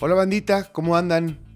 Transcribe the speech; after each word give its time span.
Hola 0.00 0.14
bandita, 0.14 0.72
¿cómo 0.72 0.96
andan? 0.96 1.49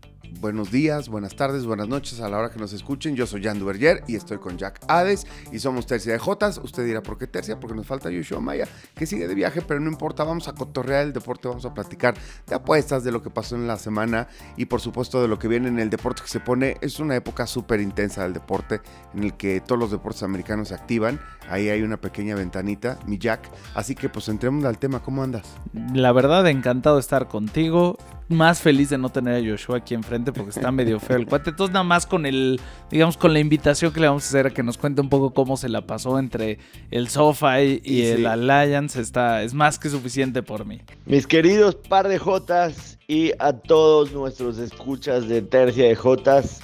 Buenos 0.45 0.71
días, 0.71 1.09
buenas 1.09 1.37
tardes, 1.37 1.65
buenas 1.65 1.89
noches 1.89 2.21
a 2.21 2.29
la 2.29 2.37
hora 2.37 2.51
que 2.51 2.59
nos 2.59 2.75
escuchen. 2.75 3.17
Yo 3.17 3.27
soy 3.27 3.43
Jan 3.43 3.59
Duverger 3.59 4.05
y 4.07 4.15
estoy 4.15 4.37
con 4.37 4.59
Jack 4.59 4.79
Hades 4.89 5.27
y 5.51 5.59
somos 5.59 5.87
Tercia 5.87 6.13
de 6.13 6.19
Jotas. 6.19 6.61
Usted 6.63 6.85
dirá, 6.85 7.03
¿por 7.03 7.17
qué 7.17 7.27
Tercia? 7.27 7.59
Porque 7.59 7.75
nos 7.75 7.87
falta 7.87 8.11
Yoshua 8.11 8.41
Maya, 8.41 8.69
que 8.95 9.07
sigue 9.07 9.27
de 9.27 9.35
viaje, 9.35 9.63
pero 9.67 9.81
no 9.81 9.89
importa, 9.89 10.23
vamos 10.23 10.47
a 10.47 10.53
cotorrear 10.53 11.05
el 11.05 11.15
deporte, 11.15 11.49
vamos 11.49 11.65
a 11.65 11.73
platicar 11.73 12.15
de 12.47 12.55
apuestas, 12.55 13.05
de 13.05 13.11
lo 13.11 13.23
que 13.23 13.31
pasó 13.31 13.57
en 13.57 13.67
la 13.67 13.79
semana 13.79 14.29
y 14.59 14.67
por 14.67 14.83
supuesto 14.83 15.23
de 15.23 15.29
lo 15.29 15.39
que 15.39 15.49
viene 15.49 15.69
en 15.69 15.79
el 15.79 15.89
deporte 15.89 16.21
que 16.21 16.29
se 16.29 16.41
pone. 16.41 16.77
Es 16.83 17.01
una 17.01 17.17
época 17.17 17.47
súper 17.47 17.81
intensa 17.81 18.25
del 18.25 18.35
deporte 18.35 18.83
en 19.15 19.25
el 19.25 19.33
que 19.39 19.63
todos 19.63 19.79
los 19.79 19.93
deportes 19.93 20.25
americanos 20.25 20.69
se 20.69 20.75
activan. 20.75 21.21
Ahí 21.49 21.71
hay 21.71 21.81
una 21.81 21.97
pequeña 21.97 22.35
ventanita, 22.35 22.99
mi 23.07 23.17
Jack. 23.17 23.49
Así 23.75 23.95
que 23.95 24.11
pues 24.11 24.29
entremos 24.29 24.67
al 24.67 24.77
tema, 24.77 25.01
¿cómo 25.03 25.23
andas? 25.23 25.55
La 25.95 26.13
verdad, 26.13 26.47
encantado 26.49 26.97
de 26.97 27.01
estar 27.01 27.29
contigo 27.29 27.97
más 28.29 28.61
feliz 28.61 28.91
de 28.91 28.99
no 28.99 29.11
tener 29.11 29.43
a 29.43 29.51
Joshua 29.51 29.79
aquí 29.79 29.95
enfrente 29.95 30.33
porque 30.33 30.51
está 30.51 30.73
medio 30.73 30.99
feo 30.99 31.17
el 31.17 31.27
cuate. 31.27 31.51
Entonces, 31.51 31.73
nada 31.73 31.85
más 31.85 32.07
con 32.07 32.27
el, 32.27 32.61
digamos, 32.91 33.17
con 33.17 33.33
la 33.33 33.39
invitación 33.39 33.93
que 33.93 34.01
le 34.01 34.07
vamos 34.07 34.25
a 34.25 34.29
hacer 34.29 34.47
a 34.47 34.51
que 34.51 34.63
nos 34.63 34.79
cuente 34.79 35.01
un 35.01 35.09
poco 35.09 35.33
cómo 35.33 35.57
se 35.57 35.69
la 35.69 35.87
pasó 35.87 36.19
entre 36.19 36.59
el 36.91 37.09
SoFi 37.09 37.81
y, 37.85 38.03
el 38.03 38.27
Alliance, 38.27 39.01
está, 39.01 39.43
es 39.43 39.55
más 39.55 39.79
que 39.79 39.91
suficiente 39.91 40.43
por 40.43 40.65
mí. 40.65 40.81
Mis 41.07 41.27
queridos 41.27 41.75
par 41.75 42.09
de 42.09 42.19
Jotas 42.19 42.99
y 43.07 43.33
a 43.39 43.53
todos 43.53 44.13
nuestros 44.13 44.59
escuchas 44.59 45.29
de 45.29 45.43
Tercia 45.43 45.87
de 45.87 45.95
Jotas, 45.95 46.61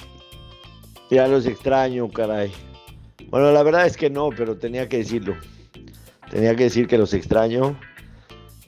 ya 1.09 1.27
los 1.27 1.45
extraño, 1.45 2.09
caray. 2.09 2.51
Bueno, 3.29 3.51
la 3.51 3.63
verdad 3.63 3.85
es 3.85 3.97
que 3.97 4.09
no, 4.09 4.29
pero 4.35 4.57
tenía 4.57 4.89
que 4.89 4.97
decirlo. 4.97 5.35
Tenía 6.29 6.55
que 6.55 6.63
decir 6.63 6.87
que 6.87 6.97
los 6.97 7.13
extraño 7.13 7.77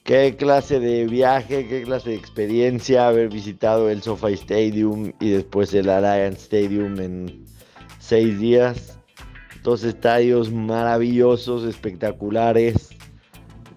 qué 0.03 0.35
clase 0.37 0.79
de 0.79 1.05
viaje, 1.05 1.67
qué 1.67 1.83
clase 1.83 2.11
de 2.11 2.15
experiencia 2.15 3.07
haber 3.07 3.29
visitado 3.29 3.89
el 3.89 4.01
SoFi 4.01 4.33
Stadium 4.33 5.13
y 5.19 5.29
después 5.29 5.73
el 5.73 5.89
Alliance 5.89 6.43
Stadium 6.43 6.99
en 6.99 7.45
seis 7.99 8.39
días. 8.39 8.99
Dos 9.63 9.83
estadios 9.85 10.51
maravillosos, 10.51 11.63
espectaculares, 11.63 12.89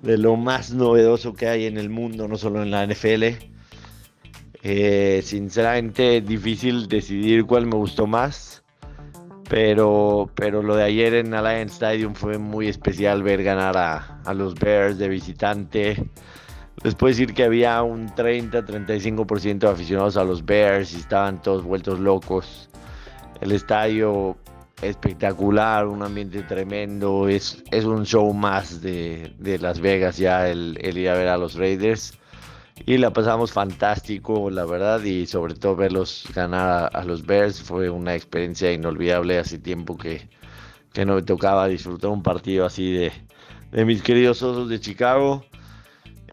de 0.02 0.18
lo 0.18 0.36
más 0.36 0.72
novedoso 0.72 1.34
que 1.34 1.46
hay 1.46 1.66
en 1.66 1.78
el 1.78 1.90
mundo, 1.90 2.26
no 2.26 2.36
solo 2.36 2.62
en 2.62 2.72
la 2.72 2.84
NFL. 2.84 3.24
Eh, 4.62 5.22
sinceramente, 5.24 6.20
difícil 6.22 6.88
decidir 6.88 7.44
cuál 7.44 7.66
me 7.66 7.76
gustó 7.76 8.08
más. 8.08 8.55
Pero, 9.48 10.28
pero 10.34 10.62
lo 10.62 10.74
de 10.74 10.84
ayer 10.84 11.14
en 11.14 11.32
Alliance 11.32 11.74
Stadium 11.74 12.14
fue 12.14 12.38
muy 12.38 12.68
especial 12.68 13.22
ver 13.22 13.44
ganar 13.44 13.76
a, 13.76 14.20
a 14.24 14.34
los 14.34 14.54
Bears 14.54 14.98
de 14.98 15.08
visitante. 15.08 16.10
Les 16.82 16.94
puedo 16.94 17.10
decir 17.10 17.32
que 17.32 17.44
había 17.44 17.82
un 17.82 18.08
30-35% 18.08 19.58
de 19.58 19.68
aficionados 19.68 20.16
a 20.16 20.24
los 20.24 20.44
Bears 20.44 20.92
y 20.94 20.96
estaban 20.96 21.40
todos 21.40 21.62
vueltos 21.62 22.00
locos. 22.00 22.68
El 23.40 23.52
estadio 23.52 24.36
espectacular, 24.82 25.86
un 25.86 26.02
ambiente 26.02 26.42
tremendo. 26.42 27.28
Es, 27.28 27.62
es 27.70 27.84
un 27.84 28.04
show 28.04 28.32
más 28.32 28.80
de, 28.82 29.32
de 29.38 29.58
Las 29.58 29.80
Vegas 29.80 30.16
ya 30.16 30.48
el, 30.48 30.78
el 30.80 30.98
ir 30.98 31.08
a 31.08 31.14
ver 31.14 31.28
a 31.28 31.36
los 31.36 31.54
Raiders 31.54 32.18
y 32.84 32.98
la 32.98 33.12
pasamos 33.12 33.52
fantástico, 33.52 34.50
la 34.50 34.64
verdad, 34.66 35.02
y 35.02 35.26
sobre 35.26 35.54
todo 35.54 35.76
verlos 35.76 36.28
ganar 36.34 36.90
a, 36.92 37.04
los 37.04 37.24
Bears 37.24 37.62
fue 37.62 37.88
una 37.88 38.14
experiencia 38.14 38.72
inolvidable. 38.72 39.38
Hace 39.38 39.58
tiempo 39.58 39.96
que, 39.96 40.28
no 41.04 41.14
me 41.14 41.22
tocaba 41.22 41.68
disfrutar 41.68 42.10
un 42.10 42.22
partido 42.22 42.66
así 42.66 42.92
de, 42.92 43.12
de 43.72 43.84
mis 43.84 44.02
queridos 44.02 44.42
osos 44.42 44.68
de 44.68 44.80
Chicago. 44.80 45.44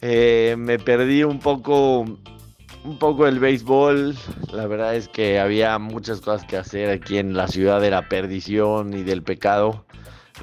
Eh, 0.02 0.56
me 0.58 0.80
perdí 0.80 1.24
un 1.24 1.40
poco, 1.40 2.02
un 2.02 3.00
poco 3.00 3.26
el 3.26 3.40
béisbol. 3.40 4.16
La 4.52 4.68
verdad 4.68 4.96
es 4.96 5.08
que 5.08 5.40
había 5.40 5.80
muchas 5.80 6.20
cosas 6.20 6.46
que 6.46 6.58
hacer 6.58 6.90
aquí 6.90 7.18
en 7.18 7.36
la 7.36 7.48
ciudad 7.48 7.80
de 7.80 7.90
la 7.90 8.10
perdición 8.10 8.94
y 8.94 9.04
del 9.04 9.24
pecado. 9.24 9.86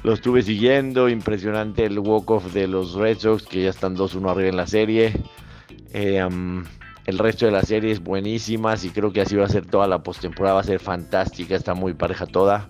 Lo 0.03 0.13
estuve 0.13 0.41
siguiendo, 0.41 1.09
impresionante 1.09 1.85
el 1.85 1.99
walk-off 1.99 2.53
de 2.53 2.67
los 2.67 2.95
Red 2.95 3.19
Sox 3.19 3.43
que 3.43 3.63
ya 3.63 3.69
están 3.69 3.95
2-1 3.95 4.31
arriba 4.31 4.49
en 4.49 4.57
la 4.57 4.67
serie. 4.67 5.13
Eh, 5.93 6.27
el 7.05 7.17
resto 7.17 7.45
de 7.45 7.51
la 7.51 7.63
serie 7.63 7.91
es 7.91 8.01
buenísima 8.01 8.75
y 8.81 8.89
creo 8.89 9.11
que 9.11 9.21
así 9.21 9.35
va 9.35 9.45
a 9.45 9.49
ser 9.49 9.65
toda 9.65 9.87
la 9.87 10.03
postemporada, 10.03 10.55
va 10.55 10.61
a 10.61 10.65
ser 10.65 10.79
fantástica, 10.79 11.55
está 11.55 11.73
muy 11.73 11.93
pareja 11.93 12.25
toda. 12.25 12.67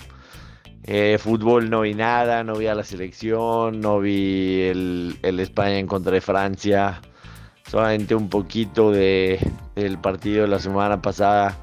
Eh, 0.83 1.17
fútbol 1.19 1.69
no 1.69 1.81
vi 1.81 1.93
nada, 1.93 2.43
no 2.43 2.55
vi 2.55 2.67
a 2.67 2.75
la 2.75 2.83
selección, 2.83 3.81
no 3.81 3.99
vi 3.99 4.61
el, 4.61 5.39
España 5.39 5.77
en 5.77 5.85
contra 5.85 6.13
de 6.13 6.21
Francia, 6.21 7.01
solamente 7.69 8.15
un 8.15 8.29
poquito 8.29 8.91
de, 8.91 9.39
del 9.75 9.99
partido 9.99 10.43
de 10.43 10.47
la 10.47 10.59
semana 10.59 11.01
pasada 11.01 11.57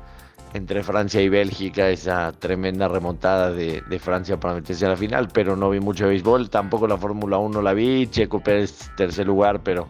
entre 0.55 0.83
Francia 0.83 1.21
y 1.21 1.29
Bélgica, 1.29 1.89
esa 1.91 2.33
tremenda 2.33 2.87
remontada 2.87 3.51
de, 3.51 3.83
Francia 3.99 4.39
para 4.39 4.55
meterse 4.55 4.87
a 4.87 4.91
la 4.91 4.97
final, 4.97 5.29
pero 5.33 5.57
no 5.57 5.71
vi 5.71 5.81
mucho 5.81 6.07
béisbol, 6.07 6.49
tampoco 6.49 6.87
la 6.87 6.97
Fórmula 6.97 7.39
1 7.39 7.61
la 7.61 7.75
vi, 7.75 8.07
Checo 8.07 8.41
Pérez 8.41 8.91
tercer 8.97 9.27
lugar, 9.27 9.61
pero 9.63 9.89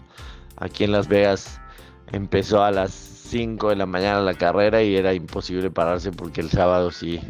aquí 0.61 0.85
en 0.85 0.93
Las 0.93 1.09
Vegas 1.09 1.61
empezó 2.13 2.63
a 2.63 2.71
las 2.71 2.93
5 2.93 3.71
de 3.71 3.77
la 3.77 3.87
mañana 3.87 4.21
la 4.21 4.35
carrera 4.35 4.83
y 4.83 4.97
era 4.97 5.13
imposible 5.13 5.71
pararse 5.71 6.13
porque 6.13 6.41
el 6.41 6.51
sábado 6.51 6.91
sí 6.91 7.21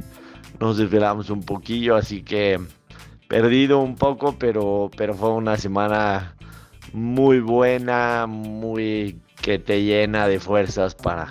nos 0.61 0.77
desvelamos 0.77 1.31
un 1.31 1.43
poquillo, 1.43 1.97
así 1.97 2.23
que 2.23 2.61
perdido 3.29 3.81
un 3.81 3.97
poco, 3.97 4.37
pero, 4.39 4.91
pero 4.97 5.15
fue 5.15 5.31
una 5.31 5.57
semana 5.57 6.35
muy 6.93 7.41
buena, 7.41 8.27
muy 8.27 9.21
que 9.41 9.59
te 9.59 9.83
llena 9.83 10.27
de 10.27 10.41
fuerzas 10.41 10.95
para, 10.95 11.29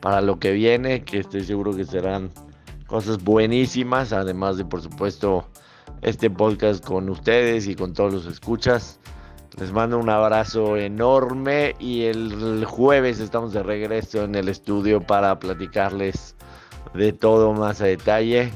para 0.00 0.20
lo 0.20 0.38
que 0.38 0.52
viene, 0.52 1.04
que 1.04 1.18
estoy 1.18 1.44
seguro 1.44 1.74
que 1.74 1.84
serán 1.84 2.30
cosas 2.86 3.22
buenísimas, 3.22 4.12
además 4.12 4.56
de 4.56 4.64
por 4.64 4.82
supuesto 4.82 5.48
este 6.02 6.30
podcast 6.30 6.84
con 6.84 7.08
ustedes 7.08 7.66
y 7.66 7.74
con 7.74 7.92
todos 7.92 8.12
los 8.12 8.26
escuchas. 8.26 9.00
Les 9.58 9.72
mando 9.72 9.98
un 9.98 10.10
abrazo 10.10 10.76
enorme 10.76 11.74
y 11.78 12.02
el 12.02 12.64
jueves 12.66 13.20
estamos 13.20 13.54
de 13.54 13.62
regreso 13.62 14.24
en 14.24 14.34
el 14.34 14.50
estudio 14.50 15.00
para 15.00 15.38
platicarles 15.38 16.36
de 16.92 17.12
todo 17.14 17.54
más 17.54 17.80
a 17.80 17.86
detalle 17.86 18.52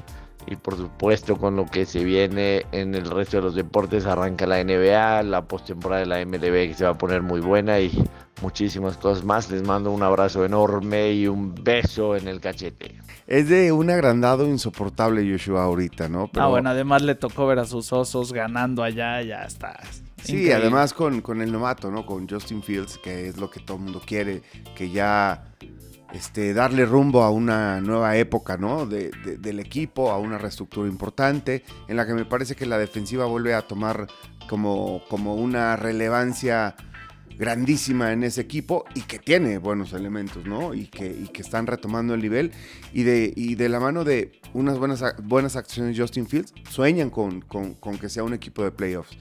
y 0.47 0.57
por 0.57 0.77
supuesto 0.77 1.37
con 1.37 1.57
lo 1.57 1.67
que 1.67 1.87
se 1.87 2.05
viene 2.05 2.67
en 2.73 2.95
el 2.95 3.09
resto 3.11 3.39
de 3.39 3.45
los 3.45 3.55
deportes 3.55 4.05
arranca 4.05 4.47
la 4.47 4.63
NBA, 4.63 5.23
la 5.23 5.43
postemporada 5.47 6.01
de 6.01 6.07
la 6.07 6.25
MLB 6.25 6.69
que 6.69 6.75
se 6.75 6.85
va 6.85 6.91
a 6.91 6.99
poner 6.99 7.23
muy 7.23 7.41
buena 7.41 7.81
y 7.81 7.91
muchísimas 8.43 8.97
cosas 8.97 9.25
más. 9.25 9.51
Les 9.51 9.63
mando 9.63 9.91
un 9.93 10.03
abrazo 10.03 10.45
enorme 10.45 11.13
y 11.13 11.29
un 11.29 11.55
beso 11.55 12.17
en 12.17 12.29
el 12.29 12.41
cachete. 12.41 12.97
Es 13.27 13.49
de 13.49 13.73
un 13.73 13.91
agrandado 13.91 14.47
insoportable 14.49 15.27
Yoshua 15.27 15.63
ahorita, 15.63 16.09
¿no? 16.09 16.31
Ah, 16.35 16.49
bueno, 16.49 16.71
además 16.71 17.03
le 17.03 17.15
tocó 17.15 17.47
ver 17.47 17.61
a 17.61 17.65
sus 17.65 17.93
osos 17.93 18.33
ganando 18.33 18.83
allá, 18.83 19.23
ya 19.23 19.43
está. 19.45 19.79
Sí, 20.23 20.51
además 20.51 20.93
con, 20.93 21.21
con, 21.21 21.43
el 21.43 21.51
novato, 21.53 21.91
¿no? 21.91 22.07
Con 22.07 22.29
Justin 22.29 22.63
Fields, 22.63 22.99
que 22.99 23.29
es 23.29 23.37
lo 23.37 23.51
que 23.51 23.61
todo 23.61 23.77
el 23.77 23.85
mundo 23.85 24.03
quiere, 24.05 24.43
que 24.77 24.91
ya 24.91 25.55
este, 26.13 26.55
darle 26.55 26.85
rumbo 26.85 27.23
a 27.23 27.31
una 27.31 27.81
nueva 27.81 28.17
época, 28.17 28.57
¿no? 28.57 28.87
De, 28.87 29.11
del 29.39 29.61
equipo, 29.61 30.11
a 30.11 30.19
una 30.19 30.39
reestructura 30.39 30.89
importante, 30.89 31.65
en 31.89 31.97
la 31.97 32.07
que 32.07 32.15
me 32.15 32.25
parece 32.25 32.57
que 32.57 32.67
la 32.67 32.79
defensiva 32.79 33.27
vuelve 33.27 33.55
a 33.55 33.63
tomar 33.63 34.07
como, 34.49 35.03
como 35.09 35.35
una 35.37 35.77
relevancia 35.77 36.75
grandísima 37.39 38.13
en 38.13 38.23
ese 38.23 38.43
equipo 38.43 38.85
y 38.95 39.01
que 39.01 39.19
tiene 39.19 39.57
buenos 39.57 39.95
elementos, 39.95 40.45
¿no? 40.45 40.75
Y 40.75 40.89
que, 40.89 41.07
y 41.07 41.29
que 41.29 41.41
están 41.41 41.67
retomando 41.67 42.13
el 42.13 42.21
nivel 42.21 42.53
y 42.93 43.05
de, 43.05 43.33
y 43.35 43.55
de 43.55 43.69
la 43.71 43.81
mano 43.81 44.05
de 44.05 44.33
unas 44.53 44.79
buenas, 44.79 45.03
buenas 45.23 45.57
acciones 45.57 45.99
Justin 45.99 46.27
Fields, 46.27 46.53
sueñan 46.69 47.09
con, 47.09 47.41
con, 47.41 47.75
con 47.75 47.97
que 47.97 48.11
sea 48.11 48.25
un 48.25 48.35
equipo 48.35 48.63
de 48.63 48.73
playoffs. 48.73 49.17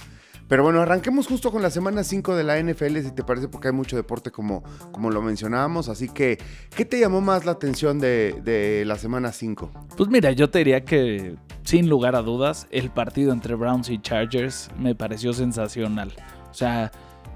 Pero 0.49 0.63
bueno, 0.63 0.81
arranquemos 0.81 1.27
justo 1.27 1.51
con 1.51 1.61
la 1.61 1.69
semana 1.69 2.03
5 2.03 2.35
de 2.35 2.43
la 2.43 2.59
NFL, 2.59 2.97
si 3.01 3.11
te 3.11 3.23
parece, 3.23 3.47
porque 3.47 3.67
hay 3.67 3.73
mucho 3.73 3.95
deporte 3.95 4.31
como, 4.31 4.63
como 4.91 5.11
lo 5.11 5.21
mencionábamos. 5.21 5.89
Así 5.89 6.09
que, 6.09 6.39
¿qué 6.75 6.85
te 6.85 6.99
llamó 6.99 7.21
más 7.21 7.45
la 7.45 7.51
atención 7.51 7.99
de, 7.99 8.83
la 8.85 8.97
semana 8.97 9.31
5? 9.31 9.71
Pues 9.95 10.09
mira, 10.09 10.31
yo 10.31 10.49
te 10.49 10.57
diría 10.57 10.83
que, 10.83 11.35
sin 11.63 11.87
lugar 11.87 12.15
a 12.15 12.23
dudas, 12.23 12.67
el 12.71 12.89
partido 12.89 13.31
entre 13.31 13.53
Browns 13.53 13.91
y 13.91 14.01
Chargers 14.01 14.71
me 14.75 14.95
pareció 14.95 15.33
sensacional. 15.33 16.11
O 16.49 16.53
sea, 16.55 16.91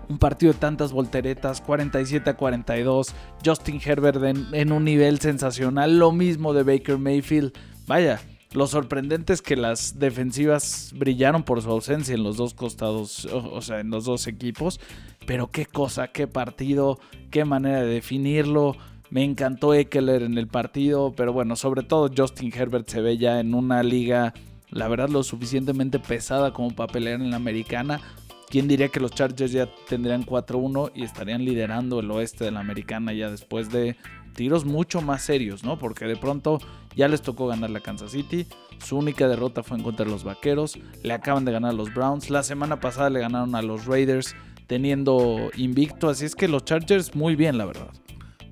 un 0.10 0.18
partido 0.18 0.52
de 0.52 0.58
tantas 0.58 0.92
volteretas, 0.92 1.62
47 1.62 2.32
a 2.32 2.34
42, 2.36 3.14
Justin 3.46 3.80
Herbert 3.86 4.24
en 4.24 4.72
un 4.72 4.84
nivel 4.84 5.20
sensacional, 5.20 6.00
lo 6.00 6.12
mismo 6.12 6.52
de 6.52 6.64
Baker 6.64 6.98
Mayfield. 6.98 7.54
Vaya, 7.86 8.20
lo 8.54 8.68
sorprendente 8.68 9.34
es 9.34 9.42
que 9.42 9.56
las 9.56 9.98
defensivas 9.98 10.94
brillaron 10.96 11.44
por 11.44 11.62
su 11.62 11.72
ausencia 11.72 12.14
en 12.14 12.24
los 12.24 12.38
dos 12.38 12.54
costados, 12.54 13.26
o, 13.26 13.62
sea, 13.62 13.80
en 13.80 13.90
los 13.90 14.06
dos 14.06 14.28
equipos. 14.28 14.80
Pero 15.26 15.50
qué 15.50 15.66
cosa, 15.66 16.10
qué 16.10 16.28
partido, 16.28 17.00
qué 17.32 17.46
manera 17.46 17.82
de 17.82 17.88
definirlo. 17.88 18.76
Me 19.10 19.24
encantó 19.24 19.74
Eckler 19.74 20.22
en 20.24 20.38
el 20.38 20.48
partido, 20.48 21.14
pero 21.16 21.34
bueno, 21.34 21.56
sobre 21.56 21.84
todo 21.84 22.12
Justin 22.16 22.52
Herbert 22.54 22.88
se 22.90 23.02
ve 23.02 23.18
ya 23.18 23.40
en 23.40 23.56
una 23.56 23.82
liga, 23.82 24.34
la 24.70 24.88
verdad, 24.88 25.10
lo 25.10 25.24
suficientemente 25.24 26.00
pesada 26.00 26.54
como 26.54 26.76
para 26.76 26.92
pelear 26.92 27.22
en 27.22 27.32
la 27.32 27.38
americana. 27.38 28.02
¿Quién 28.50 28.68
diría 28.68 28.90
que 28.90 29.00
los 29.00 29.12
Chargers 29.12 29.52
ya 29.52 29.68
tendrían 29.90 30.26
4-1 30.26 30.92
y 30.94 31.04
estarían 31.04 31.44
liderando 31.44 32.02
el 32.02 32.12
oeste 32.12 32.46
de 32.46 32.52
la 32.52 32.60
americana 32.60 33.12
ya 33.14 33.32
después 33.32 33.72
de 33.72 33.96
tiros 34.34 34.66
mucho 34.66 35.02
más 35.02 35.24
serios, 35.24 35.64
¿no? 35.64 35.78
Porque 35.78 36.06
de 36.06 36.16
pronto 36.16 36.60
ya 36.96 37.08
les 37.08 37.22
tocó 37.22 37.48
ganar 37.48 37.70
la 37.70 37.80
Kansas 37.80 38.12
City. 38.12 38.48
Su 38.80 38.98
única 38.98 39.28
derrota 39.28 39.64
fue 39.64 39.78
en 39.78 39.84
contra 39.84 40.06
de 40.06 40.12
los 40.12 40.24
Vaqueros. 40.24 40.78
Le 41.04 41.14
acaban 41.14 41.46
de 41.46 41.52
ganar 41.52 41.72
a 41.72 41.74
los 41.74 41.94
Browns. 41.94 42.30
La 42.30 42.44
semana 42.44 42.80
pasada 42.80 43.10
le 43.10 43.20
ganaron 43.20 43.56
a 43.56 43.62
los 43.62 43.86
Raiders 43.86 44.36
teniendo 44.68 45.52
invicto. 45.56 46.10
Así 46.10 46.26
es 46.26 46.36
que 46.36 46.48
los 46.48 46.66
Chargers 46.66 47.16
muy 47.16 47.36
bien, 47.36 47.58
la 47.58 47.66
verdad. 47.66 47.90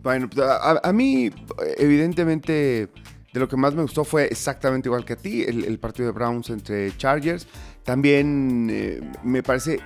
Bueno, 0.04 0.30
pues, 0.30 0.45
a, 0.48 0.94
mí, 0.94 1.30
evidentemente, 1.78 2.89
de 3.33 3.39
lo 3.39 3.48
que 3.48 3.56
más 3.56 3.74
me 3.74 3.83
gustó 3.83 4.04
fue 4.04 4.25
exactamente 4.25 4.88
igual 4.88 5.06
que 5.06 5.13
a 5.13 5.16
ti, 5.16 5.44
el, 5.44 5.78
partido 5.80 6.07
de 6.07 6.13
Browns 6.13 6.50
entre 6.50 6.95
Chargers. 6.98 7.48
También 7.83 8.69
eh, 8.72 9.01
me 9.24 9.44
parece 9.44 9.80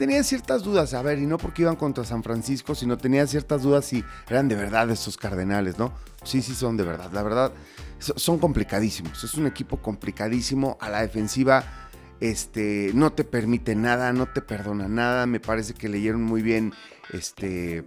tenía 0.00 0.24
ciertas 0.24 0.62
dudas, 0.62 0.94
a 0.94 1.02
ver, 1.02 1.18
y 1.18 1.26
no 1.26 1.36
porque 1.36 1.60
iban 1.60 1.76
contra 1.76 2.04
San 2.04 2.22
Francisco, 2.22 2.74
sino 2.74 2.96
tenía 2.96 3.26
ciertas 3.26 3.60
dudas 3.60 3.84
si 3.84 4.02
eran 4.30 4.48
de 4.48 4.54
verdad 4.54 4.88
estos 4.88 5.18
cardenales, 5.18 5.78
¿no? 5.78 5.92
Sí, 6.24 6.40
sí 6.40 6.54
son 6.54 6.78
de 6.78 6.84
verdad. 6.84 7.10
La 7.12 7.22
verdad, 7.22 7.52
son 7.98 8.38
complicadísimos. 8.38 9.22
Es 9.22 9.34
un 9.34 9.46
equipo 9.46 9.76
complicadísimo. 9.76 10.78
A 10.80 10.88
la 10.88 11.02
defensiva, 11.02 11.90
este, 12.18 12.92
no 12.94 13.12
te 13.12 13.24
permite 13.24 13.74
nada, 13.74 14.14
no 14.14 14.24
te 14.24 14.40
perdona 14.40 14.88
nada. 14.88 15.26
Me 15.26 15.38
parece 15.38 15.74
que 15.74 15.90
leyeron 15.90 16.22
muy 16.22 16.40
bien, 16.40 16.72
este, 17.12 17.84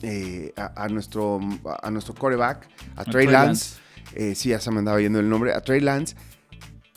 eh, 0.00 0.54
a, 0.56 0.88
nuestro, 0.88 1.40
a 1.82 1.90
nuestro 1.90 2.14
coreback, 2.14 2.70
a, 2.96 3.04
Trey 3.04 3.26
Lance. 3.26 3.78
Eh, 4.14 4.34
sí, 4.34 4.48
ya 4.48 4.60
se 4.60 4.70
me 4.70 4.78
andaba 4.78 4.98
yendo 4.98 5.20
el 5.20 5.28
nombre, 5.28 5.52
a 5.52 5.60
Trey 5.60 5.82
Lance. 5.82 6.16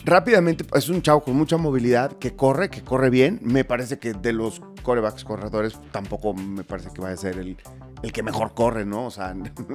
Rápidamente, 0.04 0.64
es 0.74 0.88
un 0.88 1.02
chavo 1.02 1.22
con 1.22 1.36
mucha 1.36 1.58
movilidad, 1.58 2.12
que 2.12 2.34
corre, 2.34 2.70
que 2.70 2.82
corre 2.82 3.10
bien. 3.10 3.38
Me 3.42 3.64
parece 3.64 3.98
que 3.98 4.14
de 4.14 4.32
los 4.32 4.60
corebacks 4.82 5.24
corredores 5.24 5.78
tampoco 5.92 6.32
me 6.32 6.64
parece 6.64 6.90
que 6.90 7.02
vaya 7.02 7.14
a 7.14 7.18
ser 7.18 7.38
el, 7.38 7.58
el 8.02 8.12
que 8.12 8.22
mejor 8.22 8.54
corre, 8.54 8.86
¿no? 8.86 9.06
O 9.06 9.10
sea, 9.10 9.34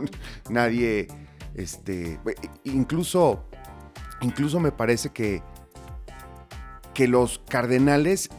nadie, 0.49 1.07
este, 1.53 2.19
incluso, 2.63 3.45
incluso 4.21 4.59
me 4.59 4.71
parece 4.71 5.09
que, 5.09 5.43
que 6.95 7.07
los 7.07 7.39
Cardenales 7.47 8.29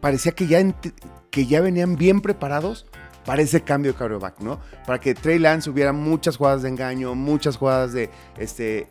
parecía 0.00 0.32
que 0.32 0.46
ya, 0.46 0.60
que 1.30 1.46
ya 1.46 1.62
venían 1.62 1.96
bien 1.96 2.20
preparados 2.20 2.86
para 3.24 3.42
ese 3.42 3.62
cambio 3.62 3.92
de 3.92 3.98
quarterback, 3.98 4.40
¿no? 4.40 4.60
Para 4.86 5.00
que 5.00 5.14
Trey 5.14 5.38
Lance 5.38 5.70
hubiera 5.70 5.92
muchas 5.92 6.36
jugadas 6.36 6.62
de 6.62 6.68
engaño, 6.68 7.14
muchas 7.14 7.56
jugadas 7.56 7.92
de 7.92 8.10
este 8.38 8.86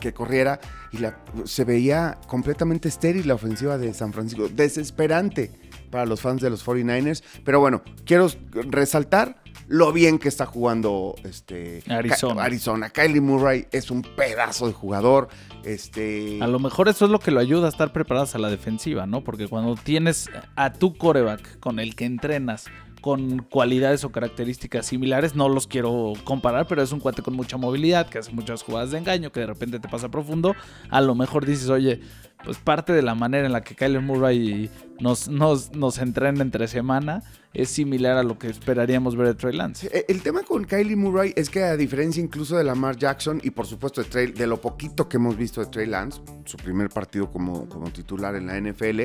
que, 0.00 0.12
corriera 0.12 0.60
y 0.92 0.98
la, 0.98 1.18
se 1.44 1.64
veía 1.64 2.18
completamente 2.26 2.88
estéril 2.88 3.28
la 3.28 3.34
ofensiva 3.34 3.78
de 3.78 3.92
San 3.94 4.12
Francisco, 4.12 4.48
desesperante 4.48 5.50
para 5.90 6.06
los 6.06 6.20
fans 6.20 6.40
de 6.40 6.50
los 6.50 6.64
49ers, 6.64 7.22
pero 7.44 7.60
bueno, 7.60 7.82
quiero 8.04 8.28
resaltar 8.52 9.42
lo 9.70 9.92
bien 9.92 10.18
que 10.18 10.28
está 10.28 10.46
jugando 10.46 11.14
este 11.22 11.84
Arizona. 11.88 12.42
Arizona. 12.42 12.90
Kylie 12.90 13.20
Murray 13.20 13.68
es 13.70 13.92
un 13.92 14.02
pedazo 14.02 14.66
de 14.66 14.72
jugador. 14.72 15.28
Este... 15.62 16.40
A 16.42 16.48
lo 16.48 16.58
mejor 16.58 16.88
eso 16.88 17.04
es 17.04 17.10
lo 17.12 17.20
que 17.20 17.30
lo 17.30 17.38
ayuda 17.38 17.66
a 17.66 17.70
estar 17.70 17.92
preparados 17.92 18.34
a 18.34 18.38
la 18.38 18.50
defensiva, 18.50 19.06
¿no? 19.06 19.22
Porque 19.22 19.46
cuando 19.46 19.76
tienes 19.76 20.28
a 20.56 20.72
tu 20.72 20.96
coreback 20.96 21.60
con 21.60 21.78
el 21.78 21.94
que 21.94 22.04
entrenas 22.04 22.66
con 23.00 23.40
cualidades 23.40 24.04
o 24.04 24.12
características 24.12 24.86
similares. 24.86 25.34
No 25.34 25.48
los 25.48 25.66
quiero 25.66 26.12
comparar, 26.24 26.66
pero 26.66 26.82
es 26.82 26.92
un 26.92 27.00
cuate 27.00 27.22
con 27.22 27.34
mucha 27.34 27.56
movilidad, 27.56 28.08
que 28.08 28.18
hace 28.18 28.32
muchas 28.32 28.62
jugadas 28.62 28.90
de 28.90 28.98
engaño, 28.98 29.32
que 29.32 29.40
de 29.40 29.46
repente 29.46 29.78
te 29.78 29.88
pasa 29.88 30.10
profundo. 30.10 30.54
A 30.88 31.00
lo 31.00 31.14
mejor 31.14 31.46
dices, 31.46 31.68
oye, 31.68 32.00
pues 32.44 32.58
parte 32.58 32.92
de 32.92 33.02
la 33.02 33.14
manera 33.14 33.46
en 33.46 33.52
la 33.52 33.62
que 33.62 33.74
Kyler 33.74 34.00
Murray 34.00 34.70
nos, 34.98 35.28
nos, 35.28 35.72
nos 35.72 35.98
entrena 35.98 36.42
entre 36.42 36.68
semana 36.68 37.22
es 37.52 37.68
similar 37.68 38.16
a 38.16 38.22
lo 38.22 38.38
que 38.38 38.48
esperaríamos 38.48 39.16
ver 39.16 39.28
de 39.28 39.34
Trey 39.34 39.54
Lance. 39.54 39.88
Eh, 39.92 40.04
el 40.08 40.22
tema 40.22 40.42
con 40.42 40.64
Kylie 40.64 40.96
Murray 40.96 41.32
es 41.36 41.50
que 41.50 41.64
a 41.64 41.76
diferencia 41.76 42.22
incluso 42.22 42.56
de 42.56 42.64
Lamar 42.64 42.96
Jackson 42.96 43.40
y 43.42 43.50
por 43.50 43.66
supuesto 43.66 44.02
de, 44.02 44.28
de 44.28 44.46
lo 44.46 44.60
poquito 44.60 45.08
que 45.08 45.16
hemos 45.16 45.36
visto 45.36 45.60
de 45.60 45.66
Trey 45.66 45.86
Lance, 45.86 46.20
su 46.44 46.56
primer 46.56 46.88
partido 46.90 47.30
como, 47.30 47.68
como 47.68 47.90
titular 47.90 48.36
en 48.36 48.46
la 48.46 48.58
NFL, 48.58 49.02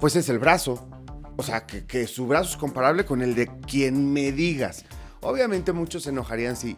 pues 0.00 0.16
es 0.16 0.28
el 0.28 0.38
brazo. 0.38 0.88
O 1.36 1.42
sea, 1.42 1.66
que, 1.66 2.06
su 2.06 2.26
brazo 2.26 2.50
es 2.50 2.56
comparable 2.56 3.04
con 3.04 3.22
el 3.22 3.34
de 3.34 3.48
quien 3.66 4.12
me 4.12 4.32
digas. 4.32 4.84
Obviamente 5.20 5.72
muchos 5.72 6.02
se 6.02 6.10
enojarían 6.10 6.56
si, 6.56 6.76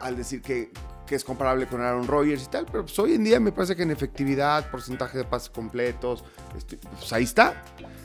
al 0.00 0.16
decir 0.16 0.42
que, 0.42 0.70
es 1.08 1.24
comparable 1.24 1.66
con 1.66 1.80
Aaron 1.80 2.06
Rodgers 2.06 2.44
y 2.44 2.48
tal, 2.48 2.66
pero 2.66 2.84
pues 2.84 2.98
hoy 2.98 3.14
en 3.14 3.24
día 3.24 3.40
me 3.40 3.50
parece 3.50 3.74
que 3.74 3.82
en 3.82 3.90
efectividad, 3.90 4.70
porcentaje 4.70 5.16
de 5.16 5.24
pases 5.24 5.48
completos, 5.48 6.22
este, 6.54 6.76
pues 6.76 7.10
ahí 7.14 7.24
está. 7.24 7.64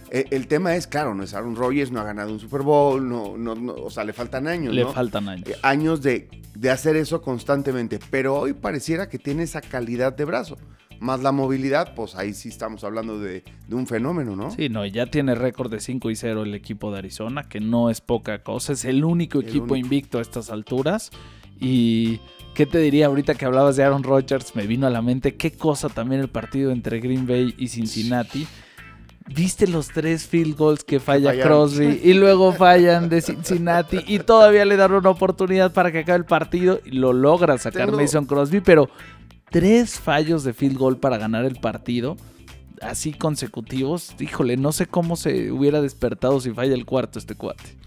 E, 0.09 0.25
el, 0.31 0.47
tema 0.47 0.73
es, 0.77 0.87
claro, 0.87 1.13
no 1.13 1.23
es 1.23 1.33
Aaron 1.33 1.57
Rodgers, 1.57 1.91
no 1.91 1.99
ha 1.99 2.05
ganado 2.05 2.31
un 2.31 2.39
Super 2.39 2.61
Bowl, 2.61 3.05
no, 3.05 3.35
no, 3.35 3.73
o 3.73 3.89
sea, 3.89 4.05
le 4.05 4.13
faltan 4.13 4.47
años. 4.47 4.73
Le 4.73 4.85
faltan 4.85 5.27
años. 5.27 5.49
Eh, 5.49 5.55
años 5.63 6.01
de, 6.01 6.29
de 6.55 6.71
hacer 6.71 6.95
eso 6.95 7.21
constantemente, 7.21 7.99
pero 8.09 8.35
hoy 8.35 8.53
pareciera 8.53 9.09
que 9.09 9.19
tiene 9.19 9.43
esa 9.43 9.59
calidad 9.59 10.13
de 10.13 10.23
brazo 10.23 10.57
más 11.03 11.21
la 11.21 11.31
movilidad, 11.31 11.93
pues 11.95 12.15
ahí 12.15 12.33
sí 12.33 12.49
estamos 12.49 12.83
hablando 12.83 13.19
de, 13.19 13.43
un 13.69 13.85
fenómeno, 13.85 14.35
¿no? 14.35 14.51
Sí, 14.51 14.69
no, 14.69 14.85
ya 14.85 15.07
tiene 15.07 15.35
récord 15.35 15.69
de 15.69 15.79
5 15.79 16.09
y 16.09 16.15
0 16.15 16.43
el 16.43 16.55
equipo 16.55 16.91
de 16.91 16.99
Arizona, 16.99 17.43
que 17.43 17.59
no 17.59 17.89
es 17.89 17.99
poca 17.99 18.41
cosa, 18.41 18.73
es 18.73 18.85
el 18.85 19.03
único 19.03 19.41
equipo 19.41 19.75
invicto 19.75 20.19
a 20.19 20.21
estas 20.21 20.49
alturas. 20.49 21.11
Y 21.59 22.19
¿qué 22.55 22.65
te 22.65 22.79
diría 22.79 23.07
ahorita 23.07 23.35
que 23.35 23.45
hablabas 23.45 23.75
de 23.75 23.83
Aaron 23.83 24.03
Rodgers? 24.03 24.55
Me 24.55 24.65
vino 24.65 24.87
a 24.87 24.89
la 24.89 25.01
mente 25.01 25.35
qué 25.35 25.51
cosa 25.51 25.89
también 25.89 26.21
el 26.21 26.29
partido 26.29 26.71
entre 26.71 26.99
Green 26.99 27.27
Bay 27.27 27.53
y 27.57 27.67
Cincinnati. 27.67 28.47
¿Viste 29.27 29.67
los 29.67 29.87
tres 29.87 30.27
field 30.27 30.57
goals 30.57 30.83
que 30.83 30.99
falla 30.99 31.33
Crosby 31.41 32.01
y 32.03 32.13
luego 32.13 32.51
fallan 32.51 33.07
de 33.07 33.21
Cincinnati 33.21 33.99
y 34.05 34.19
todavía 34.19 34.65
le 34.65 34.75
dan 34.75 34.91
una 34.91 35.09
oportunidad 35.09 35.71
para 35.71 35.93
que 35.93 35.99
acabe 35.99 36.17
el 36.19 36.25
partido 36.25 36.81
y 36.83 36.91
lo 36.91 37.13
logra 37.13 37.57
sacar 37.57 37.93
Mason 37.93 38.25
Crosby, 38.25 38.59
pero 38.59 38.89
tres 39.53 39.99
fallos 39.99 40.43
de 40.43 40.51
field 40.51 40.77
goal 40.77 40.97
para 40.97 41.19
ganar 41.19 41.45
el 41.45 41.57
partido, 41.57 42.17
así 42.81 43.13
consecutivos. 43.13 44.15
Híjole, 44.19 44.57
no 44.57 44.71
sé 44.71 44.87
cómo 44.87 45.15
se 45.15 45.51
hubiera 45.51 45.79
despertado 45.79 46.41
si 46.41 46.51
falla 46.51 46.73
el 46.73 46.87
cuarto 46.87 47.19
este 47.19 47.35
cuate. 47.35 47.77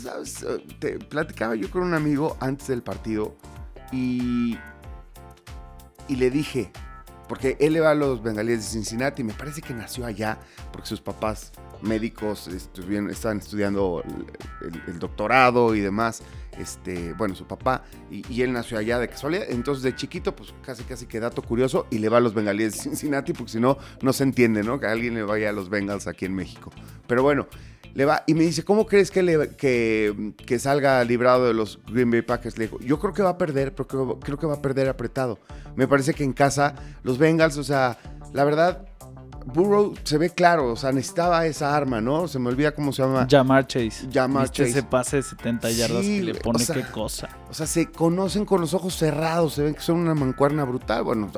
¿Sabes? 0.00 0.46
Te 0.78 1.00
platicaba 1.00 1.56
yo 1.56 1.68
con 1.70 1.82
un 1.82 1.94
amigo 1.94 2.36
antes 2.38 2.68
del 2.68 2.84
partido 2.84 3.36
y, 3.90 4.56
y 6.06 6.16
le 6.16 6.30
dije, 6.30 6.70
porque 7.32 7.56
él 7.60 7.72
le 7.72 7.80
va 7.80 7.92
a 7.92 7.94
los 7.94 8.22
bengalíes 8.22 8.58
de 8.58 8.64
Cincinnati, 8.64 9.24
me 9.24 9.32
parece 9.32 9.62
que 9.62 9.72
nació 9.72 10.04
allá, 10.04 10.38
porque 10.70 10.86
sus 10.86 11.00
papás 11.00 11.50
médicos 11.80 12.46
estaban 12.46 13.38
estudiando 13.38 14.04
el 14.86 14.98
doctorado 14.98 15.74
y 15.74 15.80
demás 15.80 16.22
este, 16.58 17.14
bueno, 17.14 17.34
su 17.34 17.46
papá, 17.46 17.84
y, 18.10 18.42
él 18.42 18.52
nació 18.52 18.76
allá 18.76 18.98
de 18.98 19.08
casualidad. 19.08 19.46
Entonces, 19.48 19.82
de 19.82 19.96
chiquito, 19.96 20.36
pues 20.36 20.52
casi, 20.62 20.82
casi 20.84 21.06
que 21.06 21.20
dato 21.20 21.40
curioso, 21.40 21.86
y 21.88 22.00
le 22.00 22.10
va 22.10 22.18
a 22.18 22.20
los 22.20 22.34
bengalíes 22.34 22.74
de 22.74 22.82
Cincinnati, 22.82 23.32
porque 23.32 23.52
si 23.52 23.60
no, 23.60 23.78
no 24.02 24.12
se 24.12 24.24
entiende, 24.24 24.62
¿no? 24.62 24.78
Que 24.78 24.88
alguien 24.88 25.14
le 25.14 25.22
vaya 25.22 25.48
a 25.48 25.52
los 25.52 25.70
Bengals 25.70 26.06
aquí 26.06 26.26
en 26.26 26.34
México. 26.34 26.70
Pero 27.06 27.22
bueno, 27.22 27.46
le 27.94 28.04
va, 28.04 28.24
y 28.26 28.34
me 28.34 28.42
dice, 28.42 28.64
¿cómo 28.64 28.86
crees 28.86 29.10
que, 29.10 29.22
le, 29.22 29.50
que, 29.56 30.32
que 30.46 30.58
salga 30.58 31.02
librado 31.04 31.46
de 31.46 31.54
los 31.54 31.78
Green 31.86 32.10
Bay 32.10 32.22
Packers? 32.22 32.58
Le 32.58 32.66
digo, 32.66 32.78
yo 32.80 32.98
creo 32.98 33.12
que 33.12 33.22
va 33.22 33.30
a 33.30 33.38
perder, 33.38 33.74
pero 33.74 33.86
creo, 33.86 34.20
creo 34.20 34.38
que 34.38 34.46
va 34.46 34.54
a 34.54 34.62
perder 34.62 34.88
apretado. 34.88 35.38
Me 35.76 35.86
parece 35.86 36.14
que 36.14 36.24
en 36.24 36.32
casa, 36.32 36.74
los 37.02 37.18
Bengals, 37.18 37.56
o 37.58 37.64
sea, 37.64 37.98
la 38.32 38.44
verdad, 38.44 38.86
Burrow 39.46 39.94
se 40.04 40.18
ve 40.18 40.30
claro, 40.30 40.72
o 40.72 40.76
sea, 40.76 40.92
necesitaba 40.92 41.46
esa 41.46 41.74
arma, 41.76 42.00
¿no? 42.00 42.28
Se 42.28 42.38
me 42.38 42.48
olvida 42.48 42.72
cómo 42.72 42.92
se 42.92 43.02
llama. 43.02 43.26
Jamar 43.28 43.66
Chase. 43.66 44.08
Jamar 44.12 44.50
Chase. 44.50 44.70
ese 44.70 44.82
pase 44.82 45.16
de 45.16 45.22
70 45.22 45.70
yardas 45.70 46.02
que 46.02 46.22
le 46.22 46.34
pone 46.34 46.64
qué 46.64 46.82
cosa. 46.92 47.28
O 47.50 47.54
sea, 47.54 47.66
se 47.66 47.90
conocen 47.90 48.44
con 48.44 48.60
los 48.60 48.74
ojos 48.74 48.94
cerrados, 48.94 49.54
se 49.54 49.62
ven 49.62 49.74
que 49.74 49.80
son 49.80 49.98
una 49.98 50.14
mancuerna 50.14 50.64
brutal. 50.64 51.02
Bueno, 51.02 51.30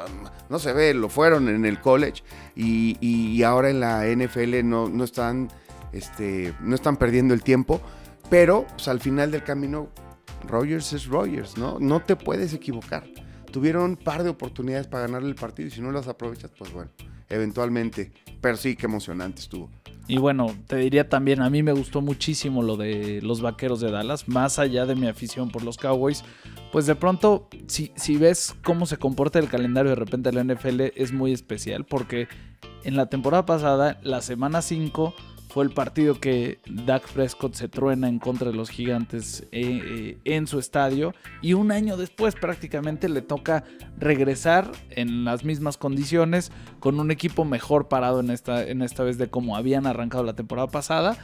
no 0.49 0.58
se 0.58 0.73
ve, 0.73 0.94
lo 0.94 1.08
fueron 1.08 1.49
en 1.49 1.64
el 1.64 1.80
college 1.80 2.23
y, 2.54 3.42
ahora 3.42 3.70
en 3.70 3.80
la 3.80 4.04
NFL 4.06 4.64
no, 4.64 4.88
no, 4.88 5.04
están, 5.04 5.50
este, 5.94 6.54
no 6.60 6.74
están 6.74 6.96
perdiendo 6.96 7.34
el 7.34 7.42
tiempo, 7.42 7.80
pero 8.30 8.66
pues, 8.68 8.88
al 8.88 9.00
final 9.00 9.30
del 9.30 9.44
camino, 9.44 9.88
Rogers 10.46 10.92
es 10.92 11.06
Rogers, 11.06 11.56
¿no? 11.56 11.78
No 11.78 12.00
te 12.00 12.16
puedes 12.16 12.52
equivocar. 12.52 13.04
Tuvieron 13.50 13.90
un 13.90 13.96
par 13.96 14.24
de 14.24 14.30
oportunidades 14.30 14.86
para 14.86 15.06
ganar 15.06 15.22
el 15.22 15.34
partido 15.34 15.68
y 15.68 15.70
si 15.70 15.80
no 15.80 15.92
las 15.92 16.08
aprovechas, 16.08 16.50
pues 16.58 16.72
bueno 16.72 16.90
eventualmente. 17.28 18.12
Pero 18.40 18.56
sí, 18.56 18.76
qué 18.76 18.86
emocionante 18.86 19.40
estuvo. 19.40 19.70
Y 20.06 20.18
bueno, 20.18 20.54
te 20.66 20.76
diría 20.76 21.08
también, 21.08 21.40
a 21.40 21.48
mí 21.48 21.62
me 21.62 21.72
gustó 21.72 22.02
muchísimo 22.02 22.62
lo 22.62 22.76
de 22.76 23.20
los 23.22 23.40
Vaqueros 23.40 23.80
de 23.80 23.90
Dallas, 23.90 24.28
más 24.28 24.58
allá 24.58 24.84
de 24.84 24.94
mi 24.94 25.06
afición 25.06 25.50
por 25.50 25.62
los 25.62 25.78
Cowboys, 25.78 26.24
pues 26.72 26.84
de 26.84 26.94
pronto, 26.94 27.48
si, 27.68 27.90
si 27.96 28.18
ves 28.18 28.54
cómo 28.62 28.84
se 28.84 28.98
comporta 28.98 29.38
el 29.38 29.48
calendario 29.48 29.90
de 29.90 29.96
repente 29.96 30.30
de 30.30 30.44
la 30.44 30.54
NFL, 30.54 30.92
es 30.94 31.12
muy 31.12 31.32
especial, 31.32 31.86
porque 31.86 32.28
en 32.82 32.96
la 32.96 33.06
temporada 33.06 33.46
pasada, 33.46 33.98
la 34.02 34.20
semana 34.20 34.60
5, 34.60 35.14
Fue 35.54 35.62
el 35.62 35.70
partido 35.70 36.18
que 36.18 36.58
Dak 36.66 37.06
Prescott 37.12 37.54
se 37.54 37.68
truena 37.68 38.08
en 38.08 38.18
contra 38.18 38.50
de 38.50 38.56
los 38.56 38.70
gigantes 38.70 39.46
eh, 39.52 39.82
eh, 39.84 40.18
en 40.25 40.49
su 40.49 40.58
estadio. 40.58 41.14
Y 41.42 41.52
un 41.52 41.70
año 41.70 41.96
después 41.96 42.34
prácticamente 42.34 43.08
le 43.08 43.23
toca 43.23 43.62
regresar 43.96 44.73
en 44.90 45.25
las 45.25 45.44
mismas 45.44 45.76
condiciones 45.76 46.50
con 46.80 46.99
un 46.99 47.12
equipo 47.12 47.44
mejor 47.44 47.87
parado 47.87 48.18
en 48.18 48.30
esta, 48.30 48.66
en 48.66 48.82
esta 48.82 49.04
vez 49.04 49.16
de 49.16 49.30
como 49.30 49.56
habían 49.56 49.87
arrancado 49.87 50.25
la 50.25 50.32
temporada 50.32 50.66
pasada 50.66 51.16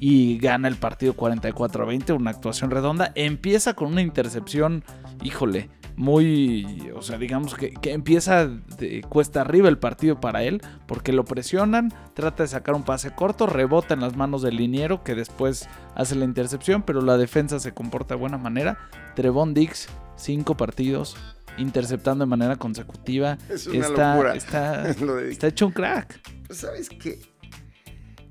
y 0.00 0.38
gana 0.38 0.66
el 0.66 0.74
partido 0.74 1.14
44 1.14 1.84
a 1.84 1.86
20, 1.86 2.12
una 2.12 2.32
actuación 2.32 2.72
redonda. 2.72 3.12
Empieza 3.14 3.74
con 3.74 3.92
una 3.92 4.02
intercepción, 4.02 4.82
híjole, 5.22 5.70
muy, 5.96 6.90
o 6.94 7.00
sea, 7.02 7.16
digamos 7.18 7.54
que, 7.54 7.72
empieza 7.84 8.46
de 8.46 9.00
cuesta 9.08 9.40
arriba 9.40 9.68
el 9.68 9.78
partido 9.78 10.20
para 10.20 10.42
él, 10.44 10.60
porque 10.86 11.12
lo 11.12 11.24
presionan, 11.24 11.92
trata 12.14 12.42
de 12.42 12.48
sacar 12.48 12.74
un 12.74 12.84
pase 12.84 13.12
corto, 13.14 13.46
rebota 13.46 13.94
en 13.94 14.00
las 14.00 14.14
manos 14.14 14.42
del 14.42 14.56
liniero 14.56 15.02
que 15.02 15.14
después 15.14 15.68
hace 15.94 16.14
la 16.14 16.26
intercepción, 16.26 16.82
pero 16.82 17.00
la 17.00 17.16
defensa 17.16 17.58
se 17.60 17.72
comporta 17.72 18.14
de 18.14 18.20
buena 18.20 18.36
manera. 18.38 18.78
Trevon 19.14 19.54
Dix, 19.54 19.88
cinco 20.16 20.56
partidos, 20.56 21.16
interceptando 21.56 22.24
de 22.26 22.28
manera 22.28 22.56
consecutiva. 22.56 23.38
Es 23.48 23.66
una 23.66 23.86
está, 23.86 24.14
locura. 24.16 24.34
Está, 25.30 25.46
hecho 25.48 25.66
un 25.68 25.72
crack. 25.72 26.20
Pues, 26.46 26.58
¿Sabes 26.58 26.90
qué? 26.90 27.20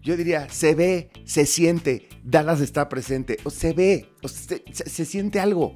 Yo 0.03 0.15
diría, 0.15 0.47
se 0.49 0.75
ve, 0.75 1.09
se 1.25 1.47
siente, 1.47 2.09
Dallas 2.23 2.61
está 2.61 2.89
presente, 2.89 3.37
o 3.43 3.49
se 3.49 3.73
ve, 3.73 4.07
o 4.21 4.27
se, 4.27 4.63
se- 4.71 4.87
se 4.87 5.05
siente 5.05 5.39
algo. 5.39 5.75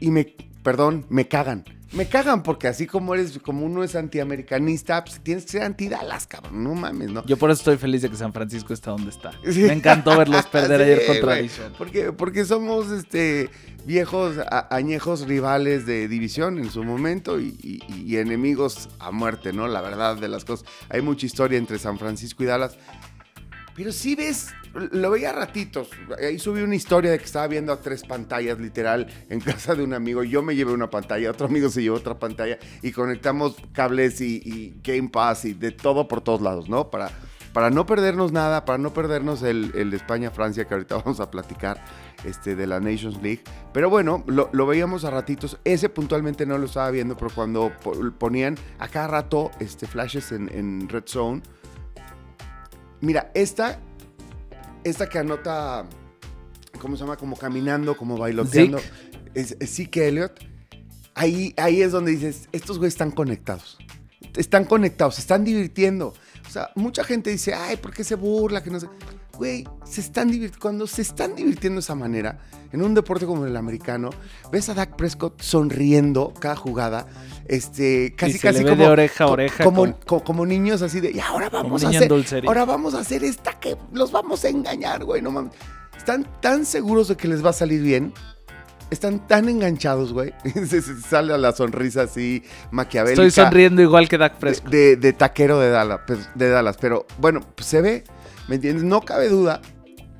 Y 0.00 0.10
me, 0.10 0.34
perdón, 0.62 1.06
me 1.08 1.28
cagan. 1.28 1.64
Me 1.92 2.08
cagan 2.08 2.42
porque 2.42 2.68
así 2.68 2.86
como 2.86 3.12
eres, 3.14 3.38
como 3.40 3.66
uno 3.66 3.84
es 3.84 3.94
antiamericanista, 3.96 5.04
pues 5.04 5.20
tienes 5.20 5.44
que 5.44 5.50
ser 5.52 5.62
anti-Dallas, 5.64 6.26
cabrón, 6.26 6.64
no 6.64 6.74
mames, 6.74 7.10
¿no? 7.10 7.22
Yo 7.26 7.36
por 7.36 7.50
eso 7.50 7.60
estoy 7.60 7.76
feliz 7.76 8.00
de 8.00 8.08
que 8.08 8.16
San 8.16 8.32
Francisco 8.32 8.72
está 8.72 8.92
donde 8.92 9.10
está. 9.10 9.32
Sí. 9.44 9.60
Me 9.64 9.74
encantó 9.74 10.16
verlos 10.16 10.46
perder 10.46 10.78
Sí, 10.86 10.90
ayer 10.92 11.06
contra. 11.06 11.34
Arizona. 11.34 11.74
Porque, 11.76 12.12
porque 12.12 12.46
somos 12.46 12.90
este 12.90 13.50
viejos, 13.84 14.38
a- 14.38 14.74
añejos 14.74 15.26
rivales 15.26 15.84
de 15.84 16.08
división 16.08 16.58
en 16.58 16.70
su 16.70 16.82
momento 16.82 17.38
y, 17.38 17.58
y- 17.62 17.82
y 18.06 18.16
enemigos 18.16 18.88
a 18.98 19.10
muerte, 19.10 19.52
¿no? 19.52 19.68
La 19.68 19.82
verdad 19.82 20.16
de 20.16 20.28
las 20.28 20.46
cosas. 20.46 20.66
Hay 20.88 21.02
mucha 21.02 21.26
historia 21.26 21.58
entre 21.58 21.78
San 21.78 21.98
Francisco 21.98 22.42
y 22.42 22.46
Dallas. 22.46 22.78
Pero 23.76 23.92
sí 23.92 24.14
ves, 24.14 24.48
lo 24.74 25.10
veía 25.10 25.30
a 25.30 25.32
ratitos. 25.34 25.90
Ahí 26.18 26.38
subí 26.38 26.62
una 26.62 26.74
historia 26.74 27.10
de 27.10 27.18
que 27.18 27.24
estaba 27.24 27.46
viendo 27.46 27.72
a 27.72 27.80
tres 27.80 28.02
pantallas, 28.02 28.58
literal, 28.58 29.06
en 29.28 29.40
casa 29.40 29.74
de 29.74 29.82
un 29.84 29.92
amigo. 29.94 30.22
Yo 30.24 30.42
me 30.42 30.54
llevé 30.56 30.72
una 30.72 30.90
pantalla, 30.90 31.30
otro 31.30 31.46
amigo 31.46 31.68
se 31.68 31.82
llevó 31.82 31.96
otra 31.96 32.18
pantalla 32.18 32.58
y 32.82 32.92
conectamos 32.92 33.56
cables 33.72 34.20
y, 34.20 34.74
Game 34.82 35.08
Pass 35.10 35.44
y 35.44 35.54
de 35.54 35.70
todo 35.72 36.08
por 36.08 36.20
todos 36.22 36.40
lados, 36.40 36.68
¿no? 36.68 36.90
Para, 36.90 37.10
para 37.52 37.68
no 37.70 37.84
perdernos 37.84 38.32
nada, 38.32 38.64
para 38.64 38.78
no 38.78 38.94
perdernos 38.94 39.42
el, 39.42 39.72
el 39.74 39.92
España-Francia 39.92 40.64
que 40.66 40.74
ahorita 40.74 40.96
vamos 41.04 41.20
a 41.20 41.30
platicar 41.30 41.82
este, 42.24 42.56
de 42.56 42.66
la 42.66 42.80
Nations 42.80 43.20
League. 43.22 43.42
Pero 43.74 43.90
bueno, 43.90 44.24
lo, 44.26 44.48
lo 44.52 44.66
veíamos 44.66 45.04
a 45.04 45.10
ratitos. 45.10 45.58
Ese 45.64 45.88
puntualmente 45.90 46.46
no 46.46 46.56
lo 46.56 46.64
estaba 46.66 46.90
viendo, 46.90 47.16
pero 47.16 47.30
cuando 47.34 47.70
po- 47.82 47.94
ponían 48.18 48.56
a 48.78 48.88
cada 48.88 49.08
rato 49.08 49.50
este, 49.60 49.86
flashes 49.86 50.32
en, 50.32 50.48
en 50.54 50.88
Red 50.88 51.04
Zone. 51.06 51.42
Mira, 53.00 53.30
esta, 53.34 53.80
esta 54.84 55.08
que 55.08 55.18
anota, 55.18 55.86
¿cómo 56.80 56.96
se 56.96 57.02
llama? 57.02 57.16
Como 57.16 57.36
caminando, 57.36 57.96
como 57.96 58.16
bailoteando. 58.16 58.78
Es, 59.34 59.56
es 59.58 59.74
Zeke 59.74 60.08
Elliott. 60.08 60.40
Ahí, 61.14 61.54
ahí 61.56 61.82
es 61.82 61.92
donde 61.92 62.12
dices, 62.12 62.48
estos 62.52 62.78
güeyes 62.78 62.94
están 62.94 63.10
conectados. 63.10 63.78
Están 64.36 64.64
conectados, 64.64 65.16
se 65.16 65.20
están 65.20 65.44
divirtiendo. 65.44 66.14
O 66.46 66.50
sea, 66.50 66.70
mucha 66.74 67.04
gente 67.04 67.30
dice, 67.30 67.54
ay, 67.54 67.76
¿por 67.76 67.92
qué 67.92 68.04
se 68.04 68.14
burla? 68.14 68.62
Que 68.62 68.70
no 68.70 68.80
sé. 68.80 68.88
Güey, 69.42 69.64
se 69.84 70.00
están 70.00 70.28
divirtiendo. 70.30 70.60
Cuando 70.60 70.86
se 70.86 71.02
están 71.02 71.34
divirtiendo 71.34 71.78
de 71.78 71.80
esa 71.80 71.96
manera, 71.96 72.38
en 72.70 72.80
un 72.80 72.94
deporte 72.94 73.26
como 73.26 73.44
el 73.44 73.56
americano, 73.56 74.10
ves 74.52 74.68
a 74.68 74.74
Dak 74.74 74.94
Prescott 74.94 75.42
sonriendo 75.42 76.32
cada 76.38 76.54
jugada, 76.54 77.08
este, 77.48 78.14
casi, 78.16 78.38
casi 78.38 78.62
como, 78.62 78.76
de 78.76 78.86
oreja 78.86 79.24
a 79.24 79.26
oreja, 79.26 79.64
como, 79.64 79.80
como- 79.80 79.98
co- 80.06 80.22
como 80.22 80.46
niños 80.46 80.80
así 80.80 81.00
de, 81.00 81.10
y 81.10 81.18
ahora 81.18 81.48
vamos 81.50 81.82
a 81.82 81.88
hacer, 81.88 82.08
dulcería. 82.08 82.46
ahora 82.46 82.64
vamos 82.64 82.94
a 82.94 83.00
hacer 83.00 83.24
esta 83.24 83.58
que 83.58 83.76
los 83.92 84.12
vamos 84.12 84.44
a 84.44 84.48
engañar, 84.48 85.02
güey, 85.04 85.20
no 85.20 85.32
mames. 85.32 85.52
Están 85.98 86.24
tan 86.40 86.64
seguros 86.64 87.08
de 87.08 87.16
que 87.16 87.26
les 87.26 87.44
va 87.44 87.50
a 87.50 87.52
salir 87.52 87.82
bien. 87.82 88.12
Están 88.92 89.26
tan 89.26 89.48
enganchados, 89.48 90.12
güey. 90.12 90.32
Se, 90.68 90.82
sale 90.82 91.32
a 91.34 91.38
la 91.38 91.50
sonrisa 91.50 92.02
así 92.02 92.44
maquiavélica. 92.70 93.26
Estoy 93.26 93.44
sonriendo 93.44 93.82
igual 93.82 94.08
que 94.08 94.18
Dak 94.18 94.36
Prescott. 94.36 94.70
de- 94.70 94.94
de 94.94 95.12
taquero 95.12 95.58
de 95.58 95.70
Dallas, 95.70 96.00
pues, 96.06 96.28
de 96.36 96.48
Dallas. 96.48 96.76
Pero 96.80 97.06
bueno, 97.18 97.40
pues 97.56 97.66
se 97.66 97.80
ve, 97.80 98.04
¿me 98.48 98.56
entiendes? 98.56 98.84
No 98.84 99.00
cabe 99.02 99.28
duda 99.28 99.60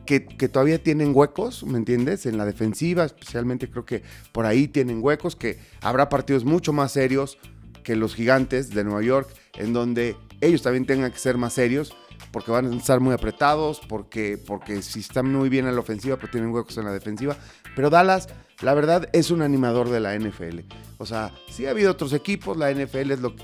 que, 0.06 0.48
todavía 0.48 0.82
tienen 0.82 1.12
huecos, 1.14 1.64
¿me 1.64 1.78
entiendes? 1.78 2.26
En 2.26 2.36
la 2.36 2.44
defensiva, 2.44 3.04
especialmente 3.04 3.70
creo 3.70 3.84
que 3.84 4.02
por 4.32 4.46
ahí 4.46 4.68
tienen 4.68 5.02
huecos, 5.02 5.36
que 5.36 5.58
habrá 5.80 6.08
partidos 6.08 6.44
mucho 6.44 6.72
más 6.72 6.92
serios 6.92 7.38
que 7.82 7.96
los 7.96 8.14
gigantes 8.14 8.70
de 8.70 8.84
Nueva 8.84 9.02
York, 9.02 9.28
en 9.54 9.72
donde 9.72 10.16
ellos 10.40 10.62
también 10.62 10.86
tengan 10.86 11.10
que 11.10 11.18
ser 11.18 11.38
más 11.38 11.54
serios, 11.54 11.96
porque 12.30 12.50
van 12.50 12.72
a 12.72 12.76
estar 12.76 13.00
muy 13.00 13.14
apretados, 13.14 13.80
porque, 13.88 14.38
porque 14.38 14.82
si 14.82 15.00
están 15.00 15.32
muy 15.32 15.48
bien 15.48 15.66
en 15.66 15.74
la 15.74 15.80
ofensiva, 15.80 16.16
pero 16.16 16.30
tienen 16.30 16.50
huecos 16.50 16.76
en 16.78 16.84
la 16.84 16.92
defensiva. 16.92 17.36
Pero 17.74 17.90
Dallas, 17.90 18.28
la 18.60 18.74
verdad, 18.74 19.08
es 19.12 19.30
un 19.30 19.42
animador 19.42 19.88
de 19.88 20.00
la 20.00 20.16
NFL. 20.18 20.60
O 20.98 21.06
sea, 21.06 21.32
sí 21.50 21.66
ha 21.66 21.70
habido 21.70 21.90
otros 21.90 22.12
equipos, 22.12 22.56
la 22.56 22.72
NFL 22.72 23.10
es 23.12 23.20
lo, 23.20 23.34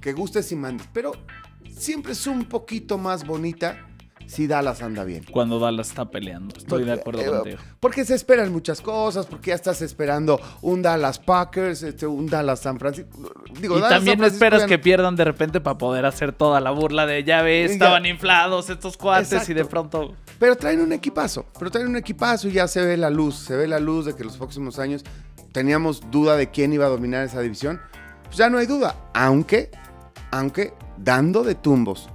que 0.00 0.12
gustes 0.12 0.50
y 0.52 0.56
mandes, 0.56 0.88
pero 0.92 1.12
siempre 1.76 2.12
es 2.12 2.26
un 2.26 2.44
poquito 2.44 2.98
más 2.98 3.26
bonita 3.26 3.93
si 4.26 4.46
Dallas 4.46 4.82
anda 4.82 5.04
bien. 5.04 5.24
Cuando 5.30 5.58
Dallas 5.58 5.88
está 5.88 6.10
peleando. 6.10 6.56
Estoy 6.56 6.84
de 6.84 6.92
acuerdo 6.92 7.22
Eh, 7.22 7.26
contigo. 7.30 7.58
Porque 7.80 8.04
se 8.04 8.14
esperan 8.14 8.52
muchas 8.52 8.80
cosas, 8.80 9.26
porque 9.26 9.50
ya 9.50 9.54
estás 9.54 9.82
esperando 9.82 10.40
un 10.62 10.82
Dallas 10.82 11.18
Packers, 11.18 11.82
este, 11.82 12.06
un 12.06 12.26
Dallas 12.26 12.60
San 12.60 12.78
Francisco. 12.78 13.10
Digo, 13.60 13.76
Y 13.78 13.80
Dallas, 13.80 13.98
también 13.98 14.22
esperas 14.24 14.64
que 14.64 14.78
pierdan 14.78 15.16
de 15.16 15.24
repente 15.24 15.60
para 15.60 15.78
poder 15.78 16.06
hacer 16.06 16.32
toda 16.32 16.60
la 16.60 16.70
burla 16.70 17.06
de 17.06 17.24
ya 17.24 17.42
ves, 17.42 17.68
Ya. 17.68 17.74
estaban 17.74 18.06
inflados 18.06 18.70
estos 18.70 18.96
cuates 18.96 19.48
y 19.48 19.54
de 19.54 19.64
pronto. 19.64 20.14
Pero 20.38 20.56
traen 20.56 20.80
un 20.80 20.92
equipazo, 20.92 21.46
pero 21.58 21.70
traen 21.70 21.86
un 21.88 21.96
equipazo 21.96 22.48
y 22.48 22.52
ya 22.52 22.66
se 22.66 22.84
ve 22.84 22.96
la 22.96 23.10
luz, 23.10 23.36
se 23.36 23.56
ve 23.56 23.68
la 23.68 23.78
luz 23.78 24.04
de 24.06 24.14
que 24.16 24.24
los 24.24 24.36
próximos 24.36 24.78
años 24.78 25.04
teníamos 25.52 26.10
duda 26.10 26.36
de 26.36 26.50
quién 26.50 26.72
iba 26.72 26.86
a 26.86 26.88
dominar 26.88 27.24
esa 27.24 27.40
división. 27.40 27.80
Pues 28.24 28.36
ya 28.38 28.50
no 28.50 28.58
hay 28.58 28.66
duda, 28.66 28.96
aunque, 29.14 29.70
aunque 30.32 30.74
dando 30.98 31.44
de 31.44 31.54
tumbos 31.54 32.08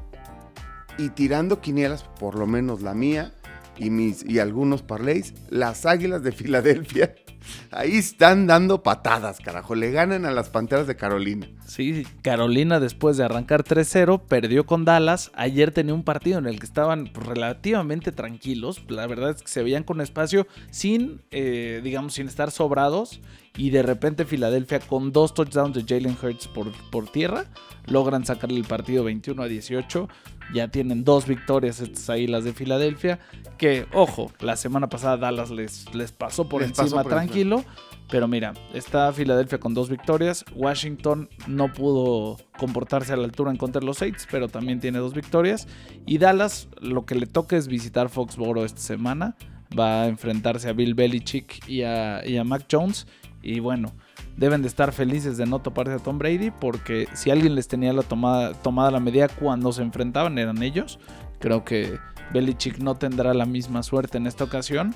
y 1.00 1.10
tirando 1.10 1.62
quinielas, 1.62 2.04
por 2.20 2.38
lo 2.38 2.46
menos 2.46 2.82
la 2.82 2.94
mía 2.94 3.34
y, 3.78 3.90
mis, 3.90 4.26
y 4.26 4.40
algunos 4.40 4.84
parlays, 4.84 5.34
las 5.50 5.86
Águilas 5.86 6.24
de 6.24 6.34
Filadelfia, 6.34 7.16
ahí 7.72 7.96
están 7.96 8.48
dando 8.48 8.84
patadas, 8.84 9.40
carajo, 9.40 9.76
le 9.76 9.92
ganan 9.92 10.26
a 10.26 10.32
las 10.32 10.50
Panteras 10.50 10.88
de 10.88 10.98
Carolina. 10.98 11.48
Sí, 11.66 12.06
Carolina 12.22 12.82
después 12.82 13.16
de 13.16 13.24
arrancar 13.24 13.64
3-0 13.64 14.24
perdió 14.28 14.66
con 14.66 14.84
Dallas. 14.84 15.32
Ayer 15.36 15.72
tenía 15.72 15.94
un 15.94 16.04
partido 16.04 16.40
en 16.40 16.48
el 16.48 16.60
que 16.60 16.66
estaban 16.66 17.14
relativamente 17.14 18.12
tranquilos. 18.12 18.84
La 18.90 19.08
verdad 19.08 19.32
es 19.32 19.42
que 19.42 19.48
se 19.48 19.64
veían 19.64 19.84
con 19.84 20.02
espacio 20.02 20.48
sin, 20.70 21.22
eh, 21.32 21.80
digamos, 21.84 22.16
sin 22.16 22.28
estar 22.28 22.52
sobrados. 22.52 23.22
Y 23.58 23.72
de 23.72 23.84
repente 23.84 24.26
Filadelfia 24.26 24.80
con 24.80 25.12
dos 25.12 25.34
touchdowns 25.34 25.76
de 25.76 25.84
Jalen 25.84 26.18
Hurts 26.22 26.48
por, 26.48 26.72
por 26.92 27.12
tierra 27.12 27.46
logran 27.88 28.26
sacarle 28.26 28.58
el 28.58 28.66
partido 28.66 29.04
21 29.04 29.42
a 29.42 29.48
18. 29.48 30.08
Ya 30.54 30.70
tienen 30.70 31.04
dos 31.04 31.28
victorias 31.28 31.80
estas 31.80 32.10
águilas 32.10 32.44
de 32.44 32.54
Filadelfia. 32.54 33.20
Que, 33.58 33.86
ojo, 33.94 34.32
la 34.40 34.56
semana 34.56 34.88
pasada 34.90 35.18
Dallas 35.18 35.52
les, 35.52 35.94
les 35.94 36.12
pasó 36.12 36.48
por 36.50 36.62
Les 36.62 36.70
encima 36.70 37.04
pasó 37.04 37.04
por 37.04 37.12
encima. 37.14 37.22
tranquilo. 37.22 37.66
Pero 38.10 38.28
mira, 38.28 38.54
está 38.74 39.14
Filadelfia 39.14 39.60
con 39.60 39.76
dos 39.76 39.90
victorias. 39.90 40.44
Washington 40.56 41.30
no 41.48 41.72
pudo 41.72 42.38
comportarse 42.58 43.14
a 43.14 43.18
la 43.18 43.26
altura 43.26 43.52
en 43.52 43.58
contra 43.58 43.80
de 43.80 43.86
los 43.86 43.98
Saints, 43.98 44.28
pero 44.32 44.48
también 44.48 44.80
tiene 44.80 44.98
dos 44.98 45.14
victorias. 45.14 45.68
Y 46.08 46.18
Dallas, 46.18 46.70
lo 46.82 47.06
que 47.06 47.14
le 47.14 47.28
toca 47.28 47.56
es 47.56 47.68
visitar 47.68 48.10
Foxboro 48.10 48.66
esta 48.66 48.82
semana. 48.82 49.36
Va 49.78 50.04
a 50.04 50.08
enfrentarse 50.08 50.68
a 50.68 50.74
Bill 50.74 50.96
Belichick 50.96 51.68
y 51.68 51.84
a, 51.84 52.26
y 52.26 52.38
a 52.38 52.44
Mac 52.44 52.66
Jones. 52.72 53.06
Y 53.42 53.60
bueno, 53.60 53.94
deben 54.38 54.62
de 54.62 54.68
estar 54.68 54.92
felices 54.92 55.38
de 55.38 55.46
no 55.46 55.60
toparse 55.60 55.94
a 55.94 56.00
Tom 56.00 56.18
Brady, 56.18 56.52
porque 56.52 57.08
si 57.14 57.32
alguien 57.32 57.56
les 57.56 57.68
tenía 57.68 57.94
la 57.94 58.04
tomada, 58.04 58.54
tomada 58.54 58.92
la 58.92 59.00
medida 59.00 59.28
cuando 59.30 59.72
se 59.72 59.82
enfrentaban, 59.82 60.38
eran 60.38 60.62
ellos. 60.62 61.00
Creo 61.40 61.64
que 61.64 61.98
Belichick 62.34 62.80
no 62.80 62.96
tendrá 62.96 63.34
la 63.34 63.46
misma 63.46 63.82
suerte 63.84 64.18
en 64.18 64.28
esta 64.28 64.44
ocasión. 64.44 64.94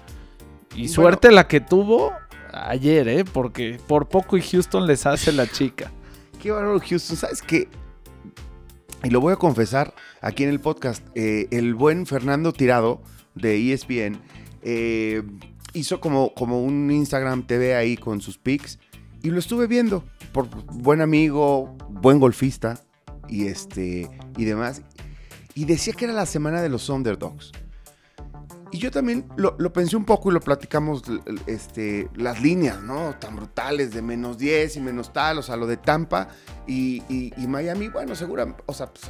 Y 0.75 0.81
Bueno. 0.81 0.93
suerte 0.93 1.31
la 1.31 1.47
que 1.47 1.61
tuvo 1.61 2.11
ayer, 2.51 3.07
¿eh? 3.07 3.23
Porque 3.25 3.79
por 3.87 4.09
poco 4.09 4.37
y 4.37 4.41
Houston 4.41 4.85
les 4.87 5.05
hace 5.05 5.31
la 5.31 5.47
chica. 5.47 5.91
Qué 6.41 6.51
bárbaro, 6.51 6.79
Houston. 6.79 7.15
¿Sabes 7.15 7.41
qué? 7.41 7.69
Y 9.03 9.09
lo 9.09 9.21
voy 9.21 9.33
a 9.33 9.35
confesar 9.37 9.93
aquí 10.21 10.43
en 10.43 10.49
el 10.49 10.59
podcast. 10.59 11.05
eh, 11.15 11.47
el 11.51 11.75
buen 11.75 12.05
Fernando 12.05 12.51
Tirado 12.53 13.01
de 13.35 13.73
ESPN 13.73 14.17
eh, 14.61 15.23
hizo 15.73 15.99
como, 15.99 16.33
como 16.33 16.63
un 16.63 16.89
Instagram 16.91 17.45
TV 17.45 17.75
ahí 17.75 17.97
con 17.97 18.21
sus 18.21 18.37
pics. 18.37 18.79
Y 19.21 19.29
lo 19.29 19.39
estuve 19.39 19.67
viendo. 19.67 20.03
Por 20.31 20.47
buen 20.47 21.01
amigo, 21.01 21.75
buen 21.89 22.19
golfista 22.19 22.81
y 23.27 23.47
este 23.47 24.09
y 24.37 24.45
demás. 24.45 24.81
y 25.55 25.65
decía 25.65 25.93
que 25.93 26.05
era 26.05 26.13
la 26.13 26.25
semana 26.25 26.61
de 26.61 26.69
los 26.69 26.89
underdogs. 26.89 27.51
Y 28.73 28.79
yo 28.79 28.89
también 28.89 29.29
lo, 29.35 29.55
pensé 29.71 29.95
un 29.95 30.03
poco 30.03 30.31
y 30.31 30.33
lo 30.33 30.39
platicamos, 30.39 31.03
este, 31.45 32.09
las 32.15 32.41
líneas, 32.41 32.81
¿no? 32.81 33.13
Tan 33.19 33.35
brutales 33.35 33.93
de 33.93 34.01
menos 34.01 34.39
10 34.39 34.77
y 34.77 34.81
menos 34.81 35.13
tal, 35.13 35.37
o 35.37 35.43
sea, 35.43 35.55
lo 35.55 35.67
de 35.67 35.77
Tampa 35.77 36.29
y, 36.65 37.03
Miami, 37.37 37.89
bueno, 37.89 38.15
seguro, 38.15 38.57
o 38.65 38.73
sea, 38.73 38.87
pues, 38.87 39.05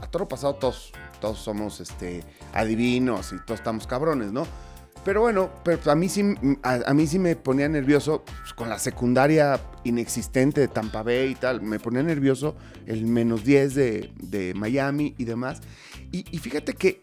a 0.00 0.06
todo 0.06 0.26
pasado 0.26 0.54
todos, 0.54 0.90
todos 1.20 1.38
somos 1.38 1.80
este, 1.80 2.24
adivinos 2.54 3.34
y 3.34 3.44
todos 3.44 3.60
estamos 3.60 3.86
cabrones, 3.86 4.32
¿no? 4.32 4.46
Pero 5.04 5.20
bueno, 5.20 5.50
pero 5.62 5.90
a 5.90 5.94
mí 5.94 6.08
sí, 6.08 6.22
a, 6.62 6.94
mí 6.94 7.06
sí 7.06 7.18
me 7.18 7.36
ponía 7.36 7.68
nervioso 7.68 8.24
pues, 8.24 8.54
con 8.54 8.70
la 8.70 8.78
secundaria 8.78 9.60
inexistente 9.84 10.62
de 10.62 10.68
Tampa 10.68 11.02
Bay 11.02 11.32
y 11.32 11.34
tal. 11.34 11.60
Me 11.60 11.78
ponía 11.78 12.02
nervioso 12.02 12.56
el 12.86 13.04
menos 13.04 13.44
10 13.44 13.74
de, 13.74 14.52
Miami 14.56 15.14
y 15.18 15.24
demás. 15.24 15.60
Y, 16.10 16.22
fíjate 16.38 16.72
que 16.72 17.02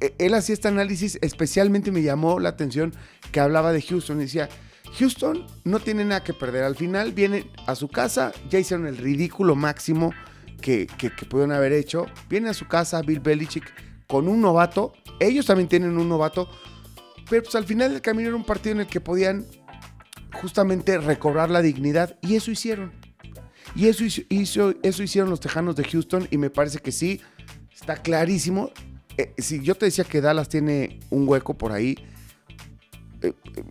e, 0.00 0.14
él 0.18 0.34
hacía 0.34 0.52
este 0.52 0.68
análisis, 0.68 1.18
especialmente 1.22 1.90
me 1.90 2.02
llamó 2.02 2.38
la 2.40 2.50
atención 2.50 2.92
que 3.32 3.40
hablaba 3.40 3.72
de 3.72 3.80
Houston. 3.80 4.18
Y 4.18 4.24
decía, 4.24 4.50
Houston 4.98 5.46
no 5.64 5.80
tiene 5.80 6.04
nada 6.04 6.22
que 6.22 6.34
perder. 6.34 6.64
Al 6.64 6.76
final 6.76 7.12
vienen 7.12 7.50
a 7.66 7.74
su 7.74 7.88
casa, 7.88 8.32
ya 8.50 8.58
hicieron 8.58 8.86
el 8.86 8.98
ridículo 8.98 9.56
máximo 9.56 10.12
que, 10.60 10.86
que, 10.98 11.10
que 11.10 11.24
pudieron 11.24 11.52
haber 11.52 11.72
hecho. 11.72 12.04
Viene 12.28 12.50
a 12.50 12.54
su 12.54 12.66
casa 12.68 13.00
Bill 13.00 13.20
Belichick 13.20 13.72
con 14.06 14.28
un 14.28 14.42
novato. 14.42 14.92
Ellos 15.20 15.46
también 15.46 15.68
tienen 15.68 15.96
un 15.96 16.08
novato 16.08 16.50
pero 17.28 17.42
pues 17.42 17.54
al 17.54 17.64
final 17.64 17.92
del 17.92 18.02
camino 18.02 18.28
era 18.28 18.36
un 18.36 18.44
partido 18.44 18.74
en 18.74 18.80
el 18.80 18.86
que 18.86 19.00
podían 19.00 19.46
justamente 20.34 20.98
recobrar 20.98 21.50
la 21.50 21.62
dignidad 21.62 22.18
y 22.20 22.36
eso 22.36 22.50
hicieron. 22.50 22.92
Y 23.74 23.88
eso, 23.88 24.04
hizo, 24.28 24.74
eso 24.82 25.02
hicieron 25.02 25.30
los 25.30 25.40
Tejanos 25.40 25.74
de 25.74 25.84
Houston 25.84 26.28
y 26.30 26.38
me 26.38 26.50
parece 26.50 26.78
que 26.78 26.92
sí, 26.92 27.20
está 27.74 27.96
clarísimo. 27.96 28.70
Eh, 29.16 29.32
si 29.38 29.62
yo 29.62 29.74
te 29.74 29.86
decía 29.86 30.04
que 30.04 30.20
Dallas 30.20 30.48
tiene 30.48 31.00
un 31.10 31.28
hueco 31.28 31.54
por 31.54 31.72
ahí, 31.72 31.96
eh, 33.22 33.32
eh, 33.56 33.64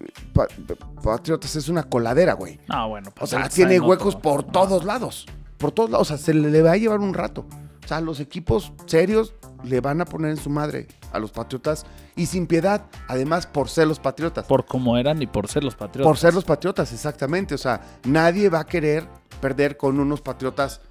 Patriotas 1.03 1.55
es 1.55 1.69
una 1.69 1.83
coladera, 1.83 2.33
güey. 2.33 2.59
Ah, 2.67 2.87
bueno. 2.87 3.13
O 3.19 3.27
sea, 3.27 3.47
tiene 3.49 3.79
huecos 3.79 4.15
por 4.15 4.43
todos 4.43 4.83
lados. 4.83 5.25
Por 5.57 5.71
todos 5.71 5.89
lados. 5.89 6.11
O 6.11 6.15
sea, 6.15 6.17
se 6.17 6.33
le 6.33 6.61
va 6.61 6.71
a 6.71 6.77
llevar 6.77 6.99
un 6.99 7.13
rato. 7.13 7.45
O 7.83 7.87
sea, 7.87 8.01
los 8.01 8.19
equipos 8.19 8.73
serios 8.87 9.33
le 9.63 9.79
van 9.79 10.01
a 10.01 10.05
poner 10.05 10.31
en 10.31 10.37
su 10.37 10.49
madre 10.49 10.87
a 11.13 11.19
los 11.19 11.31
Patriotas 11.31 11.85
y 12.15 12.25
sin 12.25 12.47
piedad, 12.47 12.85
además 13.07 13.47
por 13.47 13.69
ser 13.69 13.87
los 13.87 13.99
Patriotas. 13.99 14.45
Por 14.45 14.65
cómo 14.65 14.97
eran 14.97 15.21
y 15.21 15.27
por 15.27 15.47
ser 15.47 15.63
los 15.63 15.75
Patriotas. 15.75 16.09
Por 16.09 16.17
ser 16.17 16.33
los 16.33 16.43
Patriotas, 16.43 16.91
exactamente. 16.91 17.55
O 17.55 17.57
sea, 17.57 17.99
nadie 18.03 18.49
va 18.49 18.61
a 18.61 18.65
querer 18.65 19.07
perder 19.39 19.77
con 19.77 19.99
unos 19.99 20.21
Patriotas. 20.21 20.81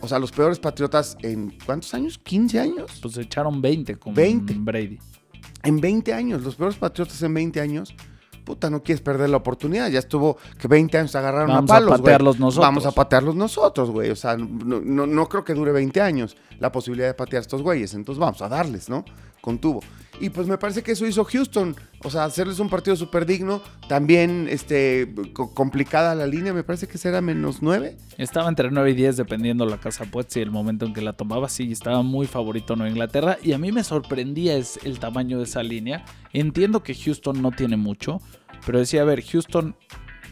O 0.00 0.08
sea, 0.08 0.18
los 0.18 0.32
peores 0.32 0.58
Patriotas 0.58 1.16
en 1.22 1.56
¿cuántos 1.64 1.92
años? 1.94 2.18
¿15 2.24 2.58
años? 2.58 2.98
Pues 3.02 3.16
echaron 3.18 3.60
20 3.60 3.96
con 3.96 4.14
20. 4.14 4.54
Brady. 4.58 4.98
En 5.62 5.80
20 5.80 6.12
años, 6.14 6.42
los 6.42 6.56
peores 6.56 6.76
Patriotas 6.76 7.22
en 7.22 7.34
20 7.34 7.60
años 7.60 7.94
puta, 8.50 8.68
no 8.68 8.82
quieres 8.82 9.00
perder 9.00 9.30
la 9.30 9.36
oportunidad. 9.36 9.88
Ya 9.90 9.98
estuvo 9.98 10.36
que 10.58 10.68
20 10.68 10.98
años 10.98 11.14
agarraron 11.14 11.50
a 11.50 11.62
palos, 11.64 11.92
a 11.92 11.96
patearlos 11.98 12.38
nosotros. 12.38 12.66
Vamos 12.66 12.86
a 12.86 12.90
patearlos 12.90 13.36
nosotros, 13.36 13.90
güey. 13.90 14.10
O 14.10 14.16
sea, 14.16 14.36
no, 14.36 15.06
no, 15.06 15.28
creo 15.28 15.44
que 15.44 15.54
dure 15.54 15.72
20 15.72 16.00
años 16.00 16.36
la 16.58 16.72
posibilidad 16.72 17.08
de 17.08 17.14
patear 17.14 17.40
a 17.40 17.42
estos 17.42 17.62
güeyes. 17.62 17.94
Entonces 17.94 18.18
vamos 18.18 18.42
a 18.42 18.48
darles, 18.48 18.88
¿no? 18.88 19.04
Con 19.40 19.58
tubo. 19.58 19.80
Y 20.20 20.28
pues 20.28 20.46
me 20.46 20.58
parece 20.58 20.82
que 20.82 20.92
eso 20.92 21.06
hizo 21.06 21.24
Houston. 21.24 21.74
O 22.04 22.10
sea, 22.10 22.24
hacerles 22.24 22.58
un 22.58 22.68
partido 22.68 22.94
súper 22.94 23.24
digno. 23.24 23.62
También 23.88 24.48
este, 24.50 25.14
complicada 25.54 26.14
la 26.14 26.26
línea. 26.26 26.52
Me 26.52 26.62
parece 26.62 26.86
que 26.86 26.98
será 26.98 27.22
menos 27.22 27.62
9. 27.62 27.96
Estaba 28.18 28.48
entre 28.50 28.70
9 28.70 28.90
y 28.90 28.94
10 28.94 29.16
dependiendo 29.16 29.64
la 29.64 29.78
casa 29.78 30.04
pues 30.10 30.36
y 30.36 30.40
el 30.40 30.50
momento 30.50 30.84
en 30.84 30.92
que 30.92 31.00
la 31.00 31.14
tomaba. 31.14 31.48
Sí, 31.48 31.72
estaba 31.72 32.02
muy 32.02 32.26
favorito 32.26 32.76
Nueva 32.76 32.90
Inglaterra. 32.90 33.38
Y 33.42 33.54
a 33.54 33.58
mí 33.58 33.72
me 33.72 33.82
sorprendía 33.82 34.56
es 34.56 34.78
el 34.84 34.98
tamaño 34.98 35.38
de 35.38 35.44
esa 35.44 35.62
línea. 35.62 36.04
Entiendo 36.34 36.82
que 36.82 36.94
Houston 36.94 37.40
no 37.40 37.50
tiene 37.50 37.78
mucho. 37.78 38.20
Pero 38.66 38.78
decía, 38.78 39.00
a 39.00 39.04
ver, 39.04 39.24
Houston 39.24 39.74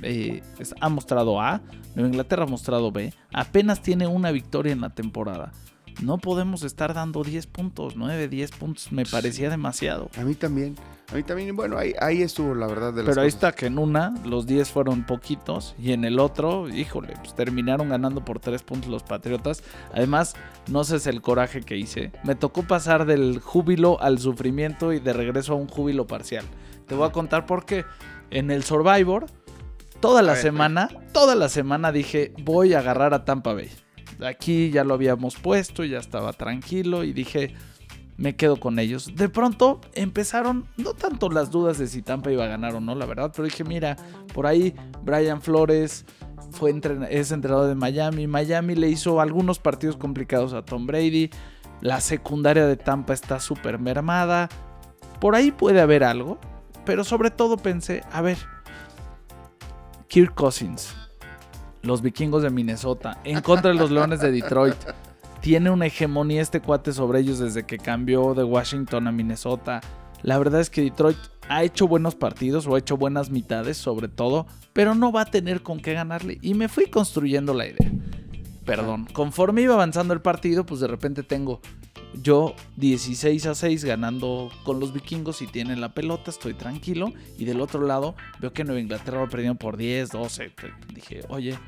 eh, 0.02 0.42
ha 0.80 0.88
mostrado 0.88 1.40
A, 1.40 1.60
Nueva 1.94 2.08
Inglaterra 2.08 2.44
ha 2.44 2.46
mostrado 2.46 2.92
B, 2.92 3.12
apenas 3.32 3.82
tiene 3.82 4.06
una 4.06 4.30
victoria 4.30 4.72
en 4.72 4.80
la 4.80 4.90
temporada. 4.90 5.52
No 6.00 6.18
podemos 6.18 6.62
estar 6.62 6.94
dando 6.94 7.24
10 7.24 7.46
puntos, 7.48 7.96
9, 7.96 8.28
10 8.28 8.50
puntos, 8.52 8.92
me 8.92 9.04
parecía 9.04 9.50
demasiado. 9.50 10.10
A 10.16 10.22
mí 10.22 10.34
también, 10.34 10.76
a 11.10 11.14
mí 11.16 11.24
también, 11.24 11.56
bueno, 11.56 11.76
ahí, 11.76 11.92
ahí 12.00 12.22
estuvo 12.22 12.54
la 12.54 12.68
verdad 12.68 12.92
de 12.92 13.02
las 13.02 13.10
Pero 13.10 13.22
ahí 13.22 13.28
está 13.28 13.50
que 13.52 13.66
en 13.66 13.78
una 13.78 14.14
los 14.24 14.46
10 14.46 14.70
fueron 14.70 15.04
poquitos 15.04 15.74
y 15.76 15.92
en 15.92 16.04
el 16.04 16.20
otro, 16.20 16.68
híjole, 16.68 17.14
pues 17.18 17.34
terminaron 17.34 17.88
ganando 17.88 18.24
por 18.24 18.38
3 18.38 18.62
puntos 18.62 18.90
los 18.90 19.02
Patriotas. 19.02 19.64
Además, 19.92 20.36
no 20.68 20.84
sé 20.84 21.00
si 21.00 21.08
el 21.08 21.20
coraje 21.20 21.62
que 21.62 21.76
hice. 21.76 22.12
Me 22.22 22.36
tocó 22.36 22.62
pasar 22.62 23.04
del 23.04 23.40
júbilo 23.40 24.00
al 24.00 24.20
sufrimiento 24.20 24.92
y 24.92 25.00
de 25.00 25.12
regreso 25.12 25.54
a 25.54 25.56
un 25.56 25.66
júbilo 25.66 26.06
parcial. 26.06 26.44
Te 26.86 26.94
voy 26.94 27.08
a 27.08 27.12
contar 27.12 27.44
por 27.44 27.64
qué 27.64 27.84
en 28.30 28.50
el 28.50 28.62
Survivor, 28.62 29.26
toda 30.00 30.22
la 30.22 30.36
semana, 30.36 30.88
toda 31.12 31.34
la 31.34 31.48
semana 31.48 31.90
dije, 31.90 32.32
voy 32.38 32.74
a 32.74 32.78
agarrar 32.78 33.14
a 33.14 33.24
Tampa 33.24 33.52
Bay. 33.54 33.70
Aquí 34.24 34.70
ya 34.70 34.84
lo 34.84 34.94
habíamos 34.94 35.36
puesto, 35.36 35.84
ya 35.84 35.98
estaba 35.98 36.32
tranquilo 36.32 37.04
y 37.04 37.12
dije, 37.12 37.54
me 38.16 38.34
quedo 38.36 38.58
con 38.58 38.78
ellos. 38.78 39.14
De 39.14 39.28
pronto 39.28 39.80
empezaron, 39.94 40.66
no 40.76 40.94
tanto 40.94 41.30
las 41.30 41.50
dudas 41.50 41.78
de 41.78 41.86
si 41.86 42.02
Tampa 42.02 42.32
iba 42.32 42.44
a 42.44 42.48
ganar 42.48 42.74
o 42.74 42.80
no, 42.80 42.94
la 42.94 43.06
verdad, 43.06 43.32
pero 43.34 43.44
dije, 43.44 43.64
mira, 43.64 43.96
por 44.34 44.46
ahí 44.46 44.74
Brian 45.04 45.40
Flores 45.40 46.04
fue 46.50 46.70
es 47.10 47.32
entrenador 47.32 47.68
de 47.68 47.74
Miami. 47.74 48.26
Miami 48.26 48.74
le 48.74 48.88
hizo 48.88 49.20
algunos 49.20 49.58
partidos 49.58 49.96
complicados 49.96 50.52
a 50.52 50.64
Tom 50.64 50.86
Brady. 50.86 51.30
La 51.80 52.00
secundaria 52.00 52.66
de 52.66 52.76
Tampa 52.76 53.12
está 53.12 53.38
súper 53.38 53.78
mermada. 53.78 54.48
Por 55.20 55.34
ahí 55.34 55.52
puede 55.52 55.80
haber 55.80 56.04
algo. 56.04 56.38
Pero 56.84 57.04
sobre 57.04 57.30
todo 57.30 57.58
pensé, 57.58 58.02
a 58.10 58.22
ver, 58.22 58.38
Kirk 60.08 60.34
Cousins, 60.34 60.96
los 61.82 62.02
vikingos 62.02 62.42
de 62.42 62.50
Minnesota, 62.50 63.20
en 63.24 63.40
contra 63.40 63.70
de 63.70 63.76
los 63.76 63.90
Leones 63.90 64.20
de 64.20 64.32
Detroit. 64.32 64.76
Tiene 65.40 65.70
una 65.70 65.86
hegemonía 65.86 66.42
este 66.42 66.60
cuate 66.60 66.92
sobre 66.92 67.20
ellos 67.20 67.38
desde 67.38 67.64
que 67.64 67.78
cambió 67.78 68.34
de 68.34 68.44
Washington 68.44 69.06
a 69.06 69.12
Minnesota. 69.12 69.80
La 70.22 70.36
verdad 70.38 70.60
es 70.60 70.68
que 70.68 70.82
Detroit 70.82 71.18
ha 71.48 71.62
hecho 71.62 71.86
buenos 71.86 72.14
partidos 72.14 72.66
o 72.66 72.74
ha 72.74 72.78
hecho 72.78 72.96
buenas 72.96 73.30
mitades 73.30 73.76
sobre 73.76 74.08
todo, 74.08 74.46
pero 74.72 74.94
no 74.94 75.12
va 75.12 75.22
a 75.22 75.30
tener 75.30 75.62
con 75.62 75.80
qué 75.80 75.94
ganarle. 75.94 76.38
Y 76.42 76.54
me 76.54 76.68
fui 76.68 76.86
construyendo 76.86 77.54
la 77.54 77.66
idea. 77.66 77.90
Perdón, 78.64 79.06
conforme 79.12 79.62
iba 79.62 79.74
avanzando 79.74 80.12
el 80.12 80.20
partido, 80.20 80.66
pues 80.66 80.80
de 80.80 80.88
repente 80.88 81.22
tengo 81.22 81.60
yo 82.14 82.54
16 82.76 83.46
a 83.46 83.54
6 83.54 83.84
ganando 83.84 84.50
con 84.64 84.80
los 84.80 84.92
vikingos 84.92 85.42
y 85.42 85.46
tienen 85.46 85.80
la 85.80 85.92
pelota, 85.94 86.30
estoy 86.30 86.54
tranquilo. 86.54 87.12
Y 87.38 87.44
del 87.44 87.60
otro 87.60 87.82
lado 87.82 88.14
veo 88.40 88.52
que 88.52 88.64
Nueva 88.64 88.80
Inglaterra 88.80 89.20
va 89.20 89.28
perdiendo 89.28 89.58
por 89.58 89.76
10, 89.76 90.10
12. 90.10 90.52
Dije, 90.94 91.22
oye, 91.28 91.58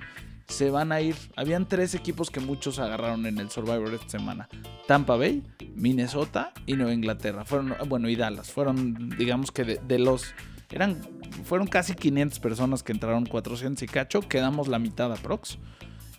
se 0.48 0.70
van 0.70 0.92
a 0.92 1.00
ir. 1.00 1.16
Habían 1.36 1.66
tres 1.66 1.94
equipos 1.94 2.30
que 2.30 2.40
muchos 2.40 2.78
agarraron 2.78 3.26
en 3.26 3.38
el 3.38 3.50
Survivor 3.50 3.92
esta 3.94 4.08
semana. 4.08 4.48
Tampa 4.86 5.16
Bay, 5.16 5.42
Minnesota 5.74 6.52
y 6.66 6.74
Nueva 6.74 6.92
Inglaterra. 6.92 7.44
Fueron, 7.44 7.74
bueno, 7.88 8.08
y 8.08 8.16
Dallas. 8.16 8.50
Fueron, 8.50 9.10
digamos 9.16 9.52
que 9.52 9.64
de, 9.64 9.98
los... 9.98 10.34
Eran, 10.70 11.00
fueron 11.44 11.66
casi 11.66 11.94
500 11.94 12.38
personas 12.40 12.82
que 12.82 12.92
entraron, 12.92 13.26
400 13.26 13.82
y 13.82 13.86
cacho. 13.86 14.20
Quedamos 14.20 14.68
la 14.68 14.78
mitad 14.78 15.12
aprox 15.12 15.58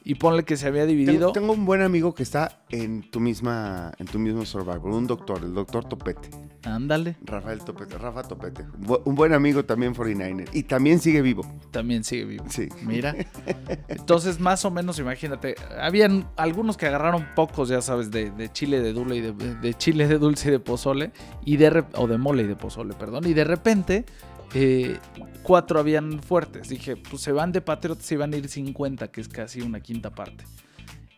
y 0.03 0.15
ponle 0.15 0.43
que 0.43 0.57
se 0.57 0.67
había 0.67 0.85
dividido. 0.85 1.31
Tengo, 1.31 1.53
un 1.53 1.65
buen 1.65 1.81
amigo 1.81 2.15
que 2.15 2.23
está 2.23 2.63
en 2.69 3.09
tu 3.09 3.19
misma, 3.19 3.91
en 3.97 4.07
tu 4.07 4.19
mismo 4.19 4.45
Survivor, 4.45 4.91
un 4.91 5.07
doctor, 5.07 5.41
el 5.43 5.53
doctor 5.53 5.85
Topete. 5.85 6.29
Ándale. 6.63 7.17
Rafael 7.23 7.59
Topete, 7.63 7.97
Rafa 7.97 8.23
Topete. 8.23 8.65
Un 9.05 9.15
buen 9.15 9.33
amigo 9.33 9.65
también 9.65 9.93
49er. 9.93 10.49
Y 10.53 10.63
también 10.63 10.99
sigue 10.99 11.21
vivo. 11.21 11.45
También 11.71 12.03
sigue 12.03 12.25
vivo. 12.25 12.45
Sí. 12.49 12.69
Mira. 12.83 13.15
Entonces, 13.87 14.39
más 14.39 14.65
o 14.65 14.71
menos, 14.71 14.99
imagínate, 14.99 15.55
habían 15.79 16.27
algunos 16.35 16.77
que 16.77 16.87
agarraron 16.87 17.27
pocos, 17.35 17.69
ya 17.69 17.81
sabes, 17.81 18.11
de, 18.11 18.31
chile 18.53 18.81
de 18.81 18.93
dulce 18.93 19.15
y 19.15 19.21
de, 19.21 19.33
de, 19.33 19.73
chile 19.75 20.07
de 20.07 20.17
dulce 20.17 20.49
y 20.49 20.51
de 20.51 20.59
pozole, 20.59 21.11
y 21.45 21.57
de, 21.57 21.83
o 21.95 22.07
de 22.07 22.17
mole 22.17 22.43
y 22.43 22.47
de 22.47 22.55
pozole, 22.55 22.93
perdón. 22.93 23.27
Y 23.27 23.33
de 23.33 23.43
repente 23.43 24.05
eh, 24.53 24.97
cuatro 25.43 25.79
habían 25.79 26.21
fuertes. 26.21 26.69
Dije, 26.69 26.95
pues 26.95 27.21
se 27.21 27.31
van 27.31 27.51
de 27.51 27.61
Patriots 27.61 28.11
y 28.11 28.15
van 28.15 28.33
a 28.33 28.37
ir 28.37 28.47
50, 28.47 29.09
que 29.09 29.21
es 29.21 29.27
casi 29.27 29.61
una 29.61 29.79
quinta 29.79 30.09
parte. 30.11 30.43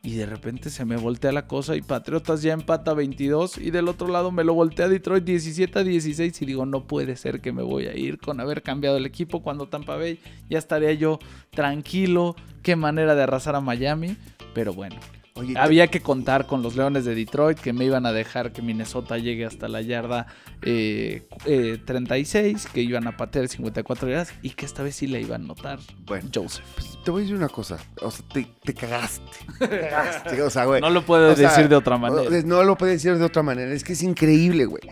Y 0.05 0.15
de 0.15 0.25
repente 0.25 0.69
se 0.69 0.83
me 0.83 0.97
voltea 0.97 1.31
la 1.31 1.47
cosa 1.47 1.77
y 1.77 1.81
Patriotas 1.81 2.41
ya 2.41 2.51
empata 2.51 2.93
22 2.93 3.57
y 3.57 3.71
del 3.71 3.87
otro 3.87 4.09
lado 4.09 4.33
me 4.33 4.43
lo 4.43 4.53
voltea 4.53 4.89
Detroit 4.89 5.23
17 5.23 5.79
a 5.79 5.83
16 5.85 6.41
y 6.41 6.45
digo, 6.45 6.65
no 6.65 6.87
puede 6.87 7.15
ser 7.15 7.39
que 7.39 7.53
me 7.53 7.63
voy 7.63 7.87
a 7.87 7.95
ir 7.95 8.17
con 8.17 8.41
haber 8.41 8.63
cambiado 8.63 8.97
el 8.97 9.05
equipo 9.05 9.41
cuando 9.41 9.69
Tampa 9.69 9.95
Bay 9.95 10.19
ya 10.49 10.57
estaría 10.57 10.91
yo 10.91 11.19
tranquilo, 11.51 12.35
qué 12.63 12.75
manera 12.75 13.15
de 13.15 13.23
arrasar 13.23 13.55
a 13.55 13.61
Miami, 13.61 14.17
pero 14.53 14.73
bueno, 14.73 14.95
Oye, 15.35 15.55
Había 15.57 15.87
que 15.87 15.99
contar 15.99 16.45
con 16.45 16.61
los 16.61 16.75
Leones 16.75 17.05
de 17.05 17.15
Detroit 17.15 17.57
que 17.57 17.73
me 17.73 17.85
iban 17.85 18.05
a 18.05 18.11
dejar 18.11 18.51
que 18.51 18.61
Minnesota 18.61 19.17
llegue 19.17 19.45
hasta 19.45 19.67
la 19.67 19.81
yarda 19.81 20.27
eh, 20.61 21.27
eh, 21.45 21.79
36, 21.83 22.67
que 22.71 22.81
iban 22.81 23.07
a 23.07 23.17
patear 23.17 23.47
54 23.47 24.09
yardas 24.09 24.31
y 24.43 24.51
que 24.51 24.67
esta 24.67 24.83
vez 24.83 24.95
sí 24.95 25.07
le 25.07 25.21
iban 25.21 25.45
a 25.45 25.47
notar 25.47 25.79
Bueno. 26.05 26.29
Joseph. 26.31 26.63
pues, 26.75 26.99
te 27.03 27.09
voy 27.09 27.21
a 27.21 27.23
decir 27.23 27.35
una 27.35 27.49
cosa. 27.49 27.79
O 28.01 28.11
sea, 28.11 28.23
te, 28.31 28.47
te 28.63 28.75
cagaste. 28.75 29.23
Te 29.57 29.89
cagaste. 29.89 30.41
O 30.43 30.51
sea, 30.51 30.65
güey. 30.65 30.81
No 30.81 30.91
lo 30.91 31.03
puedo 31.03 31.35
sea, 31.35 31.49
decir 31.49 31.67
de 31.67 31.77
otra 31.77 31.97
manera. 31.97 32.43
No 32.45 32.63
lo 32.63 32.77
puedes 32.77 33.01
decir 33.01 33.17
de 33.17 33.25
otra 33.25 33.41
manera. 33.41 33.73
Es 33.73 33.83
que 33.83 33.93
es 33.93 34.03
increíble, 34.03 34.65
güey. 34.65 34.83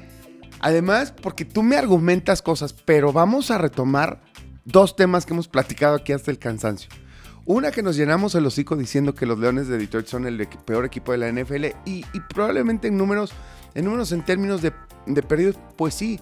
Además, 0.60 1.14
porque 1.22 1.46
tú 1.46 1.62
me 1.62 1.76
argumentas 1.76 2.42
cosas, 2.42 2.74
pero 2.74 3.14
vamos 3.14 3.52
a 3.52 3.60
retomar 3.60 4.22
dos 4.66 4.96
temas 4.96 5.28
que 5.28 5.34
hemos 5.34 5.48
platicado 5.48 5.96
aquí 5.98 6.14
hasta 6.14 6.32
el 6.32 6.40
cansancio. 6.40 6.90
Una 7.46 7.72
que 7.72 7.82
nos 7.82 7.96
llenamos 7.96 8.36
el 8.36 8.46
hocico 8.46 8.76
diciendo 8.76 9.16
que 9.16 9.26
los 9.26 9.40
Leones 9.40 9.68
de 9.68 9.78
Detroit 9.78 10.08
son 10.08 10.28
el 10.28 10.48
peor 10.48 10.86
equipo 10.86 11.12
de 11.12 11.18
la 11.18 11.32
NFL 11.32 11.66
y, 11.86 12.06
y 12.14 12.20
probablemente 12.34 12.88
en 12.88 12.98
números, 12.98 13.32
en 13.74 13.86
números 13.86 14.12
en 14.12 14.24
términos 14.24 14.62
de, 14.62 14.72
de 15.08 15.24
perdidos, 15.24 15.56
pues 15.76 15.96
sí. 15.96 16.20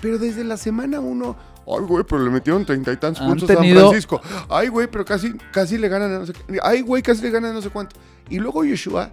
Pero 0.00 0.18
desde 0.18 0.44
la 0.44 0.56
semana 0.56 1.00
uno, 1.00 1.36
ay 1.66 1.84
güey, 1.86 2.04
pero 2.04 2.22
le 2.22 2.30
metieron 2.30 2.64
treinta 2.64 2.92
y 2.92 2.96
tantos 2.96 3.26
puntos 3.26 3.48
a 3.50 3.54
San 3.54 3.64
Francisco. 3.64 4.20
Ay 4.48 4.68
güey, 4.68 4.86
pero 4.86 5.04
casi, 5.04 5.34
casi 5.52 5.78
le 5.78 5.88
ganan 5.88 6.12
a 6.12 6.18
no 6.20 6.26
sé. 6.26 6.32
Ay 6.62 6.80
güey, 6.80 7.02
casi 7.02 7.22
le 7.22 7.30
ganan 7.30 7.52
a 7.52 7.54
no 7.54 7.62
sé 7.62 7.70
cuánto. 7.70 7.96
Y 8.30 8.38
luego 8.38 8.64
Yoshua, 8.64 9.10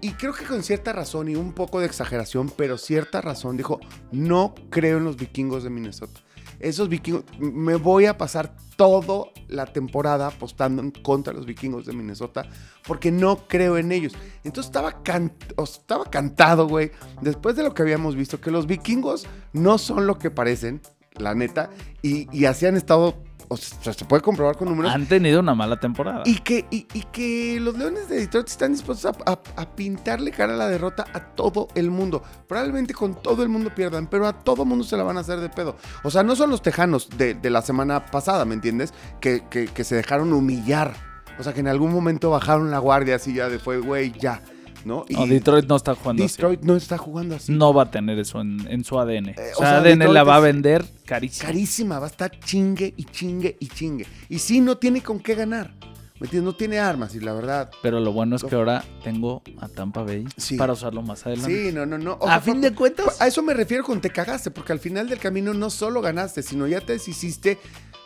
y 0.00 0.10
creo 0.12 0.34
que 0.34 0.44
con 0.44 0.62
cierta 0.62 0.92
razón 0.92 1.28
y 1.28 1.34
un 1.34 1.52
poco 1.52 1.80
de 1.80 1.86
exageración, 1.86 2.52
pero 2.56 2.76
cierta 2.76 3.20
razón, 3.20 3.56
dijo, 3.56 3.80
no 4.12 4.54
creo 4.68 4.98
en 4.98 5.04
los 5.04 5.16
vikingos 5.16 5.64
de 5.64 5.70
Minnesota. 5.70 6.20
Esos 6.60 6.88
vikingos, 6.88 7.24
me 7.38 7.76
voy 7.76 8.06
a 8.06 8.16
pasar 8.18 8.56
toda 8.76 9.26
la 9.48 9.66
temporada 9.66 10.26
apostando 10.28 10.82
contra 11.02 11.32
los 11.32 11.46
vikingos 11.46 11.86
de 11.86 11.92
Minnesota 11.92 12.46
porque 12.86 13.10
no 13.12 13.46
creo 13.46 13.78
en 13.78 13.92
ellos. 13.92 14.14
Entonces 14.42 14.66
estaba, 14.70 15.02
can- 15.02 15.32
estaba 15.62 16.04
cantado, 16.06 16.66
güey, 16.68 16.90
después 17.20 17.56
de 17.56 17.62
lo 17.62 17.74
que 17.74 17.82
habíamos 17.82 18.16
visto, 18.16 18.40
que 18.40 18.50
los 18.50 18.66
vikingos 18.66 19.26
no 19.52 19.78
son 19.78 20.06
lo 20.06 20.18
que 20.18 20.30
parecen, 20.30 20.80
la 21.16 21.34
neta, 21.34 21.70
y, 22.02 22.28
y 22.36 22.46
así 22.46 22.66
han 22.66 22.76
estado, 22.76 23.14
o 23.48 23.56
sea, 23.56 23.92
se 23.92 24.04
puede 24.04 24.22
comprobar 24.22 24.56
con 24.56 24.68
números. 24.68 24.92
Han 24.92 25.06
tenido 25.06 25.40
una 25.40 25.54
mala 25.54 25.78
temporada. 25.78 26.22
Y 26.24 26.38
que, 26.38 26.66
y, 26.70 26.86
y 26.94 27.02
que 27.12 27.58
los 27.60 27.76
Leones 27.76 28.08
de 28.08 28.16
Detroit 28.16 28.48
están 28.48 28.72
dispuestos 28.72 29.14
a, 29.26 29.30
a- 29.32 29.38
a 29.62 29.76
pintarle 29.76 30.30
cara 30.30 30.54
a 30.54 30.56
la 30.56 30.68
derrota 30.68 31.04
a 31.12 31.20
todo 31.20 31.68
el 31.74 31.90
mundo. 31.90 32.22
Probablemente 32.48 32.94
con 32.94 33.20
todo 33.20 33.42
el 33.42 33.48
mundo 33.48 33.74
pierdan, 33.74 34.06
pero 34.06 34.26
a 34.26 34.32
todo 34.32 34.62
el 34.62 34.68
mundo 34.68 34.84
se 34.84 34.96
la 34.96 35.02
van 35.02 35.16
a 35.16 35.20
hacer 35.20 35.40
de 35.40 35.48
pedo. 35.48 35.76
O 36.02 36.10
sea, 36.10 36.22
no 36.22 36.36
son 36.36 36.50
los 36.50 36.62
tejanos 36.62 37.08
de, 37.16 37.34
de 37.34 37.50
la 37.50 37.62
semana 37.62 38.06
pasada, 38.06 38.44
¿me 38.44 38.54
entiendes? 38.54 38.92
Que, 39.20 39.44
que- 39.50 39.66
que 39.66 39.84
se 39.84 39.94
dejaron 39.96 40.32
humillar. 40.32 40.94
O 41.38 41.42
sea, 41.42 41.52
que 41.52 41.60
en 41.60 41.68
algún 41.68 41.92
momento 41.92 42.30
bajaron 42.30 42.70
la 42.70 42.78
guardia 42.78 43.16
así 43.16 43.34
ya 43.34 43.48
de 43.48 43.58
fue, 43.58 43.78
güey, 43.78 44.12
ya. 44.12 44.40
¿No? 44.84 45.04
Y 45.08 45.14
No, 45.14 45.26
Detroit 45.26 45.66
no 45.66 45.76
está 45.76 45.94
jugando 45.94 46.24
así. 46.24 46.32
Detroit 46.36 46.60
no 46.62 46.76
está 46.76 46.98
jugando 46.98 47.36
así. 47.36 47.52
No 47.52 47.72
va 47.72 47.84
a 47.84 47.90
tener 47.90 48.18
eso 48.18 48.40
en, 48.40 48.66
en 48.68 48.84
su 48.84 48.98
ADN. 48.98 49.30
Eh, 49.30 49.36
o 49.54 49.58
o 49.58 49.60
sea, 49.62 49.76
ADN 49.78 49.84
Detroit 49.98 50.12
la 50.12 50.24
va 50.24 50.36
a 50.36 50.40
vender 50.40 50.84
carísimo. 51.06 51.46
carísima, 51.46 51.98
va 51.98 52.06
a 52.06 52.10
estar 52.10 52.38
chingue 52.40 52.92
y 52.96 53.04
chingue 53.04 53.56
y 53.60 53.68
chingue. 53.68 54.06
Y 54.28 54.38
sí, 54.38 54.60
no 54.60 54.76
tiene 54.76 55.02
con 55.02 55.20
qué 55.20 55.34
ganar. 55.34 55.72
¿Me 56.20 56.26
entiendes? 56.26 56.44
No 56.52 56.56
tiene 56.56 56.78
armas 56.78 57.14
y 57.16 57.20
la 57.20 57.32
verdad. 57.32 57.70
Pero 57.82 57.98
lo 57.98 58.12
bueno 58.12 58.36
es 58.36 58.44
que 58.44 58.54
ahora 58.54 58.84
tengo 59.02 59.42
a 59.60 59.66
Tampa 59.68 60.04
Bay 60.04 60.24
Sí. 60.36 60.56
para 60.56 60.72
usarlo 60.74 61.02
más 61.02 61.26
adelante. 61.26 61.68
Sí, 61.68 61.72
no, 61.74 61.86
no, 61.86 61.98
no. 61.98 62.12
O 62.20 62.28
a 62.28 62.32
sea, 62.34 62.40
fin 62.40 62.60
de 62.60 62.72
cuentas, 62.72 63.20
A 63.20 63.26
eso 63.26 63.42
me 63.42 63.52
refiero 63.52 63.82
con 63.82 64.00
te 64.00 64.10
cagaste, 64.10 64.52
porque 64.52 64.72
al 64.72 64.78
final 64.78 65.08
del 65.08 65.18
camino 65.18 65.52
no 65.54 65.70
solo 65.70 66.00
ganaste, 66.00 66.42
sino 66.44 66.68
ya 66.68 66.80
te 66.80 66.92
deshiciste 66.92 67.58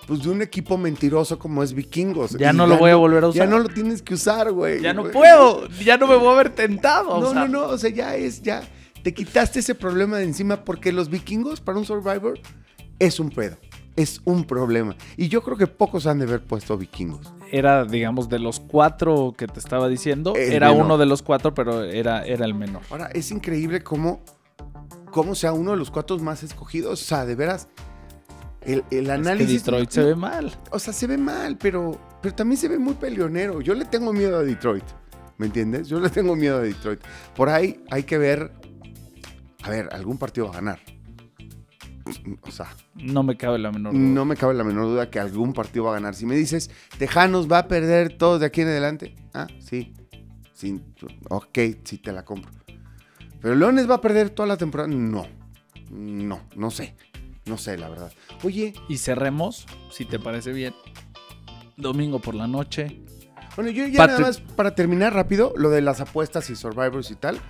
pues, 0.09 0.23
de 0.23 0.31
un 0.31 0.43
equipo 0.43 0.77
mentiroso 0.77 1.39
como 1.39 1.63
es 1.63 1.73
Vikingos. 1.73 2.33
ya 2.33 2.51
Y 2.53 2.57
no 2.57 2.67
lo 2.67 2.77
voy 2.79 2.91
a 2.91 2.97
volver 2.97 3.19
a 3.19 3.27
Ya 3.29 3.45
usar. 3.45 3.49
no 3.49 3.59
lo 3.61 3.69
tienes 3.69 4.03
que 4.03 4.15
usar, 4.15 4.51
güey. 4.51 4.81
Ya 4.81 4.93
no 4.95 5.05
puedo. 5.05 5.69
Ya 5.85 5.97
no 5.99 6.09
me 6.09 6.17
voy 6.17 6.33
a 6.35 6.37
ver 6.39 6.51
tentado. 6.51 7.21
No, 7.21 7.29
o 7.29 7.33
sea, 7.33 7.43
no, 7.47 7.49
no. 7.49 7.67
O 7.69 7.79
sea, 7.79 7.91
ya 7.91 8.17
es, 8.17 8.43
ya. 8.43 8.63
Te 9.05 9.15
quitaste 9.15 9.61
ese 9.61 9.75
problema 9.77 10.17
de 10.17 10.25
encima 10.25 10.65
porque 10.65 10.91
los 10.91 11.09
vikingos 11.09 11.61
para 11.61 11.79
un 11.79 11.85
Survivor 11.85 12.41
es 12.99 13.21
un 13.21 13.31
pedo. 13.31 13.57
Es 13.97 14.21
un 14.25 14.45
problema. 14.45 14.97
Y 15.17 15.29
yo 15.29 15.43
creo 15.43 15.57
que 15.57 15.67
pocos 15.67 16.07
han 16.07 16.19
de 16.21 16.25
haber 16.25 16.43
puesto 16.43 16.77
vikingos. 16.79 17.33
Era, 17.51 17.85
digamos, 17.85 18.29
de 18.29 18.39
los 18.39 18.61
cuatro 18.61 19.35
que 19.37 19.47
te 19.47 19.59
estaba 19.61 19.89
diciendo. 19.89 20.35
El 20.37 20.53
era 20.53 20.69
menor. 20.71 20.85
uno 20.87 20.99
de 20.99 21.07
los 21.07 21.23
cuatro, 21.23 21.53
pero 21.55 21.83
era, 21.85 22.25
era 22.25 22.45
el 22.45 22.55
menor. 22.55 22.83
Ahora, 22.91 23.07
es 23.13 23.31
increíble 23.31 23.83
cómo, 23.83 24.21
cómo 25.11 25.35
sea 25.35 25.53
uno 25.53 25.73
de 25.73 25.77
los 25.79 25.91
cuatro 25.91 26.19
más 26.19 26.43
escogidos. 26.43 27.03
O 27.03 27.05
sea, 27.05 27.25
de 27.27 27.35
veras, 27.35 27.69
el, 28.73 28.85
el 28.91 28.99
Es 29.01 29.07
que 29.07 29.13
análisis... 29.13 29.65
Detroit 29.65 29.91
se 29.91 30.03
ve 30.03 30.15
mal. 30.15 30.57
O 30.71 30.79
sea, 30.79 30.93
se 30.93 31.07
ve 31.07 31.19
mal, 31.19 31.57
pero, 31.57 31.99
pero 32.23 32.35
también 32.35 32.59
se 32.59 32.69
ve 32.69 32.79
muy 32.79 32.95
peleonero. 32.95 33.61
Yo 33.61 33.75
le 33.75 33.85
tengo 33.85 34.13
miedo 34.13 34.39
a 34.39 34.43
Detroit. 34.43 34.85
¿Me 35.39 35.47
entiendes? 35.47 35.89
Yo 35.89 36.01
le 36.01 36.11
tengo 36.11 36.35
miedo 36.37 36.59
a 36.59 36.61
Detroit. 36.61 37.01
Por 37.37 37.49
ahí 37.49 37.83
hay 37.91 38.03
que 38.03 38.19
ver. 38.19 38.53
A 39.63 39.71
ver, 39.71 39.89
algún 39.93 40.19
partido 40.19 40.47
va 40.47 40.53
a 40.53 40.57
ganar. 40.57 40.81
O 42.43 42.51
sea, 42.51 42.75
No 42.95 43.23
me 43.23 43.37
cabe 43.37 43.59
la 43.59 43.71
menor 43.71 43.93
duda. 43.93 44.03
no 44.03 44.25
me 44.25 44.35
cabe 44.37 44.55
la 44.55 44.65
menor 44.65 44.87
duda 44.87 45.11
que 45.11 45.21
algún 45.21 45.53
partido 45.53 45.85
va 45.85 45.91
a 45.91 45.95
ganar. 45.95 46.15
Si 46.15 46.25
me 46.25 46.37
dices, 46.37 46.71
Tejanos 46.99 47.51
va 47.51 47.59
a 47.59 47.69
perder 47.69 48.17
todo 48.17 48.39
de 48.39 48.47
aquí 48.47 48.63
en 48.63 48.69
adelante. 48.69 49.15
Ah, 49.35 49.47
sí. 49.61 49.93
sí 50.55 50.81
ok, 51.29 51.59
sí 51.85 51.99
te 51.99 52.13
la 52.13 52.25
compro. 52.25 52.51
Pero 53.41 53.55
Leones 53.55 53.89
va 53.89 53.97
a 53.97 54.01
perder 54.01 54.31
toda 54.31 54.49
la 54.49 54.57
temporada. 54.57 54.89
No. 54.89 55.27
No, 55.91 56.41
no 56.57 56.71
sé. 56.71 56.95
No 57.49 57.57
sé, 57.59 57.79
la 57.79 57.89
verdad. 57.89 58.13
Oye, 58.43 58.75
Y 58.89 58.99
cerremos, 58.99 59.67
si 59.91 60.05
te 60.05 60.19
parece 60.19 60.53
bien. 60.53 60.75
Domingo 61.77 62.19
por 62.21 62.35
la 62.35 62.47
noche. 62.47 63.01
Bueno, 63.57 63.71
yo 63.71 63.87
ya 63.87 63.99
Patrick- 63.99 64.19
nada 64.21 64.21
más 64.29 64.41
para 64.41 64.75
terminar 64.75 65.15
rápido, 65.15 65.53
lo 65.57 65.71
de 65.71 65.81
las 65.81 66.01
apuestas 66.01 66.49
y 66.51 66.57
survivors 66.57 67.11
y 67.11 67.15
tal. 67.17 67.41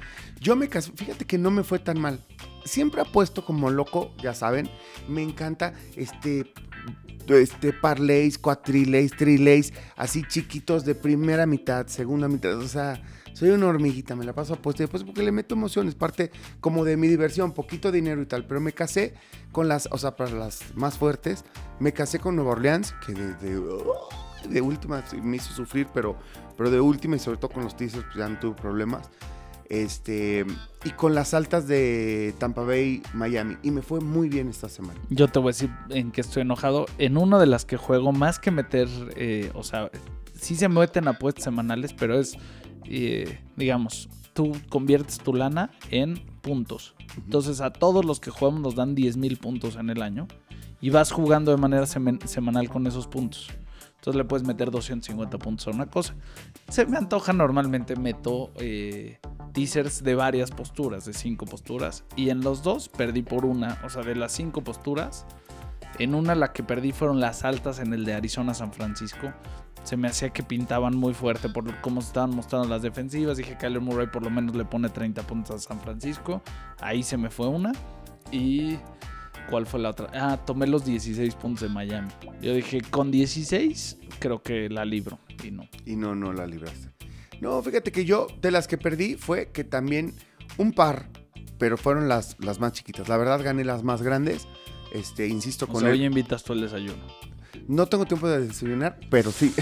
Yo 0.41 0.57
me 0.57 0.69
casé, 0.69 0.93
fíjate 0.95 1.25
que 1.27 1.37
no 1.39 1.51
me 1.51 1.65
fue 1.65 1.79
tan 1.79 2.01
mal. 2.01 2.25
Siempre 2.65 3.01
apuesto 3.01 3.45
como 3.45 3.71
loco, 3.71 4.15
ya 4.23 4.35
saben. 4.35 4.71
Me 5.09 5.23
encanta 5.23 5.73
este 5.97 6.53
este 7.29 7.75
parlays, 7.75 8.39
cuatrilays, 8.39 9.13
trilays, 9.15 9.75
así 9.97 10.23
chiquitos 10.27 10.87
de 10.87 10.95
primera 10.95 11.45
mitad, 11.45 11.87
segunda 11.87 12.27
mitad, 12.27 12.57
o 12.57 12.67
sea, 12.67 13.03
soy 13.33 13.51
una 13.51 13.67
hormiguita, 13.67 14.17
me 14.17 14.25
la 14.25 14.33
paso 14.33 14.55
apuesta 14.55 14.83
y 14.83 14.85
después 14.85 15.05
porque 15.05 15.23
le 15.23 15.33
meto 15.33 15.55
emociones, 15.55 15.95
parte 15.95 16.31
como 16.61 16.85
de 16.85 16.97
mi 16.97 17.09
diversión, 17.09 17.53
poquito 17.53 17.93
dinero 17.93 18.23
y 18.23 18.27
tal, 18.27 18.47
pero 18.47 18.61
me 18.61 18.73
casé 18.73 19.15
con 19.53 19.69
las, 19.69 19.89
o 19.91 19.99
sea, 19.99 20.17
para 20.17 20.31
las 20.31 20.75
más 20.75 20.99
fuertes, 20.99 21.45
me 21.81 21.93
casé 21.93 22.19
con 22.19 22.37
Nueva 22.37 22.53
Orleans, 22.53 22.95
que 23.07 23.13
de, 23.13 23.61
de, 24.49 24.61
última 24.61 25.05
me 25.23 25.37
hizo 25.37 25.53
sufrir, 25.53 25.89
pero, 25.93 26.17
pero 26.57 26.71
de 26.71 26.81
última 26.81 27.17
y 27.17 27.19
sobre 27.19 27.39
todo 27.39 27.51
con 27.51 27.65
los 27.65 27.77
teasers, 27.77 28.05
pues 28.05 28.17
ya 28.17 28.29
no 28.29 28.39
tuve 28.39 28.55
problemas. 28.55 29.11
Este, 29.69 30.47
y 30.85 30.91
con 30.91 31.15
las 31.15 31.35
altas 31.35 31.69
de 31.69 32.35
Tampa 32.39 32.63
Bay, 32.63 33.03
Miami. 33.13 33.57
Y 33.63 33.71
me 33.71 33.83
fue 33.83 34.01
muy 34.01 34.31
bien 34.31 34.49
esta 34.49 34.69
semana. 34.69 34.99
Yo 35.11 35.29
te 35.29 35.39
voy 35.39 35.51
a 35.51 35.53
decir 35.53 35.71
en 35.91 36.11
qué 36.11 36.23
estoy 36.23 36.43
enojado. 36.43 36.87
En 36.97 37.19
una 37.19 37.39
de 37.39 37.47
las 37.47 37.67
que 37.67 37.77
juego, 37.77 38.13
más 38.13 38.39
que 38.39 38.51
meter, 38.51 38.89
eh, 39.17 39.51
o 39.55 39.63
sea, 39.63 39.91
sí 40.35 40.57
se 40.57 40.69
meten 40.69 41.09
apuestas 41.09 41.45
semanales, 41.45 41.93
pero 41.93 42.19
es, 42.19 42.37
eh, 42.91 43.41
digamos, 43.57 44.09
tú 44.35 44.53
conviertes 44.69 45.19
tu 45.19 45.35
lana 45.35 45.71
en 45.91 46.15
puntos. 46.41 46.95
Entonces 47.17 47.61
a 47.61 47.73
todos 47.73 48.05
los 48.05 48.21
que 48.21 48.31
jugamos 48.31 48.61
nos 48.61 48.75
dan 48.75 48.95
10 48.95 49.17
mil 49.17 49.37
puntos 49.39 49.77
en 49.77 49.91
el 49.91 50.03
año 50.03 50.29
y 50.81 50.91
vas 50.91 51.11
jugando 51.11 51.51
de 51.51 51.57
manera 51.57 51.85
semen- 51.87 52.25
semanal 52.27 52.69
con 52.69 52.87
esos 52.87 53.07
puntos. 53.07 53.49
Entonces 53.97 54.17
le 54.17 54.25
puedes 54.25 54.47
meter 54.47 54.71
250 54.71 55.39
puntos 55.39 55.67
a 55.67 55.71
una 55.71 55.87
cosa. 55.87 56.15
Se 56.69 56.87
me 56.87 56.97
antoja 56.97 57.33
normalmente 57.33 57.97
meto 57.97 58.53
eh, 58.57 59.19
teasers 59.53 60.05
de 60.05 60.15
varias 60.15 60.53
posturas, 60.53 61.05
de 61.05 61.13
cinco 61.13 61.47
posturas. 61.47 62.05
Y 62.15 62.31
en 62.31 62.43
los 62.43 62.63
dos 62.63 62.89
perdí 62.89 63.23
por 63.23 63.45
una. 63.45 63.81
O 63.85 63.91
sea, 63.91 64.03
de 64.03 64.15
las 64.15 64.31
cinco 64.31 64.63
posturas, 64.63 65.27
en 65.99 66.15
una 66.15 66.37
la 66.37 66.53
que 66.53 66.63
perdí 66.63 66.93
fueron 66.93 67.19
las 67.19 67.45
altas 67.45 67.81
en 67.81 67.93
el 67.93 68.05
de 68.05 68.15
Arizona-San 68.15 68.73
Francisco. 68.73 69.33
Se 69.85 69.97
me 69.97 70.09
hacía 70.09 70.31
que 70.31 70.43
pintaban 70.43 70.97
muy 70.97 71.15
fuerte 71.15 71.49
por 71.49 71.81
cómo 71.81 72.01
se 72.03 72.09
estaban 72.09 72.31
mostrando 72.35 72.69
las 72.69 72.83
defensivas. 72.83 73.39
Dije, 73.39 73.57
Kyler 73.59 73.81
Murray 73.81 74.07
por 74.09 74.23
lo 74.23 74.31
menos 74.31 74.55
le 74.55 74.65
pone 74.65 74.89
30 74.89 75.23
puntos 75.23 75.57
a 75.57 75.59
San 75.59 75.81
Francisco. 75.81 76.43
Ahí 76.81 77.03
se 77.03 77.17
me 77.17 77.31
fue 77.31 77.49
una. 77.49 77.73
Y... 78.31 78.79
¿Cuál 79.49 79.65
fue 79.65 79.81
la 79.81 79.89
otra? 79.91 80.11
Ah, 80.13 80.37
tomé 80.45 80.67
los 80.67 80.85
16 80.85 81.35
puntos 81.37 81.63
de 81.63 81.69
Miami. 81.71 82.09
Yo 82.43 82.53
dije, 82.53 82.83
con 82.83 83.11
16 83.11 83.97
creo 84.19 84.43
que 84.43 84.69
la 84.69 84.85
libro. 84.85 85.19
Y 85.43 85.51
no. 85.51 85.67
Y 85.87 85.97
no, 85.97 86.15
no 86.15 86.35
la 86.35 86.47
libraste. 86.47 86.91
No, 87.41 87.63
fíjate 87.63 87.91
que 87.91 88.05
yo, 88.05 88.27
de 88.43 88.51
las 88.51 88.69
que 88.69 88.77
perdí, 88.77 89.15
fue 89.15 89.51
que 89.51 89.65
también 89.65 90.13
un 90.59 90.73
par, 90.73 91.09
pero 91.57 91.79
fueron 91.79 92.09
las, 92.09 92.37
las 92.41 92.61
más 92.61 92.73
chiquitas. 92.73 93.09
La 93.09 93.17
verdad, 93.17 93.41
gané 93.43 93.65
las 93.65 93.83
más 93.85 94.03
grandes. 94.03 94.47
Este, 94.93 95.29
insisto 95.29 95.65
O 95.65 95.69
con 95.69 95.81
sea, 95.81 95.91
él. 95.91 95.99
hoy 95.99 96.05
invitas 96.05 96.45
tú 96.45 96.53
el 96.53 96.61
desayuno. 96.61 97.03
No 97.69 97.87
tengo 97.87 98.07
tiempo 98.07 98.27
de 98.27 98.47
desayunar, 98.47 98.99
pero 99.11 99.31
sí. 99.31 99.55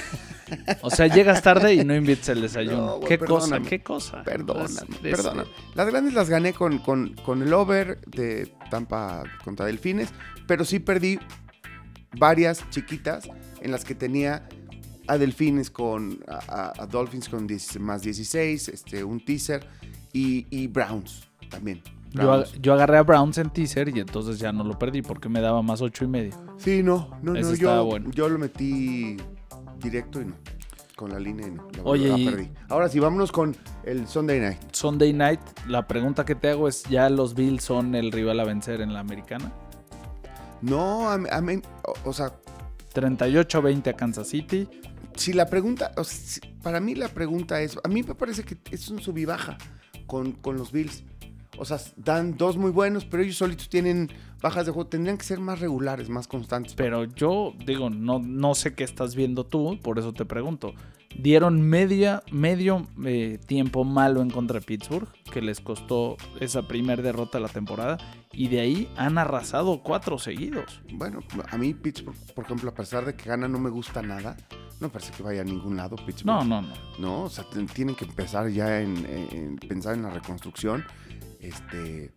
O 0.81 0.90
sea, 0.90 1.09
llegas 1.09 1.42
tarde 1.42 1.75
y 1.75 1.85
no 1.85 1.95
invitas 1.95 2.29
el 2.29 2.42
desayuno. 2.42 2.77
No, 2.77 3.01
¿Qué 3.01 3.19
cosa? 3.19 3.61
¿Qué 3.61 3.83
cosa? 3.83 4.23
Perdóname, 4.23 4.97
perdóname. 5.03 5.51
Las 5.75 5.88
grandes 5.88 6.14
las 6.14 6.31
gané 6.31 6.53
con, 6.53 6.79
con, 6.79 7.14
con 7.25 7.42
el 7.42 7.53
over 7.53 8.01
de 8.03 8.53
Tampa 8.71 9.25
contra 9.45 9.66
Delfines, 9.66 10.11
pero 10.47 10.64
sí 10.64 10.79
perdí 10.79 11.19
varias 12.16 12.69
chiquitas 12.71 13.29
en 13.61 13.73
las 13.73 13.85
que 13.85 13.97
tenía 13.97 14.49
a 15.09 15.19
Delfines 15.19 15.71
con, 15.71 16.21
a, 16.29 16.73
a 16.81 16.87
Dolphins 16.87 17.29
con 17.29 17.49
10 17.49 17.81
más 17.81 18.03
16, 18.03 18.69
este, 18.69 19.03
un 19.03 19.25
teaser 19.25 19.66
y, 20.12 20.47
y 20.51 20.69
Browns 20.69 21.29
también. 21.51 21.83
Yo, 22.24 22.33
ag- 22.35 22.61
yo 22.61 22.72
agarré 22.74 22.98
a 22.98 23.02
Browns 23.02 23.38
en 23.38 23.50
teaser 23.50 23.88
y 23.94 24.00
entonces 24.00 24.38
ya 24.38 24.52
no 24.52 24.64
lo 24.64 24.79
perdí 24.79 25.02
porque 25.02 25.29
me 25.29 25.40
daba 25.40 25.62
más 25.62 25.81
ocho 25.83 26.05
y 26.05 26.09
medio. 26.09 26.33
Sí, 26.59 26.83
no, 26.83 27.11
no, 27.22 27.35
Ese 27.37 27.50
no, 27.52 27.57
yo, 27.57 27.85
bueno. 27.85 28.11
yo 28.12 28.29
lo 28.29 28.38
metí 28.38 29.16
directo 29.81 30.20
y 30.20 30.26
no. 30.26 30.35
Con 30.96 31.11
la 31.12 31.18
línea 31.20 31.46
y 31.46 31.50
no. 31.50 31.68
La, 31.76 31.83
Oye, 31.85 32.09
la 32.24 32.31
perdí. 32.31 32.50
Ahora 32.70 32.88
sí, 32.88 32.98
vámonos 33.00 33.31
con 33.31 33.55
el 33.85 34.07
Sunday 34.09 34.40
Night. 34.40 34.59
Sunday 34.72 35.12
night, 35.12 35.40
la 35.68 35.87
pregunta 35.87 36.24
que 36.24 36.35
te 36.35 36.48
hago 36.50 36.68
es, 36.68 36.85
¿ya 36.85 37.11
los 37.11 37.35
Bills 37.35 37.62
son 37.64 37.94
el 37.94 38.11
rival 38.12 38.40
a 38.40 38.44
vencer 38.44 38.81
en 38.81 38.94
la 38.94 39.00
americana? 39.00 39.52
No, 40.62 41.11
a 41.11 41.18
mí- 41.18 41.29
a 41.31 41.40
mí- 41.42 41.61
o, 41.85 41.94
o 42.09 42.12
sea, 42.14 42.33
38-20 42.94 43.90
a 43.90 43.92
Kansas 43.94 44.29
City. 44.29 44.68
si 45.16 45.33
la 45.33 45.46
pregunta, 45.46 45.92
o 45.96 46.05
sea, 46.05 46.18
si- 46.18 46.40
para 46.62 46.79
mí 46.81 46.94
la 46.94 47.09
pregunta 47.09 47.61
es, 47.61 47.79
a 47.83 47.88
mí 47.88 48.02
me 48.02 48.14
parece 48.14 48.42
que 48.44 48.57
es 48.70 48.88
un 48.88 49.00
sub 49.00 49.16
y 49.18 49.24
baja 49.24 49.57
con, 50.07 50.33
con 50.33 50.57
los 50.57 50.72
Bills. 50.72 51.05
O 51.59 51.64
sea, 51.64 51.79
dan 51.97 52.37
dos 52.37 52.57
muy 52.57 52.71
buenos, 52.71 53.05
pero 53.05 53.23
ellos 53.23 53.37
solitos 53.37 53.69
tienen 53.69 54.11
bajas 54.40 54.66
de 54.66 54.73
juego. 54.73 54.88
Tendrían 54.88 55.19
que 55.19 55.25
ser 55.25 55.40
más 55.40 55.61
regulares, 55.61 56.09
más 56.09 56.29
constantes. 56.29 56.75
Pero 56.75 57.05
yo 57.05 57.55
digo, 57.66 57.90
no, 57.90 58.19
no 58.19 58.55
sé 58.55 58.75
qué 58.75 58.85
estás 58.85 59.14
viendo 59.14 59.45
tú, 59.45 59.79
por 59.83 59.99
eso 59.99 60.12
te 60.12 60.25
pregunto. 60.25 60.75
Dieron 61.19 61.62
media, 61.62 62.23
medio 62.31 62.87
eh, 63.05 63.38
tiempo 63.47 63.85
malo 63.85 64.21
en 64.21 64.29
contra 64.29 64.61
de 64.61 64.66
Pittsburgh, 64.66 65.09
que 65.33 65.40
les 65.40 65.61
costó 65.61 66.16
esa 66.40 66.69
primera 66.69 67.03
derrota 67.03 67.38
de 67.38 67.42
la 67.42 67.49
temporada, 67.49 67.97
y 68.33 68.49
de 68.49 68.61
ahí 68.61 68.88
han 68.97 69.16
arrasado 69.16 69.83
cuatro 69.83 70.19
seguidos. 70.19 70.83
Bueno, 70.92 71.21
a 71.49 71.57
mí 71.57 71.73
Pittsburgh, 71.73 72.16
por 72.35 72.45
ejemplo, 72.45 72.69
a 72.69 72.75
pesar 72.75 73.07
de 73.07 73.14
que 73.14 73.31
gana, 73.31 73.49
no 73.49 73.59
me 73.59 73.71
gusta 73.71 74.03
nada. 74.03 74.37
No 74.79 74.90
parece 74.90 75.11
que 75.12 75.23
vaya 75.23 75.40
a 75.40 75.45
ningún 75.45 75.75
lado 75.79 75.97
Pittsburgh. 75.97 76.27
No, 76.27 76.45
no, 76.45 76.61
no. 76.61 76.75
No, 76.99 77.23
o 77.23 77.31
sea, 77.31 77.47
tienen 77.73 77.95
que 77.95 78.05
empezar 78.05 78.51
ya 78.51 78.83
en, 78.83 79.07
en 79.33 79.57
pensar 79.57 79.95
en 79.95 80.03
la 80.03 80.11
reconstrucción. 80.11 80.85
Este, 81.48 82.12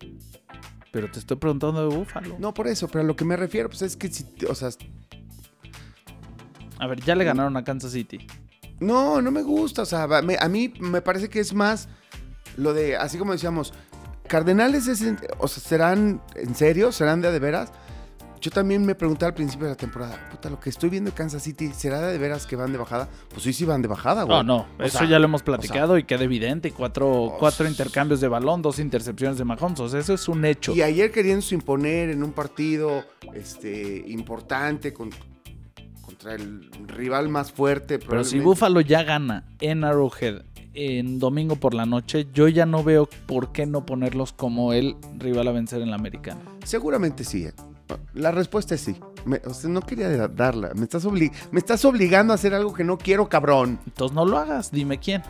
Pero 0.92 1.10
te 1.10 1.18
estoy 1.20 1.36
preguntando 1.36 1.88
de 1.88 1.94
Búfalo. 1.96 2.36
no 2.38 2.52
por 2.52 2.66
eso, 2.66 2.88
pero 2.88 3.00
a 3.02 3.04
lo 3.04 3.14
que 3.14 3.24
me 3.24 3.36
refiero, 3.36 3.68
pues 3.68 3.82
es 3.82 3.96
que 3.96 4.08
si, 4.10 4.26
o 4.48 4.54
sea, 4.54 4.70
A 6.78 6.86
ver, 6.86 7.00
ya 7.02 7.14
le 7.14 7.24
ganaron 7.24 7.56
a 7.56 7.64
Kansas 7.64 7.92
City. 7.92 8.26
no, 8.80 9.20
no 9.22 9.30
me 9.30 9.42
gusta, 9.42 9.82
o 9.82 9.86
sea, 9.86 10.06
me- 10.22 10.38
a 10.40 10.48
mí 10.48 10.72
me 10.80 11.02
parece 11.02 11.28
que 11.28 11.38
es 11.40 11.52
más 11.54 11.88
lo 12.56 12.72
de, 12.72 12.96
así 12.96 13.18
como 13.18 13.32
decíamos, 13.32 13.72
Cardenales 14.26 14.86
es, 14.88 15.02
en- 15.02 15.18
o 15.38 15.48
sea, 15.48 15.62
serán 15.62 16.22
en 16.36 16.54
serio, 16.54 16.90
serán 16.92 17.20
de 17.20 17.28
a 17.28 17.30
de 17.32 17.38
veras. 17.40 17.72
Yo 18.40 18.50
también 18.50 18.84
me 18.86 18.94
pregunté 18.94 19.26
al 19.26 19.34
principio 19.34 19.66
de 19.66 19.72
la 19.72 19.76
temporada, 19.76 20.28
puta, 20.30 20.48
lo 20.48 20.58
que 20.58 20.70
estoy 20.70 20.88
viendo 20.88 21.10
en 21.10 21.16
Kansas 21.16 21.42
City, 21.42 21.70
¿será 21.74 22.00
de 22.00 22.16
veras 22.16 22.46
que 22.46 22.56
van 22.56 22.72
de 22.72 22.78
bajada? 22.78 23.06
Pues 23.28 23.42
sí, 23.42 23.52
sí 23.52 23.66
van 23.66 23.82
de 23.82 23.88
bajada, 23.88 24.22
güey. 24.22 24.38
No, 24.38 24.42
no, 24.42 24.66
O 24.78 24.82
eso 24.82 24.96
sea, 24.98 25.06
ya 25.06 25.18
lo 25.18 25.26
hemos 25.26 25.42
platicado 25.42 25.98
y 25.98 26.04
queda 26.04 26.24
evidente. 26.24 26.70
Cuatro, 26.72 27.26
Pues- 27.28 27.38
cuatro 27.38 27.68
intercambios 27.68 28.20
de 28.22 28.28
balón, 28.28 28.62
dos 28.62 28.78
intercepciones 28.78 29.36
de 29.36 29.44
Mahomes. 29.44 29.78
O 29.80 29.88
sea, 29.90 30.00
eso 30.00 30.14
es 30.14 30.26
un 30.26 30.44
hecho. 30.46 30.74
Y 30.74 30.80
ayer 30.80 31.10
queriéndose 31.12 31.54
imponer 31.54 32.08
en 32.08 32.22
un 32.22 32.32
partido 32.32 33.04
este, 33.34 34.04
importante 34.06 34.94
con- 34.94 35.10
contra 36.00 36.34
el 36.34 36.70
rival 36.86 37.28
más 37.28 37.52
fuerte. 37.52 37.98
Pero 37.98 38.24
si. 38.24 38.40
Buffalo 38.40 38.80
ya 38.80 39.02
gana 39.02 39.44
en 39.60 39.84
Arrowhead 39.84 40.44
en 40.72 41.18
domingo 41.18 41.56
por 41.56 41.74
la 41.74 41.84
noche, 41.84 42.26
yo 42.32 42.48
ya 42.48 42.64
no 42.64 42.82
veo 42.84 43.06
por 43.26 43.52
qué 43.52 43.66
no 43.66 43.84
ponerlos 43.84 44.32
como 44.32 44.72
el 44.72 44.96
rival 45.18 45.48
a 45.48 45.52
vencer 45.52 45.82
en 45.82 45.90
la 45.90 45.96
americana. 45.96 46.40
Seguramente 46.64 47.24
sí. 47.24 47.44
eh. 47.44 47.52
La 48.14 48.30
respuesta 48.30 48.74
es 48.74 48.80
sí. 48.82 48.96
Me- 49.24 49.40
no 49.68 49.80
quería 49.82 50.08
da- 50.08 50.28
darla. 50.28 50.70
Me 50.74 50.84
estás, 50.84 51.04
me 51.04 51.58
estás 51.58 51.84
obligando 51.84 52.32
a 52.32 52.36
hacer 52.36 52.54
algo 52.54 52.72
que 52.72 52.84
no 52.84 52.98
quiero, 52.98 53.28
cabrón. 53.28 53.78
Entonces 53.86 54.14
no 54.14 54.24
lo 54.24 54.38
hagas, 54.38 54.70
dime 54.70 54.98
quién. 54.98 55.22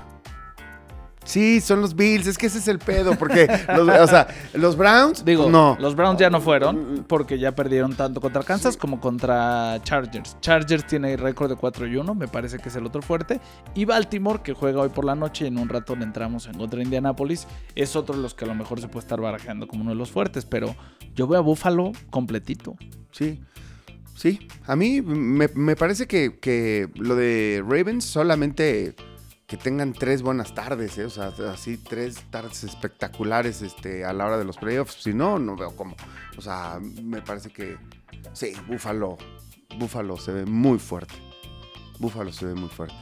Sí, 1.25 1.61
son 1.61 1.81
los 1.81 1.95
Bills. 1.95 2.27
Es 2.27 2.39
que 2.39 2.47
ese 2.47 2.59
es 2.59 2.69
el 2.69 2.79
pedo. 2.79 3.15
Porque, 3.17 3.47
los, 3.77 3.89
o 3.89 4.07
sea, 4.07 4.27
los 4.55 4.77
Browns. 4.77 5.25
Digo, 5.25 5.51
no. 5.51 5.77
los 5.79 5.95
Browns 5.95 6.19
ya 6.19 6.31
no 6.31 6.41
fueron 6.41 7.05
porque 7.07 7.39
ya 7.39 7.55
perdieron 7.55 7.95
tanto 7.95 8.21
contra 8.21 8.43
Kansas 8.43 8.77
como 8.77 9.01
contra 9.01 9.79
Chargers. 9.83 10.37
Chargers 10.41 10.87
tiene 10.87 11.17
récord 11.17 11.51
de 11.51 11.57
4 11.57 11.87
y 11.87 11.97
1, 11.97 12.15
me 12.15 12.29
parece 12.29 12.59
que 12.59 12.69
es 12.69 12.77
el 12.77 12.87
otro 12.87 13.03
fuerte. 13.03 13.41
Y 13.75 13.85
Baltimore, 13.85 14.41
que 14.43 14.55
juega 14.55 14.81
hoy 14.81 14.89
por 14.89 15.05
la 15.05 15.15
noche 15.15 15.45
y 15.45 15.49
en 15.49 15.59
un 15.59 15.69
rato 15.69 15.95
le 15.95 16.05
entramos 16.05 16.47
en 16.47 16.55
contra 16.55 16.79
de 16.79 16.85
Indianapolis, 16.85 17.47
es 17.75 17.97
otro 17.97 18.17
de 18.17 18.23
los 18.23 18.35
que 18.35 18.45
a 18.45 18.49
lo 18.49 18.55
mejor 18.55 18.81
se 18.81 18.89
puede 18.89 19.05
estar 19.05 19.21
barajando 19.21 19.67
como 19.67 19.83
uno 19.83 19.91
de 19.91 19.97
los 19.97 20.11
fuertes. 20.11 20.47
Pero 20.47 20.75
yo 21.15 21.27
veo 21.27 21.39
a 21.39 21.43
Buffalo 21.43 21.93
completito. 22.11 22.77
Sí. 23.13 23.41
Sí. 24.15 24.49
A 24.67 24.77
mí 24.77 25.01
me, 25.03 25.49
me 25.55 25.77
parece 25.77 26.07
que, 26.07 26.39
que 26.39 26.89
lo 26.95 27.15
de 27.15 27.63
Ravens 27.67 28.05
solamente 28.05 28.95
que 29.51 29.57
tengan 29.57 29.93
tres 29.93 30.23
buenas 30.23 30.55
tardes, 30.55 30.97
¿eh? 30.99 31.07
o 31.07 31.11
sea, 31.11 31.33
así 31.53 31.77
tres 31.77 32.23
tardes 32.31 32.63
espectaculares 32.63 33.63
este, 33.63 34.05
a 34.05 34.13
la 34.13 34.27
hora 34.27 34.39
de 34.39 34.45
los 34.45 34.57
playoffs. 34.57 35.03
Si 35.03 35.13
no, 35.13 35.41
no 35.41 35.57
veo 35.57 35.75
cómo. 35.75 35.97
O 36.39 36.41
sea, 36.41 36.79
me 37.03 37.21
parece 37.21 37.51
que 37.51 37.77
sí, 38.33 38.53
Búfalo, 38.69 39.19
Búfalo 39.77 40.17
se 40.19 40.31
ve 40.31 40.47
muy 40.47 40.79
fuerte. 40.79 41.15
Búfalo 41.99 42.33
se 42.33 42.47
ve 42.47 42.55
muy 42.55 42.69
fuerte. 42.69 42.95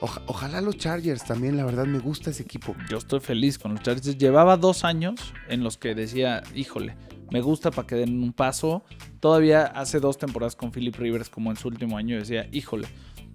Oja- 0.00 0.22
ojalá 0.28 0.62
los 0.62 0.78
Chargers 0.78 1.24
también, 1.24 1.58
la 1.58 1.66
verdad, 1.66 1.84
me 1.84 1.98
gusta 1.98 2.30
ese 2.30 2.42
equipo. 2.42 2.74
Yo 2.88 2.96
estoy 2.96 3.20
feliz 3.20 3.58
con 3.58 3.74
los 3.74 3.82
Chargers. 3.82 4.16
Llevaba 4.16 4.56
dos 4.56 4.84
años 4.84 5.34
en 5.50 5.62
los 5.62 5.76
que 5.76 5.94
decía, 5.94 6.42
híjole, 6.54 6.96
me 7.30 7.42
gusta 7.42 7.70
para 7.70 7.86
que 7.86 7.96
den 7.96 8.22
un 8.22 8.32
paso. 8.32 8.82
Todavía 9.20 9.66
hace 9.66 10.00
dos 10.00 10.16
temporadas 10.16 10.56
con 10.56 10.72
Philip 10.72 10.96
Rivers, 10.96 11.28
como 11.28 11.50
en 11.50 11.58
su 11.58 11.68
último 11.68 11.98
año, 11.98 12.16
decía, 12.16 12.48
híjole, 12.50 12.88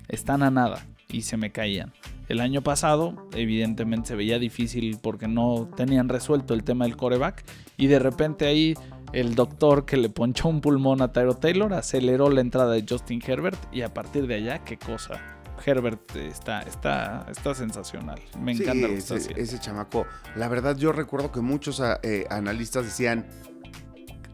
están 0.08 0.42
a 0.42 0.50
nada. 0.50 0.84
Y 1.10 1.22
se 1.22 1.38
me 1.38 1.52
caían. 1.52 1.94
El 2.28 2.42
año 2.42 2.62
pasado, 2.62 3.28
evidentemente, 3.34 4.10
se 4.10 4.16
veía 4.16 4.38
difícil 4.40 4.98
porque 5.02 5.28
no 5.28 5.70
tenían 5.76 6.10
resuelto 6.10 6.54
el 6.54 6.64
tema 6.64 6.86
del 6.86 6.98
coreback. 6.98 7.44
Y 7.78 7.88
de 7.88 8.00
repente 8.00 8.46
ahí 8.46 8.76
el 9.14 9.36
doctor 9.36 9.86
que 9.86 9.96
le 9.98 10.10
ponchó 10.10 10.50
un 10.50 10.60
pulmón 10.62 11.02
a 11.02 11.14
Tyro 11.14 11.36
Taylor 11.36 11.74
aceleró 11.74 12.30
la 12.30 12.42
entrada 12.42 12.74
de 12.74 12.86
Justin 12.88 13.22
Herbert. 13.26 13.58
Y 13.74 13.82
a 13.82 13.94
partir 13.94 14.28
de 14.28 14.36
allá, 14.36 14.64
qué 14.66 14.78
cosa. 14.78 15.22
Herbert 15.66 16.16
está, 16.18 16.62
está, 16.62 17.26
está 17.32 17.56
sensacional. 17.56 18.20
Me 18.40 18.54
Sí, 18.56 18.64
encanta 18.64 18.88
lo 18.88 18.94
que 18.94 19.00
está 19.00 19.16
ese, 19.16 19.24
haciendo. 19.32 19.44
ese 19.44 19.60
chamaco. 19.60 20.06
La 20.36 20.48
verdad, 20.50 20.78
yo 20.78 20.92
recuerdo 20.92 21.32
que 21.32 21.42
muchos 21.42 21.80
ah, 21.80 22.00
eh, 22.04 22.26
analistas 22.30 22.86
decían, 22.86 23.26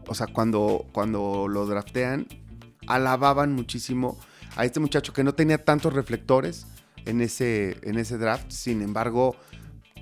o 0.06 0.14
sea, 0.14 0.26
cuando, 0.26 0.84
cuando 0.92 1.46
lo 1.48 1.64
draftean, 1.66 2.26
alababan 2.86 3.52
muchísimo 3.54 4.18
a 4.56 4.64
este 4.64 4.80
muchacho 4.80 5.12
que 5.12 5.24
no 5.24 5.34
tenía 5.34 5.64
tantos 5.64 5.94
reflectores 5.94 6.66
en 7.06 7.20
ese, 7.20 7.76
en 7.82 7.98
ese 7.98 8.18
draft. 8.18 8.50
Sin 8.50 8.82
embargo, 8.82 9.36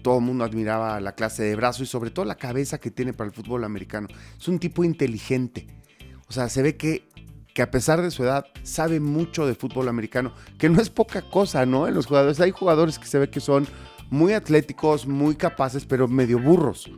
todo 0.02 0.18
el 0.18 0.24
mundo 0.24 0.44
admiraba 0.44 1.00
la 1.00 1.14
clase 1.14 1.44
de 1.44 1.56
brazo 1.56 1.82
y 1.82 1.86
sobre 1.86 2.10
todo 2.10 2.24
la 2.24 2.36
cabeza 2.36 2.78
que 2.78 2.90
tiene 2.90 3.12
para 3.12 3.28
el 3.28 3.34
fútbol 3.34 3.64
americano. 3.64 4.08
Es 4.38 4.48
un 4.48 4.58
tipo 4.58 4.84
inteligente. 4.84 5.66
O 6.28 6.32
sea, 6.32 6.48
se 6.48 6.62
ve 6.62 6.76
que, 6.76 7.08
que 7.54 7.62
a 7.62 7.70
pesar 7.70 8.02
de 8.02 8.10
su 8.10 8.24
edad 8.24 8.46
sabe 8.62 9.00
mucho 9.00 9.46
de 9.46 9.54
fútbol 9.54 9.88
americano, 9.88 10.32
que 10.58 10.68
no 10.68 10.80
es 10.80 10.90
poca 10.90 11.22
cosa, 11.22 11.66
¿no? 11.66 11.86
En 11.86 11.94
los 11.94 12.06
jugadores 12.06 12.40
hay 12.40 12.50
jugadores 12.50 12.98
que 12.98 13.06
se 13.06 13.18
ve 13.18 13.30
que 13.30 13.40
son 13.40 13.66
muy 14.10 14.32
atléticos, 14.34 15.06
muy 15.06 15.36
capaces, 15.36 15.86
pero 15.86 16.08
medio 16.08 16.38
burros, 16.38 16.90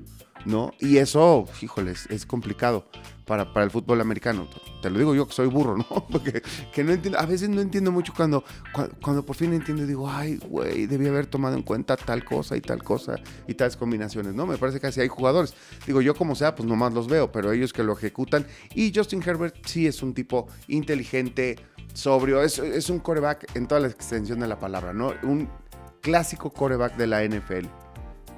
¿no? 0.44 0.72
Y 0.80 0.98
eso, 0.98 1.46
híjoles, 1.60 2.06
es 2.10 2.26
complicado 2.26 2.86
para, 3.24 3.52
para 3.54 3.64
el 3.64 3.70
fútbol 3.70 4.00
americano. 4.00 4.46
Te 4.82 4.90
lo 4.90 4.98
digo 4.98 5.14
yo 5.14 5.26
que 5.26 5.32
soy 5.32 5.46
burro, 5.46 5.76
¿no? 5.78 5.86
Porque 6.10 6.42
que 6.72 6.84
no 6.84 6.92
entiendo, 6.92 7.18
a 7.18 7.24
veces 7.26 7.48
no 7.48 7.60
entiendo 7.62 7.90
mucho 7.90 8.12
cuando, 8.14 8.44
cua- 8.74 8.90
cuando, 9.02 9.24
por 9.24 9.34
fin 9.36 9.52
entiendo 9.54 9.82
y 9.84 9.86
digo, 9.86 10.08
ay, 10.10 10.36
güey, 10.48 10.86
debí 10.86 11.06
haber 11.08 11.26
tomado 11.26 11.56
en 11.56 11.62
cuenta 11.62 11.96
tal 11.96 12.24
cosa 12.24 12.56
y 12.56 12.60
tal 12.60 12.82
cosa 12.82 13.16
y 13.48 13.54
tales 13.54 13.76
combinaciones, 13.76 14.34
¿no? 14.34 14.46
Me 14.46 14.58
parece 14.58 14.80
que 14.80 14.86
así 14.88 15.00
hay 15.00 15.08
jugadores. 15.08 15.54
Digo, 15.86 16.00
yo 16.02 16.14
como 16.14 16.34
sea, 16.34 16.54
pues 16.54 16.68
nomás 16.68 16.92
los 16.92 17.08
veo, 17.08 17.32
pero 17.32 17.50
ellos 17.52 17.72
que 17.72 17.82
lo 17.82 17.94
ejecutan. 17.94 18.46
Y 18.74 18.92
Justin 18.94 19.22
Herbert 19.24 19.56
sí 19.66 19.86
es 19.86 20.02
un 20.02 20.12
tipo 20.12 20.46
inteligente, 20.68 21.56
sobrio, 21.94 22.42
es, 22.42 22.58
es 22.58 22.90
un 22.90 22.98
coreback 22.98 23.56
en 23.56 23.66
toda 23.66 23.80
la 23.80 23.88
extensión 23.88 24.38
de 24.40 24.48
la 24.48 24.58
palabra, 24.58 24.92
¿no? 24.92 25.14
Un 25.22 25.48
clásico 26.02 26.50
coreback 26.52 26.96
de 26.96 27.06
la 27.06 27.24
NFL 27.24 27.66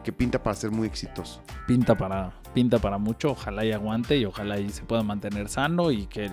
que 0.06 0.12
pinta 0.12 0.42
para 0.42 0.54
ser 0.56 0.70
muy 0.70 0.86
exitoso. 0.86 1.42
pinta 1.66 1.96
para 1.98 2.32
pinta 2.54 2.78
para 2.78 2.96
mucho 2.96 3.32
ojalá 3.32 3.64
y 3.66 3.72
aguante 3.72 4.16
y 4.16 4.24
ojalá 4.24 4.58
y 4.58 4.70
se 4.70 4.82
pueda 4.84 5.02
mantener 5.02 5.48
sano 5.50 5.90
y 5.90 6.06
que 6.06 6.24
eh, 6.26 6.30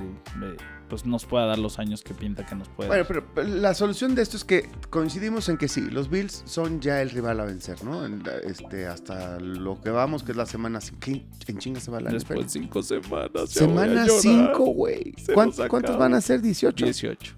pues 0.88 1.06
nos 1.06 1.26
pueda 1.26 1.46
dar 1.48 1.58
los 1.60 1.80
años 1.80 2.02
que 2.04 2.14
pinta 2.14 2.46
que 2.46 2.56
nos 2.56 2.70
puede 2.70 2.88
Bueno, 2.88 3.04
dar. 3.04 3.08
pero 3.08 3.26
pero 3.34 3.48
la 3.50 3.74
solución 3.74 4.14
de 4.16 4.22
esto 4.22 4.38
es 4.38 4.46
que 4.46 4.70
coincidimos 4.90 5.50
en 5.50 5.58
que 5.58 5.68
sí, 5.68 5.82
los 5.90 6.10
Bills 6.10 6.44
son 6.46 6.80
ya 6.80 7.02
el 7.02 7.10
rival 7.10 7.40
a 7.42 7.46
vencer, 7.46 7.84
¿no? 7.84 8.06
Este, 8.44 8.86
hasta 8.88 9.40
lo 9.40 9.82
que 9.82 9.90
vamos, 9.90 10.24
que 10.24 10.32
es 10.32 10.38
la 10.38 10.46
semana 10.46 10.80
5. 10.80 11.00
En 11.48 11.58
chinga 11.58 11.80
se 11.82 11.90
va 11.92 12.00
la 12.00 12.12
después 12.12 12.40
de 12.40 12.48
cinco 12.50 12.82
semanas 12.84 13.50
Semana 13.50 14.06
llorar. 14.06 14.22
5, 14.22 14.66
güey. 14.66 15.14
Se 15.18 15.34
¿Cuán- 15.34 15.50
nos 15.50 15.68
¿Cuántos 15.68 15.98
van 15.98 16.14
a 16.14 16.22
ser? 16.22 16.42
18. 16.42 16.86
18 16.86 17.34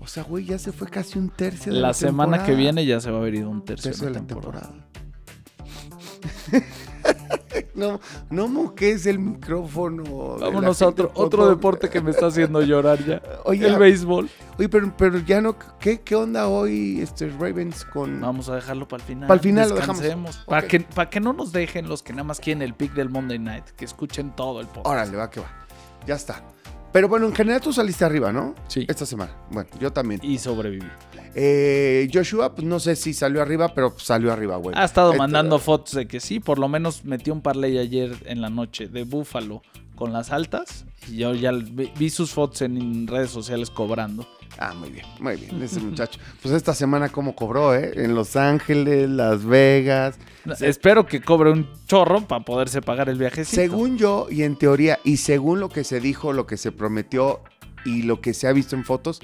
O 0.00 0.06
sea, 0.06 0.22
güey, 0.22 0.44
ya 0.46 0.58
se 0.58 0.72
fue 0.72 0.88
casi 0.88 1.18
un 1.18 1.28
tercio 1.28 1.72
de 1.74 1.80
la, 1.80 1.88
la, 1.88 1.94
semana 1.94 2.38
que 2.38 2.52
temporada. 2.52 2.58
viene 2.58 2.86
ya 2.86 3.00
se 3.00 3.10
va 3.10 3.18
a 3.18 3.20
haber 3.20 3.34
ido 3.34 3.50
un 3.50 3.64
tercio, 3.64 3.90
tercio 3.90 4.06
de 4.08 4.14
la 4.14 4.26
temporada. 4.26 4.60
temporada. 4.70 4.88
no, 7.74 8.00
no 8.30 8.48
moques 8.48 9.06
el 9.06 9.18
micrófono. 9.18 10.38
Vámonos 10.38 10.82
a 10.82 10.88
otro, 10.88 11.10
otro 11.14 11.48
deporte 11.48 11.88
que 11.88 12.00
me 12.00 12.10
está 12.10 12.26
haciendo 12.26 12.62
llorar 12.62 13.04
ya. 13.04 13.22
Oye, 13.44 13.66
el 13.66 13.78
béisbol. 13.78 14.28
Oye, 14.58 14.68
pero, 14.68 14.92
pero 14.96 15.18
ya 15.18 15.40
no. 15.40 15.56
¿qué, 15.78 16.00
¿Qué 16.00 16.14
onda 16.14 16.48
hoy, 16.48 17.00
este 17.00 17.28
Ravens 17.30 17.84
con. 17.84 18.20
Vamos 18.20 18.48
a 18.48 18.56
dejarlo 18.56 18.86
para 18.86 19.02
el 19.02 19.06
final. 19.06 19.28
Para 19.28 19.34
el 19.34 19.40
final 19.40 19.68
lo 19.68 19.74
dejamos. 19.76 20.36
Para, 20.46 20.66
que, 20.66 20.80
para 20.80 21.10
que 21.10 21.20
no 21.20 21.32
nos 21.32 21.52
dejen 21.52 21.88
los 21.88 22.02
que 22.02 22.12
nada 22.12 22.24
más 22.24 22.40
quieren 22.40 22.62
el 22.62 22.74
pick 22.74 22.92
del 22.94 23.08
Monday 23.08 23.38
Night. 23.38 23.64
Que 23.76 23.84
escuchen 23.84 24.34
todo 24.34 24.60
el 24.60 24.66
podcast. 24.66 24.86
Órale, 24.86 25.16
va 25.16 25.30
que 25.30 25.40
va. 25.40 25.50
Ya 26.06 26.14
está. 26.14 26.42
Pero 26.92 27.08
bueno, 27.08 27.26
en 27.26 27.34
general 27.34 27.60
tú 27.60 27.72
saliste 27.72 28.04
arriba, 28.04 28.32
¿no? 28.32 28.54
Sí. 28.68 28.84
Esta 28.86 29.06
semana. 29.06 29.34
Bueno, 29.50 29.68
yo 29.80 29.92
también. 29.92 30.20
Y 30.22 30.38
sobreviví. 30.38 30.86
Eh, 31.34 32.10
Joshua, 32.12 32.54
pues 32.54 32.66
no 32.66 32.78
sé 32.78 32.96
si 32.96 33.14
salió 33.14 33.40
arriba, 33.40 33.74
pero 33.74 33.94
salió 33.98 34.30
arriba, 34.32 34.56
güey. 34.56 34.76
Ha 34.76 34.84
estado 34.84 35.14
mandando 35.14 35.58
fotos 35.58 35.94
de 35.94 36.06
que 36.06 36.20
sí, 36.20 36.40
por 36.40 36.58
lo 36.58 36.68
menos 36.68 37.04
metió 37.04 37.32
un 37.32 37.40
parlay 37.40 37.78
ayer 37.78 38.14
en 38.26 38.42
la 38.42 38.50
noche 38.50 38.88
de 38.88 39.04
Búfalo 39.04 39.62
con 39.94 40.12
las 40.12 40.30
altas. 40.30 40.84
Y 41.08 41.16
yo 41.16 41.34
ya 41.34 41.52
vi, 41.52 42.10
sus 42.10 42.32
fotos 42.32 42.62
en 42.62 43.06
redes 43.06 43.30
sociales 43.30 43.70
cobrando. 43.70 44.26
Ah, 44.58 44.74
muy 44.74 44.90
bien, 44.90 45.06
muy 45.18 45.36
bien, 45.36 45.62
ese 45.62 45.80
muchacho. 45.80 46.20
Pues 46.42 46.54
esta 46.54 46.74
semana 46.74 47.08
cómo 47.08 47.34
cobró, 47.34 47.74
¿eh? 47.74 47.92
En 47.96 48.14
Los 48.14 48.36
Ángeles, 48.36 49.08
Las 49.08 49.44
Vegas. 49.44 50.18
Espero 50.60 51.06
que 51.06 51.20
cobre 51.20 51.50
un 51.50 51.68
chorro 51.86 52.20
para 52.26 52.44
poderse 52.44 52.82
pagar 52.82 53.08
el 53.08 53.18
viajecito. 53.18 53.56
Según 53.56 53.96
yo, 53.96 54.26
y 54.30 54.42
en 54.42 54.56
teoría, 54.56 54.98
y 55.04 55.16
según 55.16 55.60
lo 55.60 55.68
que 55.68 55.84
se 55.84 56.00
dijo, 56.00 56.32
lo 56.32 56.46
que 56.46 56.56
se 56.56 56.70
prometió 56.70 57.40
y 57.84 58.02
lo 58.02 58.20
que 58.20 58.34
se 58.34 58.46
ha 58.46 58.52
visto 58.52 58.76
en 58.76 58.84
fotos, 58.84 59.20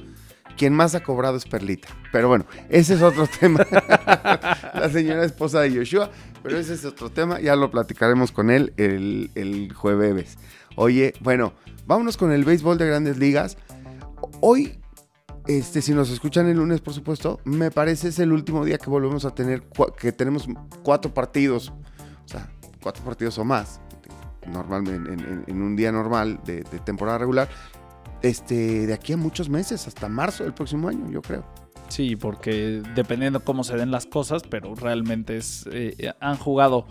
quien 0.59 0.75
más 0.75 0.95
ha 0.95 1.03
cobrado 1.03 1.37
es 1.39 1.47
Perlita. 1.47 1.89
Pero 2.13 2.29
bueno, 2.29 2.45
ese 2.69 2.95
es 2.95 3.03
otro 3.03 3.27
tema. 3.41 3.65
La 4.75 4.91
señora 4.93 5.25
esposa 5.25 5.61
de 5.61 5.75
Joshua, 5.75 6.11
pero 6.43 6.59
ese 6.59 6.75
es 6.75 6.85
otro 6.85 7.09
tema. 7.11 7.41
Ya 7.41 7.57
lo 7.57 7.71
platicaremos 7.71 8.33
con 8.33 8.51
él 8.51 8.75
el, 8.77 9.73
jueves. 9.75 10.37
Oye, 10.77 11.15
bueno, 11.21 11.55
vámonos 11.87 12.19
con 12.19 12.33
el 12.33 12.45
béisbol 12.45 12.77
de 12.77 12.87
grandes 12.87 13.17
ligas. 13.17 13.57
Hoy, 14.41 14.79
este, 15.47 15.81
si 15.81 15.95
nos 15.95 16.11
escuchan 16.11 16.47
el 16.49 16.59
lunes, 16.59 16.81
por 16.81 16.93
supuesto, 16.93 17.41
me 17.45 17.71
parece 17.71 18.09
es 18.09 18.19
el 18.19 18.33
último 18.33 18.65
día 18.65 18.77
que 18.77 18.91
volvemos 18.91 19.25
a 19.25 19.35
tener, 19.35 19.63
que 19.99 20.13
tenemos 20.13 20.47
cuatro 20.83 21.15
partidos, 21.15 21.73
o 22.25 22.29
sea, 22.29 22.51
cuatro 22.83 23.03
partidos 23.05 23.39
o 23.39 23.45
más, 23.45 23.81
normalmente 24.47 25.13
en, 25.47 25.63
un 25.63 25.77
día 25.77 25.93
normal 25.93 26.41
de 26.45 26.63
temporada 26.85 27.19
regular, 27.19 27.49
este, 28.23 28.87
de 28.87 28.95
aquí 28.95 29.13
a 29.13 29.17
muchos 29.17 29.49
meses, 29.49 29.87
hasta 29.87 30.09
marzo 30.09 30.45
del 30.45 30.55
próximo 30.55 30.89
año, 30.89 31.11
yo 31.11 31.23
creo. 31.23 31.45
Sí, 31.89 32.17
porque 32.17 32.83
dependiendo 32.95 33.41
cómo 33.41 33.65
se 33.65 33.77
den 33.77 33.91
las 33.91 34.07
cosas, 34.07 34.43
pero 34.49 34.75
realmente 34.75 35.37
es 35.37 35.67
eh, 35.73 36.13
han 36.21 36.37
jugado 36.37 36.87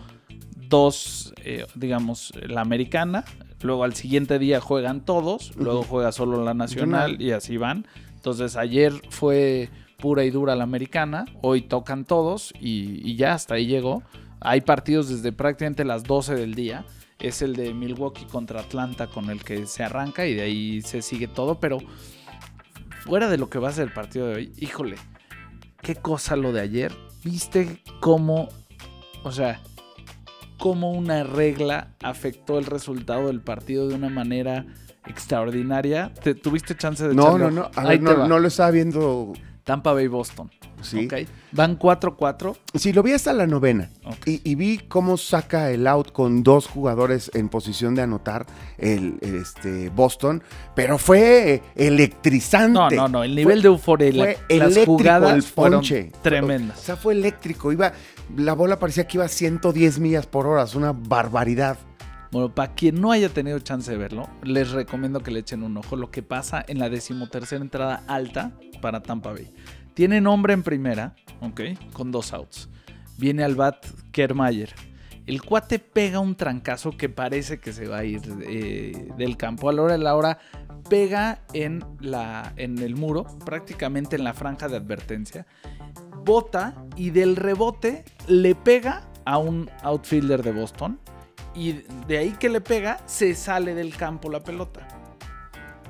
dos, 0.68 1.32
eh, 1.44 1.66
digamos, 1.74 2.32
la 2.46 2.60
americana, 2.60 3.24
luego 3.62 3.84
al 3.84 3.94
siguiente 3.94 4.38
día 4.38 4.60
juegan 4.60 5.04
todos, 5.04 5.54
luego 5.56 5.82
juega 5.82 6.12
solo 6.12 6.44
la 6.44 6.54
nacional 6.54 7.20
y 7.22 7.30
así 7.30 7.56
van. 7.56 7.86
Entonces 8.14 8.56
ayer 8.56 8.92
fue 9.10 9.70
pura 9.98 10.24
y 10.24 10.30
dura 10.30 10.56
la 10.56 10.64
americana, 10.64 11.26
hoy 11.42 11.62
tocan 11.62 12.04
todos 12.04 12.52
y, 12.60 13.00
y 13.08 13.16
ya 13.16 13.34
hasta 13.34 13.54
ahí 13.54 13.66
llegó. 13.66 14.02
Hay 14.40 14.60
partidos 14.60 15.08
desde 15.08 15.32
prácticamente 15.32 15.84
las 15.84 16.04
12 16.04 16.34
del 16.34 16.54
día. 16.54 16.84
Es 17.18 17.42
el 17.42 17.56
de 17.56 17.74
Milwaukee 17.74 18.26
contra 18.26 18.60
Atlanta 18.60 19.08
con 19.08 19.30
el 19.30 19.42
que 19.42 19.66
se 19.66 19.82
arranca 19.82 20.26
y 20.26 20.34
de 20.34 20.42
ahí 20.42 20.82
se 20.82 21.02
sigue 21.02 21.26
todo, 21.26 21.58
pero 21.58 21.78
fuera 23.04 23.28
de 23.28 23.38
lo 23.38 23.48
que 23.50 23.58
va 23.58 23.70
a 23.70 23.72
ser 23.72 23.88
el 23.88 23.92
partido 23.92 24.28
de 24.28 24.34
hoy, 24.34 24.52
híjole, 24.58 24.96
qué 25.82 25.96
cosa 25.96 26.36
lo 26.36 26.52
de 26.52 26.60
ayer. 26.60 26.92
¿Viste 27.24 27.82
cómo, 28.00 28.48
o 29.24 29.32
sea, 29.32 29.60
cómo 30.58 30.92
una 30.92 31.24
regla 31.24 31.94
afectó 32.02 32.58
el 32.58 32.66
resultado 32.66 33.28
del 33.28 33.40
partido 33.40 33.88
de 33.88 33.94
una 33.94 34.08
manera 34.08 34.66
extraordinaria? 35.06 36.12
¿Te, 36.22 36.34
¿Tuviste 36.34 36.76
chance 36.76 37.08
de 37.08 37.14
No, 37.14 37.38
no, 37.38 37.50
no, 37.50 37.70
a 37.74 37.84
ver, 37.84 38.02
no, 38.02 38.28
no 38.28 38.38
lo 38.38 38.48
estaba 38.48 38.70
viendo, 38.70 39.32
Tampa 39.68 39.92
Bay 39.92 40.06
Boston. 40.06 40.50
sí. 40.80 41.06
Van 41.52 41.78
4-4. 41.78 42.56
Sí, 42.74 42.94
lo 42.94 43.02
vi 43.02 43.12
hasta 43.12 43.34
la 43.34 43.46
novena. 43.46 43.90
Y, 44.24 44.40
y 44.50 44.54
vi 44.54 44.78
cómo 44.78 45.18
saca 45.18 45.70
el 45.70 45.86
out 45.86 46.10
con 46.12 46.42
dos 46.42 46.66
jugadores 46.66 47.30
en 47.34 47.50
posición 47.50 47.94
de 47.94 48.00
anotar 48.00 48.46
el, 48.78 49.18
el, 49.20 49.34
este, 49.36 49.90
Boston, 49.90 50.42
pero 50.74 50.96
fue 50.96 51.60
electrizante. 51.76 52.72
No, 52.72 52.88
no, 52.90 53.08
no. 53.08 53.24
El 53.24 53.34
nivel 53.34 53.60
de 53.60 53.68
euforia 53.68 54.08
y 54.08 54.12
la- 54.12 54.24
fue 54.24 54.56
las 54.58 54.78
jugadas 54.86 55.34
el 55.34 55.42
fueron 55.42 55.80
ponche. 55.80 56.12
O 56.14 56.18
tremendas. 56.22 56.80
sea, 56.80 56.96
fue 56.96 57.12
eléctrico. 57.12 57.70
Iba, 57.70 57.92
la 58.36 58.54
bola 58.54 58.78
parecía 58.78 59.06
que 59.06 59.18
iba 59.18 59.24
a 59.26 59.28
110 59.28 59.98
millas 59.98 60.26
por 60.26 60.46
hora. 60.46 60.62
Es 60.62 60.74
una 60.74 60.92
barbaridad. 60.92 61.76
Bueno, 62.30 62.54
para 62.54 62.74
quien 62.74 63.00
no 63.00 63.10
haya 63.10 63.30
tenido 63.30 63.58
chance 63.60 63.90
de 63.90 63.96
verlo, 63.96 64.28
les 64.42 64.70
recomiendo 64.70 65.20
que 65.20 65.30
le 65.30 65.40
echen 65.40 65.62
un 65.62 65.76
ojo 65.78 65.96
lo 65.96 66.10
que 66.10 66.22
pasa 66.22 66.62
en 66.68 66.78
la 66.78 66.90
decimotercera 66.90 67.62
entrada 67.62 68.04
alta 68.06 68.52
para 68.82 69.02
Tampa 69.02 69.32
Bay. 69.32 69.50
Tiene 69.94 70.20
nombre 70.20 70.52
en 70.52 70.62
primera, 70.62 71.16
ok, 71.40 71.60
con 71.92 72.12
dos 72.12 72.32
outs. 72.34 72.68
Viene 73.16 73.44
al 73.44 73.54
bat 73.54 73.84
Kermayer. 74.12 74.74
El 75.26 75.42
cuate 75.42 75.78
pega 75.78 76.20
un 76.20 76.36
trancazo 76.36 76.96
que 76.96 77.08
parece 77.08 77.60
que 77.60 77.72
se 77.72 77.88
va 77.88 77.98
a 77.98 78.04
ir 78.04 78.22
eh, 78.42 79.08
del 79.16 79.36
campo. 79.36 79.68
A 79.68 79.72
la 79.72 79.82
hora 79.82 79.92
de 79.94 79.98
la 79.98 80.14
hora 80.14 80.38
pega 80.88 81.40
en, 81.52 81.84
la, 82.00 82.52
en 82.56 82.78
el 82.78 82.94
muro, 82.94 83.26
prácticamente 83.44 84.16
en 84.16 84.24
la 84.24 84.34
franja 84.34 84.68
de 84.68 84.76
advertencia. 84.76 85.46
Bota 86.24 86.74
y 86.96 87.10
del 87.10 87.36
rebote 87.36 88.04
le 88.26 88.54
pega 88.54 89.08
a 89.24 89.38
un 89.38 89.70
outfielder 89.82 90.42
de 90.42 90.52
Boston 90.52 90.98
y 91.58 91.84
de 92.06 92.18
ahí 92.18 92.30
que 92.38 92.48
le 92.48 92.60
pega, 92.60 93.00
se 93.06 93.34
sale 93.34 93.74
del 93.74 93.96
campo 93.96 94.30
la 94.30 94.44
pelota. 94.44 94.86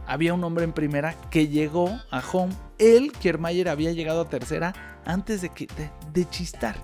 Había 0.06 0.32
un 0.32 0.42
hombre 0.42 0.64
en 0.64 0.72
primera 0.72 1.14
que 1.30 1.48
llegó 1.48 2.00
a 2.10 2.22
home. 2.32 2.54
Él, 2.78 3.12
Kiermaier, 3.12 3.68
había 3.68 3.92
llegado 3.92 4.22
a 4.22 4.28
tercera 4.30 4.72
antes 5.04 5.42
de, 5.42 5.50
que, 5.50 5.66
de, 5.66 5.90
de 6.14 6.30
chistar. 6.30 6.76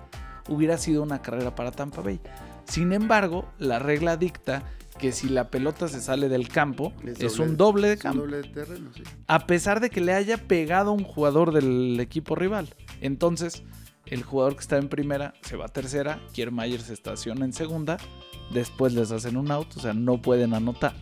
Hubiera 0.49 0.77
sido 0.77 1.03
una 1.03 1.23
carrera 1.23 1.55
para 1.55 1.73
Tampa 1.73 2.03
Bay. 2.03 2.21
Sin 2.67 2.93
embargo, 2.93 3.47
la 3.59 3.79
regla 3.79 4.19
dicta 4.19 4.65
que 4.99 5.13
si 5.13 5.31
la 5.31 5.49
pelota 5.49 5.89
se 5.89 6.03
sale 6.03 6.29
del 6.29 6.49
campo, 6.49 6.93
es, 7.05 7.39
un 7.39 7.57
doble 7.57 7.89
de 7.89 7.97
campo. 7.97 8.21
doble 8.21 8.43
de 8.43 8.49
terreno, 8.49 8.91
sí. 8.95 9.03
A 9.27 9.47
pesar 9.47 9.81
de 9.81 9.89
que 9.89 10.03
le 10.03 10.13
haya 10.13 10.37
pegado 10.37 10.91
a 10.91 10.93
un 10.93 11.05
jugador 11.05 11.55
del 11.55 11.99
equipo 12.01 12.35
rival. 12.35 12.69
Entonces, 13.01 13.65
el 14.07 14.23
jugador 14.23 14.55
que 14.55 14.61
está 14.61 14.77
en 14.77 14.89
primera 14.89 15.35
se 15.41 15.57
va 15.57 15.67
a 15.67 15.69
tercera, 15.69 16.21
Kiermaier 16.33 16.81
se 16.81 16.93
estaciona 16.93 17.45
en 17.45 17.53
segunda, 17.53 17.97
después 18.55 18.95
les 18.95 19.11
hacen 19.11 19.37
un 19.37 19.51
out, 19.51 19.77
o 19.77 19.81
sea, 19.81 19.93
no 19.93 20.23
pueden 20.23 20.55
anotar. 20.55 20.95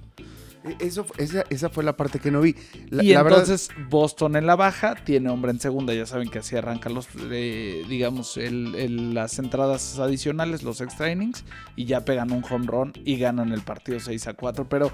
E- 0.64 0.76
Eso, 0.86 1.04
esa, 1.18 1.44
esa 1.50 1.70
fue 1.70 1.82
la 1.84 1.96
parte 1.96 2.18
que 2.20 2.30
no 2.30 2.40
vi. 2.40 2.54
La, 2.90 3.02
y 3.04 3.12
la 3.14 3.22
verdad- 3.22 3.40
entonces 3.40 3.68
Boston 3.90 4.36
en 4.36 4.46
la 4.46 4.54
baja 4.56 4.94
tiene 4.94 5.28
hombre 5.28 5.50
en 5.50 5.58
segunda, 5.60 5.92
ya 5.92 6.06
saben 6.06 6.28
que 6.28 6.38
así 6.38 6.54
arrancan 6.56 6.94
los, 6.94 7.08
eh, 7.30 7.84
digamos, 7.88 8.36
el- 8.36 8.74
el- 8.76 9.12
las 9.14 9.38
entradas 9.38 9.98
adicionales, 9.98 10.62
los 10.62 10.80
extra 10.80 11.10
innings, 11.10 11.44
y 11.76 11.84
ya 11.86 12.04
pegan 12.04 12.30
un 12.32 12.44
home 12.48 12.66
run 12.66 12.92
y 13.04 13.16
ganan 13.18 13.52
el 13.52 13.62
partido 13.62 13.98
6 14.00 14.26
a 14.28 14.34
4, 14.34 14.68
pero 14.68 14.90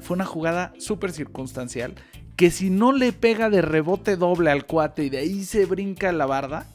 fue 0.00 0.14
una 0.14 0.24
jugada 0.24 0.72
súper 0.78 1.12
circunstancial 1.12 1.94
que 2.36 2.50
si 2.50 2.70
no 2.70 2.92
le 2.92 3.12
pega 3.12 3.50
de 3.50 3.60
rebote 3.60 4.16
doble 4.16 4.50
al 4.50 4.64
cuate 4.66 5.04
y 5.04 5.10
de 5.10 5.18
ahí 5.18 5.44
se 5.44 5.66
brinca 5.66 6.10
la 6.12 6.26
barda, 6.26 6.66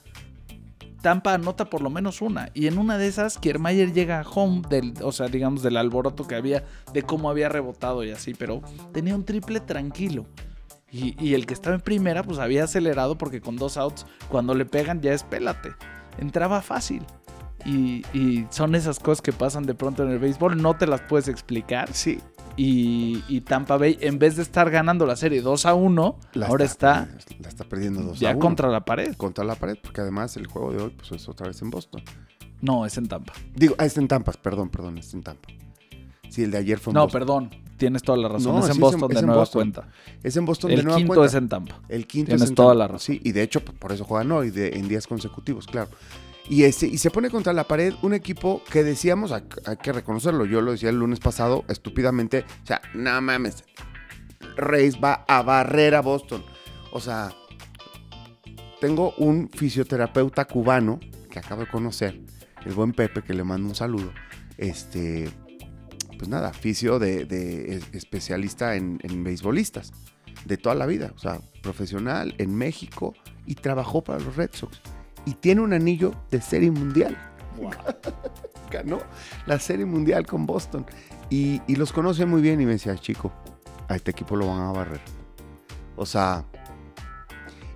Tampa 1.02 1.34
anota 1.34 1.70
por 1.70 1.82
lo 1.82 1.90
menos 1.90 2.22
una. 2.22 2.50
Y 2.54 2.68
en 2.68 2.78
una 2.78 2.98
de 2.98 3.08
esas, 3.08 3.38
Kiermaier 3.38 3.94
llega 3.94 4.24
home, 4.24 4.62
del, 4.70 4.94
o 5.02 5.12
sea, 5.12 5.28
digamos, 5.28 5.64
del 5.64 5.78
alboroto 5.78 6.28
que 6.28 6.36
había, 6.36 6.64
de 6.94 7.04
cómo 7.04 7.30
había 7.30 7.50
rebotado 7.50 8.04
y 8.04 8.12
así, 8.12 8.34
pero 8.34 8.62
tenía 8.94 9.16
un 9.16 9.24
triple 9.26 9.60
tranquilo. 9.60 10.26
Y, 10.92 11.16
y 11.24 11.34
el 11.34 11.46
que 11.46 11.54
estaba 11.54 11.76
en 11.76 11.82
primera, 11.82 12.24
pues 12.24 12.40
había 12.40 12.64
acelerado 12.64 13.18
porque 13.18 13.42
con 13.42 13.58
dos 13.58 13.78
outs, 13.78 14.06
cuando 14.30 14.56
le 14.56 14.66
pegan 14.66 15.02
ya 15.02 15.14
es 15.14 15.24
pélate. 15.24 15.74
Entraba 16.18 16.62
fácil. 16.62 17.04
Y, 17.66 18.06
y 18.14 18.48
son 18.50 18.76
esas 18.76 19.00
cosas 19.00 19.22
que 19.22 19.34
pasan 19.34 19.66
de 19.66 19.74
pronto 19.74 20.04
en 20.04 20.12
el 20.12 20.20
béisbol, 20.20 20.62
no 20.62 20.78
te 20.78 20.88
las 20.88 21.02
puedes 21.02 21.28
explicar. 21.28 21.92
Sí. 21.94 22.20
Y, 22.58 23.24
y 23.28 23.42
Tampa 23.42 23.78
Bay, 23.78 23.98
en 24.02 24.18
vez 24.18 24.36
de 24.36 24.42
estar 24.42 24.70
ganando 24.72 25.06
la 25.06 25.16
serie 25.16 25.42
2 25.42 25.66
a 25.68 25.76
1, 25.76 26.20
la 26.34 26.48
ahora 26.48 26.66
está, 26.66 27.08
La 27.40 27.50
está 27.50 27.64
perdiendo 27.66 28.02
2 28.02 28.20
ya 28.20 28.30
a 28.30 28.32
uno. 28.32 28.40
contra 28.40 28.68
la 28.70 28.84
pared. 28.84 29.16
Contra 29.16 29.46
la 29.46 29.54
pared, 29.56 29.78
porque 29.82 30.02
además 30.02 30.36
el 30.38 30.48
juego 30.48 30.72
de 30.74 30.82
hoy 30.82 30.90
pues, 30.98 31.12
es 31.12 31.30
otra 31.30 31.48
vez 31.48 31.62
en 31.62 31.70
Boston. 31.70 32.02
No, 32.62 32.86
es 32.88 32.98
en 32.98 33.08
Tampa. 33.08 33.34
Digo, 33.56 33.76
ah, 33.78 33.86
es 33.86 33.96
en 33.98 34.08
Tampa, 34.08 34.32
perdón, 34.32 34.70
perdón, 34.70 34.98
es 34.98 35.14
en 35.14 35.22
Tampa. 35.22 35.48
Sí, 36.30 36.44
el 36.44 36.52
de 36.52 36.58
ayer 36.58 36.80
fue 36.80 36.92
en 36.92 36.96
No, 36.96 37.02
Boston. 37.04 37.20
perdón, 37.20 37.50
tienes 37.78 38.02
toda 38.02 38.18
la 38.18 38.28
razón. 38.28 38.54
No, 38.56 38.60
es 38.60 38.66
en 38.66 38.72
sí, 38.72 38.72
es 38.72 38.76
en- 38.78 38.82
Boston 38.82 39.04
es 39.12 39.16
de 39.16 39.20
en 39.20 39.26
nueva 39.28 39.42
Boston. 39.42 39.60
cuenta. 39.60 39.88
Es 40.24 40.36
en 40.38 40.46
Boston 40.46 40.70
de 40.70 40.76
El 40.78 40.84
nueva 40.84 40.98
quinto 40.98 41.14
cuenta. 41.14 41.26
es 41.28 41.34
en 41.36 41.50
Tampa. 41.50 41.80
El 41.88 42.08
quinto 42.08 42.30
Tienes 42.30 42.42
es 42.42 42.50
en 42.50 42.56
toda 42.56 42.70
Tampa. 42.70 42.80
la 42.80 42.88
razón. 42.88 43.00
Sí, 43.16 43.22
y 43.24 43.32
de 43.34 43.44
hecho, 43.44 43.64
por 43.64 43.92
eso 43.92 44.04
juegan 44.04 44.32
hoy, 44.32 44.50
de, 44.50 44.70
en 44.70 44.88
días 44.88 45.06
consecutivos, 45.06 45.68
claro. 45.68 45.90
Y, 46.50 46.64
este, 46.64 46.88
y 46.88 46.98
se 46.98 47.12
pone 47.12 47.30
contra 47.30 47.52
la 47.52 47.66
pared 47.66 47.94
un 48.02 48.14
equipo 48.14 48.64
que 48.72 48.84
decíamos, 48.84 49.32
hay, 49.32 49.44
que 49.82 49.92
reconocerlo, 49.92 50.46
yo 50.46 50.62
lo 50.62 50.72
decía 50.72 50.90
el 50.90 50.98
lunes 50.98 51.20
pasado, 51.20 51.66
estúpidamente, 51.68 52.46
o 52.64 52.66
sea, 52.66 52.82
no 52.94 53.22
mames, 53.22 53.66
Reyes 54.56 54.98
va 55.04 55.26
a 55.28 55.42
barrer 55.42 55.96
a 55.96 56.02
Boston. 56.02 56.44
O 56.92 57.02
sea, 57.02 57.30
tengo 58.80 59.14
un 59.18 59.50
fisioterapeuta 59.50 60.46
cubano 60.46 61.00
que 61.30 61.40
acabo 61.40 61.62
de 61.62 61.68
conocer, 61.68 62.22
el 62.66 62.74
buen 62.74 62.94
Pepe, 62.94 63.24
que 63.24 63.34
le 63.34 63.44
mando 63.44 63.68
un 63.68 63.76
saludo. 63.76 64.14
este, 64.58 65.30
pues 66.18 66.30
nada, 66.30 66.52
fisio 66.52 66.98
de, 66.98 67.26
de 67.26 67.80
especialista 67.92 68.76
en, 68.76 69.00
en 69.04 69.24
beisbolistas 69.24 69.92
de 70.46 70.58
toda 70.58 70.76
la 70.76 70.86
vida, 70.86 71.12
o 71.16 71.20
sea, 71.20 71.42
profesional 71.62 72.34
en 72.38 72.56
México 72.56 73.14
y 73.46 73.56
trabajó 73.56 74.04
para 74.04 74.20
los 74.20 74.36
Red 74.36 74.52
Sox. 74.54 74.82
Y 75.28 75.34
tiene 75.34 75.60
un 75.60 75.74
anillo 75.74 76.16
de 76.32 76.40
serie 76.40 76.72
mundial. 76.72 77.18
Ganó 78.72 79.00
la 79.46 79.60
serie 79.60 79.86
mundial 79.86 80.26
con 80.26 80.46
Boston. 80.46 80.86
Y, 81.30 81.62
y, 81.68 81.76
los 81.76 81.92
conoce 81.92 82.26
muy 82.26 82.42
bien 82.42 82.62
y 82.62 82.66
me 82.66 82.72
decía, 82.72 82.96
chico, 82.96 83.34
a 83.90 83.98
este 83.98 84.12
equipo 84.12 84.38
lo 84.38 84.48
van 84.48 84.62
a 84.62 84.72
barrer. 84.72 85.02
O 85.98 86.06
sea, 86.06 86.46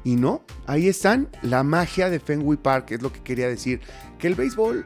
y 0.05 0.15
no, 0.15 0.43
ahí 0.65 0.87
están, 0.87 1.27
la 1.41 1.63
magia 1.63 2.09
de 2.09 2.21
Fenway 2.21 2.57
Park, 2.57 2.91
es 2.91 3.01
lo 3.01 3.11
que 3.11 3.19
quería 3.19 3.49
decir. 3.49 3.81
Que 4.17 4.27
el 4.27 4.35
béisbol, 4.35 4.85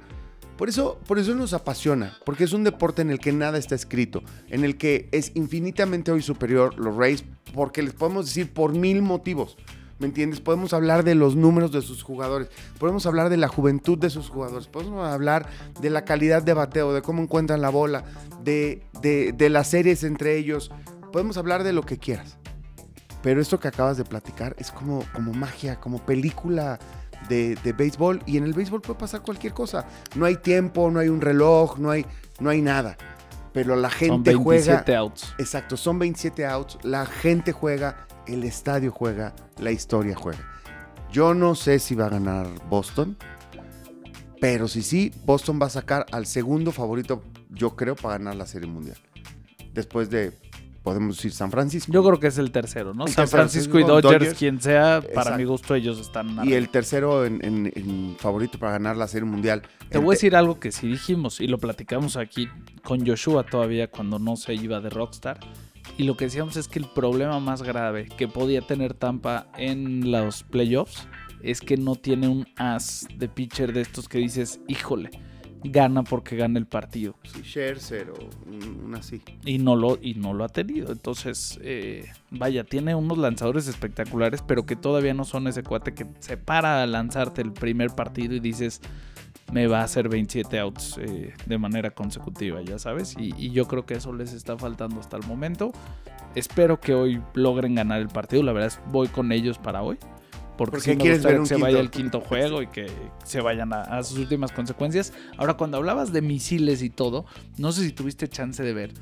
por 0.57 0.67
eso, 0.67 0.99
por 1.07 1.19
eso 1.19 1.35
nos 1.35 1.53
apasiona, 1.53 2.17
porque 2.25 2.45
es 2.45 2.53
un 2.53 2.63
deporte 2.63 3.03
en 3.03 3.11
el 3.11 3.19
que 3.19 3.31
nada 3.31 3.59
está 3.59 3.75
escrito, 3.75 4.23
en 4.49 4.63
el 4.63 4.75
que 4.75 5.07
es 5.11 5.33
infinitamente 5.35 6.11
hoy 6.11 6.23
superior 6.23 6.79
los 6.79 6.95
Rays, 6.95 7.25
porque 7.53 7.83
les 7.83 7.93
podemos 7.93 8.25
decir 8.25 8.51
por 8.51 8.73
mil 8.73 9.03
motivos. 9.03 9.55
¿Me 9.97 10.07
entiendes? 10.07 10.41
Podemos 10.41 10.73
hablar 10.73 11.03
de 11.03 11.15
los 11.15 11.35
números 11.35 11.71
de 11.71 11.81
sus 11.81 12.03
jugadores, 12.03 12.49
podemos 12.79 13.05
hablar 13.05 13.29
de 13.29 13.37
la 13.37 13.47
juventud 13.47 13.97
de 13.97 14.09
sus 14.09 14.29
jugadores, 14.29 14.67
podemos 14.67 15.07
hablar 15.07 15.47
de 15.79 15.89
la 15.89 16.03
calidad 16.03 16.43
de 16.43 16.53
bateo, 16.53 16.93
de 16.93 17.01
cómo 17.01 17.21
encuentran 17.21 17.61
la 17.61 17.69
bola, 17.69 18.03
de, 18.43 18.83
de, 19.01 19.49
las 19.49 19.69
series 19.69 20.03
entre 20.03 20.37
ellos, 20.37 20.69
podemos 21.13 21.37
hablar 21.37 21.63
de 21.63 21.71
lo 21.71 21.83
que 21.83 21.97
quieras. 21.97 22.37
Pero 23.23 23.41
esto 23.41 23.59
que 23.59 23.69
acabas 23.69 23.97
de 23.97 24.03
platicar 24.03 24.55
es 24.59 24.69
como, 24.69 25.03
como 25.13 25.33
magia, 25.33 25.79
como 25.79 25.99
película 25.99 26.77
de, 27.29 27.55
de, 27.63 27.73
béisbol. 27.73 28.21
Y 28.27 28.37
en 28.37 28.43
el 28.43 28.53
béisbol 28.53 28.81
puede 28.81 28.99
pasar 28.99 29.21
cualquier 29.21 29.53
cosa. 29.53 29.87
No 30.15 30.25
hay 30.25 30.35
tiempo, 30.35 30.91
no 30.91 30.99
hay 30.99 31.07
un 31.07 31.21
reloj, 31.21 31.79
no 31.79 31.89
hay, 31.89 32.05
no 32.39 32.51
hay 32.51 32.61
nada. 32.61 32.97
Pero 33.55 33.77
la 33.77 33.89
gente 33.89 34.33
son 34.33 34.43
27 34.43 34.95
outs. 34.97 35.33
Exacto, 35.37 35.77
son 35.77 35.97
27 35.97 36.45
outs. 36.45 36.77
La 36.83 37.05
gente 37.05 37.53
juega, 37.53 38.05
el 38.27 38.43
estadio 38.43 38.91
juega, 38.91 39.33
la 39.59 39.71
historia 39.71 40.15
juega. 40.15 40.39
Yo 41.11 41.33
no 41.33 41.55
sé 41.55 41.79
si 41.79 41.95
va 41.95 42.07
a 42.07 42.09
ganar 42.09 42.47
Boston, 42.69 43.17
pero 44.39 44.67
si 44.67 44.81
sí, 44.81 45.11
Boston 45.25 45.59
va 45.61 45.67
a 45.67 45.69
sacar 45.69 46.05
al 46.11 46.25
segundo 46.25 46.71
favorito, 46.71 47.23
yo 47.49 47.75
creo, 47.75 47.95
para 47.95 48.17
ganar 48.17 48.35
la 48.35 48.45
Serie 48.45 48.67
Mundial. 48.67 48.97
Después 49.73 50.09
de, 50.09 50.33
podemos 50.83 51.15
decir, 51.15 51.31
San 51.31 51.51
Francisco. 51.51 51.91
Yo 51.91 52.03
creo 52.03 52.19
que 52.19 52.27
es 52.27 52.37
el 52.37 52.51
tercero, 52.51 52.93
¿no? 52.93 53.07
San 53.07 53.27
Francisco 53.27 53.79
y 53.79 53.83
Dodgers, 53.83 54.33
quien 54.37 54.61
sea, 54.61 55.01
para 55.13 55.37
mi 55.37 55.45
gusto 55.45 55.73
ellos 55.73 55.99
están... 55.99 56.45
Y 56.47 56.53
el 56.53 56.69
tercero 56.69 57.25
en, 57.25 58.15
favorito 58.19 58.59
para 58.59 58.73
ganar 58.73 58.97
la 58.97 59.07
Serie 59.07 59.27
Mundial. 59.27 59.61
Te 59.89 59.97
voy 59.97 60.13
a 60.13 60.15
decir 60.15 60.35
algo 60.35 60.59
que 60.59 60.71
sí 60.71 60.87
dijimos 60.87 61.39
y 61.39 61.47
lo 61.47 61.57
platicamos 61.57 62.17
aquí 62.17 62.49
con 62.83 63.05
Joshua 63.05 63.45
todavía 63.45 63.89
cuando 63.89 64.19
no 64.19 64.35
se 64.35 64.53
iba 64.53 64.79
de 64.81 64.89
Rockstar 64.89 65.39
y 65.97 66.03
lo 66.03 66.17
que 66.17 66.25
decíamos 66.25 66.57
es 66.57 66.67
que 66.67 66.79
el 66.79 66.85
problema 66.85 67.39
más 67.39 67.61
grave 67.61 68.05
que 68.05 68.27
podía 68.27 68.61
tener 68.61 68.93
Tampa 68.93 69.47
en 69.57 70.11
los 70.11 70.43
playoffs 70.43 71.07
es 71.41 71.61
que 71.61 71.77
no 71.77 71.95
tiene 71.95 72.27
un 72.27 72.47
as 72.57 73.07
de 73.17 73.29
pitcher 73.29 73.71
de 73.71 73.81
estos 73.81 74.09
que 74.09 74.17
dices, 74.17 74.59
híjole, 74.67 75.11
gana 75.63 76.03
porque 76.03 76.35
gana 76.35 76.59
el 76.59 76.65
partido. 76.65 77.15
Sí, 77.23 77.41
Scherzer 77.43 78.11
o 78.11 78.29
un 78.47 78.93
así. 78.95 79.21
Y 79.45 79.57
no 79.57 79.75
lo, 79.75 79.97
y 80.01 80.15
no 80.15 80.33
lo 80.33 80.43
ha 80.43 80.49
tenido. 80.49 80.91
Entonces, 80.91 81.59
eh, 81.61 82.11
vaya, 82.31 82.63
tiene 82.63 82.95
unos 82.95 83.17
lanzadores 83.17 83.67
espectaculares, 83.67 84.41
pero 84.41 84.65
que 84.65 84.75
todavía 84.75 85.13
no 85.13 85.23
son 85.23 85.47
ese 85.47 85.63
cuate 85.63 85.93
que 85.93 86.07
se 86.19 86.37
para 86.37 86.81
a 86.81 86.87
lanzarte 86.87 87.41
el 87.41 87.51
primer 87.51 87.91
partido 87.91 88.35
y 88.35 88.39
dices, 88.39 88.81
me 89.51 89.67
va 89.67 89.81
a 89.81 89.83
hacer 89.83 90.09
27 90.09 90.59
outs 90.59 90.97
eh, 90.97 91.33
de 91.45 91.57
manera 91.57 91.91
consecutiva, 91.91 92.61
ya 92.61 92.79
sabes. 92.79 93.15
Y, 93.17 93.51
yo 93.51 93.67
creo 93.67 93.85
que 93.85 93.95
eso 93.95 94.13
les 94.13 94.33
está 94.33 94.57
faltando 94.57 94.99
hasta 94.99 95.17
el 95.17 95.25
momento. 95.25 95.71
Espero 96.33 96.79
que 96.79 96.93
hoy 96.93 97.21
logren 97.33 97.75
ganar 97.75 98.01
el 98.01 98.09
partido. 98.09 98.43
La 98.43 98.53
verdad 98.53 98.67
es 98.67 98.91
voy 98.91 99.07
con 99.07 99.31
ellos 99.31 99.57
para 99.57 99.81
hoy. 99.81 99.97
Porque, 100.57 100.79
si 100.79 100.95
quieres 100.95 101.21
ver 101.21 101.39
que 101.39 101.45
se 101.47 101.57
vaya 101.57 101.81
el 101.81 101.91
quinto 101.91 102.21
juego 102.21 102.61
y 102.61 102.67
que 102.67 102.87
se 103.25 103.41
vayan 103.41 103.73
a, 103.73 104.01
sus 104.03 104.17
últimas 104.17 104.53
consecuencias. 104.53 105.11
Ahora, 105.37 105.55
cuando 105.55 105.77
hablabas 105.77 106.13
de 106.13 106.21
misiles 106.21 106.81
y 106.81 106.89
todo, 106.89 107.25
no 107.57 107.73
sé 107.73 107.83
si 107.83 107.91
tuviste 107.91 108.29
chance 108.29 108.63
de 108.63 108.73
ver 108.73 108.93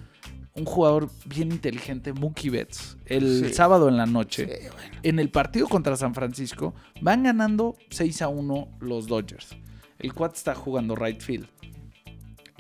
un 0.55 0.65
jugador 0.65 1.09
bien 1.25 1.51
inteligente, 1.51 2.11
Mookie 2.11 2.49
Betts, 2.49 2.97
el 3.05 3.53
sábado 3.53 3.87
en 3.87 3.97
la 3.97 4.07
noche, 4.07 4.69
en 5.03 5.19
el 5.19 5.29
partido 5.29 5.67
contra 5.67 5.95
San 5.95 6.15
Francisco, 6.15 6.73
van 7.01 7.23
ganando 7.23 7.75
6 7.89 8.21
a 8.23 8.27
1 8.29 8.67
los 8.79 9.07
Dodgers 9.07 9.55
el 10.03 10.13
cuate 10.13 10.35
está 10.35 10.53
jugando 10.53 10.95
right 10.95 11.21
field. 11.21 11.47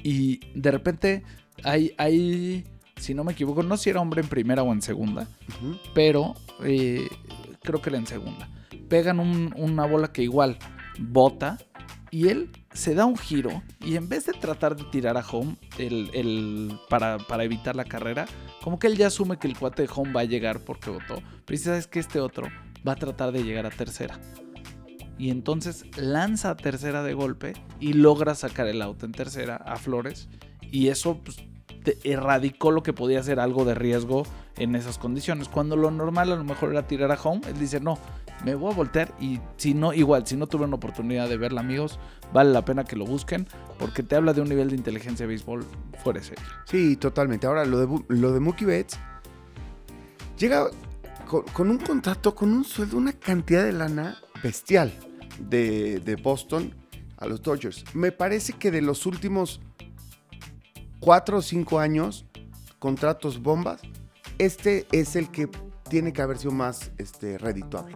Y 0.01 0.39
de 0.59 0.71
repente 0.71 1.23
hay, 1.63 1.93
hay, 1.97 2.65
si 2.95 3.13
no 3.13 3.23
me 3.23 3.33
equivoco, 3.33 3.61
no 3.61 3.77
sé 3.77 3.83
si 3.83 3.89
era 3.91 4.01
hombre 4.01 4.21
en 4.21 4.27
primera 4.27 4.63
o 4.63 4.71
en 4.73 4.81
segunda, 4.81 5.27
pero 5.93 6.33
eh, 6.63 7.07
creo 7.61 7.81
que 7.81 7.89
era 7.89 7.99
en 7.99 8.07
segunda. 8.07 8.49
Pegan 8.89 9.19
una 9.19 9.85
bola 9.85 10.11
que 10.11 10.23
igual 10.23 10.57
bota 10.99 11.57
y 12.11 12.29
él 12.29 12.51
se 12.73 12.95
da 12.95 13.05
un 13.05 13.17
giro 13.17 13.63
y 13.81 13.95
en 13.95 14.07
vez 14.07 14.25
de 14.25 14.33
tratar 14.33 14.75
de 14.75 14.83
tirar 14.85 15.17
a 15.17 15.25
home 15.25 15.57
el, 15.77 16.79
para, 16.89 17.17
para, 17.17 17.43
evitar 17.43 17.75
la 17.75 17.85
carrera, 17.85 18.25
como 18.61 18.77
que 18.77 18.87
él 18.87 18.97
ya 18.97 19.07
asume 19.07 19.37
que 19.37 19.47
el 19.47 19.57
cuate 19.57 19.83
de 19.83 19.89
home 19.93 20.13
va 20.13 20.21
a 20.21 20.25
llegar 20.25 20.59
porque 20.59 20.89
votó, 20.89 21.21
pero 21.45 21.59
sabes 21.59 21.87
que 21.87 21.99
este 21.99 22.19
otro 22.19 22.47
va 22.87 22.93
a 22.93 22.95
tratar 22.95 23.31
de 23.31 23.43
llegar 23.43 23.65
a 23.65 23.71
tercera 23.71 24.19
y 25.17 25.29
entonces 25.29 25.85
lanza 25.97 26.51
a 26.51 26.57
tercera 26.57 27.03
de 27.03 27.13
golpe 27.13 27.53
y 27.79 27.93
logra 27.93 28.35
sacar 28.35 28.67
el 28.67 28.81
auto 28.81 29.05
en 29.05 29.11
tercera 29.11 29.55
a 29.57 29.77
Flores 29.77 30.27
y 30.61 30.87
eso 30.87 31.19
pues, 31.23 31.37
erradicó 32.03 32.71
lo 32.71 32.83
que 32.83 32.93
podía 32.93 33.21
ser 33.23 33.39
algo 33.39 33.65
de 33.65 33.75
riesgo 33.75 34.23
en 34.57 34.75
esas 34.75 34.97
condiciones. 34.97 35.49
Cuando 35.49 35.75
lo 35.75 35.91
normal 35.91 36.31
a 36.31 36.35
lo 36.35 36.43
mejor 36.43 36.71
era 36.71 36.87
tirar 36.87 37.11
a 37.11 37.19
home, 37.21 37.41
él 37.47 37.59
dice, 37.59 37.79
no, 37.79 37.97
me 38.43 38.55
voy 38.55 38.71
a 38.71 38.75
voltear 38.75 39.13
y 39.19 39.39
si 39.57 39.73
no, 39.73 39.93
igual, 39.93 40.25
si 40.25 40.35
no 40.35 40.47
tuve 40.47 40.65
una 40.65 40.75
oportunidad 40.75 41.29
de 41.29 41.37
verla, 41.37 41.61
amigos, 41.61 41.99
vale 42.33 42.51
la 42.51 42.65
pena 42.65 42.83
que 42.83 42.95
lo 42.95 43.05
busquen 43.05 43.47
porque 43.77 44.03
te 44.03 44.15
habla 44.15 44.33
de 44.33 44.41
un 44.41 44.49
nivel 44.49 44.69
de 44.69 44.75
inteligencia 44.75 45.25
de 45.25 45.27
béisbol 45.27 45.65
fuera 46.03 46.19
de 46.19 46.25
serie. 46.25 46.43
Sí, 46.65 46.95
totalmente. 46.95 47.47
Ahora, 47.47 47.65
lo 47.65 47.79
de, 47.79 48.03
lo 48.09 48.31
de 48.31 48.39
Mookie 48.39 48.65
Betts 48.65 48.97
llega 50.37 50.67
con, 51.27 51.43
con 51.53 51.69
un 51.69 51.77
contrato, 51.77 52.33
con 52.35 52.51
un 52.51 52.63
sueldo, 52.63 52.97
una 52.97 53.13
cantidad 53.13 53.63
de 53.63 53.73
lana 53.73 54.17
bestial 54.43 54.93
de, 55.39 56.19
Boston 56.21 56.75
a 57.17 57.25
los 57.25 57.41
Dodgers. 57.41 57.85
Me 57.93 58.11
parece 58.11 58.53
que 58.53 58.69
de 58.69 58.81
los 58.81 59.05
últimos 59.05 59.61
cuatro 60.99 61.37
o 61.37 61.41
cinco 61.41 61.79
años, 61.79 62.25
contratos 62.79 63.41
bombas, 63.41 63.81
este 64.37 64.85
es 64.91 65.15
el 65.15 65.31
que 65.31 65.49
tiene 65.89 66.11
que 66.11 66.21
haber 66.21 66.37
sido 66.37 66.51
más 66.51 66.91
este, 66.97 67.37
redituable 67.37 67.95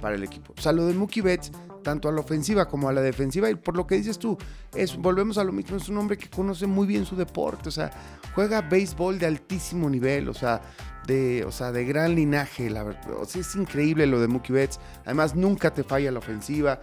para 0.00 0.16
el 0.16 0.22
equipo. 0.22 0.52
O 0.56 0.60
sea, 0.60 0.72
lo 0.72 0.86
de 0.86 0.94
Mookie 0.94 1.22
Betts, 1.22 1.50
tanto 1.82 2.08
a 2.08 2.12
la 2.12 2.20
ofensiva 2.20 2.66
como 2.66 2.88
a 2.88 2.92
la 2.92 3.00
defensiva, 3.00 3.48
y 3.50 3.54
por 3.54 3.76
lo 3.76 3.86
que 3.86 3.94
dices 3.94 4.18
tú, 4.18 4.36
es, 4.74 4.96
volvemos 4.96 5.38
a 5.38 5.44
lo 5.44 5.52
mismo, 5.52 5.76
es 5.76 5.88
un 5.88 5.98
hombre 5.98 6.18
que 6.18 6.28
conoce 6.28 6.66
muy 6.66 6.86
bien 6.86 7.06
su 7.06 7.16
deporte, 7.16 7.68
o 7.68 7.72
sea, 7.72 7.90
juega 8.34 8.60
béisbol 8.62 9.18
de 9.18 9.26
altísimo 9.26 9.88
nivel, 9.88 10.28
o 10.28 10.34
sea, 10.34 10.60
de, 11.06 11.44
o 11.44 11.52
sea, 11.52 11.72
de 11.72 11.84
gran 11.84 12.14
linaje, 12.14 12.70
la 12.70 12.82
verdad. 12.82 13.14
O 13.18 13.24
es 13.24 13.54
increíble 13.54 14.06
lo 14.06 14.20
de 14.20 14.28
Mookie 14.28 14.52
Betts. 14.52 14.80
Además, 15.04 15.34
nunca 15.34 15.72
te 15.72 15.84
falla 15.84 16.10
la 16.10 16.18
ofensiva. 16.18 16.80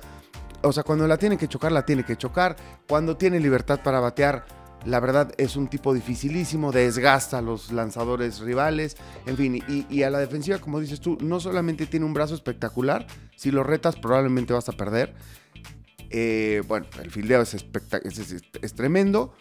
O 0.61 0.71
sea, 0.71 0.83
cuando 0.83 1.07
la 1.07 1.17
tiene 1.17 1.37
que 1.37 1.47
chocar, 1.47 1.71
la 1.71 1.85
tiene 1.85 2.03
que 2.03 2.17
chocar. 2.17 2.55
Cuando 2.87 3.17
tiene 3.17 3.39
libertad 3.39 3.81
para 3.83 3.99
batear, 3.99 4.45
la 4.85 4.99
verdad 4.99 5.33
es 5.37 5.55
un 5.55 5.67
tipo 5.67 5.93
dificilísimo, 5.93 6.71
desgasta 6.71 7.39
a 7.39 7.41
los 7.41 7.71
lanzadores 7.71 8.39
rivales. 8.39 8.97
En 9.25 9.37
fin, 9.37 9.63
y, 9.67 10.03
a 10.03 10.09
la 10.09 10.19
defensiva, 10.19 10.59
como 10.59 10.79
dices 10.79 10.99
tú, 10.99 11.17
no 11.21 11.39
solamente 11.39 11.85
tiene 11.85 12.05
un 12.05 12.13
brazo 12.13 12.35
espectacular, 12.35 13.07
si 13.35 13.51
lo 13.51 13.63
retas 13.63 13.95
probablemente 13.95 14.53
vas 14.53 14.69
a 14.69 14.73
perder. 14.73 15.13
Eh, 16.09 16.61
bueno, 16.67 16.87
el 17.01 17.09
fildeo 17.09 17.41
es, 17.41 17.53
es, 17.53 18.73
tremendo. 18.73 19.33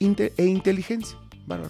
e 0.00 0.44
inteligencia. 0.44 1.18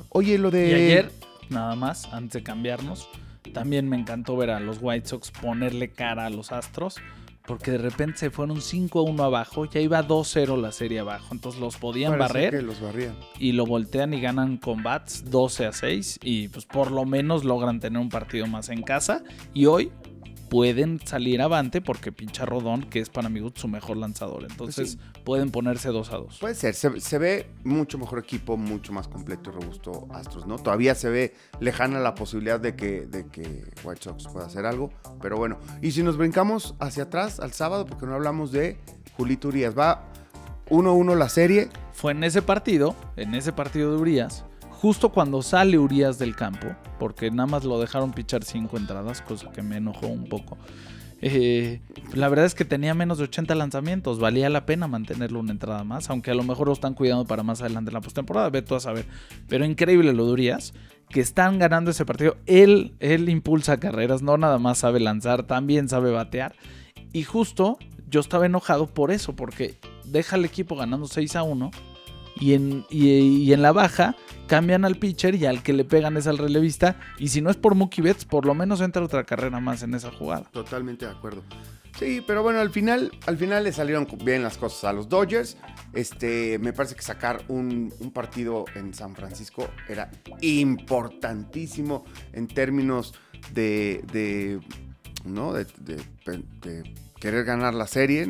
Oye, 0.09 0.39
lo 0.39 0.51
de... 0.51 0.69
¿Y 0.69 0.75
ayer? 0.75 1.13
Nada 1.49 1.75
más, 1.75 2.13
antes 2.13 2.33
de 2.35 2.43
cambiarnos. 2.43 3.09
También 3.53 3.89
me 3.89 3.97
encantó 3.97 4.37
ver 4.37 4.51
a 4.51 4.61
los 4.61 4.79
White 4.81 5.09
Sox 5.09 5.31
ponerle 5.31 5.91
cara 5.91 6.27
a 6.27 6.31
los 6.31 6.53
Astros, 6.53 6.97
porque 7.47 7.73
de 7.73 7.79
repente 7.79 8.19
se 8.19 8.31
fueron 8.31 8.61
5 8.61 9.01
a 9.01 9.03
1 9.03 9.25
abajo, 9.25 9.65
ya 9.65 9.81
iba 9.81 10.07
2-0 10.07 10.61
la 10.61 10.71
serie 10.71 11.01
abajo, 11.01 11.29
entonces 11.33 11.61
los 11.61 11.77
podían 11.77 12.19
barrer. 12.19 12.63
los 12.63 12.79
y 13.39 13.53
lo 13.53 13.67
voltean 13.67 14.15
y 14.15 14.21
ganan 14.21 14.59
combats 14.59 15.29
12 15.31 15.67
a 15.67 15.73
6 15.73 16.21
y 16.23 16.49
pues 16.49 16.65
por 16.67 16.91
lo 16.93 17.05
menos 17.05 17.45
logran 17.45 17.81
tener 17.81 18.01
un 18.01 18.09
partido 18.09 18.47
más 18.47 18.69
en 18.69 18.83
casa. 18.83 19.23
Y 19.53 19.67
hoy 19.67 19.91
pueden 20.53 21.01
salir 21.03 21.41
avante 21.41 21.81
porque 21.81 22.13
pincha 22.13 22.45
Rodón, 22.45 22.83
que 22.83 23.01
es 23.01 23.09
para 23.09 23.31
mí 23.31 23.41
su 23.55 23.69
mejor 23.69 23.97
lanzador. 23.97 24.43
Entonces 24.43 24.99
pueden 25.25 25.51
ponerse 25.51 25.89
2 25.89 26.13
a 26.13 26.17
2. 26.19 26.39
Puede 26.41 26.55
ser, 26.55 26.75
se, 26.75 27.19
ve 27.19 27.47
mucho 27.65 27.97
mejor 27.97 28.19
equipo, 28.19 28.59
mucho 28.59 28.93
más 28.93 29.09
completo 29.09 29.49
y 29.49 29.55
robusto 29.55 30.09
Astros, 30.13 30.47
¿no? 30.47 30.59
Todavía 30.59 30.95
se 30.95 31.09
ve 31.09 31.35
lejana 31.59 32.01
la 32.01 32.15
posibilidad 32.15 32.61
de 32.61 32.77
que, 32.77 33.07
de 33.07 33.29
que 33.29 33.65
White 33.83 34.03
Sox 34.03 34.29
pueda 34.29 34.45
hacer 34.45 34.67
algo, 34.67 34.91
pero 35.23 35.39
bueno. 35.39 35.59
Y 35.81 35.93
si 35.93 36.03
nos 36.03 36.19
brincamos 36.19 36.75
hacia 36.81 37.05
atrás 37.05 37.41
al 37.41 37.53
sábado, 37.53 37.87
porque 37.87 38.05
no 38.05 38.13
hablamos 38.13 38.53
de 38.53 38.77
Julito 39.17 39.49
Urias, 39.49 39.75
va 39.77 40.05
1-1 40.69 41.17
la 41.17 41.31
serie. 41.31 41.71
fue 41.95 42.13
en 42.13 42.25
ese 42.25 42.43
partido, 42.43 42.95
en 43.17 43.35
ese 43.35 43.55
partido 43.55 43.93
de 43.93 43.97
Urias, 43.97 44.45
justo 44.83 45.11
cuando 45.11 45.43
sale 45.43 45.79
Urias 45.79 46.19
del 46.19 46.35
campo, 46.35 46.67
porque 46.99 47.31
nada 47.31 47.47
más 47.47 47.63
lo 47.63 47.79
dejaron 47.79 48.11
pichar 48.11 48.43
cinco 48.43 48.77
entradas, 48.77 49.23
cosa 49.23 49.53
que 49.53 49.63
me 49.63 49.77
enojó 49.77 50.09
un 50.09 50.25
poco. 50.25 50.59
Eh, 51.21 51.81
la 52.15 52.29
verdad 52.29 52.47
es 52.47 52.57
que 52.57 52.65
tenía 52.65 52.93
menos 52.93 53.19
de 53.19 53.25
80 53.25 53.55
lanzamientos. 53.55 54.19
Valía 54.19 54.51
la 54.51 54.67
pena 54.67 54.89
mantenerlo 54.89 55.39
una 55.39 55.53
entrada 55.53 55.85
más. 55.85 56.11
Aunque 56.11 56.33
a 56.33 56.35
lo 56.35 56.43
mejor 56.43 56.67
lo 56.67 56.73
están 56.73 56.95
cuidando 56.95 57.25
para 57.27 57.45
más 57.45 57.61
adelante 57.61 57.91
en 57.91 57.95
la 57.95 58.01
postemporada. 58.01 58.51
Ve 58.51 58.61
tú 58.61 58.75
a 58.75 58.81
saber. 58.81 59.07
Pero 59.49 59.65
increíble 59.65 60.13
lo 60.13 60.27
de 60.27 60.33
Urias. 60.33 60.75
Que 61.11 61.21
están 61.21 61.61
ganando 61.61 61.93
ese 61.93 62.05
partido. 62.05 62.39
Él, 62.47 62.97
él 62.99 63.29
impulsa 63.29 63.79
carreras. 63.79 64.21
No 64.21 64.37
nada 64.37 64.59
más 64.59 64.79
sabe 64.79 64.99
lanzar. 64.99 65.45
También 65.45 65.89
sabe 65.89 66.11
batear. 66.11 66.57
Y 67.13 67.23
justo 67.23 67.79
yo 68.09 68.19
estaba 68.19 68.47
enojado 68.47 68.89
por 68.89 69.13
eso. 69.13 69.37
Porque 69.37 69.77
deja 70.05 70.35
al 70.35 70.45
equipo 70.45 70.75
ganando 70.75 71.07
6 71.07 71.37
a 71.37 71.45
1 71.45 71.71
y 72.39 72.55
en, 72.55 72.85
y, 72.91 73.53
en 73.53 73.63
la 73.63 73.73
baja 73.73 74.17
cambian 74.47 74.85
al 74.85 74.97
pitcher 74.97 75.35
y 75.35 75.47
al 75.47 75.63
que 75.63 75.73
le 75.73 75.85
pegan 75.85 76.17
es 76.17 76.27
al 76.27 76.39
relevista. 76.39 76.97
Y 77.19 77.29
si 77.29 77.41
no 77.41 77.51
es 77.51 77.57
por 77.57 77.75
Mookie 77.75 78.03
Betts, 78.03 78.25
por 78.25 78.47
lo 78.47 78.55
menos 78.55 78.81
entra 78.81 79.03
otra 79.03 79.25
carrera 79.25 79.61
más 79.61 79.83
en 79.83 79.95
esa 79.95 80.11
jugada. 80.11 80.45
Totalmente 80.53 81.07
de 81.07 81.13
acuerdo. 81.13 81.43
Sí, 81.99 82.23
pero 82.27 82.43
bueno, 82.43 82.61
al 82.61 82.71
final, 82.71 83.13
al 83.27 83.37
final 83.37 83.65
le 83.65 83.73
salieron 83.73 84.07
bien 84.25 84.43
las 84.43 84.57
cosas 84.57 84.85
a 84.85 84.93
los 84.93 85.09
Dodgers. 85.09 85.57
Este, 85.93 86.59
me 86.59 86.73
parece 86.73 86.95
que 86.95 87.03
sacar 87.03 87.43
un, 87.49 87.93
partido 88.15 88.65
en 88.75 88.95
San 88.95 89.15
Francisco 89.15 89.69
era 89.89 90.11
importantísimo 90.41 92.05
en 92.33 92.47
términos 92.49 93.15
de, 93.53 94.03
de 94.13 94.61
¿no? 95.25 95.53
de 95.53 95.67
querer 97.23 97.45
ganar 97.45 97.73
la 97.73 97.87
serie, 97.87 98.27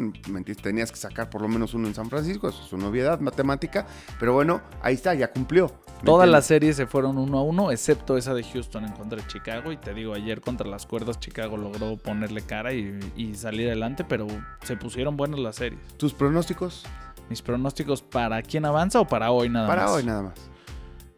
tenías 0.62 0.92
que 0.92 0.98
sacar 0.98 1.30
por 1.30 1.40
lo 1.40 1.48
menos 1.48 1.72
uno 1.72 1.88
en 1.88 1.94
San 1.94 2.10
Francisco, 2.10 2.50
eso 2.50 2.62
es 2.62 2.74
una 2.74 2.88
obviedad 2.88 3.20
matemática, 3.20 3.86
pero 4.20 4.34
bueno, 4.34 4.60
ahí 4.82 4.92
está, 4.92 5.14
ya 5.14 5.32
cumplió. 5.32 5.72
Todas 6.04 6.28
las 6.28 6.44
series 6.44 6.76
se 6.76 6.86
fueron 6.86 7.16
uno 7.16 7.38
a 7.38 7.42
uno, 7.42 7.70
excepto 7.70 8.18
esa 8.18 8.34
de 8.34 8.42
Houston 8.42 8.84
en 8.84 8.92
contra 8.92 9.18
de 9.18 9.26
Chicago, 9.28 9.72
y 9.72 9.78
te 9.78 9.94
digo, 9.94 10.12
ayer 10.12 10.42
contra 10.42 10.68
las 10.68 10.84
cuerdas 10.84 11.18
Chicago 11.18 11.56
logró 11.56 11.96
ponerle 11.96 12.42
cara 12.42 12.74
y, 12.74 13.00
y 13.16 13.34
salir 13.34 13.68
adelante, 13.68 14.04
pero 14.06 14.26
se 14.62 14.76
pusieron 14.76 15.16
buenas 15.16 15.40
las 15.40 15.56
series. 15.56 15.80
¿Tus 15.96 16.12
pronósticos? 16.12 16.84
Mis 17.30 17.40
pronósticos 17.40 18.02
para 18.02 18.42
quién 18.42 18.66
avanza 18.66 19.00
o 19.00 19.08
para 19.08 19.30
hoy 19.30 19.48
nada 19.48 19.68
más. 19.68 19.74
Para 19.74 19.90
hoy 19.90 20.04
nada 20.04 20.22
más. 20.24 20.51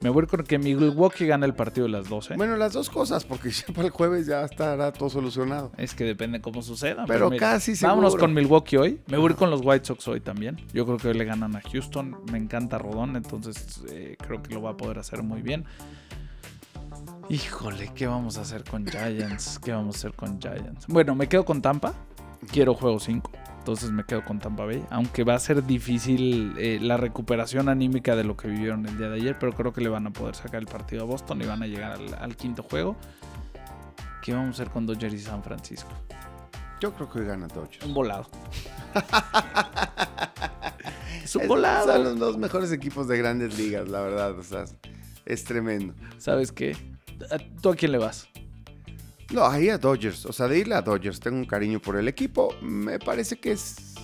Me 0.04 0.10
voy 0.10 0.26
con 0.26 0.44
que 0.44 0.58
Milwaukee 0.58 1.24
gane 1.24 1.46
el 1.46 1.54
partido 1.54 1.86
de 1.86 1.92
las 1.92 2.10
12. 2.10 2.36
Bueno, 2.36 2.56
las 2.56 2.74
dos 2.74 2.90
cosas, 2.90 3.24
porque 3.24 3.50
ya 3.50 3.72
para 3.72 3.86
el 3.86 3.90
jueves 3.90 4.26
ya 4.26 4.42
estará 4.42 4.92
todo 4.92 5.08
solucionado. 5.08 5.72
Es 5.78 5.94
que 5.94 6.04
depende 6.04 6.42
cómo 6.42 6.60
suceda. 6.60 7.06
Pero, 7.06 7.30
casi 7.30 7.74
seguro. 7.74 7.96
Vámonos 7.96 8.16
con 8.16 8.34
Milwaukee 8.34 8.76
hoy. 8.76 9.00
Me 9.06 9.16
voy 9.16 9.32
con 9.32 9.48
los 9.48 9.62
White 9.64 9.86
Sox 9.86 10.06
hoy 10.08 10.20
también. 10.20 10.60
Yo 10.74 10.84
creo 10.84 10.98
que 10.98 11.08
hoy 11.08 11.14
le 11.14 11.24
ganan 11.24 11.56
a 11.56 11.62
Houston. 11.62 12.18
Me 12.30 12.36
encanta 12.36 12.76
Rodón, 12.76 13.16
entonces 13.16 13.82
eh, 13.88 14.18
creo 14.18 14.42
que 14.42 14.52
lo 14.52 14.60
va 14.60 14.72
a 14.72 14.76
poder 14.76 14.98
hacer 14.98 15.22
muy 15.22 15.40
bien. 15.40 15.64
Híjole, 17.30 17.90
¿qué 17.94 18.06
vamos 18.06 18.36
a 18.36 18.42
hacer 18.42 18.62
con 18.62 18.86
Giants? 18.86 19.58
¿Qué 19.58 19.72
vamos 19.72 19.96
a 19.96 19.98
hacer 20.00 20.12
con 20.12 20.38
Giants? 20.38 20.86
Bueno, 20.86 21.14
me 21.14 21.28
quedo 21.30 21.46
con 21.46 21.62
Tampa. 21.62 21.94
Quiero 22.52 22.74
juego 22.74 23.00
5. 23.00 23.30
Entonces 23.64 23.92
me 23.92 24.04
quedo 24.04 24.22
con 24.22 24.40
Tampa 24.40 24.66
Bay. 24.66 24.84
Aunque 24.90 25.24
va 25.24 25.36
a 25.36 25.38
ser 25.38 25.64
difícil 25.64 26.54
eh, 26.58 26.78
la 26.82 26.98
recuperación 26.98 27.70
anímica 27.70 28.14
de 28.14 28.22
lo 28.22 28.36
que 28.36 28.46
vivieron 28.46 28.84
el 28.84 28.98
día 28.98 29.08
de 29.08 29.16
ayer. 29.16 29.38
Pero 29.40 29.54
creo 29.54 29.72
que 29.72 29.80
le 29.80 29.88
van 29.88 30.06
a 30.06 30.12
poder 30.12 30.34
sacar 30.34 30.60
el 30.60 30.66
partido 30.66 31.04
a 31.04 31.06
Boston 31.06 31.40
y 31.40 31.46
van 31.46 31.62
a 31.62 31.66
llegar 31.66 31.98
al, 32.20 32.36
quinto 32.36 32.62
juego. 32.62 32.94
¿Qué 34.22 34.34
vamos 34.34 34.48
a 34.48 34.62
hacer 34.62 34.70
con 34.70 34.84
Dodgers 34.84 35.14
y 35.14 35.18
San 35.18 35.42
Francisco? 35.42 35.88
Yo 36.78 36.92
creo 36.92 37.08
que 37.08 37.20
hoy 37.20 37.24
gana 37.24 37.46
Dodgers. 37.46 37.86
Un 37.86 37.94
volado. 37.94 38.28
es 41.24 41.34
un 41.34 41.48
volado. 41.48 41.90
Son 41.90 42.04
los 42.04 42.18
dos 42.18 42.36
mejores 42.36 42.70
equipos 42.70 43.08
de 43.08 43.16
grandes 43.16 43.58
ligas, 43.58 43.88
la 43.88 44.02
verdad. 44.02 44.38
O 44.38 44.42
sea, 44.42 44.66
es 45.24 45.44
tremendo. 45.44 45.94
¿Sabes 46.18 46.52
qué? 46.52 46.76
¿Tú 47.62 47.70
a 47.70 47.76
quién 47.76 47.92
le 47.92 47.98
vas? 47.98 48.28
No, 49.32 49.46
ahí 49.46 49.68
a 49.68 49.78
Dodgers. 49.78 50.26
O 50.26 50.32
sea, 50.32 50.48
de 50.48 50.58
irle 50.58 50.74
a 50.74 50.82
Dodgers. 50.82 51.20
Tengo 51.20 51.36
un 51.36 51.44
cariño 51.44 51.80
por 51.80 51.96
el 51.96 52.08
equipo. 52.08 52.54
Me 52.60 52.98
parece 52.98 53.36
que 53.36 53.52
es. 53.52 53.94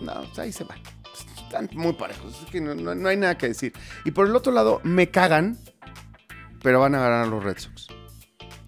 No, 0.00 0.12
ahí 0.36 0.52
se 0.52 0.64
van. 0.64 0.78
Están 1.42 1.68
muy 1.74 1.92
parejos. 1.92 2.42
Es 2.42 2.50
que 2.50 2.60
no, 2.60 3.08
hay 3.08 3.16
nada 3.16 3.36
que 3.36 3.48
decir. 3.48 3.72
Y 4.04 4.10
por 4.10 4.26
el 4.26 4.34
otro 4.34 4.52
lado, 4.52 4.80
me 4.84 5.10
cagan. 5.10 5.58
Pero 6.62 6.80
van 6.80 6.94
a 6.94 7.00
ganar 7.00 7.28
los 7.28 7.42
Red 7.42 7.58
Sox. 7.58 7.88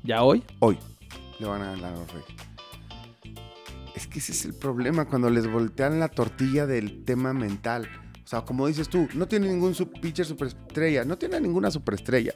¿Ya 0.03 0.23
hoy? 0.23 0.43
Hoy. 0.59 0.79
Le 1.39 1.47
van 1.47 1.63
a 1.63 1.73
ganar 1.73 1.95
a 1.95 1.97
los 1.97 2.13
Reyes. 2.13 2.29
Es 3.95 4.07
que 4.07 4.19
ese 4.19 4.33
es 4.33 4.45
el 4.45 4.55
problema 4.55 5.07
cuando 5.07 5.31
les 5.31 5.51
voltean 5.51 6.01
la 6.01 6.09
tortilla 6.09 6.67
del 6.67 7.05
tema 7.05 7.33
mental. 7.33 7.89
O 8.25 8.27
sea, 8.27 8.43
como 8.43 8.67
dices 8.67 8.89
tú, 8.89 9.09
no 9.15 9.29
tiene 9.29 9.49
ningún 9.49 9.75
pitcher 10.01 10.27
superestrella. 10.27 11.05
No 11.05 11.17
tiene 11.17 11.41
ninguna 11.41 11.71
superestrella. 11.71 12.35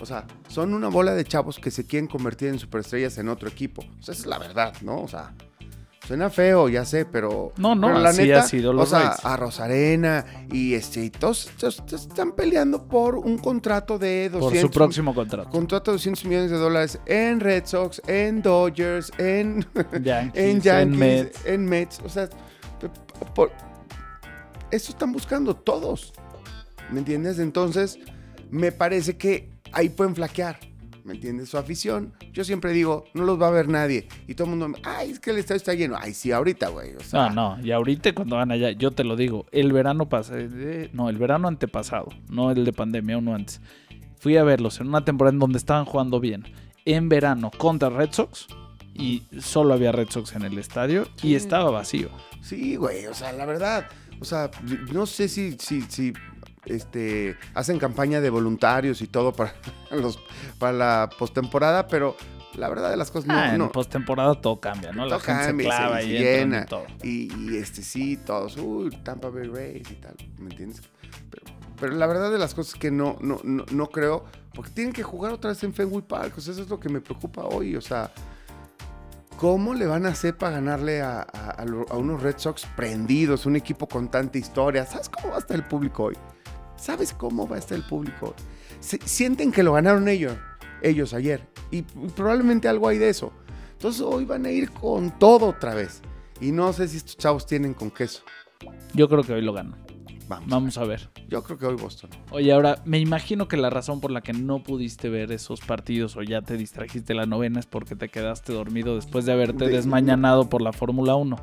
O 0.00 0.06
sea, 0.06 0.26
son 0.48 0.74
una 0.74 0.88
bola 0.88 1.14
de 1.14 1.24
chavos 1.24 1.58
que 1.58 1.70
se 1.70 1.86
quieren 1.86 2.08
convertir 2.08 2.48
en 2.48 2.58
superestrellas 2.58 3.18
en 3.18 3.28
otro 3.28 3.48
equipo. 3.48 3.82
O 3.82 4.02
sea, 4.02 4.12
esa 4.12 4.22
es 4.22 4.26
la 4.26 4.38
verdad, 4.38 4.74
¿no? 4.82 5.02
O 5.02 5.08
sea, 5.08 5.34
suena 6.08 6.30
feo, 6.30 6.68
ya 6.68 6.84
sé, 6.84 7.04
pero. 7.04 7.52
No, 7.58 7.74
no, 7.74 7.98
la 7.98 8.08
así 8.08 8.32
ha 8.32 8.42
sido 8.42 8.72
los 8.72 8.92
O 8.92 8.98
sea, 8.98 9.10
a 9.10 9.36
Rosarena 9.36 10.24
y 10.50 10.72
este, 10.74 11.04
y 11.04 11.10
todos, 11.10 11.50
están 11.92 12.32
peleando 12.32 12.88
por 12.88 13.16
un 13.16 13.36
contrato 13.36 13.98
de 13.98 14.30
200. 14.30 14.40
Por 14.40 14.58
su 14.60 14.70
próximo 14.70 15.14
contrato. 15.14 15.50
Contrato 15.50 15.90
de 15.90 15.96
200 15.96 16.24
millones 16.24 16.50
de 16.50 16.56
dólares 16.56 16.98
en 17.04 17.40
Red 17.40 17.66
Sox, 17.66 18.00
en 18.06 18.40
Dodgers, 18.40 19.12
en 19.18 19.66
Yankees, 20.02 20.42
en, 20.42 20.60
Yankees, 20.60 21.30
en 21.44 21.66
Mets. 21.66 22.00
O 22.04 22.08
sea, 22.08 22.28
por, 23.34 23.52
esto 24.70 24.92
están 24.92 25.12
buscando 25.12 25.54
todos. 25.54 26.12
¿Me 26.90 27.00
entiendes? 27.00 27.38
Entonces, 27.38 27.98
me 28.50 28.72
parece 28.72 29.18
que 29.18 29.57
ahí 29.72 29.88
pueden 29.88 30.14
flaquear. 30.14 30.58
¿Me 31.04 31.14
entiendes? 31.14 31.48
Su 31.48 31.56
afición, 31.56 32.12
yo 32.34 32.44
siempre 32.44 32.70
digo, 32.72 33.06
no 33.14 33.24
los 33.24 33.40
va 33.40 33.48
a 33.48 33.50
ver 33.50 33.66
nadie. 33.66 34.06
Y 34.26 34.34
todo 34.34 34.44
el 34.44 34.56
mundo, 34.56 34.78
ay, 34.84 35.12
es 35.12 35.18
que 35.18 35.30
el 35.30 35.38
estadio 35.38 35.56
está 35.56 35.72
lleno. 35.72 35.96
Ay, 35.98 36.12
sí, 36.12 36.32
ahorita, 36.32 36.68
güey. 36.68 36.92
no, 37.14 37.30
no, 37.30 37.58
y 37.64 37.72
ahorita 37.72 38.14
cuando 38.14 38.36
van 38.36 38.50
allá, 38.50 38.72
yo 38.72 38.90
te 38.90 39.04
lo 39.04 39.16
digo, 39.16 39.46
el 39.50 39.72
verano 39.72 40.10
pasado, 40.10 40.38
eh, 40.38 40.90
no, 40.92 41.08
el 41.08 41.16
verano 41.16 41.48
antepasado, 41.48 42.08
no 42.28 42.50
el 42.50 42.66
de 42.66 42.74
pandemia, 42.74 43.16
uno 43.16 43.34
antes. 43.34 43.62
Fui 44.20 44.36
a 44.36 44.44
verlos 44.44 44.80
en 44.80 44.88
una 44.88 45.02
temporada 45.02 45.32
en 45.32 45.38
donde 45.38 45.56
estaban 45.56 45.86
jugando 45.86 46.20
bien. 46.20 46.44
En 46.84 47.08
verano 47.08 47.50
contra 47.56 47.88
Red 47.88 48.12
Sox 48.12 48.46
y 48.92 49.22
solo 49.40 49.74
había 49.74 49.92
Red 49.92 50.10
Sox 50.10 50.34
en 50.34 50.42
el 50.42 50.58
estadio 50.58 51.08
y 51.22 51.36
estaba 51.36 51.70
vacío. 51.70 52.10
Sí, 52.42 52.76
güey, 52.76 53.06
o 53.06 53.14
sea, 53.14 53.32
la 53.32 53.46
verdad, 53.46 53.86
o 54.20 54.24
sea, 54.24 54.50
no 54.92 55.06
sé 55.06 55.28
si, 55.28 55.56
si, 55.58 55.82
si 55.82 56.12
este, 56.68 57.36
hacen 57.54 57.78
campaña 57.78 58.20
de 58.20 58.30
voluntarios 58.30 59.02
y 59.02 59.06
todo 59.06 59.32
para, 59.32 59.54
los, 59.90 60.18
para 60.58 60.72
la 60.72 61.10
postemporada, 61.18 61.88
pero 61.88 62.16
la 62.54 62.68
verdad 62.68 62.90
de 62.90 62.96
las 62.96 63.10
cosas 63.10 63.28
no. 63.28 63.34
Ah, 63.34 63.54
en 63.54 63.68
postemporada 63.70 64.34
todo 64.40 64.60
cambia, 64.60 64.92
¿no? 64.92 65.06
La 65.06 65.20
gente 65.20 65.44
se 65.44 65.56
clava 65.56 66.02
y, 66.02 66.08
llena. 66.08 66.66
Y, 67.02 67.56
este 67.56 67.82
sí, 67.82 68.16
todos, 68.16 68.56
uy, 68.56 68.90
Tampa 69.02 69.28
Bay 69.28 69.48
Rays 69.48 69.90
y 69.90 69.94
tal, 69.94 70.16
¿me 70.38 70.50
entiendes? 70.50 70.82
Pero, 71.78 71.94
la 71.94 72.06
verdad 72.06 72.30
de 72.32 72.38
las 72.38 72.54
cosas 72.54 72.74
es 72.74 72.80
que 72.80 72.90
no, 72.90 73.16
no, 73.20 73.40
no, 73.44 73.86
creo, 73.88 74.24
porque 74.52 74.70
tienen 74.72 74.92
que 74.92 75.04
jugar 75.04 75.32
otra 75.32 75.50
vez 75.50 75.62
en 75.62 75.72
Fenway 75.72 76.02
Park, 76.02 76.34
o 76.36 76.40
sea, 76.40 76.52
eso 76.52 76.62
es 76.62 76.68
lo 76.68 76.80
que 76.80 76.88
me 76.88 77.00
preocupa 77.00 77.44
hoy, 77.44 77.76
o 77.76 77.80
sea, 77.80 78.10
¿Cómo 79.38 79.72
le 79.72 79.86
van 79.86 80.04
a 80.04 80.08
hacer 80.08 80.36
para 80.36 80.54
ganarle 80.54 81.00
a, 81.00 81.20
a, 81.20 81.96
unos 81.96 82.20
Red 82.20 82.38
Sox 82.38 82.66
prendidos, 82.74 83.46
un 83.46 83.54
equipo 83.54 83.86
con 83.86 84.08
tanta 84.10 84.36
historia? 84.36 84.84
¿Sabes 84.84 85.08
cómo 85.08 85.28
va 85.28 85.36
a 85.36 85.38
estar 85.38 85.56
el 85.56 85.62
público 85.62 86.06
hoy? 86.06 86.16
¿Sabes 86.78 87.12
cómo 87.12 87.46
va 87.46 87.56
a 87.56 87.58
estar 87.58 87.76
el 87.76 87.84
público? 87.84 88.34
sienten 88.80 89.50
que 89.50 89.62
lo 89.62 89.72
ganaron 89.72 90.08
ellos, 90.08 90.34
ellos 90.82 91.12
ayer. 91.12 91.46
Y, 91.70 91.82
probablemente 91.82 92.68
algo 92.68 92.88
hay 92.88 92.98
de 92.98 93.08
eso. 93.08 93.32
Entonces 93.72 94.00
hoy 94.02 94.24
van 94.24 94.46
a 94.46 94.50
ir 94.50 94.70
con 94.70 95.18
todo 95.18 95.46
otra 95.46 95.74
vez. 95.74 96.00
Y 96.40 96.52
no 96.52 96.72
sé 96.72 96.88
si 96.88 96.96
estos 96.96 97.16
chavos 97.16 97.46
tienen 97.46 97.74
con 97.74 97.90
queso. 97.90 98.22
Yo 98.94 99.08
creo 99.08 99.22
que 99.22 99.32
hoy 99.32 99.42
lo 99.42 99.52
ganan. 99.52 99.84
Vamos. 100.28 100.48
Vamos 100.48 100.78
a 100.78 100.84
ver. 100.84 101.08
Yo 101.28 101.42
creo 101.42 101.58
que 101.58 101.66
hoy 101.66 101.76
Boston. 101.76 102.10
Oye, 102.30 102.52
ahora, 102.52 102.82
me 102.84 102.98
imagino 102.98 103.48
que 103.48 103.56
la 103.56 103.70
razón 103.70 104.00
por 104.00 104.10
la 104.10 104.20
que 104.20 104.34
no 104.34 104.62
pudiste 104.62 105.08
ver 105.08 105.32
esos 105.32 105.60
partidos 105.60 106.16
o 106.16 106.22
ya 106.22 106.42
te 106.42 106.56
distrajiste 106.56 107.14
la 107.14 107.24
novena 107.24 107.60
es 107.60 107.66
porque 107.66 107.96
te 107.96 108.08
quedaste 108.08 108.52
dormido 108.52 108.94
después 108.94 109.24
de 109.24 109.32
haberte 109.32 109.68
desmañanado 109.68 110.48
por 110.50 110.60
la 110.60 110.72
Fórmula 110.72 111.14
1. 111.14 111.36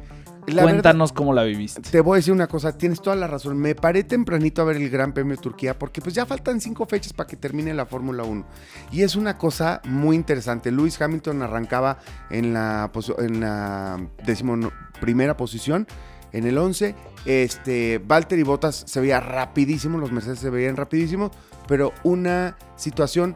Cuéntanos 0.53 1.11
cómo 1.11 1.33
la 1.33 1.43
viviste. 1.43 1.81
Te 1.81 2.01
voy 2.01 2.15
a 2.15 2.17
decir 2.17 2.33
una 2.33 2.47
cosa, 2.47 2.77
tienes 2.77 3.01
toda 3.01 3.15
la 3.15 3.27
razón. 3.27 3.57
Me 3.57 3.75
paré 3.75 4.03
tempranito 4.03 4.61
a 4.61 4.65
ver 4.65 4.77
el 4.77 4.89
Gran 4.89 5.13
Premio 5.13 5.35
de 5.35 5.41
Turquía 5.41 5.77
porque 5.77 6.01
pues 6.01 6.13
ya 6.13 6.25
faltan 6.25 6.61
cinco 6.61 6.85
fechas 6.85 7.13
para 7.13 7.27
que 7.27 7.35
termine 7.35 7.73
la 7.73 7.85
Fórmula 7.85 8.23
1. 8.23 8.45
Y 8.91 9.01
es 9.01 9.15
una 9.15 9.37
cosa 9.37 9.81
muy 9.85 10.15
interesante. 10.15 10.71
Lewis 10.71 11.01
Hamilton 11.01 11.41
arrancaba 11.41 11.99
en 12.29 12.53
la, 12.53 12.91
en 13.17 13.39
la 13.39 14.09
primera 15.01 15.35
posición, 15.35 15.87
en 16.31 16.45
el 16.45 16.57
11. 16.57 16.95
Este, 17.25 17.99
Valtteri 18.05 18.43
Bottas 18.43 18.83
se 18.85 18.99
veía 18.99 19.19
rapidísimo, 19.19 19.97
los 19.97 20.11
Mercedes 20.11 20.39
se 20.39 20.49
veían 20.49 20.75
rapidísimo, 20.75 21.31
pero 21.67 21.91
una 22.03 22.57
situación 22.75 23.35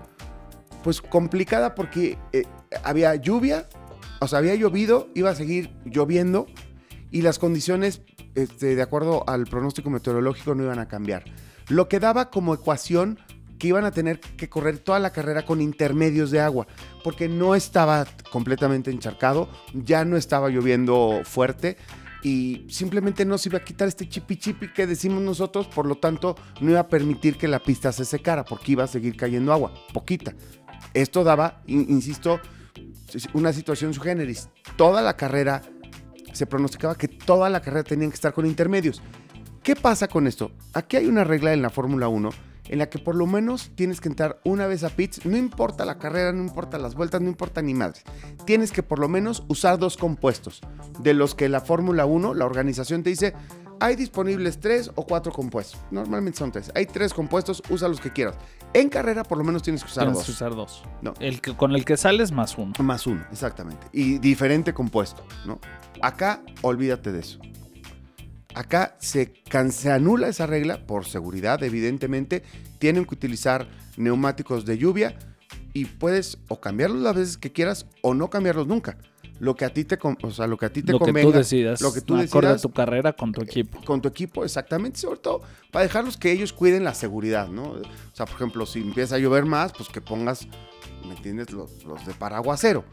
pues 0.83 1.01
complicada 1.01 1.75
porque 1.75 2.17
eh, 2.33 2.43
había 2.83 3.15
lluvia, 3.15 3.67
o 4.19 4.27
sea, 4.27 4.39
había 4.39 4.55
llovido, 4.55 5.09
iba 5.15 5.31
a 5.31 5.35
seguir 5.35 5.75
lloviendo 5.85 6.45
y 7.11 7.21
las 7.21 7.39
condiciones, 7.39 8.01
este, 8.35 8.75
de 8.75 8.81
acuerdo 8.81 9.27
al 9.27 9.45
pronóstico 9.45 9.89
meteorológico, 9.89 10.55
no 10.55 10.63
iban 10.63 10.79
a 10.79 10.87
cambiar. 10.87 11.23
Lo 11.67 11.87
que 11.87 11.99
daba 11.99 12.29
como 12.29 12.53
ecuación 12.53 13.19
que 13.59 13.67
iban 13.67 13.85
a 13.85 13.91
tener 13.91 14.19
que 14.19 14.49
correr 14.49 14.79
toda 14.79 14.99
la 14.99 15.11
carrera 15.11 15.45
con 15.45 15.61
intermedios 15.61 16.31
de 16.31 16.39
agua, 16.39 16.65
porque 17.03 17.27
no 17.27 17.55
estaba 17.55 18.07
completamente 18.31 18.89
encharcado, 18.89 19.49
ya 19.73 20.05
no 20.05 20.15
estaba 20.15 20.49
lloviendo 20.49 21.21
fuerte 21.25 21.77
y 22.23 22.65
simplemente 22.69 23.25
no 23.25 23.37
se 23.37 23.49
iba 23.49 23.59
a 23.59 23.63
quitar 23.63 23.87
este 23.87 24.07
chipi 24.07 24.37
chipi 24.37 24.73
que 24.73 24.87
decimos 24.87 25.21
nosotros, 25.21 25.67
por 25.67 25.85
lo 25.85 25.95
tanto 25.95 26.35
no 26.61 26.71
iba 26.71 26.79
a 26.79 26.87
permitir 26.87 27.37
que 27.37 27.47
la 27.47 27.59
pista 27.59 27.91
se 27.91 28.05
secara 28.05 28.45
porque 28.45 28.71
iba 28.71 28.85
a 28.85 28.87
seguir 28.87 29.15
cayendo 29.15 29.53
agua, 29.53 29.73
poquita. 29.93 30.33
Esto 30.93 31.23
daba, 31.23 31.61
insisto, 31.67 32.39
una 33.33 33.53
situación 33.53 33.93
su. 33.93 34.49
Toda 34.75 35.01
la 35.01 35.17
carrera, 35.17 35.61
se 36.39 36.47
pronosticaba 36.47 36.95
que 36.95 37.07
toda 37.07 37.49
la 37.49 37.61
carrera 37.61 37.83
tenían 37.83 38.09
que 38.09 38.15
estar 38.15 38.33
con 38.33 38.45
intermedios. 38.45 39.01
¿Qué 39.61 39.75
pasa 39.75 40.07
con 40.07 40.25
esto? 40.25 40.51
Aquí 40.73 40.97
hay 40.97 41.05
una 41.07 41.23
regla 41.23 41.53
en 41.53 41.61
la 41.61 41.69
Fórmula 41.69 42.07
1 42.07 42.29
en 42.69 42.79
la 42.79 42.87
que 42.89 42.99
por 42.99 43.15
lo 43.15 43.25
menos 43.25 43.71
tienes 43.75 43.99
que 43.99 44.09
entrar 44.09 44.39
una 44.43 44.67
vez 44.67 44.83
a 44.83 44.89
pits, 44.89 45.25
no 45.25 45.35
importa 45.35 45.85
la 45.85 45.97
carrera, 45.97 46.31
no 46.31 46.43
importa 46.43 46.77
las 46.77 46.93
vueltas, 46.95 47.19
no 47.19 47.27
importa 47.27 47.61
ni 47.63 47.73
madre. 47.73 48.01
Tienes 48.45 48.71
que 48.71 48.83
por 48.83 48.99
lo 48.99 49.09
menos 49.09 49.43
usar 49.47 49.79
dos 49.79 49.97
compuestos, 49.97 50.61
de 50.99 51.15
los 51.15 51.33
que 51.33 51.49
la 51.49 51.61
Fórmula 51.61 52.05
1, 52.05 52.35
la 52.35 52.45
organización 52.45 53.01
te 53.01 53.09
dice, 53.09 53.33
hay 53.79 53.95
disponibles 53.95 54.59
tres 54.59 54.91
o 54.95 55.05
cuatro 55.05 55.31
compuestos. 55.31 55.79
Normalmente 55.89 56.37
son 56.37 56.51
tres. 56.51 56.71
Hay 56.75 56.85
tres 56.85 57.13
compuestos, 57.13 57.63
usa 57.69 57.87
los 57.87 57.99
que 57.99 58.11
quieras. 58.11 58.35
En 58.73 58.89
carrera 58.89 59.23
por 59.23 59.37
lo 59.37 59.43
menos 59.43 59.63
tienes 59.63 59.83
que 59.83 59.89
usar 59.89 60.03
Tienes 60.03 60.17
dos. 60.19 60.25
que 60.25 60.31
usar 60.31 60.55
dos. 60.55 60.83
No. 61.01 61.13
El 61.19 61.41
que, 61.41 61.55
con 61.55 61.71
el 61.71 61.85
que 61.85 61.97
sales 61.97 62.31
más 62.31 62.57
uno. 62.57 62.73
Más 62.79 63.07
uno, 63.07 63.25
exactamente. 63.31 63.87
Y 63.93 64.19
diferente 64.19 64.73
compuesto, 64.73 65.23
¿no? 65.45 65.59
Acá, 66.01 66.43
olvídate 66.61 67.11
de 67.11 67.19
eso. 67.19 67.39
Acá 68.55 68.95
se, 68.99 69.33
se 69.71 69.91
anula 69.91 70.27
esa 70.27 70.47
regla 70.47 70.85
por 70.85 71.05
seguridad, 71.05 71.63
evidentemente. 71.63 72.43
Tienen 72.79 73.05
que 73.05 73.13
utilizar 73.13 73.67
neumáticos 73.97 74.65
de 74.65 74.77
lluvia 74.77 75.17
y 75.73 75.85
puedes 75.85 76.39
o 76.47 76.59
cambiarlos 76.59 77.01
las 77.01 77.15
veces 77.15 77.37
que 77.37 77.51
quieras 77.51 77.85
o 78.01 78.13
no 78.13 78.29
cambiarlos 78.29 78.67
nunca. 78.67 78.97
Lo 79.39 79.55
que 79.55 79.63
a 79.63 79.69
ti 79.69 79.85
te, 79.85 79.97
o 80.01 80.31
sea, 80.31 80.47
lo 80.47 80.57
que 80.57 80.65
a 80.65 80.73
ti 80.73 80.83
te 80.83 80.91
Lo 80.91 80.99
que 80.99 81.05
convenga. 81.05 81.31
tú 81.31 81.37
decidas. 81.37 81.79
Lo 81.79 81.93
que 81.93 82.01
tú 82.01 82.15
acorde 82.15 82.47
a 82.47 82.51
decidas 82.51 82.61
tu 82.61 82.71
carrera 82.73 83.13
con 83.13 83.31
tu 83.31 83.41
equipo. 83.41 83.79
con 83.85 84.01
tu 84.01 84.09
equipo, 84.09 84.43
exactamente, 84.43 84.99
sobre 84.99 85.19
todo 85.19 85.41
para 85.71 85.83
dejarlos 85.83 86.17
que 86.17 86.31
ellos 86.31 86.51
cuiden 86.51 86.83
la 86.83 86.93
seguridad, 86.93 87.47
¿no? 87.47 87.63
O 87.71 87.81
sea, 88.13 88.25
por 88.25 88.35
ejemplo, 88.35 88.65
si 88.65 88.81
empieza 88.81 89.15
a 89.15 89.19
llover 89.19 89.45
más, 89.45 89.71
pues 89.71 89.87
que 89.87 90.01
pongas, 90.01 90.45
¿me 91.07 91.15
entiendes? 91.15 91.51
Los, 91.51 91.83
los 91.85 92.05
de 92.05 92.13
paraguacero. 92.13 92.83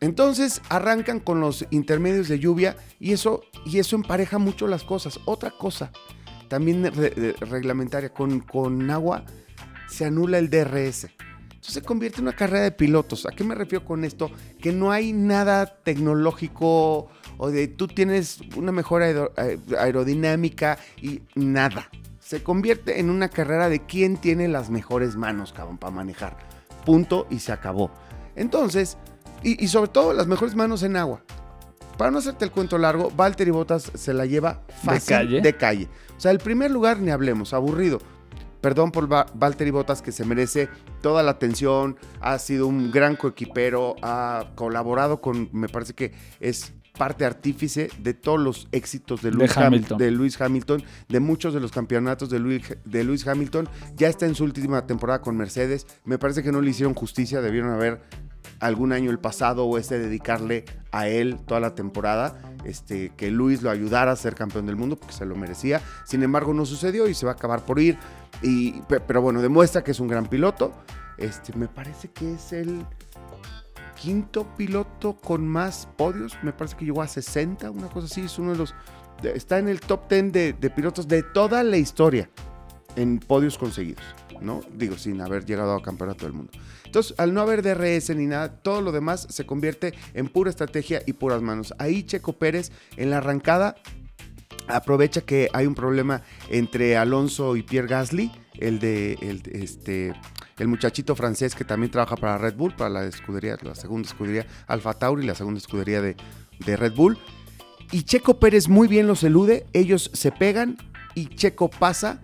Entonces 0.00 0.62
arrancan 0.68 1.18
con 1.20 1.40
los 1.40 1.66
intermedios 1.70 2.28
de 2.28 2.38
lluvia 2.38 2.76
y 3.00 3.12
eso, 3.12 3.42
y 3.66 3.78
eso 3.78 3.96
empareja 3.96 4.38
mucho 4.38 4.68
las 4.68 4.84
cosas. 4.84 5.18
Otra 5.24 5.50
cosa, 5.50 5.90
también 6.48 6.82
de- 6.82 7.34
reglamentaria, 7.40 8.10
con, 8.12 8.40
con 8.40 8.90
agua 8.90 9.24
se 9.88 10.04
anula 10.04 10.38
el 10.38 10.50
DRS. 10.50 11.08
Entonces 11.50 11.74
se 11.74 11.82
convierte 11.82 12.18
en 12.18 12.28
una 12.28 12.36
carrera 12.36 12.62
de 12.62 12.70
pilotos. 12.72 13.26
¿A 13.26 13.30
qué 13.30 13.42
me 13.42 13.54
refiero 13.56 13.84
con 13.84 14.04
esto? 14.04 14.30
Que 14.60 14.70
no 14.72 14.92
hay 14.92 15.12
nada 15.12 15.66
tecnológico 15.82 17.08
o 17.36 17.50
de 17.50 17.66
tú 17.68 17.88
tienes 17.88 18.38
una 18.56 18.70
mejor 18.70 19.02
aero- 19.02 19.32
aer- 19.36 19.58
aerodinámica 19.78 20.78
y 21.02 21.22
nada. 21.34 21.88
Se 22.20 22.42
convierte 22.42 23.00
en 23.00 23.10
una 23.10 23.28
carrera 23.28 23.68
de 23.68 23.80
quién 23.86 24.16
tiene 24.18 24.46
las 24.48 24.70
mejores 24.70 25.16
manos, 25.16 25.52
cabrón, 25.52 25.78
para 25.78 25.90
manejar. 25.94 26.36
Punto 26.84 27.26
y 27.30 27.38
se 27.40 27.52
acabó. 27.52 27.90
Entonces, 28.36 28.98
y, 29.42 29.62
y 29.64 29.68
sobre 29.68 29.90
todo 29.90 30.12
las 30.12 30.26
mejores 30.26 30.54
manos 30.54 30.82
en 30.82 30.96
agua. 30.96 31.22
Para 31.96 32.10
no 32.12 32.18
hacerte 32.18 32.44
el 32.44 32.52
cuento 32.52 32.78
largo, 32.78 33.10
Valtteri 33.10 33.50
Bottas 33.50 33.90
se 33.94 34.14
la 34.14 34.24
lleva 34.24 34.62
fácil 34.84 35.08
calle? 35.16 35.40
de 35.40 35.56
calle. 35.56 35.88
O 36.16 36.20
sea, 36.20 36.30
el 36.30 36.38
primer 36.38 36.70
lugar 36.70 37.00
ni 37.00 37.10
hablemos, 37.10 37.52
aburrido. 37.52 37.98
Perdón 38.60 38.90
por 38.92 39.12
Va- 39.12 39.26
Valtteri 39.34 39.70
Bottas 39.70 40.02
que 40.02 40.12
se 40.12 40.24
merece 40.24 40.68
toda 41.00 41.22
la 41.22 41.32
atención, 41.32 41.96
ha 42.20 42.38
sido 42.38 42.66
un 42.66 42.90
gran 42.90 43.16
coequipero, 43.16 43.94
ha 44.02 44.50
colaborado 44.56 45.20
con, 45.20 45.48
me 45.52 45.68
parece 45.68 45.94
que 45.94 46.12
es 46.40 46.72
parte 46.96 47.24
artífice 47.24 47.90
de 48.00 48.14
todos 48.14 48.40
los 48.40 48.66
éxitos 48.72 49.22
de 49.22 49.30
De 49.30 49.36
Lewis, 49.36 49.56
Ham- 49.56 49.66
Hamilton. 49.66 49.98
de 49.98 50.10
Lewis 50.10 50.40
Hamilton, 50.40 50.82
de 51.08 51.20
muchos 51.20 51.54
de 51.54 51.60
los 51.60 51.70
campeonatos 51.70 52.30
de 52.30 52.40
Lewis, 52.40 52.76
de 52.84 53.04
Lewis 53.04 53.26
Hamilton. 53.26 53.68
Ya 53.96 54.08
está 54.08 54.26
en 54.26 54.34
su 54.34 54.42
última 54.42 54.84
temporada 54.86 55.20
con 55.20 55.36
Mercedes. 55.36 55.86
Me 56.04 56.18
parece 56.18 56.42
que 56.42 56.50
no 56.50 56.60
le 56.60 56.70
hicieron 56.70 56.94
justicia, 56.94 57.40
debieron 57.40 57.70
haber 57.72 58.02
algún 58.60 58.92
año 58.92 59.10
el 59.10 59.18
pasado 59.18 59.64
o 59.66 59.78
este 59.78 59.98
dedicarle 59.98 60.64
a 60.90 61.08
él 61.08 61.38
toda 61.46 61.60
la 61.60 61.74
temporada, 61.74 62.40
este, 62.64 63.10
que 63.16 63.30
Luis 63.30 63.62
lo 63.62 63.70
ayudara 63.70 64.12
a 64.12 64.16
ser 64.16 64.34
campeón 64.34 64.66
del 64.66 64.76
mundo 64.76 64.96
porque 64.96 65.14
se 65.14 65.24
lo 65.26 65.36
merecía. 65.36 65.80
Sin 66.04 66.22
embargo, 66.22 66.52
no 66.54 66.66
sucedió 66.66 67.08
y 67.08 67.14
se 67.14 67.26
va 67.26 67.32
a 67.32 67.34
acabar 67.36 67.64
por 67.64 67.78
ir. 67.78 67.98
Y, 68.42 68.80
pe- 68.82 69.00
pero 69.00 69.22
bueno, 69.22 69.40
demuestra 69.42 69.82
que 69.84 69.90
es 69.92 70.00
un 70.00 70.08
gran 70.08 70.26
piloto. 70.26 70.72
Este, 71.18 71.52
me 71.56 71.68
parece 71.68 72.08
que 72.08 72.34
es 72.34 72.52
el 72.52 72.84
quinto 74.00 74.46
piloto 74.56 75.16
con 75.16 75.46
más 75.46 75.88
podios. 75.96 76.36
Me 76.42 76.52
parece 76.52 76.76
que 76.76 76.84
llegó 76.84 77.02
a 77.02 77.08
60, 77.08 77.70
una 77.70 77.88
cosa 77.88 78.06
así. 78.06 78.22
Es 78.22 78.38
uno 78.38 78.52
de 78.52 78.58
los. 78.58 78.74
está 79.22 79.58
en 79.58 79.68
el 79.68 79.80
top 79.80 80.08
10 80.08 80.32
de, 80.32 80.52
de 80.54 80.70
pilotos 80.70 81.08
de 81.08 81.22
toda 81.22 81.62
la 81.64 81.76
historia 81.76 82.28
en 82.96 83.18
podios 83.18 83.58
conseguidos. 83.58 84.02
¿No? 84.40 84.60
Digo, 84.74 84.96
sin 84.96 85.20
haber 85.20 85.44
llegado 85.44 85.74
a 85.74 85.82
campeonato 85.82 86.24
del 86.24 86.34
mundo. 86.34 86.52
Entonces, 86.84 87.14
al 87.18 87.34
no 87.34 87.40
haber 87.40 87.62
DRS 87.62 88.14
ni 88.16 88.26
nada, 88.26 88.48
todo 88.62 88.80
lo 88.80 88.92
demás 88.92 89.26
se 89.30 89.46
convierte 89.46 89.94
en 90.14 90.28
pura 90.28 90.50
estrategia 90.50 91.02
y 91.06 91.12
puras 91.12 91.42
manos. 91.42 91.74
Ahí 91.78 92.02
Checo 92.02 92.34
Pérez 92.34 92.72
en 92.96 93.10
la 93.10 93.18
arrancada 93.18 93.76
aprovecha 94.68 95.22
que 95.22 95.48
hay 95.52 95.66
un 95.66 95.74
problema 95.74 96.22
entre 96.50 96.96
Alonso 96.96 97.56
y 97.56 97.62
Pierre 97.62 97.88
Gasly, 97.88 98.30
el 98.58 98.78
de 98.78 99.14
el, 99.20 99.42
este 99.52 100.12
el 100.58 100.68
muchachito 100.68 101.14
francés 101.14 101.54
que 101.54 101.64
también 101.64 101.90
trabaja 101.90 102.16
para 102.16 102.36
Red 102.38 102.54
Bull, 102.54 102.74
para 102.74 102.90
la 102.90 103.04
escudería, 103.04 103.56
la 103.62 103.74
segunda 103.74 104.08
escudería 104.08 104.46
Alfa 104.66 104.94
Tauri, 104.94 105.24
la 105.24 105.34
segunda 105.34 105.58
escudería 105.58 106.02
de, 106.02 106.16
de 106.64 106.76
Red 106.76 106.94
Bull. 106.94 107.18
Y 107.92 108.02
Checo 108.02 108.38
Pérez 108.38 108.68
muy 108.68 108.88
bien 108.88 109.06
los 109.06 109.22
elude, 109.22 109.66
ellos 109.72 110.10
se 110.12 110.32
pegan 110.32 110.76
y 111.14 111.28
Checo 111.28 111.70
pasa 111.70 112.20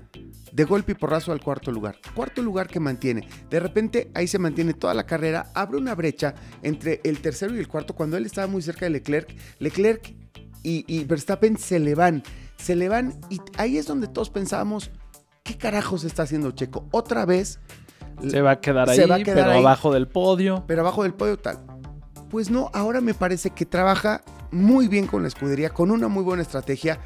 de 0.55 0.65
golpe 0.65 0.93
y 0.93 0.95
porrazo 0.95 1.33
al 1.33 1.43
cuarto 1.43 1.73
lugar. 1.73 1.99
Cuarto 2.15 2.41
lugar 2.41 2.69
que 2.69 2.79
mantiene. 2.79 3.29
De 3.51 3.59
repente 3.59 4.11
ahí 4.15 4.29
se 4.29 4.39
mantiene 4.39 4.73
toda 4.73 4.95
la 4.95 5.05
carrera, 5.05 5.51
abre 5.53 5.79
una 5.79 5.95
brecha 5.97 6.35
entre 6.63 7.01
el 7.03 7.21
tercero 7.21 7.55
y 7.57 7.59
el 7.59 7.67
cuarto 7.67 7.95
cuando 7.95 8.17
él 8.17 8.25
estaba 8.25 8.47
muy 8.47 8.63
cerca 8.63 8.87
de 8.87 8.91
Leclerc. 8.91 9.35
Leclerc 9.59 10.15
y, 10.63 10.85
y 10.87 11.05
Verstappen 11.05 11.59
se 11.59 11.81
le 11.81 11.97
van, 11.97 12.23
se 12.57 12.77
le 12.77 12.89
van 12.89 13.19
y 13.31 13.41
ahí 13.59 13.77
es 13.79 13.87
donde 13.87 14.07
todos 14.07 14.31
pensábamos, 14.31 14.93
¿qué 15.43 15.59
carajos 15.59 16.05
está 16.05 16.23
haciendo 16.23 16.53
Checo? 16.53 16.89
Otra 16.93 17.27
vez, 17.27 17.59
Se 18.29 18.41
va 18.41 18.53
a 18.53 18.61
quedar 18.61 18.89
ahí, 18.89 19.01
a 19.01 19.07
quedar 19.25 19.25
pero 19.25 19.51
ahí. 19.51 19.59
abajo 19.59 19.93
del 19.93 20.07
podio. 20.07 20.65
pero 20.69 20.83
abajo 20.83 21.03
del 21.03 21.15
podio 21.15 21.37
tal. 21.37 21.59
Pues 22.31 22.51
no, 22.51 22.71
ahora 22.73 23.01
me 23.01 23.13
parece 23.13 23.51
que 23.51 23.67
trabaja 23.67 24.23
muy 24.53 24.87
bien 24.87 25.09
con 25.09 25.23
la 25.23 25.29
escudería, 25.29 25.71
con 25.71 25.91
una 25.91 26.07
muy 26.07 26.23
buena 26.23 26.43
estrategia, 26.43 27.01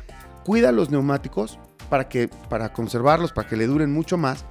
cuida 0.44 0.70
los 0.70 0.90
neumáticos 0.90 1.58
para, 1.88 2.08
que, 2.08 2.28
para 2.48 2.72
conservarlos, 2.72 3.32
para 3.32 3.48
que 3.48 3.56
le 3.56 3.66
duren 3.66 3.92
mucho 3.92 4.16
más, 4.16 4.44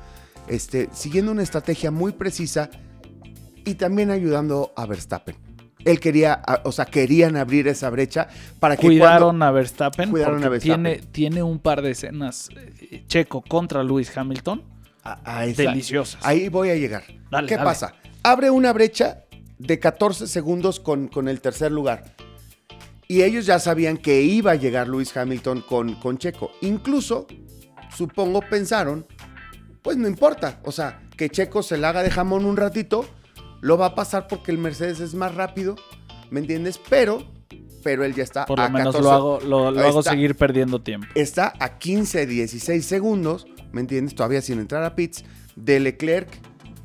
este, 0.48 0.90
siguiendo 0.94 1.32
una 1.32 1.44
estrategia 1.44 1.92
muy 1.92 2.12
precisa 2.14 2.70
y 3.66 3.76
también 3.76 4.12
ayudando 4.12 4.72
a 4.76 4.86
Verstappen. 4.86 5.36
Él 5.86 6.00
quería, 6.00 6.42
o 6.64 6.72
sea, 6.72 6.86
querían 6.86 7.38
abrir 7.38 7.68
esa 7.68 7.90
brecha 7.90 8.28
para 8.60 8.76
que 8.76 8.88
Cuidaron 8.88 9.42
a 9.42 9.52
Verstappen. 9.52 10.10
Cuidaron 10.10 10.36
porque 10.36 10.46
a 10.48 10.50
Verstappen. 10.50 10.84
Tiene, 10.84 11.08
tiene 11.12 11.44
un 11.44 11.60
par 11.60 11.82
de 11.82 11.92
escenas 11.92 12.50
eh, 12.56 13.04
Checo 13.08 13.42
contra 13.42 13.84
Lewis 13.84 14.16
Hamilton 14.18 14.64
a- 15.04 15.40
a 15.40 15.46
deliciosas. 15.46 16.26
Ahí 16.26 16.50
voy 16.50 16.72
a 16.72 16.76
llegar. 16.76 17.04
Dale, 17.32 17.48
¿Qué 17.48 17.56
dale. 17.56 17.66
pasa? 17.66 17.94
Abre 18.24 18.50
una 18.50 18.74
brecha 18.74 19.20
de 19.60 19.80
14 19.80 20.28
segundos 20.28 20.80
con, 20.82 21.08
con 21.08 21.30
el 21.30 21.40
tercer 21.40 21.72
lugar. 21.72 22.04
Y 23.08 23.24
ellos 23.24 23.45
ya 23.45 23.60
sabían 23.60 23.97
que 23.97 24.22
iba 24.22 24.51
a 24.51 24.55
llegar 24.55 24.88
Lewis 24.88 25.16
Hamilton 25.16 25.62
con, 25.62 25.95
con 25.95 26.18
Checo. 26.18 26.51
Incluso, 26.62 27.26
supongo, 27.95 28.41
pensaron, 28.41 29.05
pues 29.82 29.95
no 29.95 30.08
importa. 30.08 30.60
O 30.64 30.72
sea, 30.72 31.01
que 31.16 31.30
Checo 31.30 31.64
se 31.64 31.78
la 31.78 31.89
haga 31.89 32.03
de 32.03 32.12
jamón 32.12 32.45
un 32.45 32.58
ratito, 32.58 33.05
lo 33.62 33.78
va 33.78 33.88
a 33.88 33.95
pasar 33.95 34.28
porque 34.28 34.51
el 34.51 34.58
Mercedes 34.58 34.99
es 34.99 35.14
más 35.14 35.36
rápido, 35.36 35.76
¿me 36.30 36.41
entiendes? 36.41 36.80
Pero, 36.89 37.26
pero 37.84 38.03
él 38.03 38.14
ya 38.14 38.24
está 38.24 38.45
Por 38.45 38.60
lo 38.60 38.66
a 38.66 38.70
menos 38.70 38.95
14 38.95 39.03
lo 39.03 39.12
hago, 39.12 39.39
lo, 39.41 39.68
hago 39.80 40.03
seguir 40.03 40.36
perdiendo 40.36 40.82
tiempo. 40.82 41.08
está 41.16 41.53
a 41.60 41.78
15, 41.78 42.26
16 42.26 42.86
segundos, 42.86 43.47
¿me 43.72 43.82
entiendes? 43.82 44.16
Todavía 44.16 44.41
sin 44.41 44.60
entrar 44.60 44.84
a 44.84 44.95
pits, 44.95 45.24
de 45.55 45.80
Leclerc, 45.80 46.30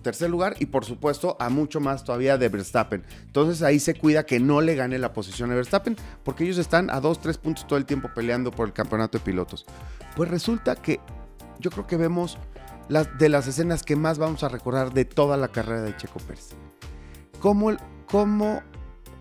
tercer 0.03 0.31
lugar, 0.31 0.57
y 0.59 0.67
por 0.67 0.85
supuesto 0.85 1.37
a 1.41 1.49
mucho 1.49 1.81
más 1.81 2.05
todavía 2.05 2.39
de 2.39 2.49
Verstappen. 2.49 3.05
Entonces 3.25 3.63
ahí 3.63 3.79
se 3.79 3.95
cuida 3.95 4.25
que 4.25 4.41
no 4.41 4.61
le 4.61 4.75
gane 4.75 4.99
la 4.99 5.13
posición 5.13 5.51
a 5.51 5.55
Verstappen, 5.55 5.97
porque 6.25 6.45
ellos 6.45 6.59
están 6.59 6.91
a 6.91 7.01
2, 7.01 7.21
3 7.21 7.39
puntos 7.39 7.67
todo 7.67 7.79
el 7.79 7.87
tiempo 7.87 8.11
peleando 8.15 8.51
por 8.51 8.67
el 8.67 8.73
campeonato 8.73 9.19
de 9.19 9.25
pilotos. 9.25 9.67
Pues 10.17 10.31
resulta 10.31 10.77
que 10.77 11.01
yo 11.59 11.71
creo 11.71 11.87
que 11.87 11.97
vemos 11.97 12.39
las, 12.89 13.19
de 13.19 13.29
las 13.29 13.47
escenas 13.47 13.83
que 13.83 13.97
más 13.97 14.19
vamos 14.19 14.43
a 14.43 14.49
recordar 14.49 14.93
de 14.93 15.05
toda 15.05 15.37
la 15.37 15.49
carrera 15.49 15.83
de 15.83 15.97
Checo 15.97 16.19
Pérez. 16.21 16.51
Cómo, 17.41 17.77
cómo 18.07 18.63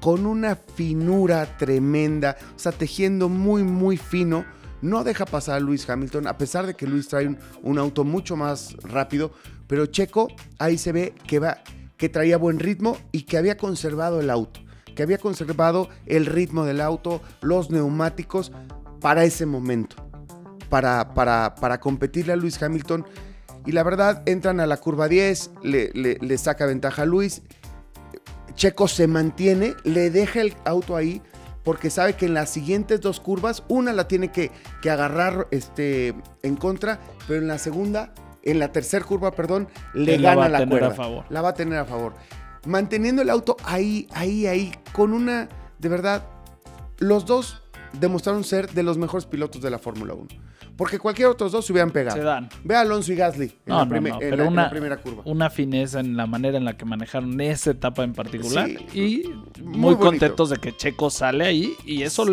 con 0.02 0.26
una 0.26 0.56
finura 0.56 1.58
tremenda, 1.58 2.36
o 2.56 2.60
sea, 2.60 2.72
tejiendo 2.72 3.30
muy, 3.30 3.64
muy 3.64 3.98
fino. 3.98 4.44
No 4.82 5.04
deja 5.04 5.26
pasar 5.26 5.58
a 5.58 5.60
Luis 5.60 5.88
Hamilton, 5.88 6.26
a 6.26 6.38
pesar 6.40 6.66
de 6.66 6.74
que 6.74 6.88
Luis 6.88 7.08
trae 7.08 7.38
un 7.62 7.78
auto 7.78 8.04
mucho 8.04 8.36
más 8.36 8.74
rápido, 8.82 9.32
pero 9.72 9.86
Checo 9.86 10.28
ahí 10.60 10.78
se 10.78 10.92
ve 10.92 11.14
que, 11.26 11.40
va, 11.40 11.60
que 11.96 12.10
traía 12.10 12.36
buen 12.36 12.60
ritmo 12.60 12.98
y 13.14 13.22
que 13.22 13.38
había 13.38 13.56
conservado 13.56 14.20
el 14.20 14.30
auto, 14.30 14.60
que 14.98 15.02
había 15.02 15.18
conservado 15.18 15.88
el 16.08 16.26
ritmo 16.26 16.66
del 16.66 16.82
auto, 16.82 17.22
los 17.40 17.72
neumáticos 17.72 18.52
para 19.00 19.24
ese 19.24 19.46
momento, 19.46 19.96
para, 20.68 21.14
para, 21.14 21.56
para 21.56 21.80
competirle 21.80 22.34
a 22.34 22.36
Luis 22.36 22.62
Hamilton. 22.62 23.06
Y 23.66 23.72
la 23.72 23.84
verdad, 23.84 24.24
entran 24.26 24.60
a 24.60 24.66
la 24.66 24.76
curva 24.76 25.08
10, 25.08 25.52
le, 25.64 25.90
le- 25.94 26.38
saca 26.38 26.66
ventaja 26.66 27.04
a 27.04 27.06
Luis. 27.06 27.42
Checo 28.56 28.90
se 28.90 29.08
mantiene, 29.08 29.76
le 29.86 30.10
deja 30.10 30.42
el 30.42 30.54
auto 30.66 30.98
ahí 30.98 31.22
porque 31.64 31.90
sabe 31.90 32.18
que 32.18 32.26
en 32.26 32.34
las 32.34 32.50
siguientes 32.50 33.00
dos 33.00 33.22
curvas, 33.22 33.64
una 33.70 33.94
la 33.94 34.10
tiene 34.10 34.34
que, 34.34 34.52
que 34.82 34.90
agarrar 34.90 35.48
este, 35.52 36.14
en 36.44 36.58
contra, 36.58 37.00
pero 37.26 37.40
en 37.40 37.48
la 37.48 37.58
segunda, 37.58 38.14
en 38.44 38.60
la 38.60 38.72
tercera 38.72 39.04
curva, 39.06 39.32
perdón, 39.32 39.68
le 39.94 40.16
Él 40.16 40.22
la 40.24 40.30
va 40.36 40.44
gana 40.44 40.46
a 40.46 40.50
la 40.50 40.58
tener 40.60 40.80
cuerda. 40.80 40.88
a 40.88 40.92
favor. 40.98 41.26
La 41.30 41.42
va 41.42 41.50
a 41.50 41.54
tener 41.54 41.78
a 41.80 41.86
favor. 41.86 42.14
Manteniendo 42.66 43.22
el 43.22 43.30
auto 43.30 43.58
ahí, 43.64 44.08
ahí, 44.14 44.46
ahí, 44.48 44.72
con 44.94 45.14
una, 45.14 45.50
de 45.80 45.90
verdad, 45.90 46.24
los 47.00 47.26
dos 47.26 47.62
demostraron 48.00 48.44
ser 48.44 48.70
de 48.72 48.84
los 48.84 48.98
mejores 48.98 49.26
pilotos 49.26 49.62
de 49.62 49.70
la 49.72 49.80
Fórmula 49.80 50.14
1. 50.14 50.28
Porque 50.78 50.98
cualquier 50.98 51.28
otros 51.28 51.52
dos 51.52 51.66
se 51.66 51.74
hubieran 51.74 51.92
pegado. 51.92 52.18
Se 52.18 52.24
dan. 52.24 52.50
Ve 52.64 52.76
a 52.76 52.82
Alonso 52.82 53.12
y 53.12 53.16
Gasly 53.16 53.46
en, 53.46 53.52
No, 53.66 53.80
la, 53.80 53.86
no, 53.86 53.96
en 53.96 54.04
pero 54.04 54.20
la- 54.20 54.26
en 54.30 54.38
la 54.38 54.48
una- 54.48 54.70
primera 54.70 54.98
curva. 54.98 55.22
Una 55.26 55.50
fineza 55.50 56.00
en 56.00 56.16
la 56.18 56.26
manera 56.26 56.58
en 56.58 56.66
la 56.66 56.78
que 56.78 56.86
manejaron 56.86 57.40
esa 57.42 57.72
etapa 57.72 58.04
en 58.04 58.14
particular. 58.14 58.68
Sí, 58.92 59.24
y 59.58 59.62
muy 59.64 59.96
contentos 59.98 60.50
de 60.50 60.58
que 60.58 60.76
Checo 60.76 61.10
sale 61.10 61.46
ahí. 61.46 61.74
Y 61.86 62.02
eso, 62.04 62.26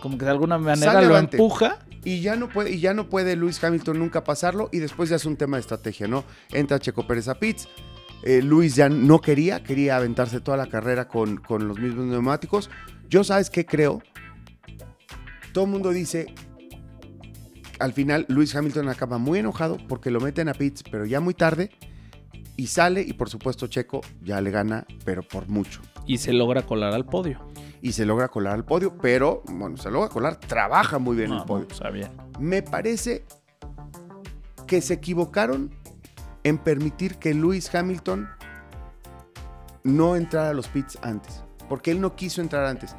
como 0.00 0.16
que 0.18 0.24
de 0.24 0.30
alguna 0.30 0.58
manera 0.58 0.92
Sale 0.92 1.06
lo 1.06 1.12
avante. 1.14 1.36
empuja. 1.36 1.78
Y 2.06 2.20
ya 2.20 2.36
no 2.36 2.48
puede, 2.48 2.70
y 2.70 2.78
Hamilton 3.60 3.98
nunca 3.98 4.22
pasarlo. 4.22 4.68
Y 4.70 4.78
después 4.78 5.10
ya 5.10 5.16
es 5.16 5.24
un 5.24 5.36
tema 5.36 5.56
de 5.56 5.62
estrategia, 5.62 6.06
¿no? 6.06 6.22
Entra 6.52 6.78
Checo 6.78 7.04
Pérez 7.04 7.26
a 7.26 7.34
Pitts. 7.34 7.66
eh, 8.22 8.40
Luis 8.42 8.76
ya 8.76 8.88
no 8.88 9.20
quería, 9.20 9.64
quería 9.64 9.96
aventarse 9.96 10.40
toda 10.40 10.56
la 10.56 10.68
carrera 10.68 11.08
con, 11.08 11.38
con 11.38 11.66
los 11.66 11.80
mismos 11.80 12.06
neumáticos. 12.06 12.70
Yo, 13.08 13.24
¿sabes 13.24 13.50
qué 13.50 13.66
creo? 13.66 14.02
Todo 15.52 15.64
el 15.64 15.70
mundo 15.72 15.90
dice. 15.90 16.32
Al 17.80 17.92
final, 17.92 18.24
Luis 18.28 18.54
Hamilton 18.54 18.88
acaba 18.88 19.18
muy 19.18 19.40
enojado 19.40 19.76
porque 19.88 20.12
lo 20.12 20.20
meten 20.20 20.48
a 20.48 20.54
Pitts, 20.54 20.84
pero 20.84 21.06
ya 21.06 21.18
muy 21.18 21.34
tarde. 21.34 21.70
Y 22.56 22.68
sale, 22.68 23.02
y 23.02 23.14
por 23.14 23.28
supuesto, 23.28 23.66
Checo 23.66 24.00
ya 24.22 24.40
le 24.40 24.52
gana, 24.52 24.86
pero 25.04 25.22
por 25.24 25.48
mucho. 25.48 25.82
Y 26.06 26.18
se 26.18 26.32
logra 26.32 26.62
colar 26.62 26.94
al 26.94 27.04
podio. 27.04 27.44
Y 27.86 27.92
se 27.92 28.04
logra 28.04 28.26
colar 28.26 28.54
al 28.54 28.64
podio, 28.64 28.98
pero, 28.98 29.44
bueno, 29.48 29.76
se 29.76 29.92
logra 29.92 30.08
colar, 30.08 30.40
trabaja 30.40 30.98
muy 30.98 31.16
bien 31.16 31.30
No, 31.30 31.38
el 31.38 31.44
podio. 31.44 31.68
no, 31.84 31.92
bien. 31.92 32.08
Me 32.40 32.60
parece 32.60 33.24
que 34.66 34.80
se 34.80 34.94
equivocaron 34.94 35.70
en 36.42 36.58
permitir 36.58 37.14
que 37.18 37.32
Lewis 37.32 37.72
Hamilton 37.72 38.28
no 39.84 40.16
entrara 40.16 40.50
a 40.50 40.52
los 40.52 40.66
pits 40.66 40.98
antes, 41.02 41.44
porque 41.68 41.92
él 41.92 42.00
no 42.00 42.16
quiso 42.16 42.40
entrar 42.40 42.64
antes. 42.64 42.96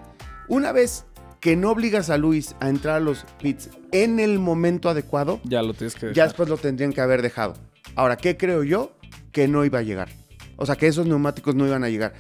Una 0.48 0.72
vez 0.72 1.06
que 1.42 1.58
no 1.58 1.72
obligas 1.72 2.10
a 2.10 2.18
Luis 2.18 2.56
a 2.62 2.70
entrar 2.70 2.96
a 2.96 3.00
los 3.02 3.26
pits 3.42 3.70
en 3.92 4.22
el 4.22 4.40
momento 4.40 4.90
adecuado, 4.90 5.42
Ya 5.44 5.62
lo 5.64 5.74
tienes 5.74 5.96
que 5.96 6.14
ya 6.14 6.24
después 6.24 6.48
lo 6.48 6.56
tendrían 6.56 6.94
que 6.94 7.02
haber 7.02 7.22
dejado. 7.22 7.56
Ahora, 7.96 8.16
¿qué 8.16 8.38
creo 8.38 8.64
yo? 8.64 8.94
Que 9.34 9.50
no 9.50 9.66
iba 9.66 9.80
a 9.80 9.84
llegar. 9.84 10.08
O 10.56 10.66
sea, 10.66 10.78
que 10.78 10.88
esos 10.88 11.06
neumáticos 11.08 11.56
no 11.56 11.68
iban 11.68 11.84
a 11.84 11.90
llegar. 11.90 12.14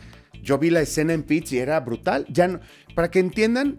Yo 0.44 0.58
vi 0.58 0.70
la 0.70 0.82
escena 0.82 1.14
en 1.14 1.24
pits 1.24 1.54
y 1.54 1.60
era 1.60 1.80
brutal. 1.80 2.26
Ya 2.30 2.48
no- 2.48 2.60
para 2.96 3.10
que 3.12 3.20
entiendan, 3.20 3.78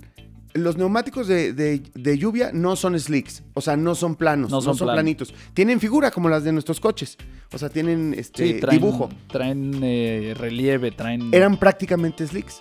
los 0.54 0.76
neumáticos 0.76 1.28
de, 1.28 1.52
de- 1.52 1.82
de 1.94 2.18
lluvia 2.18 2.50
no 2.52 2.74
son 2.76 2.98
slicks. 2.98 3.42
O 3.54 3.60
sea, 3.60 3.76
no 3.76 3.94
son 3.94 4.16
planos, 4.16 4.50
No 4.50 4.60
no 4.60 4.74
son 4.74 4.88
planitos. 4.88 5.34
Tienen 5.54 5.78
figura 5.80 6.10
como 6.10 6.28
las 6.28 6.44
de 6.44 6.52
nuestros 6.52 6.80
coches. 6.80 7.16
O 7.52 7.58
sea, 7.58 7.68
tienen 7.68 8.14
este 8.16 8.46
Sí, 8.54 8.60
traen, 8.60 8.78
dibujo. 8.80 9.08
traen 9.30 9.78
eh, 9.82 10.34
relieve, 10.36 10.90
traen... 10.90 11.32
Eran 11.32 11.58
prácticamente 11.58 12.26
slicks. 12.26 12.60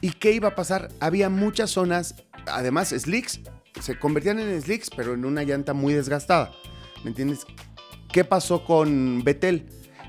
¿Y 0.00 0.10
qué 0.10 0.32
iba 0.32 0.48
a 0.48 0.54
pasar? 0.54 0.90
Había 1.00 1.30
muchas 1.30 1.70
zonas, 1.70 2.14
además 2.46 2.88
slicks, 2.90 3.40
se 3.80 3.98
convertían 3.98 4.38
en 4.38 4.60
slicks, 4.60 4.90
pero 4.94 5.14
en 5.14 5.24
una 5.24 5.42
llanta 5.42 5.72
muy 5.72 5.94
desgastada. 5.94 6.52
¿Me 7.02 7.10
entiendes? 7.10 7.46
¿Qué 8.12 8.22
pasó 8.24 8.64
con 8.64 9.22
Betel? 9.24 9.66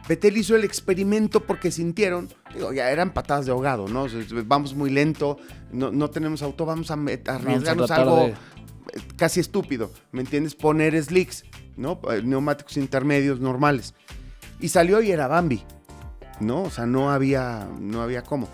Betel 0.07 0.37
hizo 0.37 0.55
el 0.55 0.63
experimento 0.63 1.39
porque 1.41 1.71
sintieron, 1.71 2.29
digo, 2.53 2.71
ya 2.73 2.91
eran 2.91 3.11
patadas 3.13 3.45
de 3.47 3.51
ahogado, 3.51 3.87
¿no? 3.87 4.05
Vamos 4.45 4.75
muy 4.75 4.89
lento, 4.91 5.37
no, 5.71 5.91
no 5.91 6.09
tenemos 6.11 6.41
auto, 6.43 6.65
vamos 6.65 6.91
a, 6.91 6.95
Vamos 6.95 7.11
arriesgarnos 7.27 7.89
algo 7.91 8.15
de- 8.17 8.25
eh, 8.27 8.35
casi 9.17 9.39
estúpido, 9.39 9.91
¿me 10.11 10.21
entiendes? 10.21 10.53
Poner 10.55 11.01
slicks, 11.03 11.43
¿no? 11.75 11.99
Eh, 12.11 12.21
Neumáticos 12.23 12.77
intermedios 12.77 13.39
normales. 13.39 13.95
Y 14.59 14.69
salió 14.69 15.01
y 15.01 15.11
era 15.11 15.27
Bambi, 15.27 15.63
¿no? 16.39 16.63
O 16.63 16.69
sea, 16.69 16.85
no 16.85 17.09
había, 17.11 17.67
no 17.79 18.01
había 18.03 18.21
cómo. 18.21 18.47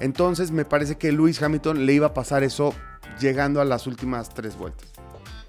Entonces 0.00 0.50
me 0.50 0.64
parece 0.66 0.96
que 0.96 1.12
Lewis 1.12 1.42
Hamilton 1.42 1.86
le 1.86 1.94
iba 1.94 2.08
a 2.08 2.14
pasar 2.14 2.42
eso 2.42 2.74
llegando 3.20 3.60
a 3.60 3.64
las 3.64 3.86
últimas 3.86 4.28
tres 4.34 4.56
vueltas. 4.56 4.88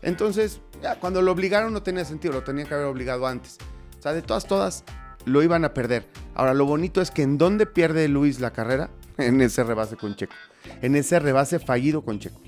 Entonces, 0.02 0.62
ya, 0.82 0.96
cuando 1.00 1.22
lo 1.22 1.32
obligaron 1.32 1.72
no 1.74 1.84
tenía 1.84 2.06
sentido, 2.06 2.34
lo 2.34 2.44
tenía 2.44 2.66
que 2.66 2.74
haber 2.74 2.88
obligado 2.88 3.28
antes. 3.28 3.58
O 4.00 4.02
sea, 4.02 4.14
de 4.14 4.22
todas, 4.22 4.46
todas, 4.48 4.84
lo 5.26 5.44
iban 5.44 5.66
a 5.66 5.74
perder. 5.74 6.06
Ahora, 6.36 6.54
lo 6.54 6.66
bonito 6.66 7.02
es 7.02 7.12
que 7.12 7.22
en 7.24 7.38
dónde 7.38 7.66
pierde 7.66 8.08
Luis 8.08 8.40
la 8.40 8.52
carrera, 8.52 8.90
en 9.18 9.42
ese 9.42 9.64
rebase 9.64 9.98
con 9.98 10.16
Checo. 10.16 10.34
En 10.82 10.96
ese 10.96 11.20
rebase 11.20 11.60
fallido 11.60 12.04
con 12.04 12.20
Checo. 12.20 12.42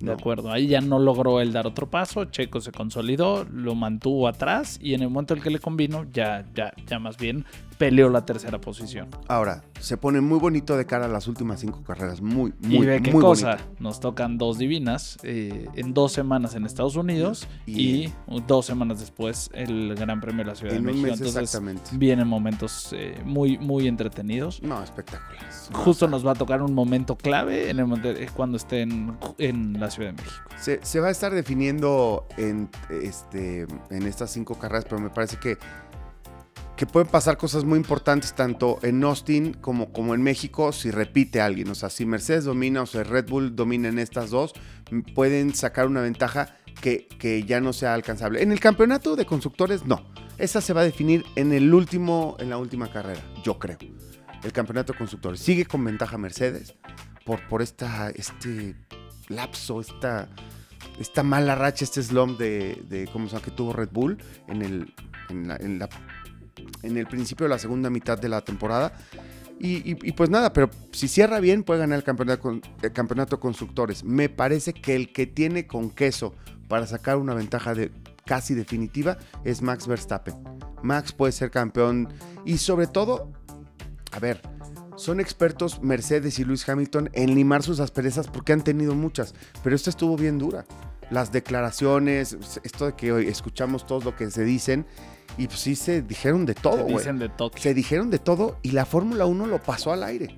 De 0.00 0.06
¿no? 0.06 0.12
acuerdo, 0.12 0.50
ahí 0.50 0.66
ya 0.66 0.80
no 0.80 0.98
logró 0.98 1.40
él 1.40 1.52
dar 1.52 1.66
otro 1.66 1.90
paso, 1.90 2.24
Checo 2.24 2.62
se 2.62 2.72
consolidó, 2.72 3.44
lo 3.44 3.74
mantuvo 3.74 4.28
atrás 4.28 4.78
y 4.80 4.94
en 4.94 5.02
el 5.02 5.10
momento 5.10 5.34
en 5.34 5.38
el 5.38 5.44
que 5.44 5.50
le 5.50 5.58
convino, 5.58 6.06
ya, 6.10 6.46
ya, 6.54 6.72
ya 6.86 6.98
más 6.98 7.18
bien 7.18 7.44
peleó 7.80 8.10
la 8.10 8.26
tercera 8.26 8.60
posición. 8.60 9.08
Ahora, 9.26 9.64
se 9.80 9.96
pone 9.96 10.20
muy 10.20 10.38
bonito 10.38 10.76
de 10.76 10.84
cara 10.84 11.06
a 11.06 11.08
las 11.08 11.26
últimas 11.26 11.60
cinco 11.60 11.82
carreras. 11.82 12.20
Muy, 12.20 12.52
muy, 12.60 12.76
y 12.76 12.84
ve 12.84 13.00
qué 13.00 13.10
muy 13.10 13.22
cosa, 13.22 13.52
bonito. 13.56 13.68
nos 13.78 14.00
tocan 14.00 14.36
dos 14.36 14.58
divinas 14.58 15.16
eh, 15.22 15.66
en 15.76 15.94
dos 15.94 16.12
semanas 16.12 16.54
en 16.54 16.66
Estados 16.66 16.94
Unidos 16.96 17.48
Y- 17.64 17.80
y, 18.04 18.14
dos 18.46 18.66
semanas 18.66 19.00
después 19.00 19.48
el 19.54 19.94
Gran 19.94 20.20
Premio 20.20 20.44
de 20.44 20.50
la 20.50 20.56
Ciudad 20.56 20.74
En 20.74 20.84
de 20.84 20.90
un 20.90 20.96
México. 21.00 21.06
mes 21.12 21.20
Entonces 21.20 21.42
exactamente. 21.42 21.90
vienen 21.96 22.28
momentos 22.28 22.90
eh, 22.92 23.18
muy, 23.24 23.56
muy 23.56 23.88
entretenidos. 23.88 24.62
No, 24.62 24.82
espectaculares. 24.82 25.70
Justo 25.72 26.06
nos 26.06 26.26
va 26.26 26.32
a 26.32 26.34
tocar 26.34 26.60
un 26.60 26.74
momento 26.74 27.16
clave 27.16 27.70
en 27.70 27.78
el 27.78 27.86
momento- 27.86 28.10
cuando 28.36 28.58
esté 28.58 28.82
en, 28.82 29.16
en 29.38 29.80
la 29.80 29.90
Ciudad 29.90 30.10
de 30.10 30.22
México. 30.22 30.50
Se, 30.60 30.80
se 30.84 31.00
va 31.00 31.08
a 31.08 31.10
estar 31.12 31.32
definiendo 31.32 32.26
en, 32.36 32.68
este, 33.02 33.66
en 33.88 34.02
estas 34.06 34.30
cinco 34.30 34.56
carreras, 34.58 34.84
pero 34.84 35.00
me 35.00 35.08
parece 35.08 35.38
que, 35.38 35.56
que 36.80 36.86
pueden 36.86 37.08
pasar 37.10 37.36
cosas 37.36 37.64
muy 37.64 37.76
importantes 37.76 38.32
tanto 38.34 38.78
en 38.80 39.04
Austin 39.04 39.52
como, 39.52 39.92
como 39.92 40.14
en 40.14 40.22
México 40.22 40.72
si 40.72 40.90
repite 40.90 41.42
alguien. 41.42 41.68
O 41.68 41.74
sea, 41.74 41.90
si 41.90 42.06
Mercedes 42.06 42.44
domina 42.44 42.80
o 42.80 42.86
si 42.86 43.02
Red 43.02 43.28
Bull 43.28 43.54
domina 43.54 43.88
en 43.88 43.98
estas 43.98 44.30
dos, 44.30 44.54
pueden 45.14 45.54
sacar 45.54 45.86
una 45.88 46.00
ventaja 46.00 46.56
que, 46.80 47.06
que 47.18 47.42
ya 47.42 47.60
no 47.60 47.74
sea 47.74 47.92
alcanzable. 47.92 48.42
En 48.42 48.50
el 48.50 48.60
campeonato 48.60 49.14
de 49.14 49.26
constructores, 49.26 49.84
no. 49.84 50.10
Esa 50.38 50.62
se 50.62 50.72
va 50.72 50.80
a 50.80 50.84
definir 50.84 51.22
en, 51.36 51.52
el 51.52 51.74
último, 51.74 52.36
en 52.38 52.48
la 52.48 52.56
última 52.56 52.90
carrera, 52.90 53.20
yo 53.44 53.58
creo. 53.58 53.76
El 54.42 54.52
campeonato 54.52 54.94
de 54.94 54.98
constructores. 55.00 55.38
Sigue 55.40 55.66
con 55.66 55.84
ventaja 55.84 56.16
Mercedes 56.16 56.76
por, 57.26 57.46
por 57.46 57.60
esta, 57.60 58.08
este 58.08 58.74
lapso, 59.28 59.82
esta, 59.82 60.30
esta 60.98 61.22
mala 61.22 61.56
racha, 61.56 61.84
este 61.84 62.02
slump 62.02 62.38
de, 62.38 62.82
de 62.88 63.06
¿cómo 63.12 63.26
se 63.26 63.32
llama? 63.34 63.44
que 63.44 63.50
tuvo 63.50 63.74
Red 63.74 63.90
Bull 63.92 64.16
en 64.48 64.62
el, 64.62 64.94
en 65.28 65.78
la- 65.78 65.88
en 66.82 66.96
el 66.96 67.06
principio 67.06 67.44
de 67.44 67.50
la 67.50 67.58
segunda 67.58 67.90
mitad 67.90 68.18
de 68.18 68.28
la 68.28 68.40
temporada. 68.42 68.92
Y, 69.58 69.90
y- 69.90 69.98
y 70.02 70.12
pues 70.12 70.30
nada, 70.30 70.52
pero 70.52 70.70
si 70.92 71.06
cierra 71.06 71.38
bien 71.40 71.62
puede 71.64 71.80
ganar 71.80 71.98
el 71.98 72.04
campeonato, 72.04 72.60
el 72.82 72.92
campeonato 72.92 73.38
constructores. 73.40 74.04
Me 74.04 74.28
parece 74.28 74.72
que 74.72 74.96
el 74.96 75.12
que 75.12 75.26
tiene 75.26 75.66
con 75.66 75.90
queso 75.90 76.34
para 76.68 76.86
sacar 76.86 77.16
una 77.18 77.34
ventaja 77.34 77.74
de 77.74 77.90
casi 78.24 78.54
definitiva 78.54 79.18
es 79.44 79.60
Max 79.60 79.86
Verstappen. 79.86 80.34
Max 80.82 81.12
puede 81.12 81.32
ser 81.32 81.50
campeón 81.50 82.08
y 82.44 82.56
sobre 82.58 82.86
todo, 82.86 83.32
a 84.12 84.18
ver, 84.18 84.40
son 84.96 85.20
expertos 85.20 85.82
Mercedes 85.82 86.38
y 86.38 86.44
Luis 86.44 86.66
Hamilton 86.68 87.10
en 87.12 87.34
limar 87.34 87.62
sus 87.62 87.80
asperezas 87.80 88.28
porque 88.28 88.52
han 88.52 88.62
tenido 88.62 88.94
muchas, 88.94 89.34
pero 89.62 89.74
esta 89.76 89.90
estuvo 89.90 90.16
bien 90.16 90.38
dura. 90.38 90.64
Las 91.10 91.32
declaraciones, 91.32 92.36
esto 92.62 92.86
de 92.86 92.94
que 92.94 93.12
hoy 93.12 93.26
escuchamos 93.26 93.86
todo 93.86 94.00
lo 94.00 94.16
que 94.16 94.30
se 94.30 94.44
dicen 94.44 94.86
y 95.40 95.46
pues 95.46 95.58
sí 95.60 95.74
se 95.74 96.02
dijeron 96.02 96.46
de 96.46 96.54
todo, 96.54 96.86
Se 96.86 96.92
dicen 96.92 97.18
de 97.18 97.28
toque. 97.28 97.60
Se 97.60 97.74
dijeron 97.74 98.10
de 98.10 98.18
todo 98.18 98.58
y 98.62 98.70
la 98.72 98.84
Fórmula 98.84 99.26
1 99.26 99.46
lo 99.46 99.62
pasó 99.62 99.92
al 99.92 100.02
aire. 100.04 100.34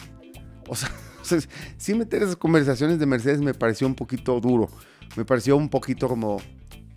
O 0.69 0.75
sea, 0.77 0.91
o 1.21 1.25
sea, 1.25 1.41
sí 1.77 1.95
meter 1.95 2.23
esas 2.23 2.37
conversaciones 2.37 2.99
de 2.99 3.07
Mercedes 3.07 3.41
me 3.41 3.55
pareció 3.55 3.87
un 3.87 3.95
poquito 3.95 4.41
duro. 4.41 4.69
Me 5.17 5.25
pareció 5.25 5.57
un 5.57 5.69
poquito 5.69 6.09
como... 6.09 6.41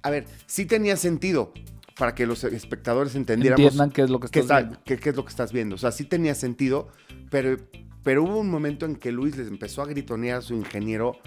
A 0.04 0.10
ver, 0.10 0.26
sí 0.46 0.66
tenía 0.66 0.96
sentido 0.98 1.52
para 1.98 2.14
que 2.14 2.26
los 2.26 2.44
espectadores 2.44 3.16
entendiéramos 3.16 3.64
Entiendan 3.66 3.90
qué 3.92 4.02
es 4.04 4.10
lo 4.10 4.20
que 4.20 4.26
estás 4.28 4.42
está- 4.44 4.60
viendo. 4.60 4.80
qué- 4.86 4.98
qué 4.98 5.10
es 5.10 5.16
lo 5.16 5.24
que 5.26 5.30
estás 5.30 5.52
viendo. 5.52 5.76
O 5.76 5.78
sea, 5.78 5.92
sí 5.92 6.04
tenía 6.06 6.36
sentido, 6.36 6.90
pero 7.32 7.58
Pero 8.04 8.24
hubo 8.24 8.38
un 8.40 8.52
momento 8.52 8.86
en 8.86 8.98
que 8.98 9.12
Luis 9.12 9.36
les 9.36 9.48
empezó 9.48 9.82
a 9.82 9.88
gritonear 9.88 10.38
a 10.38 10.42
su 10.42 10.54
ingeniero 10.54 11.18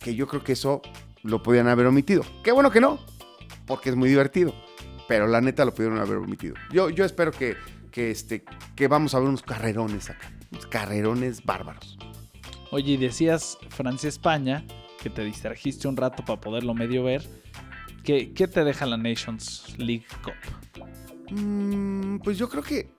que 0.00 0.14
yo 0.16 0.26
creo 0.26 0.42
que 0.42 0.52
eso 0.52 0.82
lo 1.22 1.42
podían 1.44 1.68
haber 1.68 1.86
omitido. 1.86 2.22
Qué 2.42 2.50
bueno 2.52 2.70
que 2.72 2.80
no, 2.80 2.98
porque 3.66 3.90
es 3.90 3.96
muy 3.96 4.08
divertido. 4.08 4.52
Pero 5.08 5.26
la 5.26 5.40
neta 5.40 5.64
lo 5.64 5.74
pudieron 5.74 5.98
haber 5.98 6.18
omitido. 6.18 6.54
Yo, 6.72 6.90
yo 6.90 7.04
espero 7.04 7.30
que, 7.30 7.56
que, 7.90 8.10
este, 8.10 8.44
que 8.74 8.88
vamos 8.88 9.14
a 9.14 9.18
ver 9.18 9.28
unos 9.28 9.42
carrerones 9.42 10.10
acá. 10.10 10.32
Unos 10.50 10.66
carrerones 10.66 11.44
bárbaros. 11.44 11.98
Oye, 12.70 12.92
y 12.92 12.96
decías 12.96 13.58
Francia-España, 13.70 14.64
que 15.02 15.10
te 15.10 15.22
distrajiste 15.22 15.86
un 15.86 15.96
rato 15.96 16.24
para 16.24 16.40
poderlo 16.40 16.74
medio 16.74 17.04
ver. 17.04 17.22
¿Qué, 18.02 18.32
qué 18.32 18.48
te 18.48 18.64
deja 18.64 18.86
la 18.86 18.96
Nations 18.96 19.78
League 19.78 20.06
Cup? 20.22 20.34
Mm, 21.30 22.18
pues 22.18 22.38
yo 22.38 22.48
creo 22.48 22.62
que. 22.62 22.94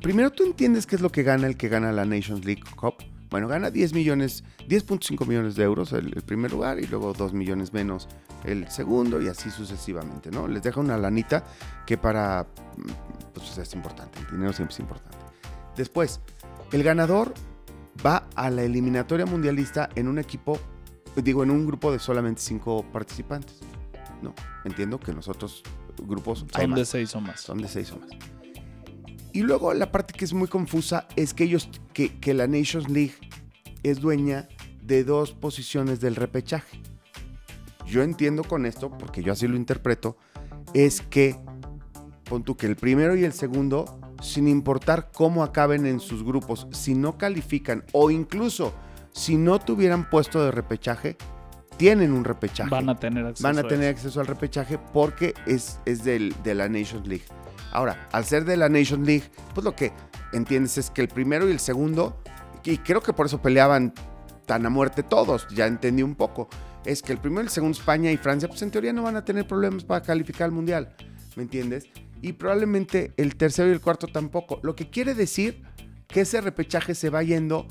Primero 0.00 0.30
tú 0.30 0.44
entiendes 0.44 0.86
qué 0.86 0.96
es 0.96 1.02
lo 1.02 1.10
que 1.10 1.22
gana 1.22 1.46
el 1.46 1.56
que 1.56 1.68
gana 1.68 1.92
la 1.92 2.04
Nations 2.04 2.44
League 2.44 2.62
Cup. 2.76 2.94
Bueno, 3.32 3.48
gana 3.48 3.70
10 3.70 3.94
millones, 3.94 4.44
10.5 4.68 5.26
millones 5.26 5.54
de 5.54 5.64
euros 5.64 5.94
el, 5.94 6.12
el, 6.14 6.20
primer 6.20 6.52
lugar 6.52 6.78
y 6.78 6.86
luego 6.86 7.14
2 7.14 7.32
millones 7.32 7.72
menos 7.72 8.06
el 8.44 8.68
segundo 8.68 9.22
y 9.22 9.28
así 9.28 9.50
sucesivamente, 9.50 10.30
¿no? 10.30 10.46
Les 10.46 10.62
deja 10.62 10.80
una 10.80 10.98
lanita 10.98 11.42
que 11.86 11.96
para, 11.96 12.46
pues 13.32 13.56
es 13.56 13.72
importante, 13.72 14.18
el 14.18 14.26
dinero 14.32 14.52
siempre 14.52 14.74
es 14.74 14.80
importante. 14.80 15.16
Después, 15.74 16.20
el 16.72 16.82
ganador 16.82 17.32
va 18.04 18.28
a 18.34 18.50
la 18.50 18.64
eliminatoria 18.64 19.24
mundialista 19.24 19.88
en 19.94 20.08
un 20.08 20.18
equipo, 20.18 20.60
digo, 21.16 21.42
en 21.42 21.50
un 21.50 21.66
grupo 21.66 21.90
de 21.90 21.98
solamente 21.98 22.42
5 22.42 22.84
participantes. 22.92 23.60
No, 24.20 24.34
entiendo 24.64 25.00
que 25.00 25.14
los 25.14 25.26
otros 25.28 25.62
grupos 26.02 26.44
son 26.54 26.74
de 26.74 26.84
6 26.84 27.16
o 27.16 27.20
más. 27.22 27.40
Son 27.40 27.56
de 27.56 27.68
6 27.68 27.92
o 27.92 27.98
más. 27.98 28.41
Y 29.32 29.42
luego 29.42 29.72
la 29.74 29.90
parte 29.90 30.12
que 30.12 30.24
es 30.24 30.34
muy 30.34 30.48
confusa 30.48 31.06
es 31.16 31.32
que 31.32 31.44
ellos, 31.44 31.68
que, 31.92 32.18
que, 32.18 32.34
la 32.34 32.46
Nations 32.46 32.88
League 32.88 33.14
es 33.82 34.00
dueña 34.00 34.48
de 34.82 35.04
dos 35.04 35.32
posiciones 35.32 36.00
del 36.00 36.16
repechaje. 36.16 36.80
Yo 37.86 38.02
entiendo 38.02 38.44
con 38.44 38.66
esto, 38.66 38.90
porque 38.90 39.22
yo 39.22 39.32
así 39.32 39.46
lo 39.48 39.56
interpreto, 39.56 40.16
es 40.74 41.00
que, 41.00 41.36
pon 42.24 42.44
tú 42.44 42.56
que 42.56 42.66
el 42.66 42.76
primero 42.76 43.16
y 43.16 43.24
el 43.24 43.32
segundo, 43.32 43.98
sin 44.22 44.48
importar 44.48 45.10
cómo 45.12 45.42
acaben 45.42 45.86
en 45.86 46.00
sus 46.00 46.22
grupos, 46.22 46.66
si 46.70 46.94
no 46.94 47.16
califican 47.18 47.84
o 47.92 48.10
incluso 48.10 48.72
si 49.12 49.36
no 49.36 49.58
tuvieran 49.58 50.08
puesto 50.08 50.44
de 50.44 50.50
repechaje, 50.50 51.16
tienen 51.76 52.12
un 52.12 52.24
repechaje. 52.24 52.70
Van 52.70 52.88
a 52.88 52.96
tener 52.96 53.26
acceso, 53.26 53.42
Van 53.42 53.58
a 53.58 53.62
tener 53.62 53.88
a 53.88 53.90
acceso 53.90 54.20
al 54.20 54.26
repechaje 54.26 54.78
porque 54.78 55.34
es, 55.46 55.80
es 55.84 56.04
del, 56.04 56.34
de 56.42 56.54
la 56.54 56.68
Nations 56.68 57.06
League. 57.06 57.24
Ahora, 57.72 58.08
al 58.12 58.24
ser 58.24 58.44
de 58.44 58.56
la 58.56 58.68
Nation 58.68 59.04
League, 59.04 59.24
pues 59.54 59.64
lo 59.64 59.74
que 59.74 59.92
entiendes 60.32 60.78
es 60.78 60.90
que 60.90 61.00
el 61.00 61.08
primero 61.08 61.48
y 61.48 61.52
el 61.52 61.60
segundo, 61.60 62.22
y 62.64 62.78
creo 62.78 63.00
que 63.00 63.12
por 63.12 63.26
eso 63.26 63.40
peleaban 63.40 63.92
tan 64.46 64.66
a 64.66 64.70
muerte 64.70 65.02
todos, 65.02 65.46
ya 65.48 65.66
entendí 65.66 66.02
un 66.02 66.14
poco, 66.14 66.48
es 66.84 67.02
que 67.02 67.12
el 67.12 67.18
primero 67.18 67.42
y 67.42 67.46
el 67.46 67.50
segundo, 67.50 67.78
España 67.78 68.10
y 68.10 68.16
Francia, 68.16 68.48
pues 68.48 68.62
en 68.62 68.70
teoría 68.70 68.92
no 68.92 69.02
van 69.02 69.16
a 69.16 69.24
tener 69.24 69.46
problemas 69.46 69.84
para 69.84 70.02
calificar 70.02 70.46
al 70.46 70.52
Mundial, 70.52 70.94
¿me 71.36 71.44
entiendes? 71.44 71.88
Y 72.20 72.34
probablemente 72.34 73.12
el 73.16 73.36
tercero 73.36 73.68
y 73.68 73.72
el 73.72 73.80
cuarto 73.80 74.06
tampoco, 74.06 74.60
lo 74.62 74.76
que 74.76 74.90
quiere 74.90 75.14
decir 75.14 75.62
que 76.06 76.20
ese 76.20 76.40
repechaje 76.40 76.94
se 76.94 77.08
va 77.08 77.22
yendo 77.22 77.66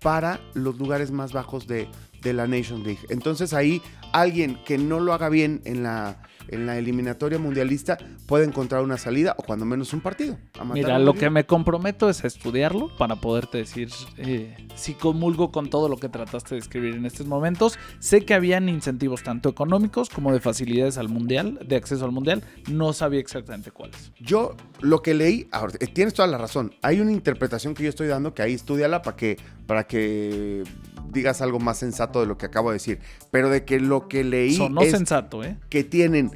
para 0.00 0.40
los 0.54 0.78
lugares 0.78 1.10
más 1.10 1.32
bajos 1.32 1.66
de, 1.66 1.88
de 2.22 2.32
la 2.32 2.46
Nation 2.46 2.82
League. 2.82 3.00
Entonces 3.08 3.52
ahí 3.52 3.82
alguien 4.12 4.58
que 4.64 4.78
no 4.78 5.00
lo 5.00 5.12
haga 5.12 5.28
bien 5.28 5.62
en 5.64 5.82
la, 5.82 6.22
en 6.48 6.66
la 6.66 6.78
eliminatoria 6.78 7.38
mundialista 7.38 7.98
puede 8.26 8.44
encontrar 8.44 8.82
una 8.82 8.98
salida 8.98 9.34
o 9.38 9.42
cuando 9.42 9.64
menos 9.64 9.92
un 9.92 10.00
partido. 10.00 10.38
Mira, 10.72 10.98
lo 10.98 11.14
que 11.14 11.30
me 11.30 11.44
comprometo 11.46 12.08
es 12.08 12.24
a 12.24 12.26
estudiarlo 12.26 12.90
para 12.96 13.16
poderte 13.16 13.58
decir 13.58 13.90
eh, 14.16 14.56
si 14.74 14.94
comulgo 14.94 15.50
con 15.50 15.70
todo 15.70 15.88
lo 15.88 15.96
que 15.96 16.08
trataste 16.08 16.54
de 16.54 16.60
escribir 16.60 16.94
en 16.94 17.06
estos 17.06 17.26
momentos. 17.26 17.78
Sé 17.98 18.24
que 18.24 18.34
habían 18.34 18.68
incentivos 18.68 19.22
tanto 19.22 19.48
económicos 19.48 20.08
como 20.10 20.32
de 20.32 20.40
facilidades 20.40 20.98
al 20.98 21.08
mundial, 21.08 21.58
de 21.66 21.76
acceso 21.76 22.04
al 22.04 22.12
mundial. 22.12 22.42
No 22.70 22.92
sabía 22.92 23.20
exactamente 23.20 23.70
cuáles. 23.70 24.12
Yo 24.20 24.56
lo 24.80 25.02
que 25.02 25.14
leí, 25.14 25.48
ahora, 25.52 25.74
tienes 25.92 26.14
toda 26.14 26.28
la 26.28 26.38
razón. 26.38 26.74
Hay 26.82 27.00
una 27.00 27.12
interpretación 27.12 27.74
que 27.74 27.84
yo 27.84 27.88
estoy 27.88 28.08
dando 28.08 28.34
que 28.34 28.42
ahí 28.42 28.54
estudiala 28.54 29.02
para 29.02 29.16
que, 29.16 29.38
para 29.66 29.86
que 29.86 30.64
digas 31.12 31.40
algo 31.40 31.58
más 31.58 31.78
sensato 31.78 32.20
de 32.20 32.26
lo 32.26 32.38
que 32.38 32.46
acabo 32.46 32.70
de 32.70 32.74
decir. 32.74 33.00
Pero 33.30 33.50
de 33.50 33.64
que 33.64 33.80
lo 33.80 34.08
que 34.08 34.24
leí 34.24 34.54
Sonó 34.54 34.82
es 34.82 34.90
sensato, 34.92 35.44
¿eh? 35.44 35.56
que 35.68 35.84
tienen 35.84 36.30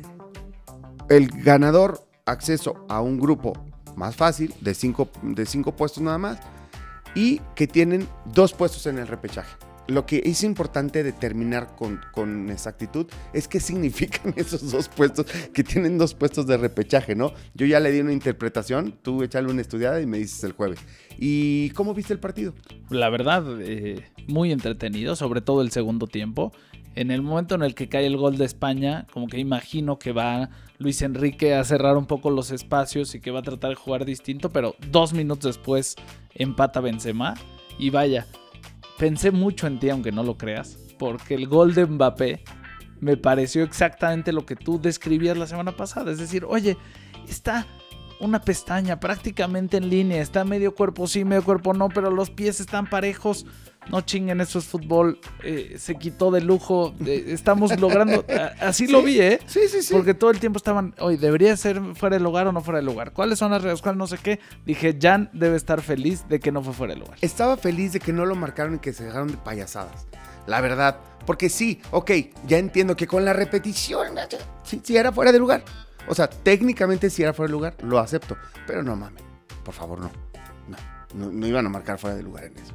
el 1.08 1.28
ganador 1.28 2.06
acceso 2.26 2.84
a 2.88 3.00
un 3.00 3.18
grupo 3.18 3.52
más 3.96 4.16
fácil, 4.16 4.54
de 4.60 4.74
cinco, 4.74 5.08
de 5.22 5.46
cinco 5.46 5.76
puestos 5.76 6.02
nada 6.02 6.18
más, 6.18 6.38
y 7.14 7.40
que 7.54 7.66
tienen 7.66 8.08
dos 8.26 8.52
puestos 8.52 8.86
en 8.86 8.98
el 8.98 9.06
repechaje. 9.06 9.54
Lo 9.86 10.06
que 10.06 10.22
es 10.24 10.42
importante 10.44 11.02
determinar 11.02 11.76
con, 11.76 12.00
con, 12.12 12.50
exactitud 12.50 13.06
es 13.32 13.48
qué 13.48 13.60
significan 13.60 14.32
esos 14.36 14.70
dos 14.70 14.88
puestos, 14.88 15.26
que 15.52 15.62
tienen 15.62 15.98
dos 15.98 16.14
puestos 16.14 16.46
de 16.46 16.56
repechaje, 16.56 17.14
¿no? 17.14 17.32
Yo 17.54 17.66
ya 17.66 17.80
le 17.80 17.92
di 17.92 18.00
una 18.00 18.12
interpretación, 18.12 18.94
tú 19.02 19.22
échale 19.22 19.50
una 19.50 19.60
estudiada 19.60 20.00
y 20.00 20.06
me 20.06 20.18
dices 20.18 20.42
el 20.44 20.52
jueves. 20.52 20.80
¿Y 21.18 21.70
cómo 21.70 21.92
viste 21.92 22.12
el 22.12 22.18
partido? 22.18 22.54
La 22.88 23.10
verdad, 23.10 23.44
eh, 23.60 24.04
muy 24.26 24.52
entretenido, 24.52 25.16
sobre 25.16 25.40
todo 25.40 25.62
el 25.62 25.70
segundo 25.70 26.06
tiempo. 26.06 26.52
En 26.94 27.10
el 27.10 27.22
momento 27.22 27.56
en 27.56 27.62
el 27.62 27.74
que 27.74 27.88
cae 27.88 28.06
el 28.06 28.16
gol 28.16 28.38
de 28.38 28.44
España, 28.44 29.06
como 29.12 29.26
que 29.26 29.38
imagino 29.38 29.98
que 29.98 30.12
va 30.12 30.50
Luis 30.78 31.02
Enrique 31.02 31.54
a 31.54 31.64
cerrar 31.64 31.96
un 31.96 32.06
poco 32.06 32.30
los 32.30 32.52
espacios 32.52 33.14
y 33.14 33.20
que 33.20 33.32
va 33.32 33.40
a 33.40 33.42
tratar 33.42 33.70
de 33.70 33.76
jugar 33.76 34.04
distinto, 34.04 34.50
pero 34.50 34.76
dos 34.90 35.12
minutos 35.12 35.56
después 35.56 35.96
empata 36.34 36.80
Benzema 36.80 37.34
y 37.78 37.90
vaya, 37.90 38.26
pensé 38.98 39.30
mucho 39.30 39.66
en 39.66 39.78
ti 39.78 39.90
aunque 39.90 40.12
no 40.12 40.22
lo 40.22 40.36
creas, 40.36 40.78
porque 40.98 41.34
el 41.34 41.46
gol 41.46 41.74
de 41.74 41.86
Mbappé 41.86 42.44
me 43.00 43.16
pareció 43.16 43.62
exactamente 43.64 44.32
lo 44.32 44.46
que 44.46 44.56
tú 44.56 44.80
describías 44.80 45.36
la 45.36 45.46
semana 45.46 45.72
pasada, 45.72 46.10
es 46.12 46.18
decir, 46.18 46.44
oye, 46.48 46.76
está 47.28 47.66
una 48.20 48.40
pestaña 48.40 49.00
prácticamente 49.00 49.76
en 49.76 49.90
línea, 49.90 50.22
está 50.22 50.44
medio 50.44 50.74
cuerpo 50.74 51.06
sí, 51.06 51.24
medio 51.24 51.44
cuerpo 51.44 51.74
no, 51.74 51.88
pero 51.88 52.10
los 52.10 52.30
pies 52.30 52.60
están 52.60 52.88
parejos. 52.88 53.46
No 53.90 54.00
chinguen, 54.00 54.40
eso 54.40 54.58
es 54.58 54.64
fútbol. 54.64 55.20
Eh, 55.42 55.76
se 55.78 55.96
quitó 55.96 56.30
de 56.30 56.40
lujo. 56.40 56.94
Eh, 57.04 57.26
estamos 57.28 57.78
logrando. 57.78 58.24
así 58.60 58.86
¿Sí? 58.86 58.92
lo 58.92 59.02
vi, 59.02 59.20
¿eh? 59.20 59.40
Sí, 59.46 59.60
sí, 59.68 59.82
sí. 59.82 59.92
Porque 59.94 60.14
todo 60.14 60.30
el 60.30 60.40
tiempo 60.40 60.56
estaban. 60.56 60.94
Oye, 60.98 61.18
¿debería 61.18 61.56
ser 61.56 61.80
fuera 61.94 62.16
de 62.16 62.22
lugar 62.22 62.46
o 62.46 62.52
no 62.52 62.60
fuera 62.62 62.78
de 62.78 62.84
lugar? 62.84 63.12
¿Cuáles 63.12 63.38
son 63.38 63.50
las 63.50 63.62
reglas? 63.62 63.82
¿Cuál 63.82 63.98
no 63.98 64.06
sé 64.06 64.18
qué? 64.18 64.40
Dije, 64.64 64.96
Jan 65.00 65.30
debe 65.32 65.56
estar 65.56 65.82
feliz 65.82 66.26
de 66.28 66.40
que 66.40 66.50
no 66.50 66.62
fue 66.62 66.72
fuera 66.72 66.94
de 66.94 67.00
lugar. 67.00 67.18
Estaba 67.20 67.56
feliz 67.56 67.92
de 67.92 68.00
que 68.00 68.12
no 68.12 68.24
lo 68.24 68.34
marcaron 68.34 68.76
y 68.76 68.78
que 68.78 68.92
se 68.92 69.04
dejaron 69.04 69.28
de 69.28 69.36
payasadas. 69.36 70.06
La 70.46 70.60
verdad. 70.60 70.98
Porque 71.26 71.48
sí, 71.48 71.80
ok, 71.90 72.10
ya 72.46 72.58
entiendo 72.58 72.96
que 72.96 73.06
con 73.06 73.24
la 73.24 73.32
repetición. 73.32 74.08
Sí, 74.62 74.80
sí 74.84 74.96
era 74.96 75.10
fuera 75.10 75.32
de 75.32 75.38
lugar. 75.38 75.64
O 76.06 76.14
sea, 76.14 76.28
técnicamente 76.28 77.08
si 77.08 77.22
era 77.22 77.32
fuera 77.32 77.48
de 77.48 77.52
lugar, 77.52 77.74
lo 77.82 77.98
acepto. 77.98 78.36
Pero 78.66 78.82
no 78.82 78.94
mames, 78.94 79.22
por 79.64 79.72
favor, 79.72 80.00
no. 80.00 80.10
No, 80.68 80.76
no, 81.14 81.32
no 81.32 81.46
iban 81.46 81.64
a 81.64 81.70
marcar 81.70 81.98
fuera 81.98 82.14
de 82.14 82.22
lugar 82.22 82.44
en 82.44 82.58
eso. 82.58 82.74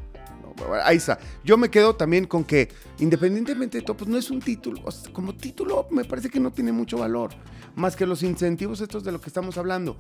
Ahí 0.84 0.98
está. 0.98 1.20
Yo 1.44 1.58
me 1.58 1.70
quedo 1.70 1.96
también 1.96 2.26
con 2.26 2.44
que, 2.44 2.70
independientemente 3.00 3.80
de 3.80 3.84
todo, 3.84 3.98
pues 3.98 4.10
no 4.10 4.18
es 4.18 4.30
un 4.30 4.40
título. 4.40 4.82
O 4.84 4.92
sea, 4.92 5.12
como 5.14 5.36
título, 5.36 5.88
me 5.92 6.06
parece 6.06 6.30
que 6.30 6.40
no 6.40 6.52
tiene 6.52 6.72
mucho 6.72 6.98
valor. 6.98 7.32
Más 7.76 7.96
que 7.96 8.06
los 8.06 8.24
incentivos 8.24 8.82
estos 8.82 9.04
de 9.04 9.12
lo 9.12 9.22
que 9.22 9.30
estamos 9.30 9.58
hablando. 9.58 9.98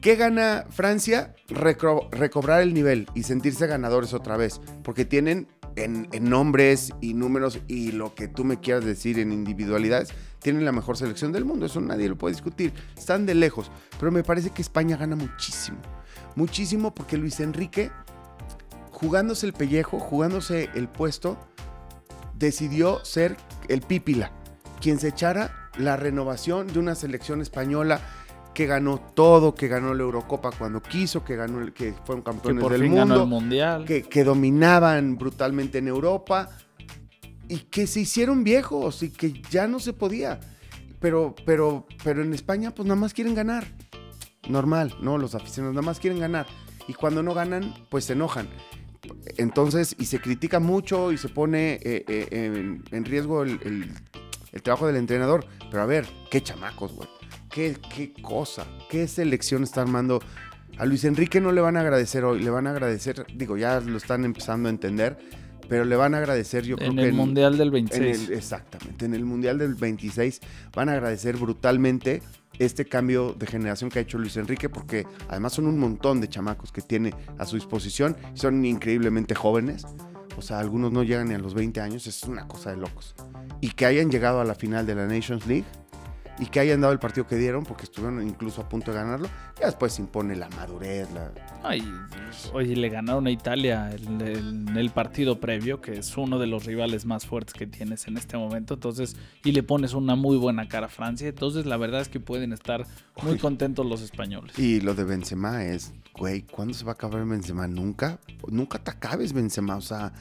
¿Qué 0.00 0.14
gana 0.14 0.66
Francia? 0.70 1.34
Reco 1.48 2.08
recobrar 2.12 2.62
el 2.62 2.74
nivel 2.74 3.08
y 3.14 3.24
sentirse 3.24 3.66
ganadores 3.66 4.12
otra 4.14 4.36
vez. 4.36 4.60
Porque 4.82 5.04
tienen 5.04 5.48
en, 5.76 6.08
en, 6.12 6.30
nombres 6.30 6.92
y 7.00 7.14
números 7.14 7.60
y 7.68 7.92
lo 7.92 8.14
que 8.14 8.28
tú 8.28 8.44
me 8.44 8.60
quieras 8.60 8.84
decir 8.84 9.18
en 9.18 9.32
individualidades, 9.32 10.10
tienen 10.40 10.64
la 10.64 10.72
mejor 10.72 10.96
selección 10.96 11.32
del 11.32 11.44
mundo. 11.44 11.66
Eso 11.66 11.80
nadie 11.80 12.08
lo 12.08 12.16
puede 12.16 12.34
discutir. 12.34 12.72
Están 12.96 13.26
de 13.26 13.34
lejos. 13.34 13.70
Pero 13.98 14.12
me 14.12 14.22
parece 14.22 14.50
que 14.50 14.62
España 14.62 14.96
gana 14.96 15.16
muchísimo. 15.16 15.78
Muchísimo 16.36 16.94
porque 16.94 17.16
Luis 17.16 17.40
Enrique, 17.40 17.90
jugándose 18.96 19.44
el 19.44 19.52
pellejo, 19.52 19.98
jugándose 19.98 20.70
el 20.74 20.88
puesto, 20.88 21.36
decidió 22.34 23.04
ser 23.04 23.36
el 23.68 23.82
pípila. 23.82 24.32
Quien 24.80 24.98
se 24.98 25.08
echara 25.08 25.70
la 25.76 25.98
renovación 25.98 26.66
de 26.66 26.78
una 26.78 26.94
selección 26.94 27.42
española 27.42 28.00
que 28.54 28.64
ganó 28.64 28.98
todo, 28.98 29.54
que 29.54 29.68
ganó 29.68 29.92
la 29.92 30.02
Eurocopa 30.02 30.50
cuando 30.50 30.80
quiso, 30.80 31.22
que 31.22 31.36
ganó 31.36 31.60
el, 31.60 31.74
que 31.74 31.92
fueron 32.06 32.22
campeones 32.22 32.58
que 32.58 32.62
por 32.62 32.72
del 32.72 32.82
fin 32.82 32.92
mundo, 32.92 33.06
ganó 33.06 33.22
el 33.24 33.28
mundial. 33.28 33.84
Que, 33.84 34.02
que, 34.02 34.24
dominaban 34.24 35.18
brutalmente 35.18 35.76
en 35.76 35.88
Europa 35.88 36.48
y 37.48 37.58
que 37.58 37.86
se 37.86 38.00
hicieron 38.00 38.44
viejos 38.44 39.02
y 39.02 39.10
que 39.10 39.42
ya 39.50 39.66
no 39.66 39.78
se 39.78 39.92
podía. 39.92 40.40
Pero, 41.00 41.34
pero, 41.44 41.86
pero 42.02 42.22
en 42.22 42.32
España, 42.32 42.70
pues 42.74 42.88
nada 42.88 42.98
más 42.98 43.12
quieren 43.12 43.34
ganar. 43.34 43.66
Normal, 44.48 44.94
¿no? 45.02 45.18
Los 45.18 45.34
aficionados 45.34 45.74
nada 45.74 45.84
más 45.84 46.00
quieren 46.00 46.18
ganar. 46.18 46.46
Y 46.88 46.94
cuando 46.94 47.22
no 47.22 47.34
ganan, 47.34 47.74
pues 47.90 48.06
se 48.06 48.14
enojan. 48.14 48.48
Entonces, 49.36 49.94
y 49.98 50.06
se 50.06 50.20
critica 50.20 50.60
mucho 50.60 51.12
y 51.12 51.18
se 51.18 51.28
pone 51.28 51.74
eh, 51.82 52.04
eh, 52.08 52.80
en, 52.90 53.04
riesgo 53.04 53.42
el 53.42 53.92
trabajo 54.62 54.86
del 54.86 54.96
entrenador. 54.96 55.46
Pero 55.70 55.82
a 55.82 55.86
ver, 55.86 56.06
qué 56.30 56.42
chamacos, 56.42 56.92
güey. 56.94 57.08
Qué, 57.50 57.76
qué, 57.94 58.12
cosa, 58.20 58.66
qué 58.90 59.08
selección 59.08 59.62
está 59.62 59.80
armando 59.80 60.20
A 60.78 60.84
Luis 60.84 61.04
Enrique 61.04 61.40
no 61.40 61.52
le 61.52 61.62
van 61.62 61.78
a 61.78 61.80
agradecer 61.80 62.22
hoy, 62.24 62.42
le 62.42 62.50
van 62.50 62.66
a 62.66 62.70
agradecer, 62.70 63.24
digo, 63.34 63.56
ya 63.56 63.80
lo 63.80 63.96
están 63.96 64.26
empezando 64.26 64.68
a 64.68 64.70
entender, 64.70 65.16
pero 65.68 65.84
le 65.84 65.96
van 65.96 66.14
a 66.14 66.18
agradecer, 66.18 66.64
yo 66.64 66.76
creo 66.76 66.90
En 66.90 66.96
que 66.96 67.02
el 67.04 67.12
Mundial 67.14 67.56
del 67.58 67.68
en 67.68 67.72
26. 67.72 68.28
el- 68.28 68.34
exactamente, 68.34 69.04
en 69.04 69.14
el 69.14 69.24
Mundial 69.24 69.58
del 69.58 69.74
26 69.74 70.40
van 70.74 70.88
a 70.88 70.92
agradecer 70.92 71.36
brutalmente 71.36 72.22
este 72.58 72.86
cambio 72.86 73.34
de 73.38 73.46
generación 73.46 73.90
que 73.90 73.98
ha 73.98 74.02
hecho 74.02 74.18
Luis 74.18 74.36
Enrique, 74.36 74.68
porque 74.68 75.06
además 75.28 75.52
son 75.52 75.66
un 75.66 75.78
montón 75.78 76.20
de 76.20 76.28
chamacos 76.28 76.72
que 76.72 76.80
tiene 76.80 77.12
a 77.38 77.44
su 77.44 77.56
disposición, 77.56 78.16
son 78.34 78.64
increíblemente 78.64 79.34
jóvenes, 79.34 79.84
o 80.38 80.42
sea, 80.42 80.58
algunos 80.58 80.90
no 80.92 81.02
llegan 81.02 81.28
ni 81.28 81.34
a 81.34 81.38
los 81.38 81.54
20 81.54 81.80
años, 81.80 82.06
es 82.06 82.22
una 82.24 82.46
cosa 82.48 82.70
de 82.70 82.76
locos. 82.78 83.14
Y 83.60 83.70
que 83.70 83.86
hayan 83.86 84.10
llegado 84.10 84.40
a 84.40 84.44
la 84.44 84.54
final 84.54 84.86
de 84.86 84.94
la 84.94 85.06
Nations 85.06 85.46
League 85.46 85.64
y 86.38 86.46
que 86.46 86.60
hayan 86.60 86.80
dado 86.80 86.92
el 86.92 86.98
partido 86.98 87.26
que 87.26 87.36
dieron, 87.36 87.64
porque 87.64 87.84
estuvieron 87.84 88.26
incluso 88.26 88.60
a 88.60 88.68
punto 88.68 88.92
de 88.92 88.98
ganarlo, 88.98 89.28
ya 89.58 89.66
después 89.66 89.94
se 89.94 90.02
impone 90.02 90.36
la 90.36 90.48
madurez, 90.50 91.10
la, 91.12 91.30
Ay, 91.62 91.82
oye, 92.52 92.76
le 92.76 92.88
ganaron 92.88 93.26
a 93.26 93.30
Italia 93.30 93.90
en 93.90 94.68
el, 94.76 94.90
partido 94.90 95.40
previo, 95.40 95.80
que 95.80 95.98
es 95.98 96.16
uno 96.16 96.38
de 96.38 96.46
los 96.46 96.64
rivales 96.64 97.04
más 97.06 97.26
fuertes 97.26 97.54
que 97.54 97.66
tienes 97.66 98.06
en 98.06 98.16
este 98.16 98.36
momento. 98.36 98.74
Entonces, 98.74 99.16
y 99.42 99.52
le 99.52 99.62
pones 99.62 99.92
una 99.94 100.14
muy 100.14 100.36
buena 100.36 100.68
cara 100.68 100.86
a 100.86 100.88
Francia. 100.88 101.28
Entonces, 101.28 101.66
la 101.66 101.76
verdad 101.76 102.00
es 102.00 102.08
que 102.08 102.20
pueden 102.20 102.52
estar 102.52 102.86
muy 103.22 103.32
Uy. 103.32 103.38
contentos 103.38 103.84
los 103.84 104.00
españoles. 104.00 104.56
Y 104.58 104.80
lo 104.80 104.94
de 104.94 105.04
Benzema 105.04 105.64
es, 105.64 105.92
güey, 106.16 106.42
¿cuándo 106.42 106.74
se 106.74 106.84
va 106.84 106.92
a 106.92 106.94
acabar 106.94 107.24
Benzema? 107.26 107.66
Nunca, 107.66 108.20
nunca 108.48 108.78
te 108.78 108.90
acabes 108.92 109.32
Benzema, 109.32 109.76
o 109.76 109.82
sea, 109.82 110.12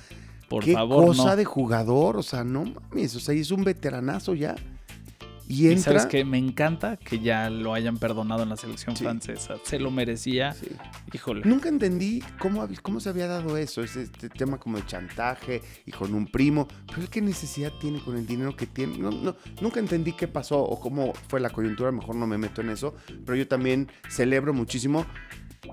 Por 0.49 0.63
qué 0.63 0.73
favor, 0.73 1.07
cosa 1.07 1.31
no. 1.31 1.35
de 1.35 1.45
jugador, 1.45 2.17
o 2.17 2.23
sea, 2.23 2.43
no 2.43 2.65
mames, 2.65 3.15
o 3.15 3.19
sea, 3.19 3.35
es 3.35 3.51
un 3.51 3.63
veteranazo 3.63 4.33
ya. 4.33 4.55
Y 5.47 5.67
Y 5.67 5.71
entra... 5.71 5.83
sabes 5.93 6.05
que 6.07 6.25
me 6.25 6.37
encanta 6.37 6.97
que 6.97 7.19
ya 7.19 7.49
lo 7.49 7.73
hayan 7.73 7.97
perdonado 7.97 8.43
en 8.43 8.49
la 8.49 8.57
selección 8.57 8.95
Sí. 8.95 9.03
francesa. 9.03 9.55
Se 9.63 9.79
lo 9.79 9.91
merecía. 9.91 10.53
Sí. 10.53 10.67
Híjole. 11.13 11.41
Nunca 11.45 11.69
entendí 11.69 12.23
cómo, 12.39 12.67
cómo 12.81 12.99
se 12.99 13.09
había 13.09 13.27
dado 13.27 13.57
eso, 13.57 13.83
ese 13.83 14.03
este 14.03 14.29
tema 14.29 14.57
como 14.59 14.77
de 14.77 14.85
chantaje 14.85 15.61
y 15.85 15.91
con 15.91 16.13
un 16.13 16.27
primo, 16.27 16.67
pero 16.93 17.09
qué 17.09 17.21
necesidad 17.21 17.71
tiene 17.79 17.99
con 18.03 18.17
el 18.17 18.25
dinero 18.25 18.55
que 18.55 18.65
tiene. 18.67 18.97
No, 18.97 19.11
no, 19.11 19.35
nunca 19.61 19.79
entendí 19.79 20.13
qué 20.13 20.27
pasó 20.27 20.59
o 20.61 20.79
cómo 20.79 21.13
fue 21.27 21.39
la 21.39 21.49
coyuntura, 21.49 21.91
mejor 21.91 22.15
no 22.15 22.25
me 22.27 22.37
meto 22.37 22.61
en 22.61 22.69
eso, 22.69 22.95
pero 23.25 23.35
yo 23.35 23.47
también 23.47 23.89
celebro 24.09 24.53
muchísimo 24.53 25.05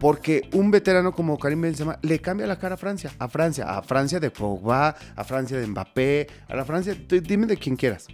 porque 0.00 0.48
un 0.52 0.70
veterano 0.70 1.12
como 1.12 1.38
Karim 1.38 1.60
Benzema 1.60 1.98
le 2.02 2.18
cambia 2.18 2.46
la 2.46 2.58
cara 2.58 2.74
a 2.74 2.78
Francia, 2.78 3.12
a 3.18 3.28
Francia, 3.28 3.64
a 3.76 3.82
Francia 3.82 4.18
de 4.20 4.30
Pogba, 4.30 4.96
a 5.16 5.24
Francia 5.24 5.58
de 5.58 5.66
Mbappé, 5.66 6.26
a 6.48 6.56
la 6.56 6.64
Francia, 6.64 6.96
dime 7.22 7.46
de 7.46 7.56
quien 7.56 7.76
quieras. 7.76 8.06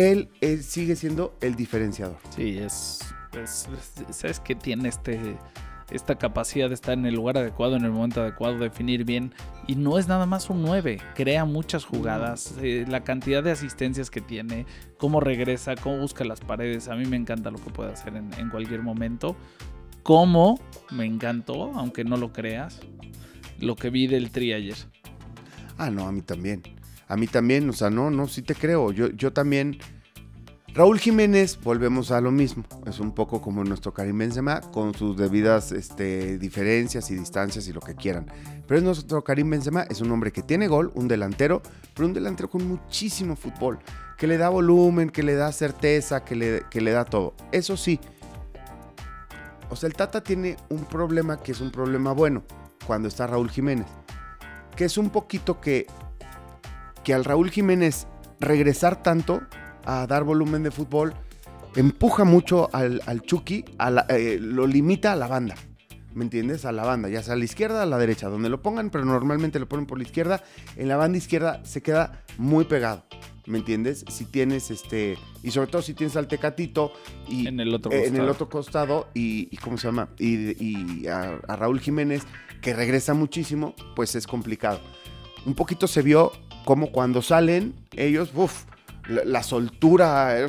Él, 0.00 0.28
él 0.40 0.62
sigue 0.62 0.96
siendo 0.96 1.36
el 1.40 1.54
diferenciador. 1.56 2.16
Sí, 2.34 2.58
es, 2.58 3.00
es- 3.32 3.68
es- 4.08 4.16
¿Sabes 4.16 4.40
que 4.40 4.54
tiene 4.54 4.88
este, 4.88 5.36
esta 5.90 6.16
capacidad 6.16 6.68
de 6.68 6.74
estar 6.74 6.94
en 6.94 7.04
el 7.06 7.14
lugar 7.14 7.36
adecuado, 7.38 7.76
en 7.76 7.84
el 7.84 7.90
momento 7.90 8.22
adecuado, 8.22 8.58
definir 8.58 9.04
bien? 9.04 9.34
Y 9.66 9.74
no 9.76 9.98
es 9.98 10.08
nada 10.08 10.24
más 10.26 10.48
un 10.50 10.62
9. 10.62 11.00
Crea 11.14 11.44
muchas 11.44 11.84
jugadas. 11.84 12.54
eh, 12.62 12.84
la 12.88 13.04
cantidad 13.04 13.42
de 13.42 13.50
asistencias 13.50 14.10
que 14.10 14.20
tiene, 14.20 14.66
cómo 14.98 15.20
regresa, 15.20 15.74
cómo 15.76 15.98
busca 15.98 16.24
las 16.24 16.40
paredes. 16.40 16.88
A 16.88 16.94
mí 16.96 17.04
me 17.06 17.16
encanta 17.16 17.50
lo 17.50 17.58
que 17.58 17.70
puede 17.70 17.92
hacer 17.92 18.16
en, 18.16 18.32
en 18.38 18.48
cualquier 18.50 18.82
momento. 18.82 19.36
Cómo 20.02 20.58
me 20.90 21.04
encantó, 21.04 21.72
aunque 21.74 22.04
no 22.04 22.16
lo 22.16 22.32
creas, 22.32 22.80
lo 23.58 23.76
que 23.76 23.90
vi 23.90 24.06
del 24.06 24.30
tri 24.30 24.54
ayer. 24.54 24.76
Ah, 25.76 25.90
no, 25.90 26.06
a 26.06 26.12
mí 26.12 26.22
también. 26.22 26.62
A 27.10 27.16
mí 27.16 27.26
también, 27.26 27.68
o 27.68 27.72
sea, 27.72 27.90
no, 27.90 28.08
no, 28.08 28.28
sí 28.28 28.40
te 28.40 28.54
creo. 28.54 28.92
Yo, 28.92 29.08
yo 29.08 29.32
también. 29.32 29.78
Raúl 30.72 31.00
Jiménez, 31.00 31.58
volvemos 31.60 32.12
a 32.12 32.20
lo 32.20 32.30
mismo. 32.30 32.62
Es 32.86 33.00
un 33.00 33.12
poco 33.12 33.42
como 33.42 33.64
nuestro 33.64 33.92
Karim 33.92 34.16
Benzema, 34.16 34.60
con 34.60 34.94
sus 34.94 35.16
debidas 35.16 35.72
este, 35.72 36.38
diferencias 36.38 37.10
y 37.10 37.16
distancias 37.16 37.66
y 37.66 37.72
lo 37.72 37.80
que 37.80 37.96
quieran. 37.96 38.26
Pero 38.64 38.78
es 38.78 38.84
nuestro 38.84 39.24
Karim 39.24 39.50
Benzema, 39.50 39.82
es 39.90 40.00
un 40.00 40.12
hombre 40.12 40.30
que 40.30 40.42
tiene 40.42 40.68
gol, 40.68 40.92
un 40.94 41.08
delantero, 41.08 41.62
pero 41.96 42.06
un 42.06 42.14
delantero 42.14 42.48
con 42.48 42.68
muchísimo 42.68 43.34
fútbol, 43.34 43.80
que 44.16 44.28
le 44.28 44.38
da 44.38 44.48
volumen, 44.48 45.10
que 45.10 45.24
le 45.24 45.34
da 45.34 45.50
certeza, 45.50 46.24
que 46.24 46.36
le, 46.36 46.62
que 46.70 46.80
le 46.80 46.92
da 46.92 47.04
todo. 47.04 47.34
Eso 47.50 47.76
sí. 47.76 47.98
O 49.68 49.74
sea, 49.74 49.88
el 49.88 49.94
Tata 49.94 50.22
tiene 50.22 50.56
un 50.68 50.84
problema 50.84 51.42
que 51.42 51.50
es 51.50 51.60
un 51.60 51.72
problema 51.72 52.12
bueno 52.12 52.44
cuando 52.86 53.08
está 53.08 53.26
Raúl 53.26 53.50
Jiménez. 53.50 53.88
Que 54.76 54.84
es 54.84 54.96
un 54.96 55.10
poquito 55.10 55.60
que 55.60 55.88
que 57.04 57.14
al 57.14 57.24
Raúl 57.24 57.50
Jiménez 57.50 58.06
regresar 58.40 59.02
tanto 59.02 59.40
a 59.84 60.06
dar 60.06 60.24
volumen 60.24 60.62
de 60.62 60.70
fútbol 60.70 61.14
empuja 61.76 62.24
mucho 62.24 62.68
al, 62.72 63.00
al 63.06 63.22
Chucky, 63.22 63.64
a 63.78 63.90
la- 63.90 64.06
eh, 64.08 64.38
lo 64.40 64.66
limita 64.66 65.12
a 65.12 65.16
la 65.16 65.26
banda. 65.26 65.54
¿Me 66.12 66.24
entiendes? 66.24 66.64
A 66.64 66.72
la 66.72 66.84
banda, 66.84 67.08
ya 67.08 67.22
sea 67.22 67.34
a 67.34 67.36
la 67.36 67.44
izquierda 67.44 67.78
o 67.80 67.82
a 67.82 67.86
la 67.86 67.96
derecha, 67.96 68.28
donde 68.28 68.48
lo 68.48 68.60
pongan, 68.62 68.90
pero 68.90 69.04
normalmente 69.04 69.60
lo 69.60 69.68
ponen 69.68 69.86
por 69.86 69.96
la 69.98 70.02
izquierda. 70.04 70.42
En 70.76 70.88
la 70.88 70.96
banda 70.96 71.18
izquierda 71.18 71.60
se 71.64 71.82
queda 71.82 72.24
muy 72.36 72.64
pegado. 72.64 73.04
¿Me 73.46 73.58
entiendes? 73.58 74.04
Si 74.08 74.24
tienes 74.24 74.70
este. 74.72 75.16
Y 75.44 75.52
sobre 75.52 75.68
todo 75.70 75.82
si 75.82 75.94
tienes 75.94 76.16
al 76.16 76.26
Tecatito 76.28 76.92
y 77.28 77.46
En 77.46 77.58
el 77.60 77.72
otro 77.74 77.90
eh, 77.92 78.06
en 78.06 78.16
el 78.16 78.26
costado. 78.26 78.30
otro 78.32 78.48
costado 78.48 79.08
y, 79.14 79.48
y 79.52 79.56
¿cómo 79.58 79.78
se 79.78 79.86
llama? 79.88 80.08
Y, 80.18 80.62
y 80.62 81.06
a, 81.06 81.38
a 81.48 81.56
Raúl 81.56 81.80
Jiménez, 81.80 82.22
que 82.60 82.74
regresa 82.74 83.14
muchísimo, 83.14 83.74
pues 83.94 84.14
es 84.16 84.26
complicado. 84.26 84.80
Un 85.46 85.54
poquito 85.54 85.86
se 85.86 86.02
vio 86.02 86.32
como 86.64 86.92
cuando 86.92 87.22
salen 87.22 87.74
ellos, 87.96 88.30
uff, 88.34 88.64
la, 89.08 89.24
la 89.24 89.42
soltura, 89.42 90.40
eh, 90.40 90.46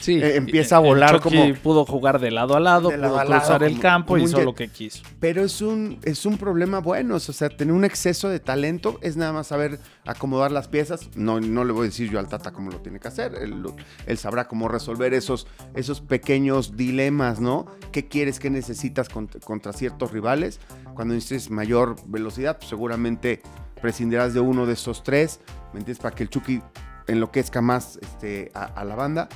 Sí, 0.00 0.14
Eh, 0.20 0.36
empieza 0.36 0.76
a 0.76 0.80
volar 0.80 1.20
como- 1.20 1.54
pudo 1.62 1.86
jugar 1.86 2.18
de 2.18 2.30
lado 2.30 2.56
a 2.56 2.60
lado, 2.60 2.88
pudo 2.90 2.98
lado, 2.98 3.24
cruzar 3.24 3.62
el 3.62 3.72
como- 3.72 3.82
campo 3.82 4.08
como 4.14 4.18
y 4.18 4.24
hizo 4.24 4.40
lo 4.42 4.54
que 4.54 4.68
quiso. 4.68 5.02
pero 5.20 5.44
es 5.44 5.62
un, 5.62 5.98
es 6.02 6.26
un 6.26 6.36
problema 6.36 6.80
bueno, 6.80 7.14
o 7.14 7.20
sea, 7.20 7.48
tener 7.48 7.72
un 7.72 7.84
exceso 7.84 8.28
de 8.28 8.40
talento 8.40 8.98
es 9.02 9.16
nada 9.16 9.32
más 9.32 9.46
saber 9.46 9.78
acomodar 10.04 10.50
las 10.52 10.68
piezas. 10.68 11.08
No, 11.14 11.40
no 11.40 11.64
le 11.64 11.72
voy 11.72 11.82
a 11.86 11.90
decir 11.90 12.10
yo 12.10 12.18
al 12.18 12.28
Tata 12.28 12.50
cómo 12.52 12.70
lo 12.70 12.80
tiene 12.80 12.98
que 12.98 13.08
hacer, 13.08 13.34
él, 13.40 13.62
él 14.06 14.18
sabrá 14.18 14.48
cómo 14.48 14.68
resolver 14.68 15.14
esos, 15.14 15.46
esos 15.74 16.00
pequeños 16.00 16.76
dilemas, 16.76 17.40
¿no? 17.40 17.66
¿Qué 17.92 18.08
quieres, 18.08 18.40
qué 18.40 18.50
necesitas 18.50 19.08
contra, 19.08 19.40
contra 19.40 19.72
ciertos 19.72 20.10
rivales? 20.12 20.60
Cuando 20.94 21.14
necesites 21.14 21.50
mayor 21.50 21.96
velocidad, 22.06 22.56
pues 22.58 22.68
seguramente 22.68 23.42
prescindirás 23.84 24.32
de 24.32 24.40
uno 24.40 24.64
de 24.64 24.72
esos 24.72 25.02
tres, 25.02 25.40
¿me 25.74 25.78
entiendes? 25.80 25.98
Para 25.98 26.16
que 26.16 26.22
el 26.22 26.30
Chucky 26.30 26.62
enloquezca 27.06 27.60
más 27.60 27.98
este, 28.00 28.50
a, 28.54 28.82
la 28.82 28.94
banda. 28.94 29.28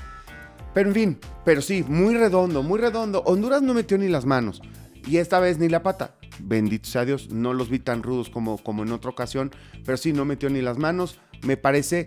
Pero 0.72 0.88
en 0.88 0.94
fin, 0.94 1.18
pero 1.44 1.60
sí, 1.60 1.84
muy 1.86 2.14
redondo, 2.14 2.62
muy 2.62 2.78
redondo. 2.80 3.22
Honduras 3.26 3.60
no 3.60 3.74
metió 3.74 3.98
ni 3.98 4.08
las 4.08 4.24
manos. 4.24 4.62
Y 5.06 5.18
esta 5.18 5.38
vez 5.38 5.58
ni 5.58 5.68
la 5.68 5.82
pata. 5.82 6.14
Bendito 6.40 6.88
sea 6.88 7.04
Dios, 7.04 7.28
no 7.30 7.52
los 7.52 7.68
vi 7.68 7.78
tan 7.78 8.02
rudos 8.02 8.30
como, 8.30 8.56
como 8.56 8.84
en 8.84 8.92
otra 8.92 9.10
ocasión. 9.10 9.50
Pero 9.84 9.98
sí, 9.98 10.14
no 10.14 10.24
metió 10.24 10.48
ni 10.48 10.62
las 10.62 10.78
manos. 10.78 11.20
Me 11.42 11.58
parece 11.58 12.06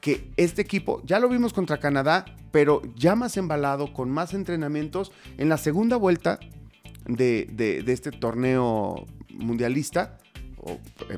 que 0.00 0.30
este 0.36 0.62
equipo, 0.62 1.02
ya 1.04 1.18
lo 1.18 1.28
vimos 1.28 1.52
contra 1.52 1.80
Canadá, 1.80 2.24
pero 2.52 2.82
ya 2.94 3.16
más 3.16 3.36
embalado, 3.36 3.92
con 3.92 4.10
más 4.10 4.32
entrenamientos. 4.32 5.10
En 5.38 5.48
la 5.48 5.58
segunda 5.58 5.96
vuelta 5.96 6.38
de, 7.06 7.48
de- 7.50 7.82
este 7.92 8.12
torneo 8.12 9.06
mundialista, 9.34 10.18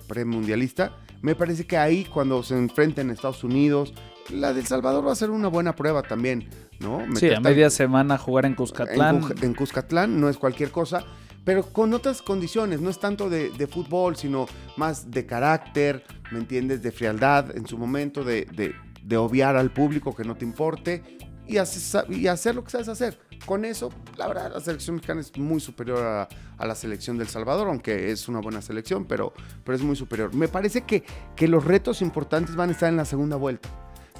premundialista, 0.06 0.96
me 1.20 1.34
parece 1.34 1.66
que 1.66 1.76
ahí 1.76 2.04
cuando 2.04 2.42
se 2.42 2.56
enfrenten 2.56 3.10
a 3.10 3.12
Estados 3.12 3.44
Unidos, 3.44 3.94
la 4.30 4.52
del 4.52 4.66
Salvador 4.66 5.06
va 5.06 5.12
a 5.12 5.16
ser 5.16 5.30
una 5.30 5.48
buena 5.48 5.74
prueba 5.74 6.02
también, 6.02 6.48
¿no? 6.80 7.00
Sí, 7.00 7.06
Meterte 7.12 7.34
a 7.36 7.40
media 7.40 7.70
semana 7.70 8.18
jugar 8.18 8.46
en 8.46 8.54
Cuscatlán. 8.54 9.22
En 9.42 9.54
Cuscatlán 9.54 10.20
no 10.20 10.28
es 10.28 10.36
cualquier 10.36 10.70
cosa, 10.70 11.04
pero 11.44 11.64
con 11.64 11.92
otras 11.92 12.22
condiciones, 12.22 12.80
no 12.80 12.88
es 12.90 12.98
tanto 13.00 13.28
de, 13.28 13.50
de 13.50 13.66
fútbol, 13.66 14.16
sino 14.16 14.46
más 14.76 15.10
de 15.10 15.26
carácter, 15.26 16.04
¿me 16.30 16.38
entiendes? 16.38 16.82
De 16.82 16.92
frialdad 16.92 17.56
en 17.56 17.66
su 17.66 17.76
momento, 17.78 18.24
de, 18.24 18.46
de- 18.46 18.74
de 19.02 19.16
obviar 19.16 19.56
al 19.56 19.72
público 19.72 20.14
que 20.14 20.22
no 20.22 20.36
te 20.36 20.44
importe 20.44 21.02
y, 21.48 21.56
haces- 21.56 22.04
y 22.08 22.28
hacer 22.28 22.54
lo 22.54 22.62
que 22.62 22.70
sabes 22.70 22.86
hacer. 22.86 23.18
Con 23.46 23.64
eso, 23.64 23.90
la 24.16 24.28
verdad, 24.28 24.52
la 24.54 24.60
selección 24.60 24.96
mexicana 24.96 25.20
es 25.20 25.36
muy 25.36 25.60
superior 25.60 25.98
a, 26.04 26.28
a 26.58 26.66
la 26.66 26.74
selección 26.74 27.18
del 27.18 27.28
Salvador, 27.28 27.68
aunque 27.68 28.10
es 28.12 28.28
una 28.28 28.40
buena 28.40 28.62
selección, 28.62 29.04
pero, 29.04 29.32
pero 29.64 29.76
es 29.76 29.82
muy 29.82 29.96
superior. 29.96 30.32
Me 30.34 30.48
parece 30.48 30.82
que, 30.82 31.02
que 31.34 31.48
los 31.48 31.64
retos 31.64 32.02
importantes 32.02 32.54
van 32.54 32.68
a 32.68 32.72
estar 32.72 32.88
en 32.88 32.96
la 32.96 33.04
segunda 33.04 33.36
vuelta. 33.36 33.68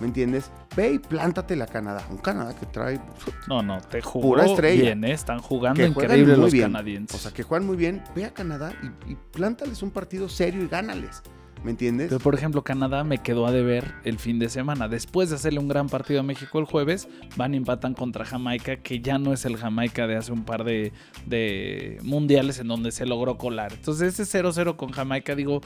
¿Me 0.01 0.09
entiendes? 0.09 0.51
Ve 0.75 0.95
y 0.95 0.99
plántate 0.99 1.55
la 1.55 1.66
Canadá. 1.66 2.05
Un 2.11 2.16
Canadá 2.18 2.57
que 2.59 2.66
trae 2.66 3.01
No, 3.47 3.62
no, 3.62 3.81
te 3.81 4.03
jugó 4.03 4.31
Pura 4.31 4.47
estrella. 4.47 4.83
bien, 4.83 5.05
¿eh? 5.05 5.12
Están 5.12 5.39
jugando 5.39 5.85
increíble 5.87 6.37
los 6.37 6.51
bien. 6.51 6.64
canadienses. 6.73 7.14
O 7.20 7.23
sea, 7.23 7.31
que 7.31 7.45
juegan 7.45 7.66
muy 7.66 7.77
bien. 7.77 8.03
Ve 8.16 8.25
a 8.25 8.35
Canadá 8.35 8.73
y, 8.83 9.12
y 9.12 9.16
plántales 9.31 9.83
un 9.83 9.93
partido 9.93 10.29
serio 10.29 10.62
y 10.64 10.66
gánales. 10.66 11.23
¿Me 11.65 11.71
entiendes? 11.71 12.09
Pero, 12.09 12.19
por 12.21 12.35
ejemplo, 12.35 12.63
Canadá 12.65 13.05
me 13.05 13.19
quedó 13.19 13.47
a 13.47 13.53
deber 13.53 13.95
el 14.05 14.19
fin 14.19 14.39
de 14.41 14.49
semana. 14.49 14.89
Después 14.89 15.31
de 15.31 15.37
hacerle 15.37 15.61
un 15.61 15.69
gran 15.69 15.89
partido 15.89 16.21
a 16.21 16.23
México 16.25 16.59
el 16.59 16.65
jueves, 16.65 17.09
van 17.37 17.55
y 17.55 17.57
empatan 17.59 17.95
contra 17.95 18.25
Jamaica, 18.25 18.77
que 18.79 19.01
ya 19.01 19.19
no 19.19 19.33
es 19.33 19.45
el 19.45 19.57
Jamaica 19.57 20.07
de 20.09 20.17
hace 20.17 20.33
un 20.33 20.45
par 20.45 20.65
de, 20.65 20.93
de 21.27 21.99
mundiales 22.03 22.59
en 22.59 22.67
donde 22.69 22.91
se 22.91 23.07
logró 23.07 23.39
colar. 23.39 23.73
Entonces, 23.73 24.19
ese 24.19 24.43
0-0 24.43 24.75
con 24.77 24.91
Jamaica, 24.91 25.35
digo, 25.37 25.61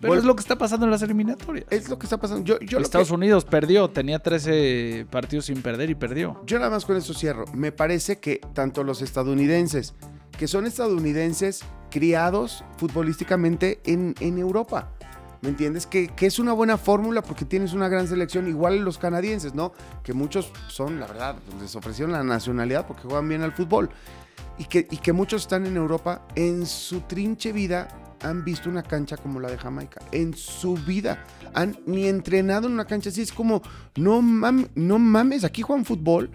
pero 0.00 0.14
es 0.14 0.22
lo 0.24 0.36
que 0.36 0.42
está 0.42 0.56
pasando 0.56 0.84
en 0.86 0.92
las 0.92 1.02
eliminatorias. 1.02 1.66
Es 1.70 1.88
lo 1.88 1.98
que 1.98 2.06
está 2.06 2.18
pasando. 2.18 2.44
Yo, 2.44 2.58
yo, 2.60 2.78
lo 2.78 2.84
Estados 2.84 3.08
que- 3.08 3.14
Unidos 3.14 3.44
perdió, 3.44 3.88
tenía 3.88 4.18
13 4.20 5.06
partidos 5.10 5.46
sin 5.46 5.60
perder 5.62 5.90
y 5.90 5.94
perdió. 5.94 6.40
yo 6.46 6.58
nada 6.58 6.70
más 6.70 6.84
con 6.84 6.96
eso 6.96 7.14
cierro. 7.14 7.46
Me 7.54 7.72
parece 7.72 8.18
que 8.20 8.40
tanto 8.54 8.84
los 8.84 9.02
estadounidenses, 9.02 9.94
que 10.38 10.46
son 10.46 10.66
estadounidenses 10.66 11.64
criados 11.90 12.64
futbolísticamente 12.76 13.80
en, 13.86 14.14
en 14.20 14.38
Europa. 14.38 14.92
¿Me 15.40 15.50
entiendes? 15.50 15.86
Que, 15.86 16.08
que 16.08 16.26
es 16.26 16.38
una 16.40 16.52
buena 16.52 16.76
fórmula 16.78 17.22
porque 17.22 17.44
tienes 17.44 17.72
una 17.72 17.88
gran 17.88 18.08
selección, 18.08 18.48
igual 18.48 18.80
los 18.80 18.98
canadienses, 18.98 19.54
¿no? 19.54 19.72
Que 20.02 20.12
muchos 20.12 20.50
son, 20.68 20.98
la 20.98 21.06
verdad, 21.06 21.36
les 21.60 21.76
ofrecieron 21.76 22.12
la 22.12 22.24
nacionalidad 22.24 22.86
porque 22.86 23.02
juegan 23.04 23.28
bien 23.28 23.42
al 23.42 23.52
fútbol. 23.52 23.88
Y 24.58 24.64
que, 24.64 24.88
y 24.90 24.96
que 24.96 25.12
muchos 25.12 25.42
están 25.42 25.66
en 25.66 25.76
Europa, 25.76 26.26
en 26.34 26.66
su 26.66 27.02
trinche 27.02 27.52
vida 27.52 27.86
han 28.20 28.44
visto 28.44 28.68
una 28.68 28.82
cancha 28.82 29.16
como 29.16 29.38
la 29.38 29.48
de 29.48 29.58
Jamaica. 29.58 30.00
En 30.10 30.34
su 30.34 30.74
vida 30.74 31.24
han 31.54 31.78
ni 31.86 32.06
entrenado 32.08 32.66
en 32.66 32.72
una 32.72 32.84
cancha 32.84 33.10
así. 33.10 33.22
Es 33.22 33.32
como, 33.32 33.62
no, 33.94 34.20
mam- 34.20 34.68
no 34.74 34.98
mames, 34.98 35.44
aquí 35.44 35.62
juegan 35.62 35.84
fútbol. 35.84 36.30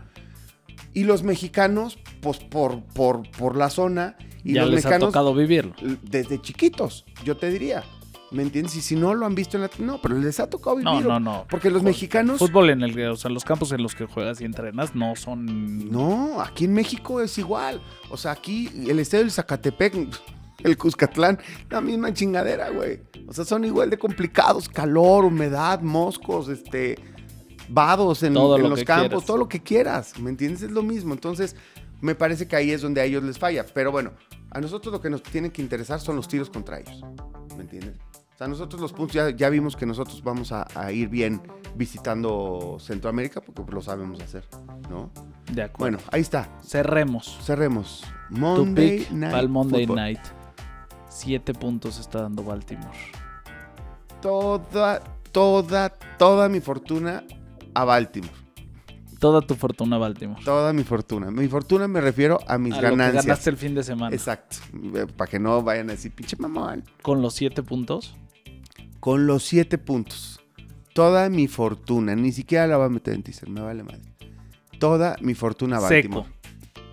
Y 0.93 1.03
los 1.03 1.23
mexicanos, 1.23 1.97
pues 2.21 2.37
por, 2.39 2.81
por, 2.85 3.29
por 3.31 3.57
la 3.57 3.69
zona. 3.69 4.15
Y 4.45 4.53
ya 4.53 4.61
los 4.61 4.71
les 4.71 4.85
ha 4.85 4.89
mexicanos 4.89 5.09
tocado 5.09 5.35
vivirlo. 5.35 5.73
desde 6.03 6.41
chiquitos, 6.41 7.03
yo 7.25 7.35
te 7.35 7.49
diría. 7.49 7.83
¿Me 8.33 8.41
entiendes? 8.41 8.75
Y 8.75 8.81
si 8.81 8.95
no 8.95 9.13
lo 9.13 9.27
han 9.27 9.35
visto 9.35 9.57
en 9.57 9.63
la... 9.63 9.69
No, 9.77 10.01
pero 10.01 10.17
les 10.17 10.39
ha 10.39 10.49
tocado 10.49 10.79
No, 10.79 10.93
vivirlo. 10.93 11.19
no, 11.19 11.19
no. 11.19 11.45
Porque 11.49 11.69
los 11.69 11.83
mexicanos... 11.83 12.39
Fútbol 12.39 12.71
en 12.71 12.81
el 12.81 12.99
o 13.07 13.15
sea, 13.15 13.29
los 13.29 13.45
campos 13.45 13.71
en 13.71 13.83
los 13.83 13.93
que 13.93 14.05
juegas 14.05 14.41
y 14.41 14.45
entrenas 14.45 14.95
no 14.95 15.15
son. 15.15 15.89
No, 15.91 16.41
aquí 16.41 16.65
en 16.65 16.73
México 16.73 17.21
es 17.21 17.37
igual. 17.37 17.79
O 18.09 18.17
sea, 18.17 18.31
aquí 18.31 18.69
el 18.87 18.97
estadio 18.97 19.23
del 19.23 19.31
Zacatepec, 19.31 19.93
el 20.63 20.77
Cuscatlán, 20.77 21.37
la 21.69 21.79
misma 21.79 22.11
chingadera, 22.11 22.69
güey. 22.69 23.01
O 23.27 23.33
sea, 23.33 23.45
son 23.45 23.65
igual 23.65 23.91
de 23.91 23.99
complicados. 23.99 24.67
Calor, 24.67 25.25
humedad, 25.25 25.81
moscos, 25.81 26.49
este... 26.49 26.97
Vados 27.69 28.23
en, 28.23 28.33
los 28.33 28.83
campos, 28.83 29.07
quieras. 29.07 29.25
todo 29.25 29.37
lo 29.37 29.47
que 29.47 29.63
quieras. 29.63 30.19
¿Me 30.19 30.29
entiendes? 30.29 30.63
Es 30.63 30.71
lo 30.71 30.83
mismo. 30.83 31.13
Entonces, 31.13 31.55
me 32.01 32.13
parece 32.13 32.45
que 32.45 32.57
ahí 32.57 32.71
es 32.71 32.81
donde 32.81 32.99
a 32.99 33.05
ellos 33.05 33.23
les 33.23 33.39
falla. 33.39 33.65
Pero 33.73 33.89
bueno, 33.91 34.11
a 34.51 34.59
nosotros 34.59 34.91
lo 34.91 34.99
que 34.99 35.09
nos 35.09 35.23
tiene 35.23 35.49
que 35.49 35.61
interesar 35.61 36.01
son 36.01 36.17
los 36.17 36.27
tiros 36.27 36.49
contra 36.49 36.79
ellos. 36.79 37.01
¿Me 37.55 37.63
entiendes? 37.63 37.97
Sea, 38.43 38.47
nosotros 38.49 38.81
los 38.81 38.91
puntos 38.93 39.13
ya, 39.13 39.29
ya 39.29 39.49
vimos 39.49 39.75
que 39.75 39.85
nosotros 39.85 40.21
vamos 40.23 40.51
a, 40.51 40.67
a 40.75 40.91
ir 40.91 41.07
bien 41.07 41.41
visitando 41.75 42.77
Centroamérica 42.79 43.41
porque 43.41 43.71
lo 43.71 43.81
sabemos 43.81 44.19
hacer, 44.21 44.45
¿no? 44.89 45.09
De 45.51 45.63
acuerdo. 45.63 45.97
Bueno, 45.97 45.97
ahí 46.11 46.21
está. 46.21 46.49
cerremos. 46.61 47.39
Cerremos. 47.41 48.03
Tu 48.29 48.35
Monday 48.37 48.99
pick 48.99 49.11
Night 49.11 49.31
para 49.31 49.41
el 49.43 49.49
Monday 49.49 49.85
Football. 49.87 49.95
Night. 50.03 50.19
Siete 51.09 51.53
puntos 51.53 51.99
está 51.99 52.23
dando 52.23 52.43
Baltimore. 52.43 52.97
Toda, 54.21 55.01
toda, 55.31 55.89
toda 56.17 56.49
mi 56.49 56.59
fortuna 56.59 57.23
a 57.73 57.83
Baltimore. 57.85 58.33
Toda 59.19 59.41
tu 59.41 59.55
fortuna, 59.55 59.97
Baltimore. 59.97 60.43
Toda 60.43 60.73
mi 60.73 60.83
fortuna. 60.83 61.31
Mi 61.31 61.47
fortuna 61.47 61.87
me 61.87 62.01
refiero 62.01 62.39
a 62.45 62.57
mis 62.57 62.73
A 62.73 62.75
lo 62.77 62.81
que 62.81 62.89
ganancias. 62.89 63.25
ganaste 63.25 63.49
el 63.51 63.57
fin 63.57 63.73
de 63.73 63.83
semana. 63.83 64.13
Exacto. 64.13 64.57
Para 65.15 65.31
que 65.31 65.39
no 65.39 65.61
vayan 65.63 65.89
a 65.89 65.93
decir, 65.93 66.11
pinche 66.13 66.35
mamón. 66.37 66.83
Con 67.01 67.21
los 67.21 67.33
siete 67.33 67.63
puntos. 67.63 68.15
Con 69.03 69.27
los 69.27 69.43
siete 69.43 69.77
puntos. 69.77 70.39
Toda 70.93 71.29
mi 71.29 71.49
fortuna. 71.49 72.15
Ni 72.15 72.31
siquiera 72.31 72.67
la 72.67 72.77
voy 72.77 72.85
a 72.85 72.89
meter 72.89 73.15
en 73.15 73.21
teaser. 73.21 73.49
Me 73.49 73.59
vale 73.59 73.83
madre. 73.83 73.99
Toda 74.79 75.17
mi 75.19 75.33
fortuna 75.33 75.75
a 75.75 75.79
Baltimore. 75.81 76.29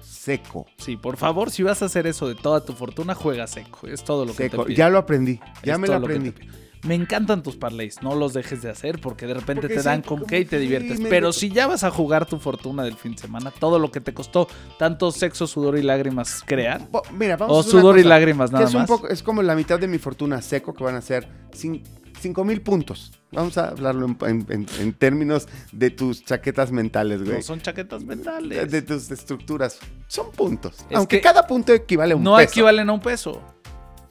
Seco. 0.01 0.67
Sí, 0.77 0.97
por 0.97 1.17
favor, 1.17 1.53
si 1.53 1.63
vas 1.63 1.83
a 1.83 1.85
hacer 1.85 2.09
eso 2.09 2.27
de 2.27 2.35
toda 2.35 2.65
tu 2.65 2.73
fortuna, 2.73 3.15
juega 3.15 3.47
seco. 3.47 3.87
Es 3.87 4.03
todo 4.03 4.25
lo 4.25 4.33
que 4.33 4.43
Seco. 4.51 4.63
te 4.65 4.71
pido. 4.71 4.77
Ya 4.77 4.91
lo 4.91 4.99
aprendí. 4.99 5.39
Ya 5.63 5.75
Es 5.75 5.79
me 5.79 5.87
lo 5.87 6.01
que 6.01 6.05
aprendí. 6.05 6.35
Me 6.83 6.97
encantan 6.97 7.45
tus 7.45 7.55
parlays, 7.57 8.03
no 8.03 8.17
los 8.17 8.33
dejes 8.33 8.63
de 8.63 8.71
hacer 8.71 9.01
porque 9.01 9.27
de 9.27 9.35
repente 9.35 9.63
Porque 9.69 9.77
te 9.77 9.83
dan 9.83 10.03
con 10.03 10.25
qué 10.25 10.41
y 10.41 10.45
te 10.47 10.57
que 10.57 10.59
diviertes. 10.59 10.99
Pero 11.09 11.33
si 11.33 11.51
ya 11.51 11.69
vas 11.69 11.85
a 11.85 11.91
jugar 11.91 12.27
tu 12.27 12.39
fortuna 12.39 12.83
del 12.83 12.97
fin 12.97 13.13
de 13.13 13.19
semana, 13.19 13.53
todo 13.53 13.79
lo 13.79 13.93
que 13.93 14.01
te 14.01 14.15
costó 14.15 14.49
tanto 14.79 15.13
sexo, 15.13 15.47
sudor 15.47 15.79
y 15.79 15.83
lágrimas 15.83 16.43
crear, 16.45 16.89
Mira, 17.13 17.37
vamos 17.37 17.57
o 17.57 17.61
a 17.61 17.63
sudor 17.63 17.99
y 18.01 18.03
lágrimas 18.03 18.51
Que 18.51 18.55
nada 18.55 18.67
es, 18.67 18.75
un 18.75 18.81
más. 18.81 18.89
poco, 18.89 19.09
es 19.09 19.23
como 19.23 19.43
la 19.43 19.55
mitad 19.55 19.79
de 19.79 19.87
mi 19.89 19.99
fortuna 19.99 20.43
seco 20.43 20.73
que 20.73 20.83
van 20.83 20.97
a 20.97 21.03
ser 21.03 21.29
5 22.21 22.45
mil 22.45 22.61
puntos. 22.62 23.12
Vamos 23.33 23.57
a 23.59 23.68
hablarlo 23.68 24.07
en, 24.07 24.16
en- 24.27 24.47
en- 24.51 24.66
en 24.79 24.93
términos 24.93 25.49
de 25.73 25.91
tus 25.91 26.25
chaquetas 26.25 26.71
mentales, 26.73 27.23
güey. 27.23 27.37
No 27.39 27.43
son 27.43 27.61
chaquetas 27.61 28.05
mentales. 28.05 28.71
de 28.71 28.83
tus 28.83 29.11
estructuras. 29.11 29.79
Son 30.09 30.31
puntos. 30.33 30.85
Es 30.91 30.97
Aunque 30.97 31.16
que 31.18 31.23
cada 31.23 31.47
punto 31.47 31.73
equivale 31.73 32.14
a 32.14 32.16
un 32.16 32.23
no 32.25 32.37
peso. 32.37 32.51
equivalen 32.51 32.89
a 32.89 32.93
un 32.93 33.01
peso. 33.01 33.41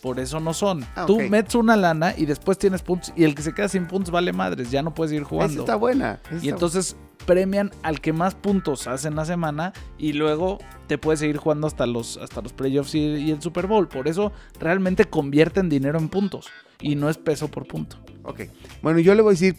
Por 0.02 0.20
eso 0.22 0.40
no 0.40 0.54
son. 0.54 0.86
Ah, 0.96 1.06
Tú 1.06 1.20
metes 1.20 1.56
una 1.56 1.76
lana 1.76 2.14
y 2.18 2.26
después 2.26 2.58
tienes 2.58 2.82
puntos 2.82 3.12
y 3.18 3.26
el 3.26 3.36
que 3.36 3.42
se 3.42 3.54
queda 3.54 3.68
sin 3.68 3.86
puntos 3.86 4.12
vale 4.12 4.32
madres, 4.32 4.72
ya 4.72 4.82
no 4.82 4.94
puedes 4.94 5.12
ir 5.12 5.22
Esa 5.22 5.30
jugando. 5.30 5.60
está 5.60 5.76
buena. 5.76 6.20
esa 6.32 6.46
Y 6.46 6.48
entonces 6.48 6.96
premian 7.26 7.70
al 7.84 8.00
que 8.00 8.14
más 8.14 8.34
puntos 8.34 8.88
hace 8.88 9.10
en 9.10 9.16
la 9.18 9.26
semana 9.26 9.74
y 9.98 10.14
luego 10.14 10.58
te 10.88 10.98
puedes 10.98 11.20
seguir 11.20 11.36
jugando 11.36 11.68
hasta 11.68 11.86
los, 11.86 12.16
hasta 12.16 12.42
los 12.42 12.54
playoffs 12.54 12.96
y, 12.96 13.00
y 13.00 13.32
el 13.32 13.42
Super 13.42 13.68
Bowl. 13.68 13.90
Por 13.90 14.08
eso 14.08 14.32
realmente 14.58 15.04
convierten 15.04 15.68
dinero 15.68 16.00
en 16.00 16.08
puntos 16.08 16.48
y 16.82 16.96
no 16.96 17.10
es 17.10 17.18
peso 17.18 17.50
por 17.50 17.68
punto. 17.68 17.98
Ok. 18.24 18.42
Bueno, 18.82 19.00
yo 19.00 19.16
le 19.16 19.22
voy 19.22 19.32
a 19.32 19.34
decir 19.34 19.56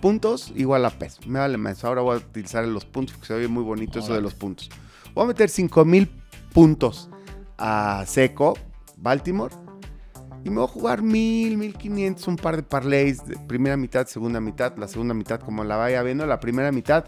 puntos 0.00 0.52
igual 0.56 0.84
a 0.84 0.90
peso. 0.90 1.20
Me 1.26 1.38
vale 1.38 1.56
más. 1.56 1.84
Ahora 1.84 2.02
voy 2.02 2.16
a 2.16 2.18
utilizar 2.18 2.66
los 2.66 2.84
puntos 2.84 3.14
porque 3.14 3.28
se 3.28 3.34
oye 3.34 3.48
muy 3.48 3.62
bonito 3.62 3.98
eso 3.98 4.14
de 4.14 4.20
los 4.20 4.34
puntos. 4.34 4.68
Voy 5.14 5.24
a 5.24 5.28
meter 5.28 5.48
5 5.48 5.84
mil 5.84 6.10
puntos 6.52 7.08
a 7.58 8.04
seco, 8.06 8.54
Baltimore. 8.96 9.54
Y 10.44 10.50
me 10.50 10.56
voy 10.56 10.64
a 10.64 10.68
jugar 10.68 11.02
mil, 11.02 11.56
mil 11.56 11.74
quinientos, 11.74 12.26
un 12.26 12.34
par 12.34 12.56
de 12.56 12.64
parlays 12.64 13.24
de 13.24 13.36
primera 13.46 13.76
mitad, 13.76 14.06
segunda 14.08 14.40
mitad, 14.40 14.76
la 14.76 14.88
segunda 14.88 15.14
mitad 15.14 15.38
como 15.38 15.62
la 15.62 15.76
vaya 15.76 16.02
viendo, 16.02 16.26
la 16.26 16.40
primera 16.40 16.72
mitad. 16.72 17.04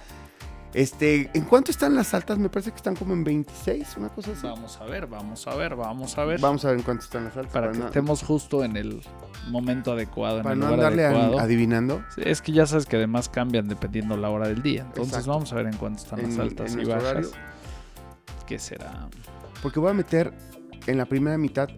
Este, 0.74 1.30
¿en 1.34 1.44
cuánto 1.44 1.70
están 1.70 1.94
las 1.94 2.12
altas? 2.14 2.36
Me 2.38 2.48
parece 2.48 2.70
que 2.70 2.76
están 2.76 2.96
como 2.96 3.14
en 3.14 3.22
26, 3.22 3.96
una 3.96 4.08
cosa 4.08 4.32
así. 4.32 4.44
Vamos 4.44 4.76
a 4.80 4.84
ver, 4.84 5.06
vamos 5.06 5.46
a 5.46 5.54
ver, 5.54 5.76
vamos 5.76 6.18
a 6.18 6.24
ver. 6.24 6.40
Vamos 6.40 6.64
a 6.64 6.70
ver 6.70 6.78
en 6.78 6.82
cuánto 6.82 7.04
están 7.04 7.24
las 7.24 7.36
altas. 7.36 7.52
para 7.52 7.70
que 7.70 7.78
no, 7.78 7.86
estemos 7.86 8.22
justo 8.24 8.64
en 8.64 8.76
el 8.76 9.00
momento 9.50 9.92
adecuado, 9.92 10.38
en 10.38 10.42
para 10.42 10.54
el 10.54 10.58
no 10.58 10.66
lugar 10.66 10.80
andarle 10.92 11.04
adecuado. 11.06 11.38
adivinando. 11.38 12.04
Es 12.16 12.42
que 12.42 12.50
ya 12.52 12.66
sabes 12.66 12.86
que 12.86 12.96
además 12.96 13.28
cambian 13.28 13.68
dependiendo 13.68 14.16
la 14.16 14.30
hora 14.30 14.48
del 14.48 14.62
día. 14.62 14.82
Entonces 14.82 15.12
Exacto. 15.14 15.30
vamos 15.30 15.52
a 15.52 15.56
ver 15.56 15.66
en 15.66 15.76
cuánto 15.76 16.02
están 16.02 16.22
las 16.22 16.34
En- 16.34 16.40
altas 16.40 16.72
en 16.74 16.80
y 16.80 16.84
bajas. 16.86 17.02
horario. 17.04 17.30
¿Qué 18.46 18.58
será? 18.58 19.08
Porque 19.62 19.78
voy 19.78 19.90
a 19.90 19.94
meter 19.94 20.32
en 20.88 20.98
la 20.98 21.04
primera 21.06 21.38
mitad 21.38 21.68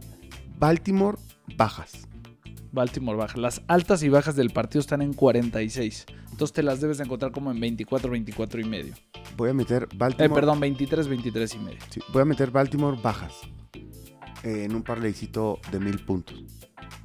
Baltimore 0.59 1.19
bajas. 1.57 1.93
Baltimore 2.73 3.17
baja. 3.19 3.39
Las 3.39 3.63
altas 3.69 4.03
y 4.03 4.09
bajas 4.09 4.37
del 4.37 4.51
partido 4.51 4.81
están 4.81 5.03
en 5.03 5.13
46. 5.15 6.07
Entonces 6.31 6.53
te 6.53 6.63
las 6.63 6.81
debes 6.81 6.99
de 6.99 7.05
encontrar 7.05 7.33
como 7.33 7.51
en 7.51 7.59
24, 7.61 8.11
24 8.11 8.61
y 8.61 8.65
medio. 8.65 8.95
Voy 9.37 9.51
a 9.51 9.55
meter 9.55 9.85
Eh, 9.91 9.97
Baltimore. 9.97 10.35
perdón, 10.35 10.61
23, 10.61 11.09
23 11.09 11.55
y 11.55 11.59
medio. 11.59 11.79
sí, 11.91 12.01
voy 12.13 12.23
a 12.23 12.25
meter 12.25 12.51
Baltimore 12.51 12.99
bajas. 13.03 13.33
eh, 14.43 14.65
en 14.65 14.75
un 14.77 14.83
parlaycito 14.83 15.59
de 15.73 15.81
mil 15.81 15.99
puntos. 16.05 16.45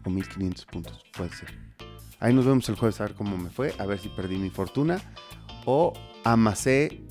O 0.05 0.09
mil 0.09 0.28
quinientos 0.28 0.66
puntos, 0.66 1.03
puede 1.16 1.30
ser. 1.32 1.49
Ahí 2.20 2.34
nos 2.34 2.45
vemos 2.45 2.68
el 2.70 2.76
jueves 2.76 2.99
a 3.01 3.05
ver 3.05 3.14
cómo 3.16 3.38
me 3.38 3.49
fue. 3.49 3.74
A 3.80 3.86
ver 3.86 3.97
si 3.99 4.09
perdí 4.09 4.38
mi 4.38 4.49
fortuna. 4.49 4.99
O 5.66 5.93
amasé 6.24 7.01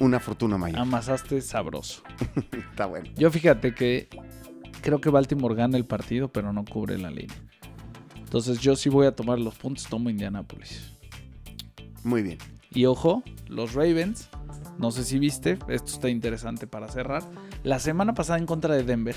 una 0.00 0.20
fortuna 0.20 0.56
mayor. 0.58 0.78
Amasaste 0.78 1.40
sabroso. 1.42 2.02
Está 2.70 2.86
bueno. 2.86 3.10
Yo 3.16 3.30
fíjate 3.30 3.74
que 3.74 4.08
creo 4.80 5.00
que 5.00 5.10
Baltimore 5.10 5.54
gana 5.54 5.76
el 5.76 5.84
partido, 5.86 6.28
pero 6.32 6.52
no 6.52 6.64
cubre 6.64 6.96
la 6.98 7.10
línea. 7.10 7.36
Entonces 8.32 8.60
yo 8.60 8.76
sí 8.76 8.88
voy 8.88 9.06
a 9.06 9.14
tomar 9.14 9.38
los 9.38 9.56
puntos, 9.56 9.84
tomo 9.84 10.08
Indianapolis. 10.08 10.96
Muy 12.02 12.22
bien. 12.22 12.38
Y 12.70 12.86
ojo, 12.86 13.22
los 13.46 13.74
Ravens, 13.74 14.30
no 14.78 14.90
sé 14.90 15.04
si 15.04 15.18
viste, 15.18 15.58
esto 15.68 15.92
está 15.92 16.08
interesante 16.08 16.66
para 16.66 16.88
cerrar. 16.88 17.28
La 17.62 17.78
semana 17.78 18.14
pasada 18.14 18.38
en 18.38 18.46
contra 18.46 18.74
de 18.74 18.84
Denver 18.84 19.16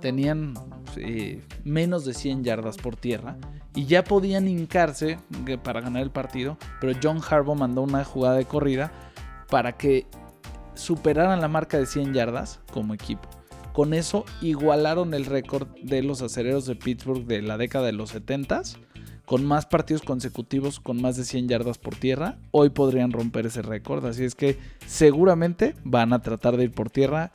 tenían 0.00 0.54
eh, 0.96 1.44
menos 1.64 2.06
de 2.06 2.14
100 2.14 2.42
yardas 2.42 2.78
por 2.78 2.96
tierra 2.96 3.36
y 3.74 3.84
ya 3.84 4.02
podían 4.02 4.48
hincarse 4.48 5.18
para 5.62 5.82
ganar 5.82 6.02
el 6.02 6.10
partido, 6.10 6.56
pero 6.80 6.98
John 7.02 7.20
Harbaugh 7.20 7.54
mandó 7.54 7.82
una 7.82 8.02
jugada 8.02 8.36
de 8.36 8.46
corrida 8.46 8.90
para 9.50 9.76
que 9.76 10.06
superaran 10.72 11.42
la 11.42 11.48
marca 11.48 11.76
de 11.76 11.84
100 11.84 12.14
yardas 12.14 12.60
como 12.72 12.94
equipo. 12.94 13.28
Con 13.78 13.94
eso 13.94 14.24
igualaron 14.40 15.14
el 15.14 15.24
récord 15.24 15.68
de 15.80 16.02
los 16.02 16.20
acereros 16.20 16.66
de 16.66 16.74
Pittsburgh 16.74 17.24
de 17.26 17.42
la 17.42 17.56
década 17.56 17.86
de 17.86 17.92
los 17.92 18.12
70s 18.12 18.76
con 19.24 19.46
más 19.46 19.66
partidos 19.66 20.02
consecutivos 20.02 20.80
con 20.80 21.00
más 21.00 21.16
de 21.16 21.22
100 21.22 21.46
yardas 21.46 21.78
por 21.78 21.94
tierra, 21.94 22.40
hoy 22.50 22.70
podrían 22.70 23.12
romper 23.12 23.46
ese 23.46 23.62
récord. 23.62 24.04
Así 24.04 24.24
es 24.24 24.34
que 24.34 24.58
seguramente 24.84 25.76
van 25.84 26.12
a 26.12 26.22
tratar 26.22 26.56
de 26.56 26.64
ir 26.64 26.72
por 26.72 26.90
tierra 26.90 27.30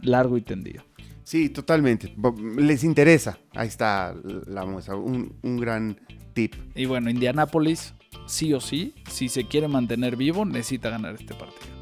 largo 0.00 0.38
y 0.38 0.40
tendido. 0.40 0.82
Sí, 1.24 1.50
totalmente. 1.50 2.14
Les 2.56 2.82
interesa. 2.82 3.38
Ahí 3.54 3.68
está 3.68 4.14
la 4.46 4.64
muestra. 4.64 4.96
Un, 4.96 5.34
un 5.42 5.58
gran 5.58 6.00
tip. 6.32 6.54
Y 6.74 6.86
bueno, 6.86 7.10
Indianapolis, 7.10 7.92
sí 8.24 8.54
o 8.54 8.60
sí, 8.60 8.94
si 9.10 9.28
se 9.28 9.44
quiere 9.44 9.68
mantener 9.68 10.16
vivo, 10.16 10.46
necesita 10.46 10.88
ganar 10.88 11.16
este 11.16 11.34
partido. 11.34 11.79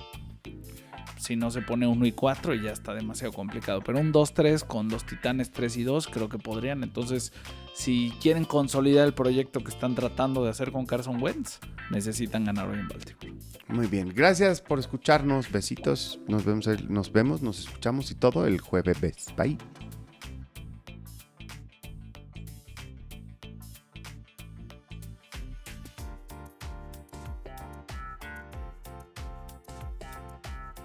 Si 1.19 1.37
no 1.37 1.51
se 1.51 1.63
pone 1.63 1.87
1 1.87 2.07
y 2.07 2.13
4 2.13 2.55
y 2.55 2.63
ya 2.63 2.73
está 2.73 2.95
demasiado 2.95 3.33
complicado. 3.33 3.83
Pero 3.85 4.01
un 4.01 4.13
2-3 4.13 4.67
con 4.67 4.89
los 4.89 5.05
Titanes 5.05 5.51
3 5.51 5.77
y 5.77 5.83
2 5.85 6.09
creo 6.09 6.29
que 6.29 6.39
podrían. 6.39 6.83
Entonces, 6.83 7.33
si 7.75 8.13
quieren 8.21 8.45
consolidar 8.45 9.07
el 9.07 9.15
proyecto 9.15 9.63
que 9.63 9.71
están 9.71 9.95
tratando 9.95 10.45
de 10.45 10.51
hacer 10.51 10.73
con 10.73 10.87
Carson 10.87 11.23
Wentz, 11.23 11.61
necesitan 11.91 12.45
ganar 12.45 12.69
hoy 12.69 12.79
en 12.79 12.89
Baltimore. 12.89 13.35
Muy 13.69 13.87
bien, 13.87 14.13
gracias 14.15 14.61
por 14.61 14.79
escucharnos. 14.79 15.51
Besitos. 15.51 16.21
Nos 16.29 16.45
vemos, 16.45 16.67
nos 16.89 17.13
vemos, 17.13 17.43
nos 17.43 17.61
escuchamos 17.61 18.11
y 18.11 18.15
todo 18.15 18.47
el 18.47 18.61
jueves. 18.61 19.27
Bye. 19.37 19.59